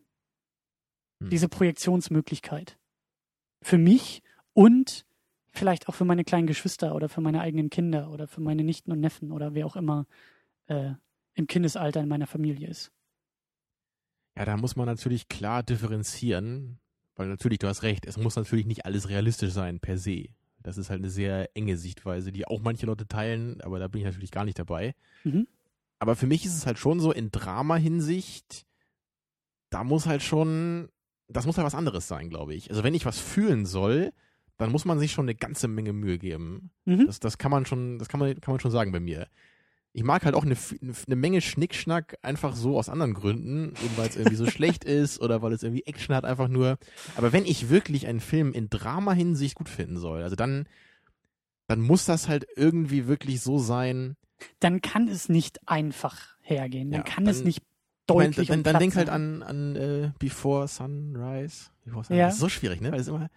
Hm. 1.21 1.29
Diese 1.29 1.49
Projektionsmöglichkeit. 1.49 2.77
Für 3.61 3.77
mich 3.77 4.21
und 4.53 5.05
vielleicht 5.51 5.89
auch 5.89 5.95
für 5.95 6.05
meine 6.05 6.23
kleinen 6.23 6.47
Geschwister 6.47 6.95
oder 6.95 7.09
für 7.09 7.21
meine 7.21 7.41
eigenen 7.41 7.69
Kinder 7.69 8.11
oder 8.11 8.27
für 8.27 8.41
meine 8.41 8.63
Nichten 8.63 8.91
und 8.91 8.99
Neffen 8.99 9.31
oder 9.31 9.53
wer 9.55 9.65
auch 9.65 9.75
immer 9.75 10.05
äh, 10.67 10.91
im 11.33 11.47
Kindesalter 11.47 12.01
in 12.01 12.07
meiner 12.07 12.27
Familie 12.27 12.67
ist. 12.67 12.91
Ja, 14.37 14.45
da 14.45 14.55
muss 14.55 14.75
man 14.75 14.85
natürlich 14.85 15.27
klar 15.27 15.63
differenzieren, 15.63 16.79
weil 17.17 17.27
natürlich, 17.27 17.59
du 17.59 17.67
hast 17.67 17.83
recht, 17.83 18.05
es 18.05 18.17
muss 18.17 18.35
natürlich 18.35 18.65
nicht 18.65 18.85
alles 18.85 19.09
realistisch 19.09 19.51
sein 19.51 19.79
per 19.79 19.97
se. 19.97 20.25
Das 20.63 20.77
ist 20.77 20.89
halt 20.89 21.01
eine 21.01 21.09
sehr 21.09 21.49
enge 21.55 21.77
Sichtweise, 21.77 22.31
die 22.31 22.47
auch 22.47 22.61
manche 22.61 22.85
Leute 22.85 23.07
teilen, 23.07 23.59
aber 23.61 23.79
da 23.79 23.87
bin 23.87 24.01
ich 24.01 24.05
natürlich 24.05 24.31
gar 24.31 24.45
nicht 24.45 24.59
dabei. 24.59 24.95
Mhm. 25.23 25.47
Aber 25.99 26.15
für 26.15 26.27
mich 26.27 26.45
ist 26.45 26.55
es 26.55 26.65
halt 26.65 26.77
schon 26.77 26.99
so 26.99 27.11
in 27.11 27.31
Drama-Hinsicht, 27.31 28.65
da 29.69 29.83
muss 29.83 30.05
halt 30.05 30.21
schon, 30.21 30.89
das 31.27 31.45
muss 31.45 31.57
halt 31.57 31.65
was 31.65 31.75
anderes 31.75 32.07
sein, 32.07 32.29
glaube 32.29 32.53
ich. 32.53 32.69
Also 32.69 32.83
wenn 32.83 32.93
ich 32.93 33.05
was 33.05 33.19
fühlen 33.19 33.65
soll, 33.65 34.11
dann 34.57 34.71
muss 34.71 34.85
man 34.85 34.99
sich 34.99 35.11
schon 35.11 35.25
eine 35.25 35.35
ganze 35.35 35.67
Menge 35.67 35.93
Mühe 35.93 36.17
geben. 36.17 36.71
Mhm. 36.85 37.07
Das, 37.07 37.19
das 37.19 37.37
kann 37.37 37.51
man 37.51 37.65
schon, 37.65 37.99
das 37.99 38.09
kann 38.09 38.19
man, 38.19 38.39
kann 38.39 38.53
man 38.53 38.59
schon 38.59 38.71
sagen 38.71 38.91
bei 38.91 38.99
mir. 38.99 39.27
Ich 39.97 40.03
mag 40.03 40.23
halt 40.25 40.35
auch 40.35 40.45
eine, 40.45 40.55
eine 41.07 41.15
Menge 41.15 41.41
Schnickschnack 41.41 42.19
einfach 42.21 42.55
so 42.55 42.77
aus 42.77 42.87
anderen 42.87 43.15
Gründen, 43.15 43.69
eben 43.83 43.97
weil 43.97 44.07
es 44.07 44.15
irgendwie 44.15 44.35
so 44.35 44.45
schlecht 44.51 44.83
ist 44.83 45.19
oder 45.19 45.41
weil 45.41 45.53
es 45.53 45.63
irgendwie 45.63 45.87
Action 45.87 46.13
hat, 46.13 46.23
einfach 46.23 46.49
nur. 46.49 46.77
Aber 47.15 47.33
wenn 47.33 47.45
ich 47.45 47.69
wirklich 47.71 48.05
einen 48.05 48.19
Film 48.19 48.53
in 48.53 48.69
Drama-Hinsicht 48.69 49.55
gut 49.55 49.69
finden 49.69 49.97
soll, 49.97 50.21
also 50.21 50.35
dann, 50.35 50.67
dann 51.65 51.81
muss 51.81 52.05
das 52.05 52.27
halt 52.27 52.45
irgendwie 52.55 53.07
wirklich 53.07 53.41
so 53.41 53.57
sein. 53.57 54.17
Dann 54.59 54.81
kann 54.81 55.07
es 55.07 55.29
nicht 55.29 55.67
einfach 55.67 56.35
hergehen. 56.41 56.91
Dann 56.91 56.99
Ja, 57.01 57.03
kann 57.03 57.25
es 57.25 57.37
dann- 57.37 57.47
nicht 57.47 57.63
Ich 58.09 58.13
mein, 58.15 58.27
deutlich 58.27 58.49
dann, 58.49 58.59
und 58.59 58.67
dann 58.67 58.73
platt 58.73 58.81
denk 58.83 58.95
halt 58.97 59.09
an, 59.09 59.41
an 59.41 59.75
äh, 59.75 60.11
Before 60.19 60.67
Sunrise. 60.67 61.71
Before 61.83 62.03
Sunrise. 62.03 62.19
Ja. 62.19 62.25
Das 62.27 62.35
ist 62.35 62.39
so 62.41 62.49
schwierig, 62.49 62.81
ne? 62.81 62.91
Weil 62.91 62.99
es 62.99 63.07
immer 63.07 63.29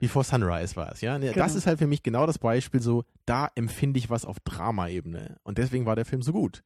Before 0.00 0.24
Sunrise 0.24 0.74
war 0.76 0.90
es, 0.90 1.00
ja. 1.02 1.16
Das 1.18 1.34
Genau. 1.34 1.46
ist 1.46 1.66
halt 1.66 1.78
für 1.78 1.86
mich 1.86 2.02
genau 2.02 2.26
das 2.26 2.38
Beispiel 2.38 2.80
so, 2.80 3.04
da 3.26 3.48
empfinde 3.54 3.98
ich 3.98 4.10
was 4.10 4.24
auf 4.24 4.40
Drama-Ebene. 4.40 5.36
Und 5.44 5.58
deswegen 5.58 5.86
war 5.86 5.94
der 5.94 6.04
Film 6.06 6.22
so 6.22 6.32
gut. 6.32 6.62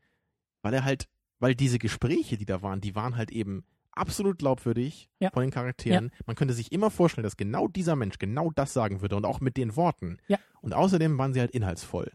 Weil 0.62 0.72
er 0.72 0.84
halt, 0.84 1.08
weil 1.40 1.54
diese 1.54 1.78
Gespräche, 1.78 2.38
die 2.38 2.46
da 2.46 2.62
waren, 2.62 2.80
die 2.80 2.94
waren 2.94 3.16
halt 3.16 3.30
eben 3.30 3.64
absolut 3.92 4.38
glaubwürdig 4.38 5.08
Ja. 5.20 5.30
von 5.30 5.42
den 5.42 5.50
Charakteren. 5.50 6.10
Man 6.26 6.36
könnte 6.36 6.54
sich 6.54 6.72
immer 6.72 6.90
vorstellen, 6.90 7.22
dass 7.24 7.36
genau 7.36 7.68
dieser 7.68 7.96
Mensch 7.96 8.18
genau 8.18 8.50
das 8.54 8.72
sagen 8.72 9.02
würde 9.02 9.14
und 9.16 9.24
auch 9.26 9.40
mit 9.40 9.56
den 9.56 9.76
Worten. 9.76 10.18
Ja. 10.26 10.38
Und 10.62 10.72
außerdem 10.72 11.18
waren 11.18 11.34
sie 11.34 11.40
halt 11.40 11.50
inhaltsvoll. 11.52 12.10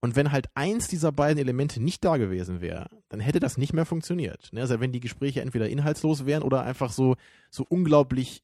Und 0.00 0.14
wenn 0.14 0.30
halt 0.30 0.48
eins 0.54 0.88
dieser 0.88 1.10
beiden 1.10 1.38
Elemente 1.38 1.82
nicht 1.82 2.04
da 2.04 2.16
gewesen 2.16 2.60
wäre, 2.60 2.90
dann 3.08 3.18
hätte 3.18 3.40
das 3.40 3.56
nicht 3.56 3.72
mehr 3.72 3.86
funktioniert. 3.86 4.52
Ne? 4.52 4.60
Also 4.60 4.78
wenn 4.78 4.92
die 4.92 5.00
Gespräche 5.00 5.40
entweder 5.40 5.68
inhaltslos 5.68 6.26
wären 6.26 6.42
oder 6.42 6.62
einfach 6.62 6.92
so, 6.92 7.16
so 7.50 7.64
unglaublich 7.68 8.42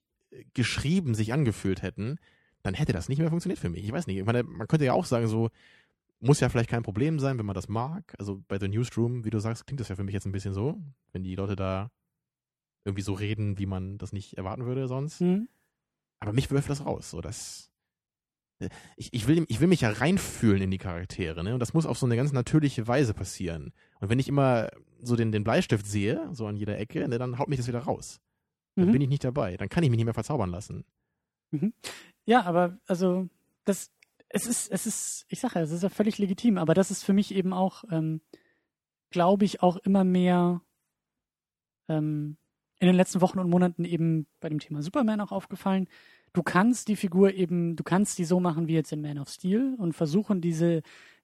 geschrieben 0.55 1.15
sich 1.15 1.33
angefühlt 1.33 1.83
hätten, 1.83 2.19
dann 2.63 2.75
hätte 2.75 2.93
das 2.93 3.09
nicht 3.09 3.19
mehr 3.19 3.31
funktioniert 3.31 3.59
für 3.59 3.69
mich. 3.69 3.85
Ich 3.85 3.93
weiß 3.93 4.07
nicht. 4.07 4.19
Ich 4.19 4.25
meine, 4.25 4.43
man 4.43 4.69
könnte 4.69 4.85
ja 4.85 4.93
auch 4.93 5.05
sagen, 5.05 5.27
so, 5.27 5.51
muss 6.21 6.41
ja 6.41 6.49
vielleicht 6.49 6.71
kein 6.71 6.85
Problem 6.85 7.19
sein, 7.19 7.39
wenn 7.39 7.47
man 7.47 7.55
das 7.55 7.69
mag. 7.69 8.15
Also 8.19 8.43
bei 8.47 8.59
The 8.59 8.69
Newsroom, 8.69 9.25
wie 9.25 9.31
du 9.31 9.41
sagst, 9.41 9.67
klingt 9.67 9.81
das 9.81 9.89
ja 9.89 9.97
für 9.97 10.05
mich 10.05 10.15
jetzt 10.15 10.25
ein 10.25 10.33
bisschen 10.33 10.55
so, 10.55 10.81
wenn 11.13 11.25
die 11.25 11.35
Leute 11.35 11.57
da 11.57 11.91
irgendwie 12.85 13.03
so 13.03 13.13
reden, 13.13 13.59
wie 13.59 13.67
man 13.67 13.99
das 13.99 14.13
nicht 14.13 14.35
erwarten 14.35 14.65
würde 14.65 14.87
sonst. 14.87 15.21
Mhm. 15.21 15.49
Aber 16.21 16.33
mich 16.33 16.51
wirft 16.51 16.71
das 16.71 16.87
raus. 16.87 17.11
So, 17.11 17.21
das, 17.21 17.71
äh, 18.61 18.69
ich, 18.97 19.13
ich, 19.13 19.27
will, 19.27 19.45
ich 19.49 19.61
will 19.61 19.67
mich 19.67 19.81
ja 19.81 19.91
reinfühlen 19.91 20.63
in 20.63 20.71
die 20.71 20.79
Charaktere, 20.79 21.43
ne? 21.43 21.55
Und 21.55 21.61
das 21.61 21.75
muss 21.75 21.87
auf 21.87 21.99
so 21.99 22.07
eine 22.07 22.17
ganz 22.17 22.33
natürliche 22.33 22.87
Weise 22.87 23.15
passieren. 23.15 23.73
Und 24.01 24.09
wenn 24.09 24.21
ich 24.21 24.29
immer 24.29 24.69
so 25.01 25.17
den, 25.17 25.33
den 25.33 25.45
Bleistift 25.45 25.87
sehe, 25.87 26.29
so 26.33 26.47
an 26.47 26.57
jeder 26.57 26.79
Ecke, 26.79 27.07
ne, 27.09 27.19
dann 27.19 27.39
haut 27.39 27.49
mich 27.49 27.59
das 27.59 27.67
wieder 27.67 27.81
raus. 27.81 28.21
Dann 28.75 28.89
Mhm. 28.89 28.93
bin 28.93 29.03
ich 29.03 29.09
nicht 29.09 29.25
dabei. 29.25 29.57
Dann 29.57 29.69
kann 29.69 29.85
ich 29.85 29.91
mich 29.91 29.99
nicht 29.99 30.07
mehr 30.07 30.15
verzaubern 30.15 30.51
lassen. 30.51 30.85
Ja, 32.25 32.43
aber 32.45 32.79
also 32.87 33.29
das 33.65 33.91
es 34.31 34.47
ist 34.47 34.71
es 34.71 34.87
ist 34.87 35.27
ich 35.29 35.41
sage 35.41 35.57
ja, 35.57 35.61
es 35.63 35.71
ist 35.71 35.83
ja 35.83 35.91
völlig 35.91 36.17
legitim, 36.19 36.57
aber 36.57 36.73
das 36.73 36.91
ist 36.91 37.03
für 37.05 37.13
mich 37.13 37.35
eben 37.35 37.53
auch 37.53 37.85
ähm, 37.91 38.23
glaube 39.11 39.45
ich 39.45 39.63
auch 39.63 39.77
immer 39.77 40.05
mehr 40.05 40.63
ähm, 41.89 42.37
in 42.79 42.87
den 42.87 42.97
letzten 42.97 43.21
Wochen 43.21 43.39
und 43.39 43.51
Monaten 43.51 43.85
eben 43.85 44.27
bei 44.41 44.49
dem 44.49 44.59
Thema 44.59 44.83
Superman 44.83 45.21
auch 45.21 45.33
aufgefallen. 45.33 45.89
Du 46.33 46.43
kannst 46.43 46.89
die 46.89 46.97
Figur 46.97 47.35
eben, 47.35 47.77
du 47.77 47.85
kannst 47.85 48.19
die 48.19 48.25
so 48.25 48.41
machen 48.41 48.67
wie 48.67 48.73
jetzt 48.75 48.93
in 48.93 49.03
Man 49.03 49.19
of 49.19 49.29
Steel 49.29 49.75
und 49.79 49.93
versuchen 49.93 50.41
diese 50.41 50.83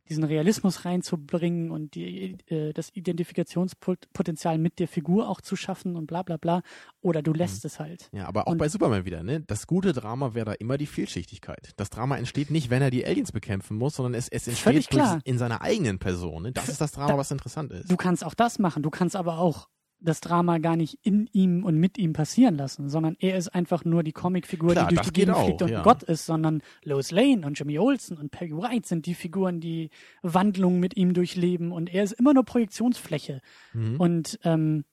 diesen 0.09 0.25
Realismus 0.25 0.85
reinzubringen 0.85 1.71
und 1.71 1.95
die, 1.95 2.37
äh, 2.49 2.73
das 2.73 2.91
Identifikationspotenzial 2.95 4.59
mit 4.59 4.79
der 4.79 4.89
Figur 4.89 5.29
auch 5.29 5.41
zu 5.41 5.57
schaffen 5.57 5.97
und 5.97 6.07
bla 6.07 6.23
bla 6.23 6.37
bla. 6.37 6.63
Oder 7.01 7.23
du 7.23 7.33
lässt 7.33 7.65
es 7.65 7.79
halt. 7.79 8.09
Ja, 8.13 8.27
aber 8.27 8.47
auch 8.49 8.53
Und- 8.53 8.59
bei 8.59 8.69
Superman 8.69 9.05
wieder, 9.05 9.23
ne? 9.23 9.41
Das 9.41 9.67
gute 9.67 9.93
Drama 9.93 10.35
wäre 10.35 10.47
da 10.47 10.53
immer 10.53 10.79
die 10.79 10.87
Vielschichtigkeit. 10.87 11.73
Das 11.77 11.91
Drama 11.91 12.17
entsteht 12.17 12.51
nicht, 12.51 12.71
wenn 12.71 12.83
er 12.83 12.91
die 12.91 13.07
Aliens 13.07 13.33
bekämpfen 13.33 13.77
muss, 13.77 13.97
sondern 13.97 14.15
es, 14.15 14.29
es 14.29 14.49
entsteht 14.49 14.93
durch, 14.93 15.19
in 15.25 15.39
seiner 15.39 15.63
eigenen 15.63 15.99
Person. 15.99 16.43
Ne? 16.45 16.53
Das 16.53 16.69
ist 16.69 16.81
das 16.81 16.93
Drama, 16.93 17.09
Da- 17.13 17.19
was 17.19 17.31
interessant 17.31 17.73
ist. 17.73 17.91
Du 17.91 17.97
kannst 17.97 18.25
auch 18.25 18.35
das 18.35 18.59
machen. 18.59 18.83
Du 18.83 18.91
kannst 18.91 19.17
aber 19.17 19.39
auch 19.39 19.69
das 20.01 20.21
Drama 20.21 20.59
gar 20.59 20.77
nicht 20.77 20.99
in 21.03 21.29
ihm 21.33 21.65
und 21.65 21.77
mit 21.77 21.99
ihm 21.99 22.13
passieren 22.13 22.57
lassen, 22.57 22.89
sondern 22.89 23.17
er 23.19 23.37
ist 23.37 23.49
einfach 23.49 23.85
nur 23.85 24.03
die 24.03 24.13
Comicfigur, 24.13 24.73
Klar, 24.73 24.89
die 24.89 24.95
durch 24.95 25.09
die 25.09 25.21
Gegend 25.21 25.37
fliegt 25.37 25.63
und 25.63 25.71
ja. 25.71 25.83
Gott 25.83 26.03
ist, 26.05 26.27
sondern 26.27 26.63
Lois 26.85 27.11
Lane 27.11 27.45
und 27.45 27.59
Jimmy 27.59 27.79
Olsen 27.79 28.17
und 28.17 28.31
Peggy 28.31 28.57
White 28.57 28.87
sind 28.87 29.07
die 29.07 29.15
Figuren, 29.15 29.61
die 29.61 29.91
Wandlungen 30.23 30.79
mit 30.79 30.97
ihm 30.97 31.15
durchleben 31.15 31.73
und 31.73 31.93
er 31.93 32.05
ist 32.05 32.13
immer 32.13 32.33
nur 32.33 32.45
Projektionsfläche. 32.45 33.41
Mhm. 33.73 34.01
Und 34.01 34.39
ähm, 34.45 34.85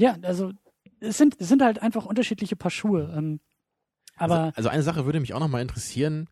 ja, 0.00 0.16
also 0.22 0.52
es 1.00 1.16
sind, 1.16 1.36
es 1.38 1.48
sind 1.48 1.62
halt 1.62 1.80
einfach 1.80 2.04
unterschiedliche 2.04 2.56
Paar 2.56 2.70
Schuhe. 2.70 3.14
Ähm, 3.16 3.40
aber 4.16 4.34
also, 4.34 4.56
also 4.56 4.68
eine 4.70 4.82
Sache 4.82 5.04
würde 5.04 5.20
mich 5.20 5.34
auch 5.34 5.40
nochmal 5.40 5.62
interessieren, 5.62 6.28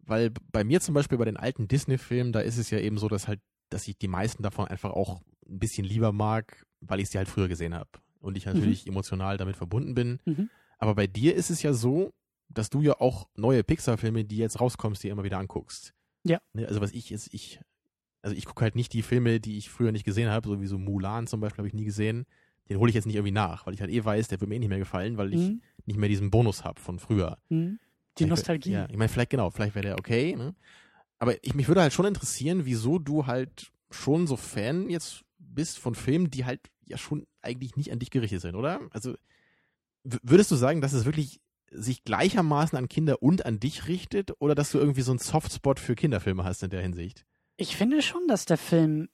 weil 0.00 0.30
bei 0.52 0.64
mir 0.64 0.80
zum 0.80 0.94
Beispiel 0.94 1.16
bei 1.16 1.24
den 1.24 1.38
alten 1.38 1.66
Disney-Filmen, 1.66 2.32
da 2.32 2.40
ist 2.40 2.58
es 2.58 2.68
ja 2.68 2.78
eben 2.78 2.98
so, 2.98 3.08
dass 3.08 3.28
halt, 3.28 3.40
dass 3.70 3.88
ich 3.88 3.96
die 3.96 4.08
meisten 4.08 4.42
davon 4.42 4.68
einfach 4.68 4.90
auch 4.90 5.20
ein 5.48 5.58
bisschen 5.58 5.86
lieber 5.86 6.12
mag, 6.12 6.66
weil 6.80 7.00
ich 7.00 7.10
sie 7.10 7.18
halt 7.18 7.28
früher 7.28 7.48
gesehen 7.48 7.74
habe 7.74 7.90
und 8.20 8.36
ich 8.36 8.46
natürlich 8.46 8.86
emotional 8.86 9.36
damit 9.36 9.56
verbunden 9.56 9.94
bin. 9.94 10.18
Mhm. 10.24 10.50
Aber 10.78 10.94
bei 10.94 11.06
dir 11.06 11.34
ist 11.34 11.50
es 11.50 11.62
ja 11.62 11.72
so, 11.72 12.12
dass 12.48 12.70
du 12.70 12.80
ja 12.82 13.00
auch 13.00 13.28
neue 13.36 13.62
Pixar-Filme, 13.62 14.24
die 14.24 14.38
jetzt 14.38 14.60
rauskommst, 14.60 15.02
dir 15.02 15.12
immer 15.12 15.24
wieder 15.24 15.38
anguckst. 15.38 15.94
Ja. 16.24 16.40
Ne, 16.52 16.66
Also 16.66 16.80
was 16.80 16.92
ich 16.92 17.12
ist, 17.12 17.32
ich, 17.32 17.60
also 18.22 18.34
ich 18.36 18.44
gucke 18.44 18.62
halt 18.62 18.74
nicht 18.74 18.92
die 18.92 19.02
Filme, 19.02 19.40
die 19.40 19.56
ich 19.58 19.70
früher 19.70 19.92
nicht 19.92 20.04
gesehen 20.04 20.30
habe, 20.30 20.48
so 20.48 20.60
wie 20.60 20.66
so 20.66 20.78
Mulan 20.78 21.26
zum 21.26 21.40
Beispiel 21.40 21.58
habe 21.58 21.68
ich 21.68 21.74
nie 21.74 21.84
gesehen. 21.84 22.26
Den 22.68 22.78
hole 22.78 22.88
ich 22.88 22.94
jetzt 22.94 23.06
nicht 23.06 23.16
irgendwie 23.16 23.32
nach, 23.32 23.66
weil 23.66 23.74
ich 23.74 23.80
halt 23.80 23.90
eh 23.90 24.04
weiß, 24.04 24.28
der 24.28 24.40
wird 24.40 24.48
mir 24.48 24.56
eh 24.56 24.58
nicht 24.60 24.68
mehr 24.68 24.78
gefallen, 24.78 25.16
weil 25.16 25.32
ich 25.34 25.40
Mhm. 25.40 25.60
nicht 25.86 25.98
mehr 25.98 26.08
diesen 26.08 26.30
Bonus 26.30 26.64
habe 26.64 26.80
von 26.80 26.98
früher. 26.98 27.38
Mhm. 27.48 27.78
Die 28.18 28.24
Vielleicht 28.24 28.30
Nostalgie. 28.30 28.70
Ja, 28.72 28.86
ich 28.90 28.96
meine, 28.96 29.08
vielleicht 29.08 29.30
genau, 29.30 29.50
vielleicht 29.50 29.74
wäre 29.74 29.86
der 29.86 29.98
okay, 29.98 30.34
ne? 30.36 30.54
Aber 31.18 31.42
ich, 31.44 31.54
mich 31.54 31.68
würde 31.68 31.82
halt 31.82 31.92
schon 31.92 32.06
interessieren, 32.06 32.64
wieso 32.64 32.98
du 32.98 33.26
halt 33.26 33.70
schon 33.90 34.26
so 34.26 34.36
Fan 34.36 34.88
jetzt 34.88 35.22
bist 35.54 35.78
von 35.78 35.94
Filmen, 35.94 36.30
die 36.30 36.44
halt 36.44 36.60
ja 36.84 36.98
schon 36.98 37.26
eigentlich 37.42 37.76
nicht 37.76 37.92
an 37.92 37.98
dich 37.98 38.10
gerichtet 38.10 38.40
sind, 38.40 38.54
oder? 38.54 38.80
Also 38.90 39.14
würdest 40.02 40.50
du 40.50 40.56
sagen, 40.56 40.80
dass 40.80 40.92
es 40.92 41.04
wirklich 41.04 41.40
sich 41.70 42.04
gleichermaßen 42.04 42.76
an 42.76 42.88
Kinder 42.88 43.22
und 43.22 43.46
an 43.46 43.60
dich 43.60 43.86
richtet 43.86 44.32
oder 44.40 44.54
dass 44.54 44.72
du 44.72 44.78
irgendwie 44.78 45.02
so 45.02 45.12
einen 45.12 45.18
Softspot 45.18 45.78
für 45.78 45.94
Kinderfilme 45.94 46.44
hast 46.44 46.62
in 46.62 46.70
der 46.70 46.82
Hinsicht? 46.82 47.24
Ich 47.56 47.76
finde 47.76 48.02
schon, 48.02 48.26
dass 48.26 48.44
der 48.44 48.58
Film, 48.58 49.08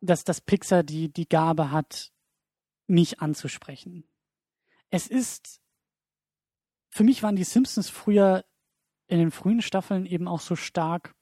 dass 0.00 0.24
das 0.24 0.40
Pixar 0.40 0.82
die, 0.82 1.12
die 1.12 1.28
Gabe 1.28 1.70
hat, 1.70 2.12
mich 2.86 3.20
anzusprechen. 3.20 4.04
Es 4.90 5.06
ist, 5.06 5.60
für 6.90 7.04
mich 7.04 7.22
waren 7.22 7.36
die 7.36 7.44
Simpsons 7.44 7.88
früher 7.88 8.44
in 9.06 9.18
den 9.18 9.30
frühen 9.30 9.62
Staffeln 9.62 10.04
eben 10.04 10.28
auch 10.28 10.40
so 10.40 10.56
stark, 10.56 11.14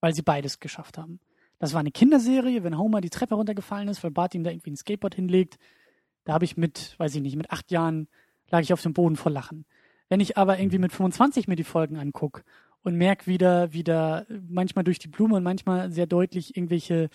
weil 0.00 0.14
sie 0.14 0.22
beides 0.22 0.58
geschafft 0.58 0.98
haben. 0.98 1.20
Das 1.62 1.74
war 1.74 1.78
eine 1.78 1.92
Kinderserie, 1.92 2.64
wenn 2.64 2.76
Homer 2.76 3.00
die 3.00 3.08
Treppe 3.08 3.36
runtergefallen 3.36 3.86
ist, 3.86 4.02
weil 4.02 4.10
Bart 4.10 4.34
ihm 4.34 4.42
da 4.42 4.50
irgendwie 4.50 4.72
ein 4.72 4.76
Skateboard 4.76 5.14
hinlegt. 5.14 5.58
Da 6.24 6.32
habe 6.32 6.44
ich 6.44 6.56
mit, 6.56 6.96
weiß 6.98 7.14
ich 7.14 7.22
nicht, 7.22 7.36
mit 7.36 7.52
acht 7.52 7.70
Jahren 7.70 8.08
lag 8.50 8.62
ich 8.62 8.72
auf 8.72 8.82
dem 8.82 8.94
Boden 8.94 9.14
vor 9.14 9.30
Lachen. 9.30 9.64
Wenn 10.08 10.18
ich 10.18 10.36
aber 10.36 10.58
irgendwie 10.58 10.78
mit 10.78 10.90
25 10.90 11.46
mir 11.46 11.54
die 11.54 11.62
Folgen 11.62 11.98
angucke 11.98 12.42
und 12.82 12.96
merke 12.96 13.28
wieder, 13.28 13.72
wieder 13.72 14.26
manchmal 14.48 14.82
durch 14.82 14.98
die 14.98 15.06
Blume 15.06 15.36
und 15.36 15.44
manchmal 15.44 15.92
sehr 15.92 16.08
deutlich 16.08 16.56
irgendwelche 16.56 17.10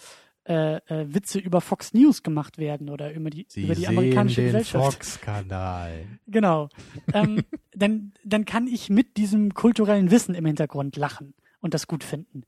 äh, 0.45 0.77
äh, 0.77 1.13
Witze 1.13 1.39
über 1.39 1.59
Fox 1.59 1.93
News 1.93 2.23
gemacht 2.23 2.57
werden 2.57 2.89
oder 2.89 3.11
über 3.11 3.29
die, 3.29 3.47
über 3.53 3.75
die 3.75 3.85
amerikanische 3.85 4.43
Gesellschaft. 4.43 4.93
Fox-Kanal. 4.93 6.05
Genau. 6.25 6.69
ähm, 7.13 7.43
dann, 7.73 8.13
dann 8.23 8.45
kann 8.45 8.67
ich 8.67 8.89
mit 8.89 9.17
diesem 9.17 9.53
kulturellen 9.53 10.09
Wissen 10.09 10.35
im 10.35 10.45
Hintergrund 10.45 10.95
lachen 10.95 11.33
und 11.59 11.73
das 11.73 11.85
gut 11.85 12.05
finden. 12.05 12.43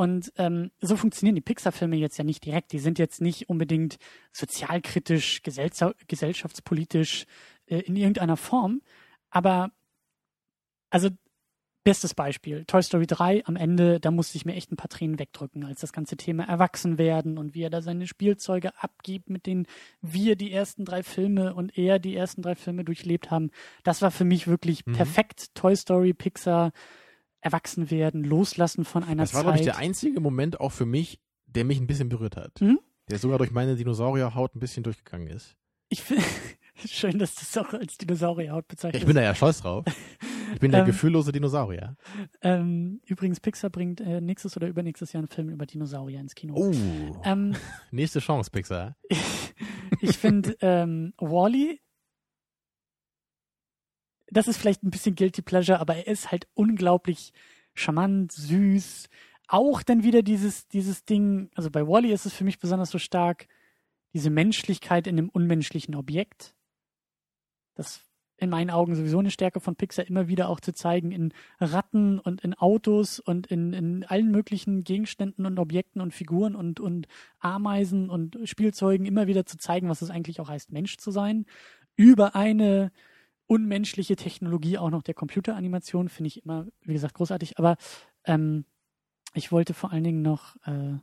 Und 0.00 0.32
ähm, 0.38 0.70
so 0.80 0.96
funktionieren 0.96 1.34
die 1.34 1.42
Pixar-Filme 1.42 1.94
jetzt 1.94 2.16
ja 2.16 2.24
nicht 2.24 2.42
direkt. 2.46 2.72
Die 2.72 2.78
sind 2.78 2.98
jetzt 2.98 3.20
nicht 3.20 3.50
unbedingt 3.50 3.98
sozialkritisch, 4.32 5.42
gesellscha 5.42 5.92
gesellschaftspolitisch 6.08 7.26
äh, 7.66 7.80
in 7.80 7.96
irgendeiner 7.96 8.38
Form. 8.38 8.80
Aber, 9.28 9.72
also, 10.88 11.10
bestes 11.84 12.14
Beispiel, 12.14 12.64
Toy 12.64 12.82
Story 12.82 13.06
3 13.06 13.44
am 13.44 13.56
Ende, 13.56 14.00
da 14.00 14.10
musste 14.10 14.38
ich 14.38 14.46
mir 14.46 14.54
echt 14.54 14.72
ein 14.72 14.78
paar 14.78 14.88
Tränen 14.88 15.18
wegdrücken, 15.18 15.66
als 15.66 15.82
das 15.82 15.92
ganze 15.92 16.16
Thema 16.16 16.44
erwachsen 16.44 16.96
werden 16.96 17.36
und 17.36 17.54
wie 17.54 17.64
er 17.64 17.70
da 17.70 17.82
seine 17.82 18.06
Spielzeuge 18.06 18.82
abgibt, 18.82 19.28
mit 19.28 19.44
denen 19.44 19.66
wir 20.00 20.34
die 20.34 20.50
ersten 20.50 20.86
drei 20.86 21.02
Filme 21.02 21.54
und 21.54 21.76
er 21.76 21.98
die 21.98 22.16
ersten 22.16 22.40
drei 22.40 22.54
Filme 22.54 22.84
durchlebt 22.84 23.30
haben. 23.30 23.50
Das 23.82 24.00
war 24.00 24.10
für 24.10 24.24
mich 24.24 24.46
wirklich 24.46 24.86
Mhm. 24.86 24.92
perfekt. 24.94 25.54
Toy 25.54 25.76
Story, 25.76 26.14
Pixar, 26.14 26.72
erwachsen 27.40 27.90
werden, 27.90 28.24
loslassen 28.24 28.84
von 28.84 29.02
einer 29.04 29.22
Das 29.22 29.34
war, 29.34 29.42
glaube 29.42 29.58
Zeit. 29.58 29.66
ich, 29.66 29.72
der 29.72 29.78
einzige 29.78 30.20
Moment 30.20 30.60
auch 30.60 30.72
für 30.72 30.86
mich, 30.86 31.20
der 31.46 31.64
mich 31.64 31.80
ein 31.80 31.86
bisschen 31.86 32.08
berührt 32.08 32.36
hat. 32.36 32.60
Mhm. 32.60 32.78
Der 33.10 33.18
sogar 33.18 33.38
durch 33.38 33.50
meine 33.50 33.74
Dinosaurierhaut 33.76 34.54
ein 34.54 34.60
bisschen 34.60 34.82
durchgegangen 34.82 35.26
ist. 35.28 35.56
ich 35.88 36.02
finde, 36.02 36.22
schön, 36.86 37.18
dass 37.18 37.34
du 37.34 37.40
es 37.42 37.56
auch 37.58 37.72
als 37.72 37.98
Dinosaurierhaut 37.98 38.68
bezeichnest. 38.68 39.02
ich 39.02 39.06
bin 39.06 39.16
da 39.16 39.22
ja 39.22 39.34
stolz 39.34 39.62
drauf. 39.62 39.84
Ich 40.52 40.60
bin 40.60 40.70
der 40.70 40.80
Ähm, 40.80 40.86
gefühllose 40.86 41.32
Dinosaurier. 41.32 41.96
ähm, 42.42 43.00
übrigens, 43.06 43.40
Pixar 43.40 43.70
bringt 43.70 44.00
äh, 44.00 44.20
nächstes 44.20 44.56
oder 44.56 44.68
übernächstes 44.68 45.12
Jahr 45.12 45.20
einen 45.22 45.28
Film 45.28 45.48
über 45.48 45.66
Dinosaurier 45.66 46.20
ins 46.20 46.34
Kino. 46.34 46.54
Oh, 46.56 46.72
Ähm, 47.24 47.54
nächste 47.90 48.20
Chance, 48.20 48.50
Pixar. 48.50 48.96
ich 50.00 50.16
finde 50.16 50.56
ähm, 50.60 51.14
Wally, 51.18 51.80
das 54.30 54.48
ist 54.48 54.58
vielleicht 54.58 54.82
ein 54.82 54.90
bisschen 54.90 55.14
guilty 55.14 55.42
pleasure, 55.42 55.80
aber 55.80 55.96
er 55.96 56.06
ist 56.06 56.30
halt 56.30 56.48
unglaublich 56.54 57.32
charmant, 57.74 58.32
süß. 58.32 59.08
Auch 59.48 59.82
dann 59.82 60.02
wieder 60.02 60.22
dieses 60.22 60.68
dieses 60.68 61.04
Ding. 61.04 61.50
Also 61.54 61.70
bei 61.70 61.86
Wally 61.86 62.12
ist 62.12 62.26
es 62.26 62.32
für 62.32 62.44
mich 62.44 62.58
besonders 62.58 62.90
so 62.90 62.98
stark 62.98 63.48
diese 64.12 64.30
Menschlichkeit 64.30 65.06
in 65.06 65.18
einem 65.18 65.28
unmenschlichen 65.28 65.94
Objekt. 65.94 66.54
Das 67.74 68.02
in 68.40 68.50
meinen 68.50 68.70
Augen 68.70 68.94
sowieso 68.94 69.18
eine 69.18 69.30
Stärke 69.30 69.60
von 69.60 69.76
Pixar 69.76 70.06
immer 70.06 70.26
wieder 70.26 70.48
auch 70.48 70.60
zu 70.60 70.72
zeigen 70.72 71.12
in 71.12 71.32
Ratten 71.60 72.18
und 72.18 72.40
in 72.40 72.54
Autos 72.54 73.20
und 73.20 73.46
in, 73.48 73.74
in 73.74 74.04
allen 74.04 74.30
möglichen 74.30 74.82
Gegenständen 74.82 75.44
und 75.44 75.58
Objekten 75.58 76.00
und 76.00 76.14
Figuren 76.14 76.56
und, 76.56 76.80
und 76.80 77.06
Ameisen 77.38 78.08
und 78.08 78.38
Spielzeugen 78.44 79.04
immer 79.04 79.26
wieder 79.26 79.44
zu 79.44 79.58
zeigen, 79.58 79.90
was 79.90 80.00
es 80.00 80.10
eigentlich 80.10 80.40
auch 80.40 80.48
heißt, 80.48 80.72
Mensch 80.72 80.96
zu 80.96 81.10
sein. 81.10 81.44
Über 81.96 82.34
eine 82.34 82.92
unmenschliche 83.50 84.14
Technologie 84.14 84.78
auch 84.78 84.90
noch 84.90 85.02
der 85.02 85.14
Computeranimation 85.14 86.08
finde 86.08 86.28
ich 86.28 86.44
immer, 86.44 86.68
wie 86.82 86.92
gesagt, 86.92 87.14
großartig. 87.14 87.58
Aber 87.58 87.78
ähm, 88.24 88.64
ich 89.34 89.50
wollte 89.50 89.74
vor 89.74 89.90
allen 89.90 90.04
Dingen 90.04 90.22
noch, 90.22 90.54
äh, 90.66 90.98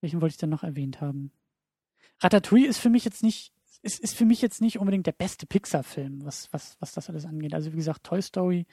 welchen 0.00 0.20
wollte 0.20 0.34
ich 0.34 0.38
denn 0.38 0.50
noch 0.50 0.62
erwähnt 0.62 1.00
haben? 1.00 1.32
Ratatouille 2.20 2.68
ist 2.68 2.78
für 2.78 2.90
mich 2.90 3.04
jetzt 3.04 3.24
nicht, 3.24 3.52
ist, 3.82 3.98
ist 3.98 4.16
für 4.16 4.24
mich 4.24 4.40
jetzt 4.40 4.60
nicht 4.60 4.78
unbedingt 4.78 5.08
der 5.08 5.12
beste 5.12 5.46
Pixar-Film, 5.46 6.24
was, 6.24 6.52
was, 6.52 6.76
was 6.78 6.92
das 6.92 7.10
alles 7.10 7.26
angeht. 7.26 7.54
Also 7.54 7.72
wie 7.72 7.76
gesagt, 7.76 8.04
Toy 8.04 8.22
Story, 8.22 8.64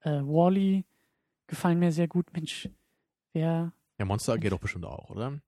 äh, 0.00 0.22
Wally 0.22 0.86
gefallen 1.46 1.78
mir 1.78 1.92
sehr 1.92 2.08
gut. 2.08 2.32
Mensch, 2.32 2.70
wer 3.34 3.74
Ja, 3.98 4.04
Monster 4.06 4.32
AG 4.32 4.48
doch 4.48 4.60
bestimmt 4.60 4.86
auch, 4.86 5.10
oder? 5.10 5.42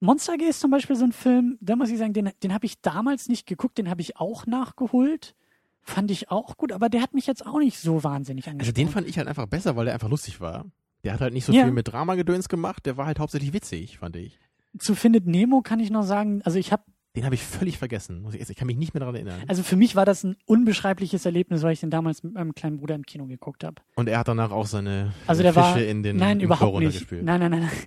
Monster 0.00 0.32
AG 0.32 0.40
ist 0.40 0.60
zum 0.60 0.70
Beispiel 0.70 0.96
so 0.96 1.04
ein 1.04 1.12
Film, 1.12 1.58
da 1.60 1.76
muss 1.76 1.90
ich 1.90 1.98
sagen, 1.98 2.14
den, 2.14 2.30
den 2.42 2.54
habe 2.54 2.64
ich 2.64 2.80
damals 2.80 3.28
nicht 3.28 3.46
geguckt, 3.46 3.76
den 3.76 3.90
habe 3.90 4.00
ich 4.00 4.16
auch 4.16 4.46
nachgeholt. 4.46 5.36
Fand 5.82 6.10
ich 6.10 6.30
auch 6.30 6.56
gut, 6.56 6.72
aber 6.72 6.88
der 6.88 7.02
hat 7.02 7.14
mich 7.14 7.26
jetzt 7.26 7.44
auch 7.46 7.58
nicht 7.58 7.78
so 7.78 8.04
wahnsinnig 8.04 8.44
Also 8.44 8.50
angesprochen. 8.52 8.74
den 8.74 8.88
fand 8.88 9.08
ich 9.08 9.18
halt 9.18 9.28
einfach 9.28 9.46
besser, 9.46 9.76
weil 9.76 9.86
der 9.86 9.94
einfach 9.94 10.08
lustig 10.08 10.40
war. 10.40 10.66
Der 11.04 11.14
hat 11.14 11.20
halt 11.20 11.32
nicht 11.32 11.44
so 11.46 11.52
Ja. 11.52 11.64
viel 11.64 11.72
mit 11.72 11.88
Dramagedöns 11.90 12.48
gemacht, 12.48 12.84
der 12.86 12.96
war 12.96 13.06
halt 13.06 13.18
hauptsächlich 13.18 13.52
witzig, 13.52 13.98
fand 13.98 14.16
ich. 14.16 14.38
Zu 14.78 14.94
Findet 14.94 15.26
Nemo 15.26 15.62
kann 15.62 15.80
ich 15.80 15.90
noch 15.90 16.02
sagen, 16.04 16.42
also 16.44 16.58
ich 16.58 16.70
habe, 16.72 16.82
Den 17.16 17.24
habe 17.24 17.34
ich 17.34 17.42
völlig 17.42 17.76
vergessen. 17.76 18.24
Ich, 18.32 18.56
kann 18.56 18.68
mich 18.68 18.76
nicht 18.76 18.94
mehr 18.94 19.00
daran 19.00 19.16
erinnern. 19.16 19.42
also 19.48 19.64
für 19.64 19.74
mich 19.74 19.96
war 19.96 20.04
das 20.04 20.22
ein 20.22 20.36
unbeschreibliches 20.46 21.26
Erlebnis, 21.26 21.62
weil 21.62 21.72
ich 21.72 21.80
den 21.80 21.90
damals 21.90 22.22
mit 22.22 22.34
meinem 22.34 22.54
kleinen 22.54 22.76
Bruder 22.76 22.94
im 22.94 23.04
Kino 23.04 23.26
geguckt 23.26 23.64
habe. 23.64 23.82
Und 23.96 24.08
er 24.08 24.20
hat 24.20 24.28
danach 24.28 24.52
auch 24.52 24.66
seine 24.66 25.12
Also 25.26 25.42
der 25.42 25.52
Fische 25.52 25.64
war, 25.66 25.82
in 25.82 26.04
den 26.04 26.16
nein, 26.16 26.38
überhaupt 26.38 26.70
Klo 26.70 26.78
nicht. 26.78 26.86
runtergespült. 26.86 27.24
Nein, 27.24 27.40
nein, 27.40 27.50
nein. 27.50 27.60
nein. 27.62 27.70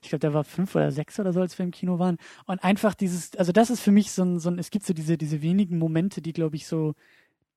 Ich 0.00 0.10
glaube, 0.10 0.20
der 0.20 0.32
war 0.32 0.44
fünf 0.44 0.74
oder 0.74 0.90
sechs 0.90 1.20
oder 1.20 1.34
so, 1.34 1.40
als 1.40 1.58
wir 1.58 1.64
im 1.64 1.70
Kino 1.70 1.98
waren. 1.98 2.16
Und 2.46 2.64
einfach 2.64 2.94
dieses, 2.94 3.36
also 3.36 3.52
das 3.52 3.68
ist 3.68 3.80
für 3.80 3.90
mich 3.90 4.10
so 4.10 4.22
ein, 4.22 4.38
so 4.38 4.48
ein 4.48 4.58
es 4.58 4.70
gibt 4.70 4.86
so 4.86 4.94
diese, 4.94 5.18
diese 5.18 5.42
wenigen 5.42 5.76
Momente, 5.76 6.22
die, 6.22 6.32
glaube 6.32 6.56
ich, 6.56 6.66
so 6.66 6.94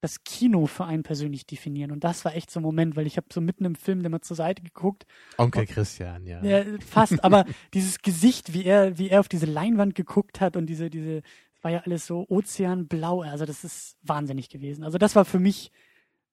das 0.02 0.24
Kino 0.24 0.66
für 0.66 0.86
einen 0.86 1.04
persönlich 1.04 1.46
definieren. 1.46 1.92
Und 1.92 2.04
das 2.04 2.26
war 2.26 2.36
echt 2.36 2.50
so 2.52 2.60
ein 2.60 2.64
Moment, 2.64 2.96
weil 2.96 3.08
ich 3.08 3.18
habe 3.18 3.28
so 3.32 3.40
mitten 3.40 3.66
im 3.66 3.76
Film 3.76 4.04
immer 4.04 4.22
zur 4.22 4.36
Seite 4.36 4.64
geguckt 4.64 5.06
Onkel 5.38 5.68
Christian, 5.68 6.26
ja. 6.26 6.44
Ja, 6.44 6.66
fast, 6.86 7.24
aber 7.24 7.46
dieses 7.74 8.02
Gesicht, 8.02 8.54
wie 8.54 8.66
er, 8.66 8.98
wie 8.98 9.10
er 9.10 9.20
auf 9.20 9.30
diese 9.30 9.46
Leinwand 9.46 9.96
geguckt 9.96 10.42
hat 10.42 10.58
und 10.58 10.66
diese, 10.66 10.90
diese, 10.90 11.18
es 11.18 11.64
war 11.64 11.72
ja 11.72 11.80
alles 11.86 12.08
so 12.08 12.26
ozeanblau, 12.30 13.22
also 13.22 13.46
das 13.46 13.64
ist 13.64 13.96
wahnsinnig 14.02 14.50
gewesen. 14.50 14.84
Also 14.84 14.98
das 14.98 15.16
war 15.16 15.24
für 15.24 15.40
mich 15.40 15.72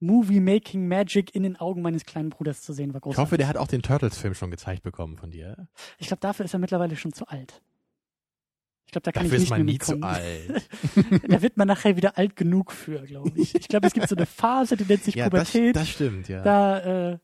Movie 0.00 0.40
Making 0.40 0.86
Magic 0.88 1.34
in 1.34 1.42
den 1.42 1.56
Augen 1.56 1.82
meines 1.82 2.04
kleinen 2.04 2.30
Bruders 2.30 2.62
zu 2.62 2.72
sehen, 2.72 2.94
war 2.94 2.98
Ich 2.98 3.02
großartig. 3.02 3.20
hoffe, 3.26 3.36
der 3.36 3.48
hat 3.48 3.56
auch 3.56 3.66
den 3.66 3.82
Turtles-Film 3.82 4.34
schon 4.34 4.50
gezeigt 4.50 4.82
bekommen 4.82 5.16
von 5.18 5.30
dir. 5.30 5.68
Ich 5.98 6.06
glaube, 6.06 6.20
dafür 6.20 6.44
ist 6.44 6.54
er 6.54 6.60
mittlerweile 6.60 6.96
schon 6.96 7.12
zu 7.12 7.26
alt. 7.26 7.60
Ich 8.88 8.92
glaube, 8.92 9.02
da 9.02 9.12
kann 9.12 9.24
Dafür 9.24 9.36
ich 9.36 9.42
ist 9.42 9.50
nicht 9.50 9.50
man 9.50 9.64
mehr 9.66 9.72
nie 9.74 9.78
zu 9.78 10.00
alt. 10.00 10.68
da 11.28 11.42
wird 11.42 11.58
man 11.58 11.68
nachher 11.68 11.98
wieder 11.98 12.16
alt 12.16 12.36
genug 12.36 12.72
für, 12.72 13.02
glaube 13.02 13.38
ich. 13.38 13.54
Ich 13.54 13.68
glaube, 13.68 13.86
es 13.86 13.92
gibt 13.92 14.08
so 14.08 14.16
eine 14.16 14.24
Phase, 14.24 14.78
die 14.78 14.84
nennt 14.84 15.04
sich 15.04 15.14
ja, 15.14 15.28
das, 15.28 15.50
Pubertät. 15.50 15.76
das 15.76 15.90
stimmt, 15.90 16.28
ja. 16.28 16.42
da 16.42 17.10
äh, 17.12 17.18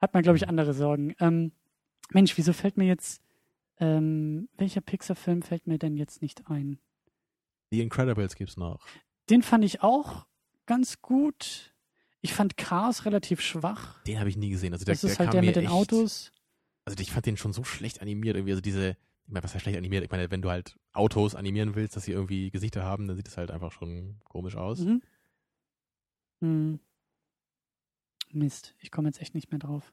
hat 0.00 0.14
man, 0.14 0.22
glaube 0.22 0.36
ich, 0.36 0.46
andere 0.46 0.74
Sorgen. 0.74 1.16
Ähm, 1.18 1.50
Mensch, 2.12 2.38
wieso 2.38 2.52
fällt 2.52 2.76
mir 2.76 2.86
jetzt, 2.86 3.20
ähm, 3.80 4.48
welcher 4.56 4.80
Pixar-Film 4.80 5.42
fällt 5.42 5.66
mir 5.66 5.76
denn 5.76 5.96
jetzt 5.96 6.22
nicht 6.22 6.48
ein? 6.48 6.78
The 7.72 7.80
Incredibles 7.80 8.36
gibt's 8.36 8.56
noch. 8.56 8.86
Den 9.28 9.42
fand 9.42 9.64
ich 9.64 9.82
auch 9.82 10.26
ganz 10.66 11.02
gut. 11.02 11.74
Ich 12.20 12.32
fand 12.32 12.56
Cars 12.56 13.06
relativ 13.06 13.40
schwach. 13.40 14.00
Den 14.04 14.20
habe 14.20 14.28
ich 14.28 14.36
nie 14.36 14.50
gesehen. 14.50 14.72
Also 14.72 14.84
der, 14.84 14.94
Das 14.94 15.02
ist 15.02 15.18
der 15.18 15.26
halt 15.26 15.34
der 15.34 15.42
mit 15.42 15.56
den 15.56 15.64
echt, 15.64 15.72
Autos. 15.72 16.30
Also 16.84 16.96
ich 17.00 17.10
fand 17.10 17.26
den 17.26 17.36
schon 17.36 17.52
so 17.52 17.64
schlecht 17.64 18.00
animiert 18.00 18.36
irgendwie. 18.36 18.52
Also 18.52 18.62
diese, 18.62 18.96
ich 19.26 19.32
meine, 19.32 19.44
was 19.44 19.54
heißt 19.54 19.62
schlecht 19.62 19.78
animiert? 19.78 20.04
Ich 20.04 20.10
meine, 20.10 20.30
wenn 20.30 20.42
du 20.42 20.50
halt 20.50 20.76
Autos 20.92 21.34
animieren 21.34 21.74
willst, 21.74 21.96
dass 21.96 22.04
sie 22.04 22.12
irgendwie 22.12 22.50
Gesichter 22.50 22.82
haben, 22.82 23.06
dann 23.06 23.16
sieht 23.16 23.28
es 23.28 23.36
halt 23.36 23.50
einfach 23.50 23.72
schon 23.72 24.16
komisch 24.24 24.56
aus. 24.56 24.80
Mhm. 24.80 25.02
Hm. 26.40 26.80
Mist, 28.32 28.74
ich 28.78 28.90
komme 28.90 29.08
jetzt 29.08 29.20
echt 29.20 29.34
nicht 29.34 29.50
mehr 29.50 29.58
drauf. 29.58 29.92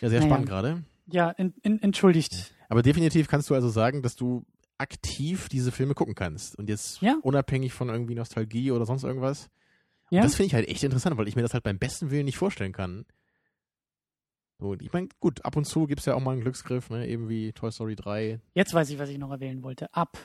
Ja, 0.00 0.08
sehr 0.08 0.20
Naja. 0.20 0.30
spannend 0.30 0.48
gerade. 0.48 0.84
Ja, 1.06 1.30
en, 1.32 1.54
en, 1.62 1.80
entschuldigt. 1.82 2.54
Aber 2.68 2.82
definitiv 2.82 3.28
kannst 3.28 3.48
du 3.50 3.54
also 3.54 3.68
sagen, 3.68 4.02
dass 4.02 4.16
du 4.16 4.44
aktiv 4.78 5.48
diese 5.48 5.72
Filme 5.72 5.94
gucken 5.94 6.14
kannst. 6.14 6.56
Und 6.56 6.68
jetzt 6.68 7.00
Ja. 7.00 7.18
unabhängig 7.22 7.72
von 7.72 7.88
irgendwie 7.88 8.14
Nostalgie 8.14 8.70
oder 8.72 8.84
sonst 8.86 9.04
irgendwas. 9.04 9.48
Ja. 10.10 10.20
Und 10.20 10.24
das 10.26 10.34
finde 10.34 10.48
ich 10.48 10.54
halt 10.54 10.68
echt 10.68 10.84
interessant, 10.84 11.16
weil 11.16 11.28
ich 11.28 11.36
mir 11.36 11.42
das 11.42 11.54
halt 11.54 11.64
beim 11.64 11.78
besten 11.78 12.10
Willen 12.10 12.26
nicht 12.26 12.36
vorstellen 12.36 12.72
kann. 12.72 13.06
So, 14.58 14.74
ich 14.74 14.92
meine, 14.92 15.08
gut, 15.20 15.44
ab 15.44 15.56
und 15.56 15.66
zu 15.66 15.86
gibt 15.86 16.00
es 16.00 16.06
ja 16.06 16.14
auch 16.14 16.20
mal 16.20 16.32
einen 16.32 16.40
Glücksgriff, 16.40 16.88
ne? 16.88 17.06
eben 17.06 17.28
wie 17.28 17.52
Toy 17.52 17.70
Story 17.70 17.94
3. 17.94 18.40
Jetzt 18.54 18.72
weiß 18.72 18.88
ich, 18.90 18.98
was 18.98 19.10
ich 19.10 19.18
noch 19.18 19.30
erwähnen 19.30 19.62
wollte. 19.62 19.92
Ab. 19.92 20.16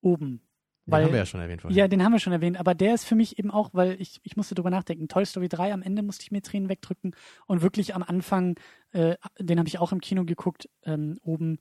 Oben. 0.00 0.40
Den 0.86 0.92
Weil- 0.92 1.04
haben 1.04 1.12
wir 1.12 1.18
ja 1.18 1.26
schon 1.26 1.40
erwähnt 1.40 1.60
vorhin. 1.60 1.78
Ja, 1.78 1.86
den 1.86 2.02
haben 2.02 2.12
wir 2.12 2.18
schon 2.18 2.32
erwähnt, 2.32 2.58
aber 2.58 2.74
der 2.74 2.94
ist 2.94 3.04
für 3.04 3.14
mich 3.14 3.38
eben 3.38 3.50
auch, 3.50 3.70
weil 3.72 4.00
ich, 4.00 4.18
ich 4.24 4.36
musste 4.36 4.54
drüber 4.56 4.70
nachdenken. 4.70 5.06
Toy 5.06 5.24
Story 5.24 5.48
3, 5.48 5.72
am 5.72 5.82
Ende 5.82 6.02
musste 6.02 6.22
ich 6.24 6.32
mir 6.32 6.42
Tränen 6.42 6.68
wegdrücken 6.68 7.14
und 7.46 7.62
wirklich 7.62 7.94
am 7.94 8.02
Anfang, 8.02 8.58
äh, 8.92 9.16
den 9.38 9.58
habe 9.58 9.68
ich 9.68 9.78
auch 9.78 9.92
im 9.92 10.00
Kino 10.00 10.24
geguckt, 10.24 10.68
ähm, 10.82 11.18
oben, 11.22 11.58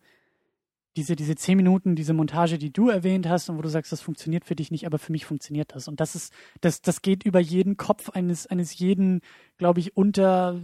diese, 0.95 1.15
diese 1.15 1.35
zehn 1.35 1.57
Minuten, 1.57 1.95
diese 1.95 2.13
Montage, 2.13 2.57
die 2.57 2.73
du 2.73 2.89
erwähnt 2.89 3.27
hast 3.27 3.49
und 3.49 3.57
wo 3.57 3.61
du 3.61 3.69
sagst, 3.69 3.91
das 3.91 4.01
funktioniert 4.01 4.45
für 4.45 4.55
dich 4.55 4.71
nicht, 4.71 4.87
aber 4.87 4.97
für 4.97 5.11
mich 5.11 5.25
funktioniert 5.25 5.75
das. 5.75 5.87
Und 5.87 5.99
das 5.99 6.15
ist, 6.15 6.33
das, 6.61 6.81
das 6.81 7.03
geht 7.03 7.23
über 7.23 7.39
jeden 7.39 7.77
Kopf 7.77 8.09
eines, 8.09 8.47
eines 8.47 8.79
jeden, 8.79 9.21
glaube 9.57 9.79
ich, 9.79 9.95
unter 9.95 10.59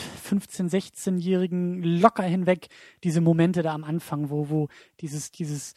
15, 0.00 0.68
16-Jährigen 0.68 1.82
locker 1.82 2.22
hinweg, 2.24 2.68
diese 3.04 3.20
Momente 3.20 3.62
da 3.62 3.72
am 3.74 3.84
Anfang, 3.84 4.30
wo, 4.30 4.48
wo 4.50 4.68
dieses, 5.00 5.30
dieses, 5.30 5.74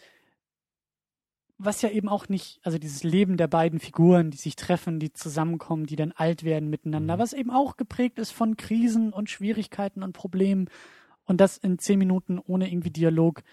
was 1.57 1.81
ja 1.81 1.89
eben 1.89 2.07
auch 2.07 2.29
nicht, 2.29 2.59
also 2.63 2.77
dieses 2.77 3.03
Leben 3.03 3.35
der 3.35 3.47
beiden 3.47 3.79
Figuren, 3.79 4.31
die 4.31 4.37
sich 4.37 4.55
treffen, 4.55 4.99
die 4.99 5.11
zusammenkommen, 5.11 5.85
die 5.85 5.97
dann 5.97 6.13
alt 6.13 6.43
werden 6.43 6.69
miteinander, 6.69 7.15
Mhm. 7.15 7.19
was 7.19 7.33
eben 7.33 7.51
auch 7.51 7.75
geprägt 7.75 8.17
ist 8.17 8.31
von 8.31 8.55
Krisen 8.55 9.11
und 9.11 9.29
Schwierigkeiten 9.29 10.01
und 10.01 10.13
Problemen 10.13 10.69
und 11.25 11.41
das 11.41 11.57
in 11.57 11.77
zehn 11.77 11.99
Minuten 11.99 12.39
ohne 12.39 12.71
irgendwie 12.71 12.91
Dialog. 12.91 13.43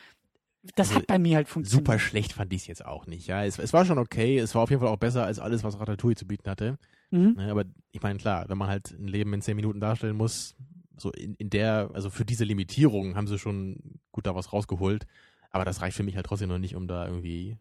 Das 0.77 0.89
Also, 0.89 1.01
hat 1.01 1.07
bei 1.09 1.19
mir 1.19 1.37
halt 1.37 1.49
funktioniert. 1.49 1.87
Super 1.87 1.99
schlecht 1.99 2.33
fand 2.33 2.53
ich 2.53 2.63
es 2.63 2.67
jetzt 2.69 2.85
auch 2.87 3.07
nicht. 3.07 3.27
Ja, 3.27 3.45
es, 3.45 3.59
es 3.59 3.73
war 3.73 3.85
schon 3.85 3.99
okay. 3.99 4.39
Es 4.39 4.55
war 4.55 4.63
auf 4.63 4.71
jeden 4.71 4.81
Fall 4.81 4.91
auch 4.91 4.97
besser 4.99 5.25
als 5.25 5.39
alles, 5.39 5.63
was 5.63 5.79
Ratatouille 5.79 6.17
zu 6.17 6.27
bieten 6.27 6.49
hatte. 6.51 6.79
Mhm. 7.11 7.35
Ne, 7.37 7.51
aber 7.51 7.65
ich 7.93 8.03
meine, 8.03 8.19
klar, 8.19 8.49
wenn 8.49 8.59
man 8.59 8.69
halt 8.69 8.91
ein 8.91 9.07
Leben 9.09 9.33
in 9.33 9.41
zehn 9.43 9.57
Minuten 9.57 9.81
darstellen 9.81 10.17
muss, 10.17 10.57
so 10.97 11.11
in, 11.13 11.35
in 11.37 11.51
der, 11.51 11.91
also 11.95 12.11
für 12.11 12.25
diese 12.25 12.45
Limitierung 12.45 13.17
haben 13.17 13.27
sie 13.29 13.39
schon 13.39 14.01
gut 14.13 14.27
da 14.27 14.35
was 14.35 14.53
rausgeholt. 14.53 15.07
Aber 15.51 15.65
das 15.65 15.81
reicht 15.81 15.97
für 15.97 16.03
mich 16.03 16.17
halt 16.17 16.27
trotzdem 16.27 16.49
noch 16.49 16.59
nicht, 16.59 16.75
um 16.75 16.87
da 16.89 17.07
irgendwie 17.07 17.57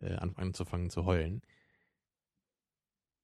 äh, 0.00 0.14
an- 0.14 0.34
anzufangen 0.36 0.90
zu 0.90 1.04
heulen. 1.04 1.42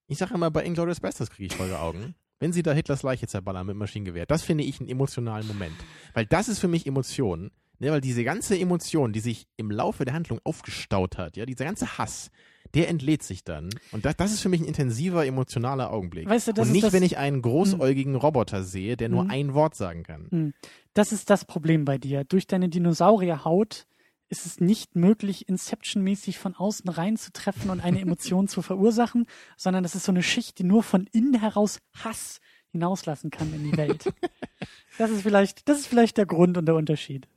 Ich 0.08 0.18
sage 0.18 0.34
immer, 0.34 0.50
bei 0.50 0.64
Inglourious 0.64 1.00
Basterds 1.00 1.30
kriege 1.30 1.46
ich 1.46 1.56
volle 1.56 1.78
Augen. 1.78 2.14
Wenn 2.38 2.52
sie 2.52 2.62
da 2.62 2.72
Hitlers 2.72 3.02
Leiche 3.02 3.26
zerballern 3.26 3.66
mit 3.66 3.76
Maschinengewehr, 3.76 4.26
das 4.26 4.42
finde 4.42 4.64
ich 4.64 4.78
einen 4.78 4.88
emotionalen 4.88 5.46
Moment. 5.46 5.74
Weil 6.14 6.26
das 6.26 6.48
ist 6.48 6.58
für 6.58 6.68
mich 6.68 6.86
Emotion. 6.86 7.50
Ne, 7.78 7.90
weil 7.92 8.00
diese 8.00 8.24
ganze 8.24 8.58
Emotion, 8.58 9.12
die 9.12 9.20
sich 9.20 9.46
im 9.56 9.70
Laufe 9.70 10.04
der 10.04 10.14
Handlung 10.14 10.40
aufgestaut 10.44 11.18
hat, 11.18 11.36
ja, 11.36 11.44
dieser 11.44 11.64
ganze 11.66 11.98
Hass, 11.98 12.30
der 12.74 12.88
entlädt 12.88 13.22
sich 13.22 13.44
dann. 13.44 13.68
Und 13.92 14.04
das, 14.04 14.16
das 14.16 14.32
ist 14.32 14.40
für 14.40 14.48
mich 14.48 14.60
ein 14.60 14.66
intensiver, 14.66 15.24
emotionaler 15.26 15.92
Augenblick. 15.92 16.28
Weißt 16.28 16.48
du, 16.48 16.52
das 16.52 16.62
Und 16.64 16.68
ist 16.68 16.72
nicht, 16.72 16.84
das- 16.86 16.92
wenn 16.92 17.02
ich 17.02 17.16
einen 17.18 17.42
großäugigen 17.42 18.14
Roboter 18.16 18.62
sehe, 18.64 18.96
der 18.96 19.08
nur 19.08 19.24
Mhm. 19.24 19.30
ein 19.30 19.54
Wort 19.54 19.74
sagen 19.74 20.02
kann. 20.02 20.26
Hm. 20.30 20.54
Das 20.94 21.12
ist 21.12 21.28
das 21.30 21.44
Problem 21.44 21.84
bei 21.84 21.98
dir. 21.98 22.24
Durch 22.24 22.46
deine 22.46 22.68
Dinosaurierhaut 22.70 23.86
ist 24.28 24.46
es 24.46 24.58
nicht 24.60 24.96
möglich, 24.96 25.48
Inception-mäßig 25.48 26.38
von 26.38 26.54
außen 26.54 26.88
reinzutreffen 26.90 27.70
und 27.70 27.80
eine 27.80 28.00
Emotion 28.00 28.48
zu 28.48 28.62
verursachen, 28.62 29.26
sondern 29.56 29.82
das 29.82 29.94
ist 29.94 30.04
so 30.04 30.12
eine 30.12 30.22
Schicht, 30.22 30.58
die 30.58 30.64
nur 30.64 30.82
von 30.82 31.06
innen 31.12 31.38
heraus 31.38 31.78
Hass 32.02 32.40
hinauslassen 32.72 33.30
kann 33.30 33.52
in 33.54 33.70
die 33.70 33.76
Welt. 33.76 34.12
das 34.98 35.10
ist 35.10 35.22
vielleicht, 35.22 35.68
das 35.68 35.78
ist 35.78 35.86
vielleicht 35.86 36.16
der 36.16 36.26
Grund 36.26 36.58
und 36.58 36.66
der 36.66 36.74
Unterschied. 36.74 37.28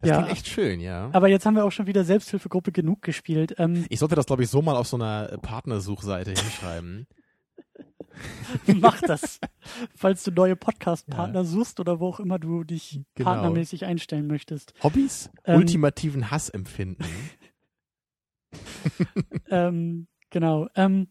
Das 0.00 0.10
Ja. 0.10 0.16
klingt 0.18 0.32
echt 0.32 0.48
schön, 0.48 0.80
ja. 0.80 1.08
Aber 1.12 1.28
jetzt 1.28 1.46
haben 1.46 1.54
wir 1.54 1.64
auch 1.64 1.72
schon 1.72 1.86
wieder 1.86 2.04
Selbsthilfegruppe 2.04 2.70
genug 2.72 3.02
gespielt. 3.02 3.54
Ähm, 3.58 3.86
Ich 3.88 3.98
sollte 3.98 4.14
das, 4.14 4.26
glaube 4.26 4.42
ich, 4.42 4.50
so 4.50 4.60
mal 4.62 4.76
auf 4.76 4.86
so 4.88 4.96
einer 4.96 5.38
Partnersuchseite 5.38 6.30
hinschreiben. 6.32 7.06
mach 8.80 9.00
das. 9.02 9.40
Falls 9.94 10.22
du 10.24 10.30
neue 10.30 10.56
Podcast-Partner 10.56 11.44
suchst 11.44 11.80
oder 11.80 12.00
wo 12.00 12.08
auch 12.08 12.20
immer 12.20 12.38
du 12.38 12.64
dich 12.64 13.02
Genau. 13.14 13.30
partnermäßig 13.30 13.84
einstellen 13.84 14.26
möchtest. 14.26 14.72
Hobbys? 14.82 15.30
Ähm. 15.44 15.56
Ultimativen 15.58 16.30
Hass 16.30 16.48
empfinden. 16.48 17.04
ähm, 19.50 20.06
genau. 20.30 20.68
Ähm, 20.74 21.08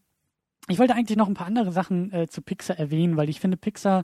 ich 0.68 0.78
wollte 0.78 0.94
eigentlich 0.94 1.16
noch 1.16 1.28
ein 1.28 1.34
paar 1.34 1.46
andere 1.46 1.72
Sachen 1.72 2.12
äh, 2.12 2.26
zu 2.28 2.42
Pixar 2.42 2.78
erwähnen, 2.78 3.16
weil 3.16 3.28
ich 3.28 3.40
finde 3.40 3.56
Pixar 3.56 4.02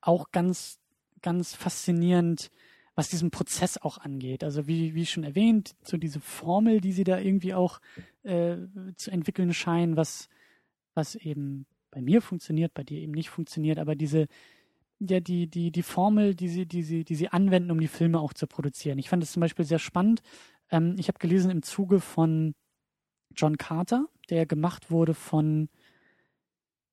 auch 0.00 0.30
ganz, 0.30 0.78
ganz 1.22 1.54
faszinierend, 1.54 2.50
was 2.94 3.08
diesen 3.08 3.30
Prozess 3.30 3.78
auch 3.78 3.98
angeht. 3.98 4.44
Also 4.44 4.66
wie, 4.66 4.94
wie 4.94 5.06
schon 5.06 5.24
erwähnt, 5.24 5.74
so 5.82 5.96
diese 5.96 6.20
Formel, 6.20 6.80
die 6.80 6.92
sie 6.92 7.04
da 7.04 7.18
irgendwie 7.18 7.54
auch 7.54 7.80
äh, 8.22 8.56
zu 8.96 9.10
entwickeln 9.10 9.54
scheinen, 9.54 9.96
was, 9.96 10.28
was 10.94 11.14
eben 11.14 11.66
bei 11.90 12.02
mir 12.02 12.22
funktioniert, 12.22 12.74
bei 12.74 12.84
dir 12.84 13.00
eben 13.00 13.12
nicht 13.12 13.30
funktioniert, 13.30 13.78
aber 13.78 13.94
diese 13.94 14.26
ja, 15.08 15.20
die, 15.20 15.48
die, 15.48 15.72
die 15.72 15.82
Formel, 15.82 16.34
die 16.34 16.48
sie, 16.48 16.66
die 16.66 16.82
sie, 16.82 17.04
die 17.04 17.14
sie 17.16 17.28
anwenden, 17.28 17.70
um 17.70 17.80
die 17.80 17.88
Filme 17.88 18.20
auch 18.20 18.32
zu 18.32 18.46
produzieren. 18.46 18.98
Ich 18.98 19.08
fand 19.08 19.22
es 19.22 19.32
zum 19.32 19.40
Beispiel 19.40 19.64
sehr 19.64 19.80
spannend. 19.80 20.22
Ähm, 20.70 20.94
ich 20.98 21.08
habe 21.08 21.18
gelesen 21.18 21.50
im 21.50 21.62
Zuge 21.62 22.00
von 22.00 22.54
John 23.34 23.56
Carter, 23.58 24.06
der 24.30 24.46
gemacht 24.46 24.90
wurde 24.90 25.14
von, 25.14 25.68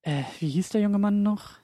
äh, 0.01 0.23
wie 0.39 0.49
hieß 0.49 0.69
der 0.69 0.81
junge 0.81 0.99
Mann 0.99 1.21
noch? 1.21 1.57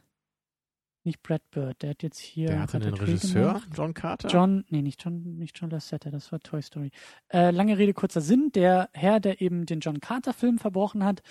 Nicht 1.05 1.21
Brad 1.21 1.49
Bird, 1.51 1.81
der 1.83 1.91
hat 1.91 2.03
jetzt 2.03 2.19
hier. 2.19 2.47
Der 2.47 2.61
hatte 2.61 2.77
einen 2.77 2.93
Regisseur, 2.93 3.53
gemacht. 3.53 3.69
John 3.75 3.93
Carter. 3.93 4.27
John, 4.27 4.65
nee, 4.69 4.81
nicht 4.81 5.03
John, 5.03 5.37
nicht 5.37 5.57
John 5.59 5.69
Lasseter, 5.69 6.09
das 6.09 6.31
war 6.31 6.39
Toy 6.39 6.61
Story. 6.61 6.91
Äh, 7.31 7.51
lange 7.51 7.77
Rede, 7.77 7.93
kurzer 7.93 8.21
Sinn. 8.21 8.51
Der 8.53 8.89
Herr, 8.93 9.19
der 9.19 9.39
eben 9.39 9.65
den 9.67 9.81
John 9.81 9.99
Carter-Film 9.99 10.57
verbrochen 10.57 11.03
hat, 11.03 11.21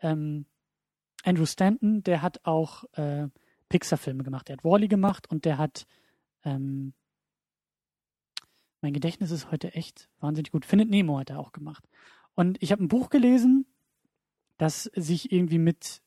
ähm, 0.00 0.44
Andrew 1.24 1.46
Stanton, 1.46 2.02
der 2.02 2.20
hat 2.20 2.44
auch 2.44 2.84
äh, 2.92 3.28
Pixar-Filme 3.70 4.22
gemacht. 4.22 4.48
Der 4.48 4.58
hat 4.58 4.64
Wally 4.64 4.88
gemacht 4.88 5.30
und 5.30 5.46
der 5.46 5.56
hat 5.56 5.86
ähm, 6.44 6.92
mein 8.82 8.92
Gedächtnis 8.92 9.30
ist 9.30 9.50
heute 9.50 9.74
echt 9.74 10.10
wahnsinnig 10.18 10.50
gut. 10.50 10.66
Findet 10.66 10.90
Nemo 10.90 11.18
hat 11.18 11.30
er 11.30 11.38
auch 11.38 11.52
gemacht. 11.52 11.88
Und 12.34 12.60
ich 12.62 12.72
habe 12.72 12.82
ein 12.82 12.88
Buch 12.88 13.10
gelesen, 13.10 13.64
das 14.58 14.90
sich 14.94 15.32
irgendwie 15.32 15.58
mit 15.58 16.02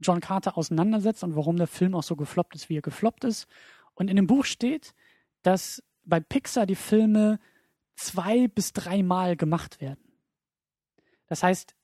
John 0.00 0.20
Carter 0.20 0.58
auseinandersetzt 0.58 1.24
und 1.24 1.36
warum 1.36 1.56
der 1.56 1.66
Film 1.66 1.94
auch 1.94 2.02
so 2.02 2.16
gefloppt 2.16 2.54
ist, 2.54 2.68
wie 2.68 2.78
er 2.78 2.82
gefloppt 2.82 3.24
ist. 3.24 3.46
Und 3.94 4.10
in 4.10 4.16
dem 4.16 4.26
Buch 4.26 4.44
steht, 4.44 4.94
dass 5.42 5.82
bei 6.04 6.20
Pixar 6.20 6.66
die 6.66 6.74
Filme 6.74 7.38
zwei 7.94 8.48
bis 8.48 8.72
dreimal 8.72 9.36
gemacht 9.36 9.80
werden. 9.80 10.12
Das 11.26 11.42
heißt, 11.42 11.74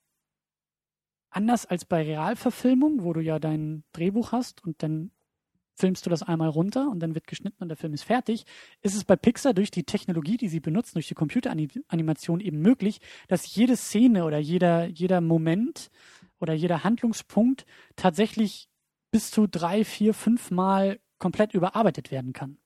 anders 1.30 1.66
als 1.66 1.84
bei 1.84 2.02
Realverfilmung, 2.02 3.02
wo 3.02 3.12
du 3.12 3.20
ja 3.20 3.38
dein 3.38 3.84
Drehbuch 3.92 4.32
hast 4.32 4.62
und 4.62 4.82
dann 4.82 5.10
filmst 5.74 6.04
du 6.04 6.10
das 6.10 6.22
einmal 6.22 6.50
runter 6.50 6.88
und 6.90 7.00
dann 7.00 7.14
wird 7.14 7.26
geschnitten 7.26 7.62
und 7.62 7.68
der 7.68 7.76
Film 7.78 7.94
ist 7.94 8.04
fertig, 8.04 8.44
ist 8.82 8.94
es 8.94 9.04
bei 9.04 9.16
Pixar 9.16 9.54
durch 9.54 9.70
die 9.70 9.84
Technologie, 9.84 10.36
die 10.36 10.48
sie 10.48 10.60
benutzen, 10.60 10.94
durch 10.94 11.08
die 11.08 11.14
Computeranimation 11.14 12.40
eben 12.40 12.60
möglich, 12.60 13.00
dass 13.28 13.54
jede 13.54 13.76
Szene 13.76 14.24
oder 14.24 14.38
jeder, 14.38 14.86
jeder 14.86 15.20
Moment 15.20 15.90
oder 16.42 16.52
jeder 16.52 16.84
Handlungspunkt 16.84 17.64
tatsächlich 17.96 18.68
bis 19.10 19.30
zu 19.30 19.46
drei, 19.46 19.84
vier, 19.84 20.12
fünf 20.14 20.50
Mal 20.50 20.98
komplett 21.18 21.54
überarbeitet 21.54 22.10
werden 22.10 22.32
kann. 22.32 22.58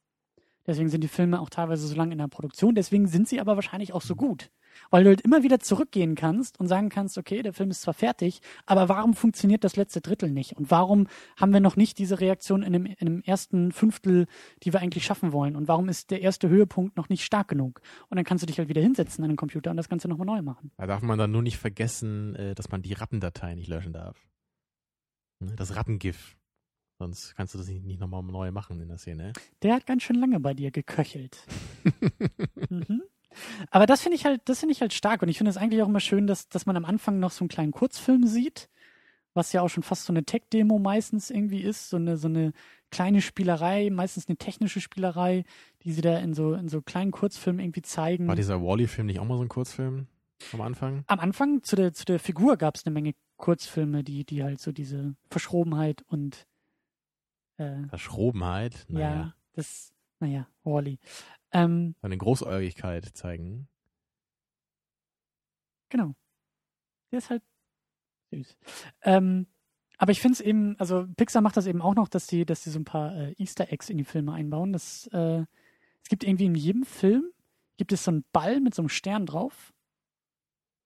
Deswegen 0.66 0.88
sind 0.88 1.02
die 1.02 1.08
Filme 1.08 1.40
auch 1.40 1.50
teilweise 1.50 1.86
so 1.86 1.94
lange 1.94 2.12
in 2.12 2.18
der 2.18 2.28
Produktion. 2.28 2.74
Deswegen 2.74 3.06
sind 3.06 3.28
sie 3.28 3.40
aber 3.40 3.54
wahrscheinlich 3.54 3.92
auch 3.92 4.02
so 4.02 4.16
gut. 4.16 4.50
Weil 4.90 5.04
du 5.04 5.10
halt 5.10 5.20
immer 5.20 5.42
wieder 5.42 5.60
zurückgehen 5.60 6.14
kannst 6.14 6.58
und 6.60 6.68
sagen 6.68 6.88
kannst, 6.88 7.18
okay, 7.18 7.42
der 7.42 7.52
Film 7.52 7.70
ist 7.70 7.82
zwar 7.82 7.94
fertig, 7.94 8.40
aber 8.66 8.88
warum 8.88 9.14
funktioniert 9.14 9.64
das 9.64 9.76
letzte 9.76 10.00
Drittel 10.00 10.30
nicht? 10.30 10.56
Und 10.56 10.70
warum 10.70 11.08
haben 11.36 11.52
wir 11.52 11.60
noch 11.60 11.76
nicht 11.76 11.98
diese 11.98 12.20
Reaktion 12.20 12.62
in 12.62 12.72
dem, 12.72 12.86
in 12.86 13.06
dem 13.06 13.22
ersten 13.22 13.72
Fünftel, 13.72 14.26
die 14.62 14.72
wir 14.72 14.80
eigentlich 14.80 15.04
schaffen 15.04 15.32
wollen? 15.32 15.56
Und 15.56 15.68
warum 15.68 15.88
ist 15.88 16.10
der 16.10 16.22
erste 16.22 16.48
Höhepunkt 16.48 16.96
noch 16.96 17.08
nicht 17.08 17.24
stark 17.24 17.48
genug? 17.48 17.80
Und 18.08 18.16
dann 18.16 18.24
kannst 18.24 18.42
du 18.42 18.46
dich 18.46 18.58
halt 18.58 18.68
wieder 18.68 18.82
hinsetzen 18.82 19.24
an 19.24 19.30
den 19.30 19.36
Computer 19.36 19.70
und 19.70 19.76
das 19.76 19.88
Ganze 19.88 20.08
nochmal 20.08 20.26
neu 20.26 20.42
machen. 20.42 20.70
Da 20.76 20.86
darf 20.86 21.02
man 21.02 21.18
dann 21.18 21.30
nur 21.30 21.42
nicht 21.42 21.58
vergessen, 21.58 22.34
äh, 22.36 22.54
dass 22.54 22.70
man 22.70 22.82
die 22.82 22.92
Rattendatei 22.92 23.54
nicht 23.54 23.68
löschen 23.68 23.92
darf. 23.92 24.26
Ne, 25.40 25.54
Das 25.56 25.76
Rattengif. 25.76 26.36
Sonst 26.98 27.34
kannst 27.36 27.52
du 27.52 27.58
das 27.58 27.68
nicht, 27.68 27.84
nicht 27.84 28.00
nochmal 28.00 28.22
neu 28.22 28.50
machen 28.52 28.80
in 28.80 28.88
der 28.88 28.96
Szene. 28.96 29.34
Der 29.62 29.74
hat 29.74 29.86
ganz 29.86 30.02
schön 30.02 30.16
lange 30.16 30.40
bei 30.40 30.54
dir 30.54 30.70
geköchelt. 30.70 31.46
mhm. 32.70 33.02
Aber 33.70 33.86
das 33.86 34.02
finde 34.02 34.16
ich 34.16 34.24
halt, 34.24 34.42
das 34.46 34.60
finde 34.60 34.72
ich 34.72 34.80
halt 34.80 34.92
stark 34.92 35.22
und 35.22 35.28
ich 35.28 35.38
finde 35.38 35.50
es 35.50 35.56
eigentlich 35.56 35.82
auch 35.82 35.88
immer 35.88 36.00
schön, 36.00 36.26
dass, 36.26 36.48
dass 36.48 36.66
man 36.66 36.76
am 36.76 36.84
Anfang 36.84 37.18
noch 37.18 37.30
so 37.30 37.42
einen 37.42 37.48
kleinen 37.48 37.72
Kurzfilm 37.72 38.26
sieht, 38.26 38.68
was 39.34 39.52
ja 39.52 39.62
auch 39.62 39.68
schon 39.68 39.82
fast 39.82 40.04
so 40.04 40.12
eine 40.12 40.24
Tech-Demo 40.24 40.78
meistens 40.78 41.30
irgendwie 41.30 41.60
ist, 41.60 41.90
so 41.90 41.96
eine, 41.96 42.16
so 42.16 42.28
eine 42.28 42.52
kleine 42.90 43.20
Spielerei, 43.20 43.90
meistens 43.90 44.28
eine 44.28 44.36
technische 44.36 44.80
Spielerei, 44.80 45.44
die 45.82 45.92
sie 45.92 46.00
da 46.00 46.18
in 46.18 46.34
so, 46.34 46.54
in 46.54 46.68
so 46.68 46.82
kleinen 46.82 47.10
Kurzfilmen 47.10 47.60
irgendwie 47.60 47.82
zeigen. 47.82 48.28
War 48.28 48.36
dieser 48.36 48.62
Wally-Film 48.62 49.06
nicht 49.06 49.20
auch 49.20 49.26
mal 49.26 49.36
so 49.36 49.42
ein 49.42 49.48
Kurzfilm 49.48 50.06
am 50.52 50.60
Anfang? 50.60 51.04
Am 51.06 51.20
Anfang 51.20 51.62
zu 51.62 51.76
der, 51.76 51.92
zu 51.92 52.04
der 52.04 52.18
Figur 52.18 52.56
gab 52.56 52.76
es 52.76 52.86
eine 52.86 52.94
Menge 52.94 53.14
Kurzfilme, 53.36 54.02
die, 54.02 54.24
die 54.24 54.42
halt 54.42 54.60
so 54.60 54.72
diese 54.72 55.14
Verschrobenheit 55.30 56.02
und 56.08 56.46
äh, 57.58 57.86
Verschrobenheit? 57.88 58.86
Naja. 58.88 59.14
ja, 59.14 59.34
das, 59.52 59.92
naja, 60.20 60.48
Wally. 60.64 60.98
Ähm, 61.52 61.94
Seine 62.02 62.18
Großäugigkeit 62.18 63.04
zeigen. 63.16 63.68
Genau. 65.88 66.14
Der 67.10 67.18
ist 67.18 67.30
halt 67.30 67.42
süß. 68.32 68.56
Ähm, 69.02 69.46
aber 69.98 70.12
ich 70.12 70.20
finde 70.20 70.34
es 70.34 70.40
eben, 70.40 70.78
also 70.78 71.06
Pixar 71.16 71.40
macht 71.42 71.56
das 71.56 71.66
eben 71.66 71.80
auch 71.80 71.94
noch, 71.94 72.08
dass 72.08 72.26
die, 72.26 72.44
dass 72.44 72.62
die 72.62 72.70
so 72.70 72.78
ein 72.78 72.84
paar 72.84 73.14
äh, 73.16 73.34
Easter 73.38 73.72
Eggs 73.72 73.88
in 73.88 73.96
die 73.98 74.04
Filme 74.04 74.32
einbauen. 74.32 74.72
Das, 74.72 75.06
äh, 75.12 75.44
es 76.02 76.08
gibt 76.08 76.24
irgendwie 76.24 76.46
in 76.46 76.54
jedem 76.54 76.84
Film 76.84 77.30
gibt 77.78 77.92
es 77.92 78.04
so 78.04 78.10
einen 78.10 78.24
Ball 78.32 78.60
mit 78.60 78.74
so 78.74 78.82
einem 78.82 78.88
Stern 78.88 79.26
drauf. 79.26 79.72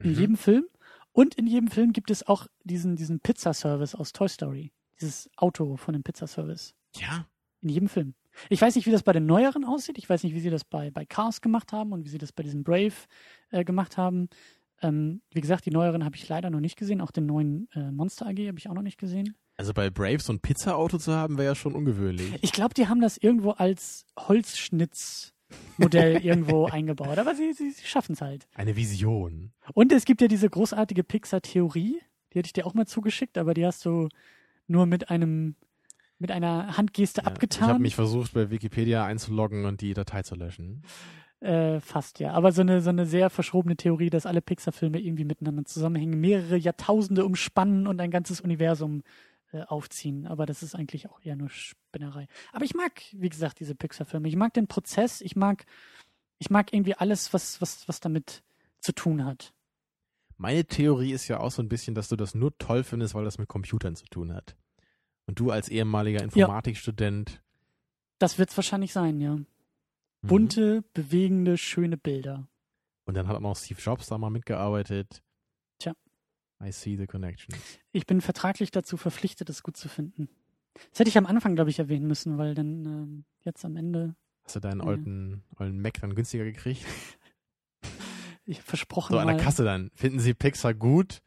In 0.01 0.11
Mhm. 0.13 0.19
jedem 0.19 0.37
Film. 0.37 0.65
Und 1.13 1.35
in 1.37 1.47
jedem 1.47 1.69
Film 1.69 1.93
gibt 1.93 2.11
es 2.11 2.27
auch 2.27 2.47
diesen, 2.65 2.97
diesen 2.97 3.21
Pizza-Service 3.21 3.95
aus 3.95 4.13
Toy 4.13 4.29
Story. 4.29 4.73
Dieses 5.01 5.31
Auto 5.37 5.77
von 5.77 5.93
dem 5.93 6.03
Pizza-Service. 6.03 6.75
Ja. 6.97 7.27
In 7.61 7.69
jedem 7.69 7.89
Film. 7.89 8.15
Ich 8.49 8.61
weiß 8.61 8.75
nicht, 8.75 8.87
wie 8.87 8.91
das 8.91 9.03
bei 9.03 9.13
den 9.13 9.27
neueren 9.27 9.65
aussieht. 9.65 9.99
Ich 9.99 10.09
weiß 10.09 10.23
nicht, 10.23 10.35
wie 10.35 10.41
sie 10.41 10.51
das 10.51 10.65
bei, 10.65 10.91
bei 10.91 11.05
Cars 11.05 11.41
gemacht 11.41 11.73
haben 11.73 11.93
und 11.93 12.05
wie 12.05 12.09
sie 12.09 12.19
das 12.19 12.33
bei 12.33 12.43
diesem 12.43 12.65
Brave 12.65 12.95
äh, 13.51 13.65
gemacht 13.65 13.97
haben. 13.97 14.29
Ähm, 14.83 15.21
wie 15.33 15.41
gesagt, 15.41 15.67
die 15.67 15.71
neueren 15.71 16.05
habe 16.05 16.17
ich 16.17 16.29
leider 16.29 16.51
noch 16.51 16.61
nicht 16.61 16.77
gesehen. 16.77 17.01
Auch 17.01 17.11
den 17.11 17.27
neuen 17.27 17.69
äh, 17.75 17.91
Monster 17.91 18.27
AG 18.27 18.39
habe 18.49 18.59
ich 18.59 18.69
auch 18.69 18.75
noch 18.75 18.83
nicht 18.83 18.99
gesehen. 18.99 19.37
Also 19.57 19.75
bei 19.75 19.91
Brave 19.91 20.21
so 20.21 20.33
ein 20.33 20.41
Pizza-Auto 20.41 20.97
zu 20.99 21.13
haben, 21.13 21.37
wäre 21.37 21.49
ja 21.49 21.55
schon 21.55 21.75
ungewöhnlich. 21.75 22.33
Ich 22.41 22.53
glaube, 22.53 22.73
die 22.73 22.89
haben 22.89 23.03
das 23.03 23.19
irgendwo 23.19 23.51
als 23.51 24.07
Holzschnitzmodell 24.19 26.17
irgendwo 26.25 26.65
eingebaut. 26.65 27.19
Aber 27.19 27.35
sie, 27.35 27.53
sie, 27.53 27.71
sie 27.71 27.87
schaffen 27.87 28.13
es 28.15 28.23
halt. 28.23 28.49
Eine 28.55 28.77
Vision. 28.77 29.53
Und 29.75 29.93
es 29.93 30.07
gibt 30.07 30.23
ja 30.23 30.29
diese 30.29 30.49
großartige 30.49 31.05
Pixar-Theorie. 31.05 32.01
Die 32.33 32.39
hätte 32.39 32.47
ich 32.47 32.55
dir 32.55 32.67
auch 32.67 32.73
mal 32.73 32.87
zugeschickt, 32.87 33.37
aber 33.37 33.53
die 33.53 33.67
hast 33.67 33.85
du 33.85 34.09
nur 34.67 34.87
mit 34.87 35.11
einem 35.11 35.57
mit 36.21 36.31
einer 36.31 36.77
Handgeste 36.77 37.21
Ja, 37.23 37.27
Ich 37.27 37.33
abgetan. 37.33 37.69
habe 37.69 37.79
mich 37.81 37.95
versucht, 37.97 38.33
bei 38.35 38.51
Wikipedia 38.51 39.05
einzuloggen 39.05 39.65
und 39.65 39.81
die 39.81 39.95
Datei 39.95 40.23
zu 40.23 40.35
löschen. 40.37 40.83
Äh, 41.41 41.81
fast 41.81 42.21
ja. 42.21 42.33
Aber 42.33 42.53
so 42.53 42.61
eine, 42.61 42.83
so 42.83 42.91
eine 42.91 43.07
sehr 43.07 43.31
verschrobene 43.31 43.77
Theorie, 43.77 44.11
dass 44.11 44.27
alle 44.27 44.43
Pixar-Filme 44.43 45.01
irgendwie 45.01 45.25
miteinander 45.25 45.65
zusammenhängen, 45.65 46.21
mehrere 46.21 46.57
Jahrtausende 46.57 47.25
umspannen 47.25 47.87
und 47.87 47.99
ein 48.01 48.11
ganzes 48.11 48.43
Universum 48.43 49.03
äh, 49.53 49.63
aufziehen. 49.63 50.27
Aber 50.27 50.45
das 50.45 50.63
ist 50.63 50.75
eigentlich 50.75 51.09
auch 51.09 51.19
eher 51.23 51.37
nur 51.37 51.49
Spinnerei. 51.49 52.29
Aber 52.53 52.65
ich 52.67 52.75
mag, 52.75 53.01
wie 53.13 53.31
gesagt, 53.31 53.59
diese 53.61 53.75
Pixar-Filme. 53.75 54.29
Ich 54.29 54.37
mag 54.37 54.53
den 54.53 54.67
Prozess. 54.67 55.23
Ich 55.23 55.35
mag, 55.35 55.65
ich 56.39 56.51
mag 56.51 56.75
irgendwie 56.75 56.95
alles, 56.95 57.33
was, 57.33 57.63
was, 57.63 57.89
was 57.89 58.01
damit 58.01 58.43
zu 58.81 58.93
tun 58.93 59.25
hat. 59.25 59.55
Meine 60.37 60.65
Theorie 60.65 61.13
ist 61.13 61.29
ja 61.29 61.41
auch 61.41 61.51
so 61.51 61.63
ein 61.63 61.69
bisschen, 61.69 61.95
dass 61.95 62.09
du 62.09 62.17
das 62.17 62.35
nur 62.35 62.57
toll 62.59 62.83
findest, 62.85 63.15
weil 63.15 63.25
das 63.25 63.39
mit 63.39 63.49
Computern 63.49 63.97
zu 63.97 64.07
tun 64.07 64.35
hat. 64.35 64.57
Und 65.31 65.39
du 65.39 65.53
als 65.53 65.69
ehemaliger 65.69 66.25
Informatikstudent. 66.25 67.41
Das 68.19 68.37
wird's 68.39 68.57
wahrscheinlich 68.57 68.93
sein, 68.93 69.21
ja. 69.21 69.37
Mhm. 69.37 69.47
Bunte, 70.23 70.83
bewegende, 70.93 71.57
schöne 71.57 71.97
Bilder. 71.97 72.49
Und 73.05 73.15
dann 73.17 73.29
hat 73.29 73.37
auch 73.37 73.41
noch 73.41 73.57
Steve 73.57 73.81
Jobs 73.81 74.09
da 74.09 74.19
mal 74.19 74.29
mitgearbeitet. 74.31 75.23
Tja. 75.79 75.93
I 76.61 76.73
see 76.73 76.97
the 76.97 77.07
connection. 77.07 77.55
Ich 77.93 78.07
bin 78.09 78.21
vertraglich 78.21 78.73
dazu 78.73 78.97
verpflichtet, 78.97 79.49
es 79.51 79.63
gut 79.63 79.77
zu 79.77 79.89
finden. 79.89 80.29
Das 80.91 80.99
hätte 80.99 81.11
ich 81.11 81.17
am 81.17 81.27
Anfang, 81.27 81.55
glaube 81.55 81.71
ich, 81.71 81.79
erwähnen 81.79 82.09
müssen, 82.09 82.37
weil 82.37 82.57
dann 82.57 82.85
ähm, 82.85 83.25
jetzt 83.43 83.65
am 83.65 83.77
Ende, 83.77 84.17
Hast 84.43 84.57
du 84.57 84.61
deinen 84.61 84.81
Ja. 84.81 84.87
alten, 84.89 85.45
alten 85.59 85.81
Mac 85.81 86.01
dann 86.01 86.17
günstiger 86.17 86.43
gekriegt? 86.43 86.85
ich 88.47 88.59
hab 88.59 88.65
versprochen 88.65 89.13
So 89.13 89.19
an 89.21 89.29
der 89.29 89.37
Kasse 89.37 89.63
dann. 89.63 89.93
Finden 89.95 90.19
Sie 90.19 90.35
Pixar 90.35 90.75
gut? 90.75 91.23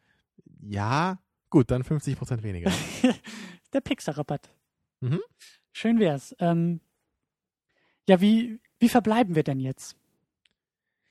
Ja. 0.60 1.20
Gut, 1.48 1.70
dann 1.70 1.82
50% 1.84 2.42
weniger. 2.42 2.70
der 3.74 3.80
Pixar-Rabatt. 3.80 4.50
Mhm. 5.00 5.20
Schön 5.72 5.98
wär's. 5.98 6.34
Ähm, 6.38 6.80
ja, 8.08 8.20
wie, 8.20 8.60
wie 8.78 8.88
verbleiben 8.88 9.34
wir 9.34 9.42
denn 9.42 9.60
jetzt? 9.60 9.96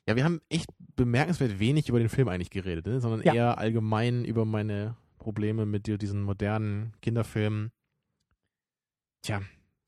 Ja, 0.07 0.15
wir 0.15 0.23
haben 0.23 0.41
echt 0.49 0.67
bemerkenswert 0.95 1.59
wenig 1.59 1.89
über 1.89 1.99
den 1.99 2.09
Film 2.09 2.27
eigentlich 2.27 2.49
geredet, 2.49 2.85
ne? 2.85 2.99
sondern 2.99 3.21
Ja. 3.21 3.33
eher 3.33 3.57
allgemein 3.57 4.25
über 4.25 4.45
meine 4.45 4.97
Probleme 5.17 5.65
mit 5.65 5.87
diesen 5.87 6.21
modernen 6.21 6.93
Kinderfilmen. 7.01 7.71
Tja, 9.21 9.41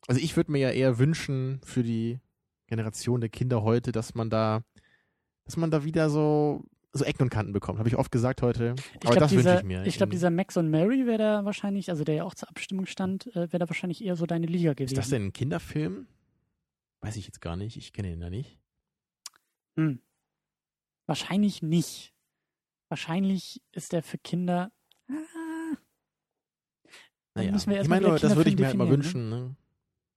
also 0.08 0.22
ich 0.22 0.36
würde 0.38 0.52
mir 0.52 0.60
ja 0.60 0.70
eher 0.72 0.98
wünschen 0.98 1.60
für 1.64 1.84
die 1.84 2.20
Generation 2.68 3.20
der 3.22 3.30
Kinder 3.30 3.62
heute, 3.64 3.92
dass 3.92 4.16
man 4.16 4.30
da, 4.30 4.64
dass 5.44 5.58
man 5.58 5.72
da 5.72 5.84
wieder 5.84 6.10
so 6.10 6.64
so 6.98 7.04
Ecken 7.06 7.24
und 7.24 7.30
Kanten 7.30 7.52
bekommt. 7.54 7.78
Habe 7.80 7.90
ich 7.90 7.96
oft 7.98 8.12
gesagt 8.12 8.42
heute. 8.42 8.74
Ich 9.02 9.08
Aber 9.08 9.20
das 9.20 9.32
wünsche 9.34 9.58
ich 9.58 9.64
mir. 9.64 9.86
ich 9.86 9.98
glaube, 9.98 10.10
In- 10.10 10.16
dieser 10.18 10.30
Max 10.30 10.56
und 10.58 10.70
Mary 10.70 11.06
wäre 11.06 11.18
da 11.18 11.46
wahrscheinlich, 11.46 11.90
also 11.90 12.04
der 12.04 12.16
ja 12.16 12.24
auch 12.24 12.34
zur 12.36 12.50
Abstimmung 12.50 12.86
stand, 12.86 13.28
äh, 13.36 13.52
wäre 13.52 13.60
da 13.60 13.70
wahrscheinlich 13.70 14.04
eher 14.04 14.16
so 14.16 14.26
deine 14.26 14.48
Liga 14.48 14.74
gewesen. 14.74 14.94
ist 14.94 14.98
das 14.98 15.10
denn 15.10 15.26
ein 15.28 15.34
Kinderfilm? 15.34 16.08
Weiß 17.02 17.18
ich 17.18 17.26
jetzt 17.28 17.42
gar 17.42 17.56
nicht. 17.58 17.76
Ich 17.78 17.92
kenne 17.94 18.12
ihn 18.14 18.22
ja 18.22 18.30
nicht. 18.30 18.58
Hm. 19.78 20.00
Wahrscheinlich 21.06 21.62
nicht. 21.62 22.14
Wahrscheinlich 22.90 23.62
ist 23.74 23.92
der 23.92 24.02
für 24.02 24.18
Kinder. 24.18 24.72
Ah, 25.10 25.14
Naja, 27.36 27.56
ich 27.56 27.88
meine, 27.90 28.18
das 28.18 28.36
würde 28.36 28.50
ich 28.50 28.58
mir 28.58 28.68
halt 28.68 28.78
mal 28.78 28.90
wünschen, 28.90 29.30
ne? 29.30 29.56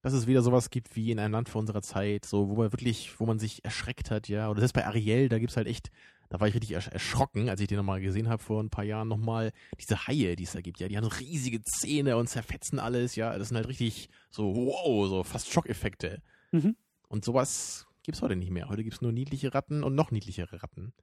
Dass 0.01 0.13
es 0.13 0.27
wieder 0.27 0.41
sowas 0.41 0.69
gibt 0.69 0.95
wie 0.95 1.11
in 1.11 1.19
einem 1.19 1.33
Land 1.33 1.49
vor 1.49 1.59
unserer 1.59 1.81
Zeit, 1.81 2.25
so 2.25 2.49
wo 2.49 2.55
man 2.55 2.71
wirklich, 2.71 3.19
wo 3.19 3.25
man 3.25 3.39
sich 3.39 3.63
erschreckt 3.65 4.11
hat, 4.11 4.27
ja. 4.27 4.49
Oder 4.49 4.61
das 4.61 4.69
ist 4.69 4.73
bei 4.73 4.85
Ariel, 4.85 5.29
da 5.29 5.39
gibt's 5.39 5.57
halt 5.57 5.67
echt, 5.67 5.91
da 6.29 6.39
war 6.39 6.47
ich 6.47 6.53
richtig 6.53 6.71
ersch 6.71 6.87
erschrocken, 6.87 7.49
als 7.49 7.61
ich 7.61 7.67
den 7.67 7.77
nochmal 7.77 8.01
gesehen 8.01 8.29
habe 8.29 8.41
vor 8.41 8.63
ein 8.63 8.69
paar 8.69 8.85
Jahren 8.85 9.07
nochmal, 9.07 9.51
diese 9.79 10.07
Haie, 10.07 10.35
die 10.35 10.43
es 10.43 10.53
da 10.53 10.61
gibt, 10.61 10.79
ja, 10.79 10.87
die 10.87 10.97
haben 10.97 11.07
riesige 11.07 11.61
Zähne 11.61 12.17
und 12.17 12.27
zerfetzen 12.27 12.79
alles, 12.79 13.15
ja. 13.15 13.37
Das 13.37 13.49
sind 13.49 13.57
halt 13.57 13.67
richtig 13.67 14.09
so, 14.29 14.55
wow, 14.55 15.07
so 15.07 15.23
fast 15.23 15.51
Schockeffekte. 15.51 16.21
Mhm. 16.51 16.75
Und 17.07 17.25
sowas 17.25 17.87
gibt's 18.03 18.21
heute 18.21 18.35
nicht 18.35 18.51
mehr. 18.51 18.69
Heute 18.69 18.83
gibt's 18.83 19.01
nur 19.01 19.11
niedliche 19.11 19.53
Ratten 19.53 19.83
und 19.83 19.95
noch 19.95 20.11
niedlichere 20.11 20.63
Ratten. 20.63 20.93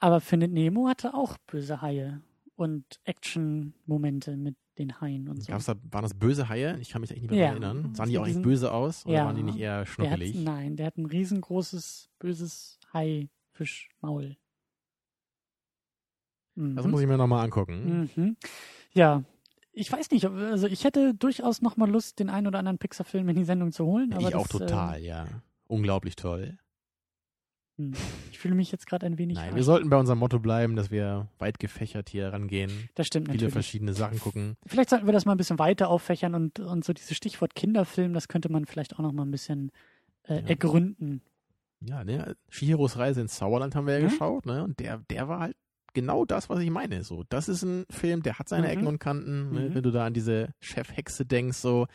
Aber 0.00 0.20
Findet 0.20 0.52
Nemo 0.52 0.88
hatte 0.88 1.14
auch 1.14 1.38
böse 1.46 1.80
Haie 1.80 2.20
und 2.56 3.00
Action-Momente 3.04 4.36
mit 4.36 4.56
den 4.78 5.00
Haien 5.00 5.28
und 5.28 5.42
so. 5.42 5.52
Gab's 5.52 5.66
da, 5.66 5.74
waren 5.90 6.02
das 6.02 6.14
böse 6.14 6.48
Haie? 6.48 6.78
Ich 6.80 6.90
kann 6.90 7.00
mich 7.00 7.10
echt 7.10 7.22
nicht 7.22 7.30
mehr 7.30 7.40
Ja. 7.40 7.46
erinnern. 7.50 7.94
Sahen 7.94 8.08
die 8.08 8.18
auch 8.18 8.24
echt 8.26 8.34
sind- 8.34 8.42
böse 8.42 8.72
aus? 8.72 9.04
Oder 9.06 9.14
Ja. 9.14 9.24
waren 9.26 9.36
die 9.36 9.42
nicht 9.42 9.58
eher 9.58 9.72
der 9.72 9.80
hat, 9.82 9.88
schnuckelig? 9.88 10.34
nein, 10.36 10.76
der 10.76 10.86
hat 10.86 10.96
ein 10.96 11.06
riesengroßes, 11.06 12.10
böses 12.18 12.78
Haifischmaul. 12.92 14.36
Mhm. 16.56 16.76
Das 16.76 16.86
muss 16.86 17.00
ich 17.00 17.06
mir 17.06 17.16
nochmal 17.16 17.44
angucken. 17.44 18.10
Mhm. 18.16 18.36
Ja, 18.92 19.24
ich 19.72 19.90
weiß 19.90 20.10
nicht, 20.12 20.24
also 20.26 20.66
ich 20.68 20.84
hätte 20.84 21.14
durchaus 21.14 21.62
noch 21.62 21.76
mal 21.76 21.90
Lust, 21.90 22.18
den 22.20 22.30
einen 22.30 22.46
oder 22.46 22.58
anderen 22.60 22.78
Pixar-Film 22.78 23.28
in 23.28 23.36
die 23.36 23.44
Sendung 23.44 23.72
zu 23.72 23.84
holen. 23.84 24.12
Ich 24.18 24.34
auch 24.34 24.46
das, 24.46 24.58
total, 24.60 25.02
ja. 25.02 25.26
Unglaublich 25.66 26.14
toll. 26.16 26.58
Hm. 27.76 27.92
ich 28.30 28.38
fühle 28.38 28.54
mich 28.54 28.70
jetzt 28.70 28.86
gerade 28.86 29.04
ein 29.06 29.18
wenig. 29.18 29.36
Nein, 29.36 29.56
wir 29.56 29.64
sollten 29.64 29.90
bei 29.90 29.96
unserem 29.96 30.18
Motto 30.20 30.38
bleiben, 30.38 30.76
dass 30.76 30.90
wir 30.90 31.26
weit 31.38 31.58
gefächert 31.58 32.08
hier 32.08 32.32
rangehen, 32.32 32.88
Das 32.94 33.06
stimmt 33.08 33.26
viele 33.26 33.36
natürlich. 33.38 33.52
verschiedene 33.52 33.94
Sachen 33.94 34.20
gucken. 34.20 34.56
Vielleicht 34.66 34.90
sollten 34.90 35.06
wir 35.06 35.12
das 35.12 35.24
mal 35.24 35.32
ein 35.32 35.38
bisschen 35.38 35.58
weiter 35.58 35.88
auffächern 35.88 36.34
und, 36.34 36.60
und 36.60 36.84
so 36.84 36.92
dieses 36.92 37.16
Stichwort 37.16 37.54
Kinderfilm, 37.56 38.12
das 38.14 38.28
könnte 38.28 38.50
man 38.50 38.64
vielleicht 38.66 38.94
auch 38.94 39.00
noch 39.00 39.12
mal 39.12 39.22
ein 39.24 39.30
bisschen 39.32 39.72
äh, 40.28 40.34
Ja. 40.40 40.46
ergründen. 40.48 41.20
Ja, 41.80 42.04
ne? 42.04 42.36
Shihiros 42.48 42.96
Reise 42.96 43.20
ins 43.20 43.36
Sauerland 43.36 43.74
haben 43.74 43.86
wir 43.86 43.94
ja 43.98 44.00
Mhm. 44.06 44.10
geschaut, 44.10 44.46
ne? 44.46 44.62
Und 44.64 44.78
der, 44.78 44.98
der 45.10 45.28
war 45.28 45.40
halt 45.40 45.56
genau 45.92 46.24
das, 46.24 46.48
was 46.48 46.60
ich 46.60 46.70
meine. 46.70 47.02
So, 47.02 47.24
das 47.28 47.48
ist 47.48 47.62
ein 47.62 47.84
Film, 47.90 48.22
der 48.22 48.38
hat 48.38 48.48
seine 48.48 48.68
Mhm. 48.68 48.72
Ecken 48.72 48.86
und 48.86 48.98
Kanten. 49.00 49.52
Ne? 49.52 49.68
Mhm. 49.70 49.74
Wenn 49.74 49.82
du 49.82 49.90
da 49.90 50.06
an 50.06 50.14
diese 50.14 50.54
Chefhexe 50.60 51.26
denkst, 51.26 51.58
so, 51.58 51.86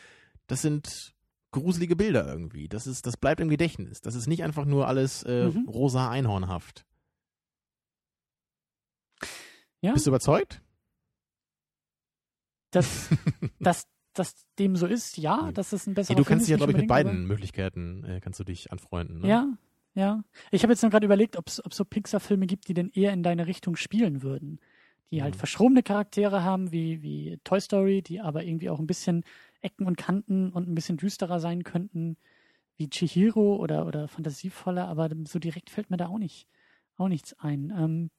das 0.47 0.61
sind 0.61 1.13
gruselige 1.51 1.95
Bilder 1.95 2.27
irgendwie. 2.27 2.67
Das 2.67 2.85
ist, 2.87 3.05
das 3.07 3.17
bleibt 3.17 3.41
im 3.41 3.49
Gedächtnis. 3.49 4.01
Das 4.01 4.15
ist 4.15 4.27
nicht 4.27 4.43
einfach 4.43 4.65
nur 4.65 4.87
alles 4.87 5.23
äh, 5.23 5.47
Mhm. 5.49 5.67
rosa 5.67 6.09
Einhornhaft. 6.09 6.85
Ja, 9.81 9.93
Bist 9.93 10.05
du 10.05 10.11
überzeugt? 10.11 10.61
dass, 12.71 13.09
dass, 13.59 13.87
dass 14.13 14.45
dem 14.59 14.75
so 14.75 14.85
ist, 14.85 15.17
ja, 15.17 15.51
dass 15.51 15.73
es 15.73 15.87
ein 15.87 15.95
besserer 15.95 16.15
du 16.17 16.23
Film 16.23 16.35
kannst 16.35 16.45
dich 16.47 16.51
ja, 16.51 16.57
glaube 16.57 16.71
ich, 16.73 16.77
mit 16.77 16.87
beiden 16.87 17.25
Möglichkeiten 17.25 18.03
äh, 18.03 18.19
kannst 18.19 18.39
du 18.39 18.43
dich 18.43 18.71
anfreunden. 18.71 19.21
Ne? 19.21 19.27
Ja, 19.27 19.47
ja. 19.95 20.23
Ich 20.51 20.61
habe 20.63 20.73
jetzt 20.73 20.81
gerade 20.81 21.05
überlegt, 21.05 21.35
ob 21.35 21.47
es 21.47 21.61
so 21.71 21.83
Pixar-Filme 21.85 22.45
gibt, 22.45 22.67
die 22.67 22.73
denn 22.75 22.89
eher 22.93 23.11
in 23.13 23.23
deine 23.23 23.47
Richtung 23.47 23.75
spielen 23.75 24.21
würden. 24.21 24.59
Die 25.11 25.23
halt 25.23 25.33
Mhm. 25.33 25.39
verschrobene 25.39 25.81
Charaktere 25.81 26.43
haben, 26.43 26.71
wie, 26.71 27.01
wie 27.01 27.39
Toy 27.43 27.59
Story, 27.59 28.03
die 28.03 28.21
aber 28.21 28.43
irgendwie 28.43 28.69
auch 28.69 28.77
ein 28.79 28.85
bisschen 28.85 29.23
Ecken 29.61 29.85
und 29.85 29.97
Kanten 29.97 30.51
und 30.51 30.67
ein 30.67 30.75
bisschen 30.75 30.97
düsterer 30.97 31.39
sein 31.39 31.63
könnten, 31.63 32.17
wie 32.77 32.89
Chihiro 32.89 33.57
oder, 33.57 33.85
oder 33.85 34.07
fantasievoller, 34.07 34.87
aber 34.87 35.09
so 35.25 35.39
direkt 35.39 35.69
fällt 35.69 35.89
mir 35.89 35.97
da 35.97 36.07
auch 36.07 36.17
nicht, 36.17 36.47
auch 36.97 37.09
nichts 37.09 37.33
ein. 37.39 37.73
Ähm, 37.75 38.09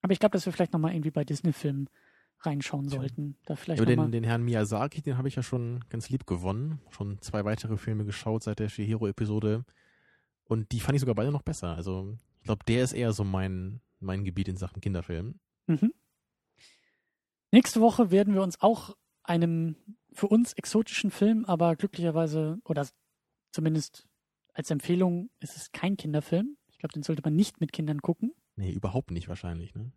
aber 0.00 0.12
ich 0.12 0.18
glaube, 0.18 0.32
dass 0.32 0.46
wir 0.46 0.52
vielleicht 0.52 0.72
nochmal 0.72 0.92
irgendwie 0.92 1.10
bei 1.10 1.24
Disney-Filmen 1.24 1.88
reinschauen 2.40 2.88
sollten. 2.88 3.36
Da 3.46 3.56
vielleicht 3.56 3.80
noch 3.80 3.86
den, 3.86 4.12
den 4.12 4.24
Herrn 4.24 4.42
Miyazaki, 4.42 5.02
den 5.02 5.16
habe 5.16 5.28
ich 5.28 5.36
ja 5.36 5.42
schon 5.42 5.84
ganz 5.88 6.10
lieb 6.10 6.26
gewonnen. 6.26 6.80
Schon 6.90 7.20
zwei 7.20 7.44
weitere 7.44 7.76
Filme 7.76 8.04
geschaut 8.04 8.42
seit 8.42 8.58
der 8.58 8.68
Shihiro-Episode. 8.68 9.64
Und 10.44 10.72
die 10.72 10.80
fand 10.80 10.96
ich 10.96 11.00
sogar 11.00 11.14
beide 11.14 11.32
noch 11.32 11.42
besser. 11.42 11.74
Also 11.74 12.16
ich 12.40 12.44
glaube, 12.44 12.64
der 12.66 12.84
ist 12.84 12.92
eher 12.92 13.12
so 13.12 13.24
mein, 13.24 13.80
mein 14.00 14.24
Gebiet 14.24 14.48
in 14.48 14.56
Sachen 14.56 14.80
Kinderfilm. 14.80 15.38
Mhm. 15.66 15.92
Nächste 17.50 17.80
Woche 17.80 18.10
werden 18.10 18.34
wir 18.34 18.42
uns 18.42 18.60
auch 18.60 18.94
einem 19.24 19.76
für 20.12 20.28
uns 20.28 20.52
exotischen 20.52 21.10
Film, 21.10 21.44
aber 21.44 21.74
glücklicherweise, 21.76 22.58
oder 22.64 22.86
zumindest 23.52 24.06
als 24.52 24.70
Empfehlung, 24.70 25.30
ist 25.40 25.56
es 25.56 25.72
kein 25.72 25.96
Kinderfilm. 25.96 26.56
Ich 26.70 26.78
glaube, 26.78 26.92
den 26.92 27.02
sollte 27.02 27.22
man 27.24 27.34
nicht 27.34 27.60
mit 27.60 27.72
Kindern 27.72 28.00
gucken. 28.00 28.32
Nee, 28.56 28.70
überhaupt 28.70 29.10
nicht 29.10 29.28
wahrscheinlich, 29.28 29.74
ne? 29.74 29.92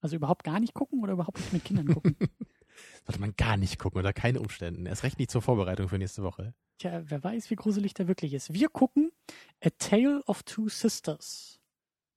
Also 0.00 0.14
überhaupt 0.14 0.44
gar 0.44 0.60
nicht 0.60 0.74
gucken 0.74 1.02
oder 1.02 1.14
überhaupt 1.14 1.38
nicht 1.38 1.52
mit 1.52 1.64
Kindern 1.64 1.88
gucken? 1.88 2.16
Sollte 3.06 3.20
man 3.20 3.34
gar 3.36 3.56
nicht 3.56 3.78
gucken, 3.78 3.98
unter 3.98 4.12
keinen 4.12 4.36
Umständen. 4.36 4.84
Erst 4.86 5.02
recht 5.02 5.18
nicht 5.18 5.30
zur 5.30 5.40
Vorbereitung 5.40 5.88
für 5.88 5.96
nächste 5.98 6.22
Woche. 6.22 6.54
Tja, 6.78 7.02
wer 7.06 7.24
weiß, 7.24 7.50
wie 7.50 7.56
gruselig 7.56 7.94
der 7.94 8.06
wirklich 8.06 8.34
ist. 8.34 8.52
Wir 8.52 8.68
gucken 8.68 9.10
A 9.64 9.70
Tale 9.78 10.22
of 10.26 10.42
Two 10.42 10.68
Sisters. 10.68 11.58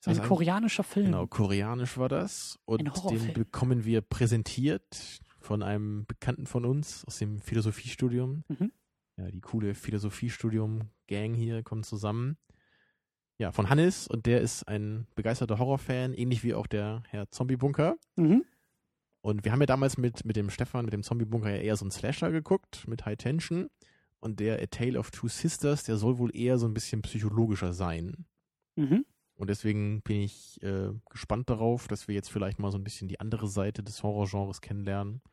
Ist 0.02 0.08
Ein 0.08 0.16
das 0.16 0.20
ein- 0.20 0.28
koreanischer 0.28 0.84
Film. 0.84 1.06
Genau, 1.08 1.26
koreanisch 1.28 1.98
war 1.98 2.10
das. 2.10 2.60
Und 2.66 2.82
den 3.10 3.34
bekommen 3.34 3.86
wir 3.86 4.02
präsentiert 4.02 5.22
von 5.50 5.64
einem 5.64 6.06
Bekannten 6.06 6.46
von 6.46 6.64
uns 6.64 7.04
aus 7.06 7.18
dem 7.18 7.40
Philosophiestudium. 7.40 8.44
Mhm. 8.50 8.72
Ja, 9.18 9.32
die 9.32 9.42
coole 9.42 9.74
Philosophiestudium-Gang 9.74 11.34
hier 11.34 11.64
kommt 11.64 11.88
zusammen. 11.88 12.38
Ja, 13.40 13.52
von 13.52 13.68
Hannes 13.68 14.08
und 14.08 14.28
der 14.28 14.42
ist 14.42 14.68
ein 14.68 15.08
begeisterter 15.16 15.58
Horrorfan, 15.58 16.14
ähnlich 16.14 16.44
wie 16.44 16.54
auch 16.54 16.68
der 16.68 17.02
Herr 17.10 17.32
Zombie-Bunker. 17.32 17.98
Mhm. 18.16 18.46
Und 19.22 19.44
wir 19.44 19.52
haben 19.52 19.60
ja 19.60 19.66
damals 19.66 19.98
mit, 19.98 20.24
mit 20.24 20.36
dem 20.36 20.52
Stefan, 20.52 20.86
mit 20.86 20.94
dem 20.94 21.02
Zombie-Bunker 21.02 21.50
ja 21.50 21.62
eher 21.64 21.78
so 21.78 21.84
einen 21.84 21.92
Slasher 21.92 22.30
geguckt, 22.32 22.88
mit 22.88 23.08
High 23.08 23.18
Tension. 23.18 23.72
Und 24.20 24.40
der 24.40 24.62
A 24.62 24.68
Tale 24.68 25.00
of 25.00 25.10
Two 25.10 25.30
Sisters, 25.30 25.84
der 25.84 25.98
soll 25.98 26.20
wohl 26.20 26.36
eher 26.36 26.60
so 26.60 26.68
ein 26.68 26.76
bisschen 26.76 27.02
psychologischer 27.02 27.74
sein. 27.74 28.28
Mhm. 28.76 29.04
Und 29.34 29.50
deswegen 29.50 30.04
bin 30.04 30.18
ich 30.18 30.62
äh, 30.62 30.92
gespannt 31.10 31.50
darauf, 31.50 31.88
dass 31.88 32.08
wir 32.08 32.14
jetzt 32.14 32.30
vielleicht 32.30 32.60
mal 32.60 32.72
so 32.72 32.78
ein 32.78 32.84
bisschen 32.84 33.08
die 33.08 33.20
andere 33.20 33.48
Seite 33.48 33.82
des 33.82 34.04
Horrorgenres 34.04 34.62
kennenlernen, 34.62 35.24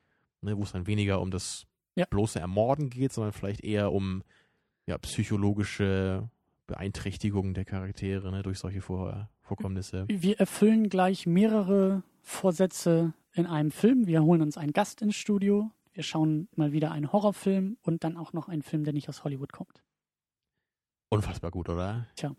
ne, 0.43 0.57
wo 0.57 0.63
es 0.63 0.73
dann 0.73 0.87
weniger 0.87 1.21
um 1.21 1.31
das 1.31 1.67
Ja. 1.95 2.07
bloße 2.11 2.39
Ermorden 2.41 2.91
geht, 2.91 3.13
sondern 3.13 3.33
vielleicht 3.33 3.63
eher 3.65 3.93
um 3.93 4.23
ja, 4.87 4.99
psychologische 4.99 6.29
Beeinträchtigung 6.67 7.55
der 7.55 7.65
Charaktere 7.65 8.31
ne, 8.31 8.43
durch 8.43 8.59
solche 8.59 8.81
Vor 8.81 9.29
Vorkommnisse. 9.41 10.05
Wir 10.09 10.41
erfüllen 10.41 10.89
gleich 10.89 11.25
mehrere 11.27 12.03
Vorsätze 12.23 13.13
in 13.33 13.47
einem 13.47 13.71
Film. 13.71 14.07
Wir 14.09 14.23
holen 14.25 14.43
uns 14.43 14.57
einen 14.57 14.73
Gast 14.73 15.03
ins 15.03 15.15
Studio. 15.15 15.71
Wir 15.93 16.03
schauen 16.03 16.49
mal 16.57 16.73
wieder 16.73 16.91
einen 16.91 17.13
Horrorfilm 17.13 17.77
und 17.83 18.03
dann 18.03 18.17
auch 18.17 18.33
noch 18.33 18.49
einen 18.49 18.63
Film, 18.63 18.83
der 18.85 18.93
nicht 18.93 19.09
aus 19.09 19.23
Hollywood 19.25 19.53
kommt. 19.53 19.83
Unfassbar 21.11 21.51
gut, 21.53 21.69
oder? 21.69 22.07
Tja. 22.17 22.35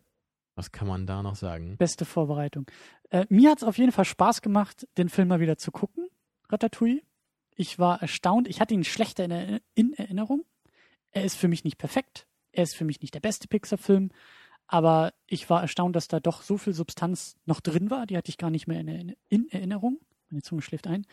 Was 0.56 0.72
kann 0.72 0.88
man 0.88 1.06
da 1.06 1.24
noch 1.24 1.36
sagen? 1.36 1.78
Beste 1.78 2.04
Vorbereitung. 2.04 2.66
Äh, 3.10 3.26
mir 3.30 3.52
hat 3.52 3.60
es 3.60 3.64
auf 3.64 3.78
jeden 3.78 3.92
Fall 3.92 4.06
Spaß 4.06 4.42
gemacht, 4.42 4.88
den 4.98 5.08
Film 5.08 5.28
mal 5.30 5.40
wieder 5.40 5.58
zu 5.58 5.72
gucken, 5.72 6.08
Ratatouille. 6.50 7.02
Ich 7.60 7.80
war 7.80 8.02
erstaunt. 8.02 8.48
Ich 8.48 8.62
hatte 8.62 8.74
ihn 8.76 8.84
schlechter 8.84 9.26
in, 9.26 9.32
Erinner- 9.32 9.62
in 9.74 9.94
Erinnerung. 9.94 10.46
Er 11.12 11.26
ist 11.26 11.36
für 11.36 11.48
mich 11.48 11.64
nicht 11.64 11.78
perfekt. 11.78 12.28
Er 12.52 12.64
ist 12.64 12.76
für 12.76 12.86
mich 12.86 13.02
nicht 13.02 13.14
der 13.16 13.20
beste 13.20 13.48
Pixar-Film. 13.48 14.12
Aber 14.68 15.14
ich 15.26 15.50
war 15.50 15.62
erstaunt, 15.62 15.96
dass 15.96 16.08
da 16.08 16.20
doch 16.20 16.44
so 16.44 16.58
viel 16.58 16.74
Substanz 16.74 17.36
noch 17.46 17.60
drin 17.60 17.90
war. 17.90 18.06
Die 18.06 18.16
hatte 18.16 18.30
ich 18.30 18.38
gar 18.38 18.52
nicht 18.52 18.68
mehr 18.68 18.80
in, 18.80 18.88
Erinner- 18.88 19.16
in 19.30 19.50
Erinnerung. 19.50 20.00
Meine 20.30 20.44
Zunge 20.44 20.62
schläft 20.62 20.88
ein. 20.88 21.06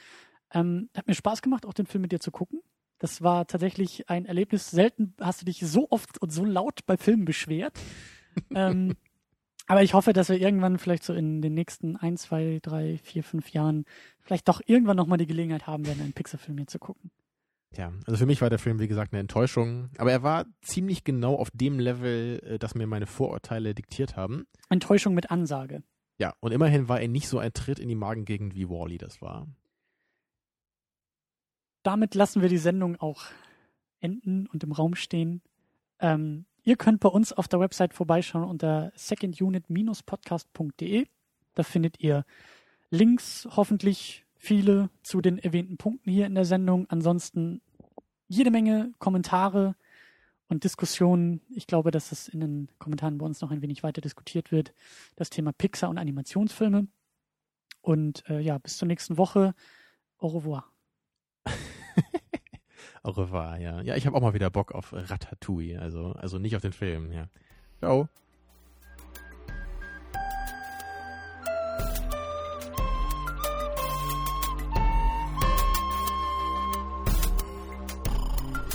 Ähm, 0.52 0.90
hat 0.94 1.06
mir 1.06 1.14
Spaß 1.14 1.40
gemacht, 1.40 1.64
auch 1.64 1.72
den 1.72 1.86
Film 1.86 2.02
mit 2.02 2.12
dir 2.12 2.20
zu 2.20 2.30
gucken. 2.30 2.60
Das 2.98 3.22
war 3.22 3.46
tatsächlich 3.46 4.08
ein 4.10 4.26
Erlebnis. 4.26 4.70
Selten 4.70 5.14
hast 5.20 5.40
du 5.40 5.44
dich 5.46 5.60
so 5.60 5.88
oft 5.90 6.18
und 6.20 6.30
so 6.30 6.44
laut 6.44 6.84
bei 6.86 6.96
Filmen 6.96 7.24
beschwert. 7.24 7.78
ähm, 8.54 8.94
aber 9.66 9.82
ich 9.82 9.94
hoffe, 9.94 10.12
dass 10.12 10.28
wir 10.28 10.40
irgendwann 10.40 10.78
vielleicht 10.78 11.04
so 11.04 11.14
in 11.14 11.40
den 11.40 11.54
nächsten 11.54 11.96
ein, 11.96 12.16
zwei, 12.16 12.58
drei, 12.62 12.98
vier, 12.98 13.24
fünf 13.24 13.50
Jahren 13.50 13.84
vielleicht 14.20 14.48
doch 14.48 14.60
irgendwann 14.66 14.96
nochmal 14.96 15.18
die 15.18 15.26
Gelegenheit 15.26 15.66
haben 15.66 15.86
werden, 15.86 16.02
einen 16.02 16.12
Pixar-Film 16.12 16.58
hier 16.58 16.66
zu 16.66 16.78
gucken. 16.78 17.10
Ja, 17.76 17.92
also 18.06 18.18
für 18.18 18.26
mich 18.26 18.40
war 18.40 18.50
der 18.50 18.58
Film, 18.58 18.78
wie 18.78 18.88
gesagt, 18.88 19.12
eine 19.12 19.20
Enttäuschung. 19.20 19.90
Aber 19.98 20.12
er 20.12 20.22
war 20.22 20.46
ziemlich 20.62 21.02
genau 21.02 21.34
auf 21.34 21.50
dem 21.52 21.78
Level, 21.78 22.40
äh, 22.44 22.58
das 22.58 22.74
mir 22.74 22.86
meine 22.86 23.06
Vorurteile 23.06 23.74
diktiert 23.74 24.16
haben. 24.16 24.46
Enttäuschung 24.68 25.14
mit 25.14 25.30
Ansage. 25.30 25.82
Ja, 26.18 26.34
und 26.40 26.52
immerhin 26.52 26.88
war 26.88 27.00
er 27.00 27.08
nicht 27.08 27.28
so 27.28 27.38
ein 27.38 27.52
Tritt 27.52 27.80
in 27.80 27.88
die 27.88 27.96
Magengegend 27.96 28.54
wie 28.54 28.68
Wally 28.68 28.98
das 28.98 29.20
war. 29.20 29.48
Damit 31.82 32.14
lassen 32.14 32.40
wir 32.40 32.48
die 32.48 32.58
Sendung 32.58 32.96
auch 32.96 33.24
enden 34.00 34.46
und 34.46 34.62
im 34.62 34.72
Raum 34.72 34.94
stehen. 34.94 35.42
Ähm, 35.98 36.46
ihr 36.64 36.76
könnt 36.76 37.00
bei 37.00 37.08
uns 37.08 37.32
auf 37.32 37.48
der 37.48 37.60
Website 37.60 37.94
vorbeischauen 37.94 38.44
unter 38.44 38.92
secondunit-podcast.de. 38.96 41.06
Da 41.54 41.62
findet 41.62 42.00
ihr 42.00 42.24
Links, 42.90 43.48
hoffentlich 43.50 44.24
viele 44.36 44.90
zu 45.02 45.20
den 45.20 45.38
erwähnten 45.38 45.76
Punkten 45.76 46.10
hier 46.10 46.26
in 46.26 46.34
der 46.34 46.44
Sendung. 46.44 46.86
Ansonsten 46.90 47.62
jede 48.28 48.50
Menge 48.50 48.92
Kommentare 48.98 49.76
und 50.48 50.64
Diskussionen. 50.64 51.40
Ich 51.50 51.66
glaube, 51.66 51.90
dass 51.90 52.12
es 52.12 52.28
in 52.28 52.40
den 52.40 52.68
Kommentaren 52.78 53.18
bei 53.18 53.26
uns 53.26 53.40
noch 53.40 53.50
ein 53.50 53.62
wenig 53.62 53.82
weiter 53.82 54.00
diskutiert 54.00 54.52
wird. 54.52 54.72
Das 55.16 55.30
Thema 55.30 55.52
Pixar 55.52 55.90
und 55.90 55.98
Animationsfilme. 55.98 56.86
Und 57.80 58.28
äh, 58.28 58.40
ja, 58.40 58.58
bis 58.58 58.76
zur 58.76 58.88
nächsten 58.88 59.18
Woche. 59.18 59.54
Au 60.18 60.28
revoir. 60.28 60.70
Au 63.04 63.10
revoir, 63.10 63.58
ja. 63.58 63.82
Ja, 63.82 63.96
ich 63.96 64.06
habe 64.06 64.16
auch 64.16 64.22
mal 64.22 64.32
wieder 64.32 64.48
Bock 64.48 64.72
auf 64.72 64.94
Ratatouille, 64.94 65.78
also, 65.78 66.12
also 66.12 66.38
nicht 66.38 66.56
auf 66.56 66.62
den 66.62 66.72
Film, 66.72 67.12
ja. 67.12 67.28
Ciao. 67.78 68.08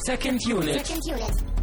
Second 0.06 0.45
unit. 0.45 0.85
Second 0.85 1.07
unit. 1.07 1.59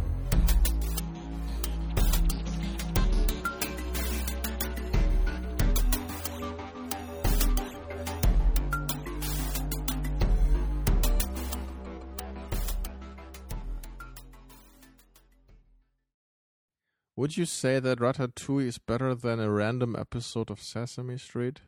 Would 17.17 17.35
you 17.35 17.45
say 17.45 17.79
that 17.79 17.97
Ratatouille 17.97 18.67
is 18.67 18.77
better 18.77 19.15
than 19.15 19.39
a 19.39 19.49
random 19.49 19.95
episode 19.97 20.51
of 20.51 20.61
Sesame 20.61 21.17
Street? 21.17 21.61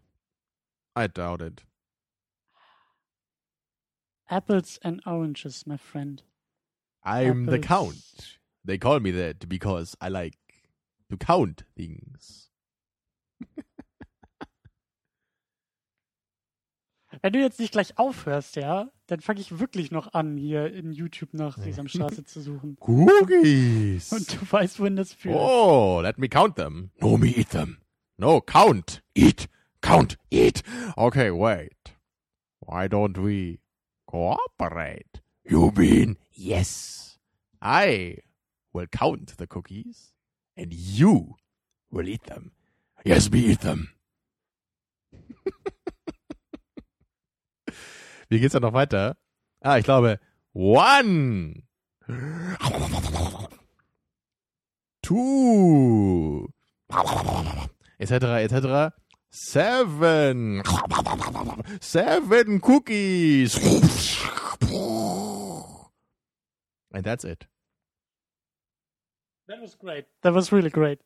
I 0.95 1.07
doubt 1.07 1.41
it. 1.41 1.63
Apples 4.29 4.77
and 4.83 5.01
oranges, 5.07 5.65
my 5.65 5.77
friend. 5.77 6.21
I'm 7.03 7.47
the 7.47 7.57
count. 7.57 8.37
They 8.63 8.77
call 8.77 8.99
me 8.99 9.09
that 9.09 9.49
because 9.49 9.97
I 9.99 10.09
like 10.09 10.37
to 11.09 11.17
count 11.17 11.63
things. 11.75 12.51
Wenn 17.23 17.33
du 17.33 17.39
jetzt 17.39 17.59
nicht 17.59 17.71
gleich 17.71 17.97
aufhörst, 17.97 18.55
ja, 18.55 18.91
dann 19.09 19.21
fange 19.21 19.39
ich 19.39 19.59
wirklich 19.59 19.89
noch 19.89 20.13
an, 20.13 20.37
hier 20.37 20.71
in 20.71 20.91
YouTube 20.91 21.33
nach 21.33 21.57
Sesamstraße 21.57 22.23
zu 22.25 22.41
suchen. 22.41 22.77
Cookies. 22.79 24.11
Und 24.11 24.33
du 24.33 24.51
weißt, 24.51 24.79
wohin 24.79 24.95
das 24.95 25.13
führt. 25.13 25.35
Oh, 25.35 25.99
let 26.01 26.19
me 26.19 26.29
count 26.29 26.55
them. 26.55 26.91
No, 27.01 27.17
me 27.17 27.27
eat 27.27 27.49
them. 27.49 27.79
No, 28.17 28.39
count. 28.39 29.01
Eat. 29.15 29.49
Count. 29.81 30.17
Eat. 30.29 30.61
Okay, 30.95 31.31
wait. 31.31 31.95
Why 32.59 32.87
don't 32.87 33.17
we 33.17 33.61
cooperate? 34.05 35.21
You 35.43 35.71
mean 35.75 36.17
yes. 36.31 37.17
I 37.61 38.19
will 38.73 38.87
count 38.87 39.37
the 39.37 39.47
cookies 39.47 40.13
and 40.55 40.71
you 40.71 41.37
will 41.89 42.07
eat 42.07 42.25
them. 42.25 42.51
Yes, 43.03 43.27
we 43.31 43.39
eat 43.39 43.61
them. 43.61 43.89
Wie 48.29 48.39
geht's 48.39 48.53
dann 48.53 48.61
noch 48.61 48.73
weiter? 48.73 49.17
Ah, 49.61 49.77
ich 49.77 49.83
glaube, 49.85 50.19
one. 50.53 51.63
Two. 55.01 56.47
Etc. 57.97 58.11
etc. 58.11 58.93
Seven. 59.31 60.63
Seven 61.81 62.61
cookies. 62.61 63.59
And 66.91 67.03
that's 67.03 67.23
it. 67.23 67.47
That 69.47 69.61
was 69.61 69.75
great. 69.77 70.05
That 70.21 70.33
was 70.35 70.51
really 70.51 70.69
great. 70.69 70.99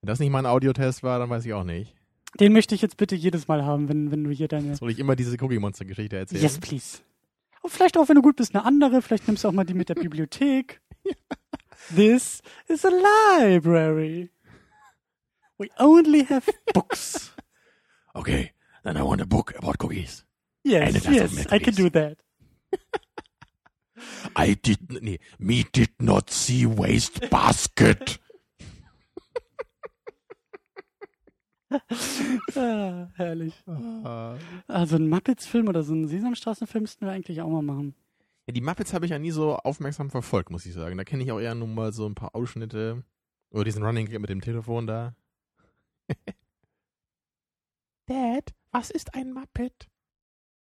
Wenn 0.00 0.08
das 0.08 0.18
nicht 0.18 0.30
mal 0.30 0.40
ein 0.40 0.46
Audiotest 0.46 1.02
war, 1.02 1.18
dann 1.18 1.28
weiß 1.30 1.44
ich 1.44 1.52
auch 1.52 1.64
nicht. 1.64 1.94
Den 2.40 2.52
möchte 2.52 2.74
ich 2.74 2.82
jetzt 2.82 2.96
bitte 2.96 3.14
jedes 3.14 3.48
Mal 3.48 3.64
haben, 3.64 3.88
wenn, 3.88 4.10
wenn 4.10 4.24
du 4.24 4.30
hier 4.30 4.48
deine. 4.48 4.76
Soll 4.76 4.90
ich 4.90 4.98
immer 4.98 5.16
diese 5.16 5.36
Cookie 5.42 5.58
Monster 5.58 5.84
Geschichte 5.84 6.16
erzählen? 6.16 6.42
Yes, 6.42 6.58
please. 6.58 6.98
Und 7.60 7.70
vielleicht 7.70 7.96
auch, 7.96 8.08
wenn 8.08 8.16
du 8.16 8.22
gut 8.22 8.36
bist, 8.36 8.54
eine 8.54 8.64
andere. 8.64 9.02
Vielleicht 9.02 9.26
nimmst 9.26 9.44
du 9.44 9.48
auch 9.48 9.52
mal 9.52 9.64
die 9.64 9.74
mit 9.74 9.88
der 9.88 9.94
Bibliothek. 9.94 10.80
This 11.94 12.42
is 12.68 12.84
a 12.84 12.90
library. 12.90 14.30
We 15.58 15.68
only 15.78 16.24
have 16.24 16.50
books. 16.72 17.32
Okay, 18.14 18.52
then 18.84 18.98
I 18.98 19.02
want 19.02 19.22
a 19.22 19.24
book 19.24 19.54
about 19.56 19.78
cookies. 19.78 20.26
Yes, 20.64 21.08
yes, 21.08 21.46
I 21.50 21.58
can 21.58 21.74
do 21.74 21.88
that. 21.88 22.18
I 24.36 24.52
did 24.52 25.02
nee, 25.02 25.18
me 25.38 25.64
did 25.72 25.88
not 25.98 26.28
see 26.28 26.66
waste 26.66 27.30
basket. 27.30 28.18
ah, 32.56 33.08
herrlich. 33.14 33.54
Ah. 33.66 34.36
Also 34.66 34.96
ein 34.96 35.08
Muppets-Film 35.08 35.68
oder 35.68 35.82
so 35.82 35.92
einen 35.92 36.08
Sesamstraßen-Film 36.08 36.82
müssten 36.82 37.06
wir 37.06 37.12
eigentlich 37.12 37.40
auch 37.40 37.48
mal 37.48 37.62
machen. 37.62 37.94
Ja, 38.46 38.52
die 38.52 38.60
Muppets 38.60 38.92
habe 38.92 39.04
ich 39.04 39.12
ja 39.12 39.18
nie 39.18 39.30
so 39.30 39.56
aufmerksam 39.56 40.10
verfolgt, 40.10 40.50
muss 40.50 40.66
ich 40.66 40.72
sagen. 40.72 40.98
Da 40.98 41.04
kenne 41.04 41.22
ich 41.22 41.30
auch 41.32 41.40
eher 41.40 41.54
nur 41.54 41.68
mal 41.68 41.92
so 41.92 42.06
ein 42.06 42.14
paar 42.14 42.34
Ausschnitte. 42.34 43.04
Oder 43.50 43.64
diesen 43.64 43.84
Running 43.84 44.06
Gag 44.06 44.20
mit 44.20 44.30
dem 44.30 44.40
Telefon 44.40 44.86
da. 44.86 45.14
Dad, 48.06 48.52
was 48.72 48.90
ist 48.90 49.14
ein 49.14 49.32
Muppet? 49.32 49.88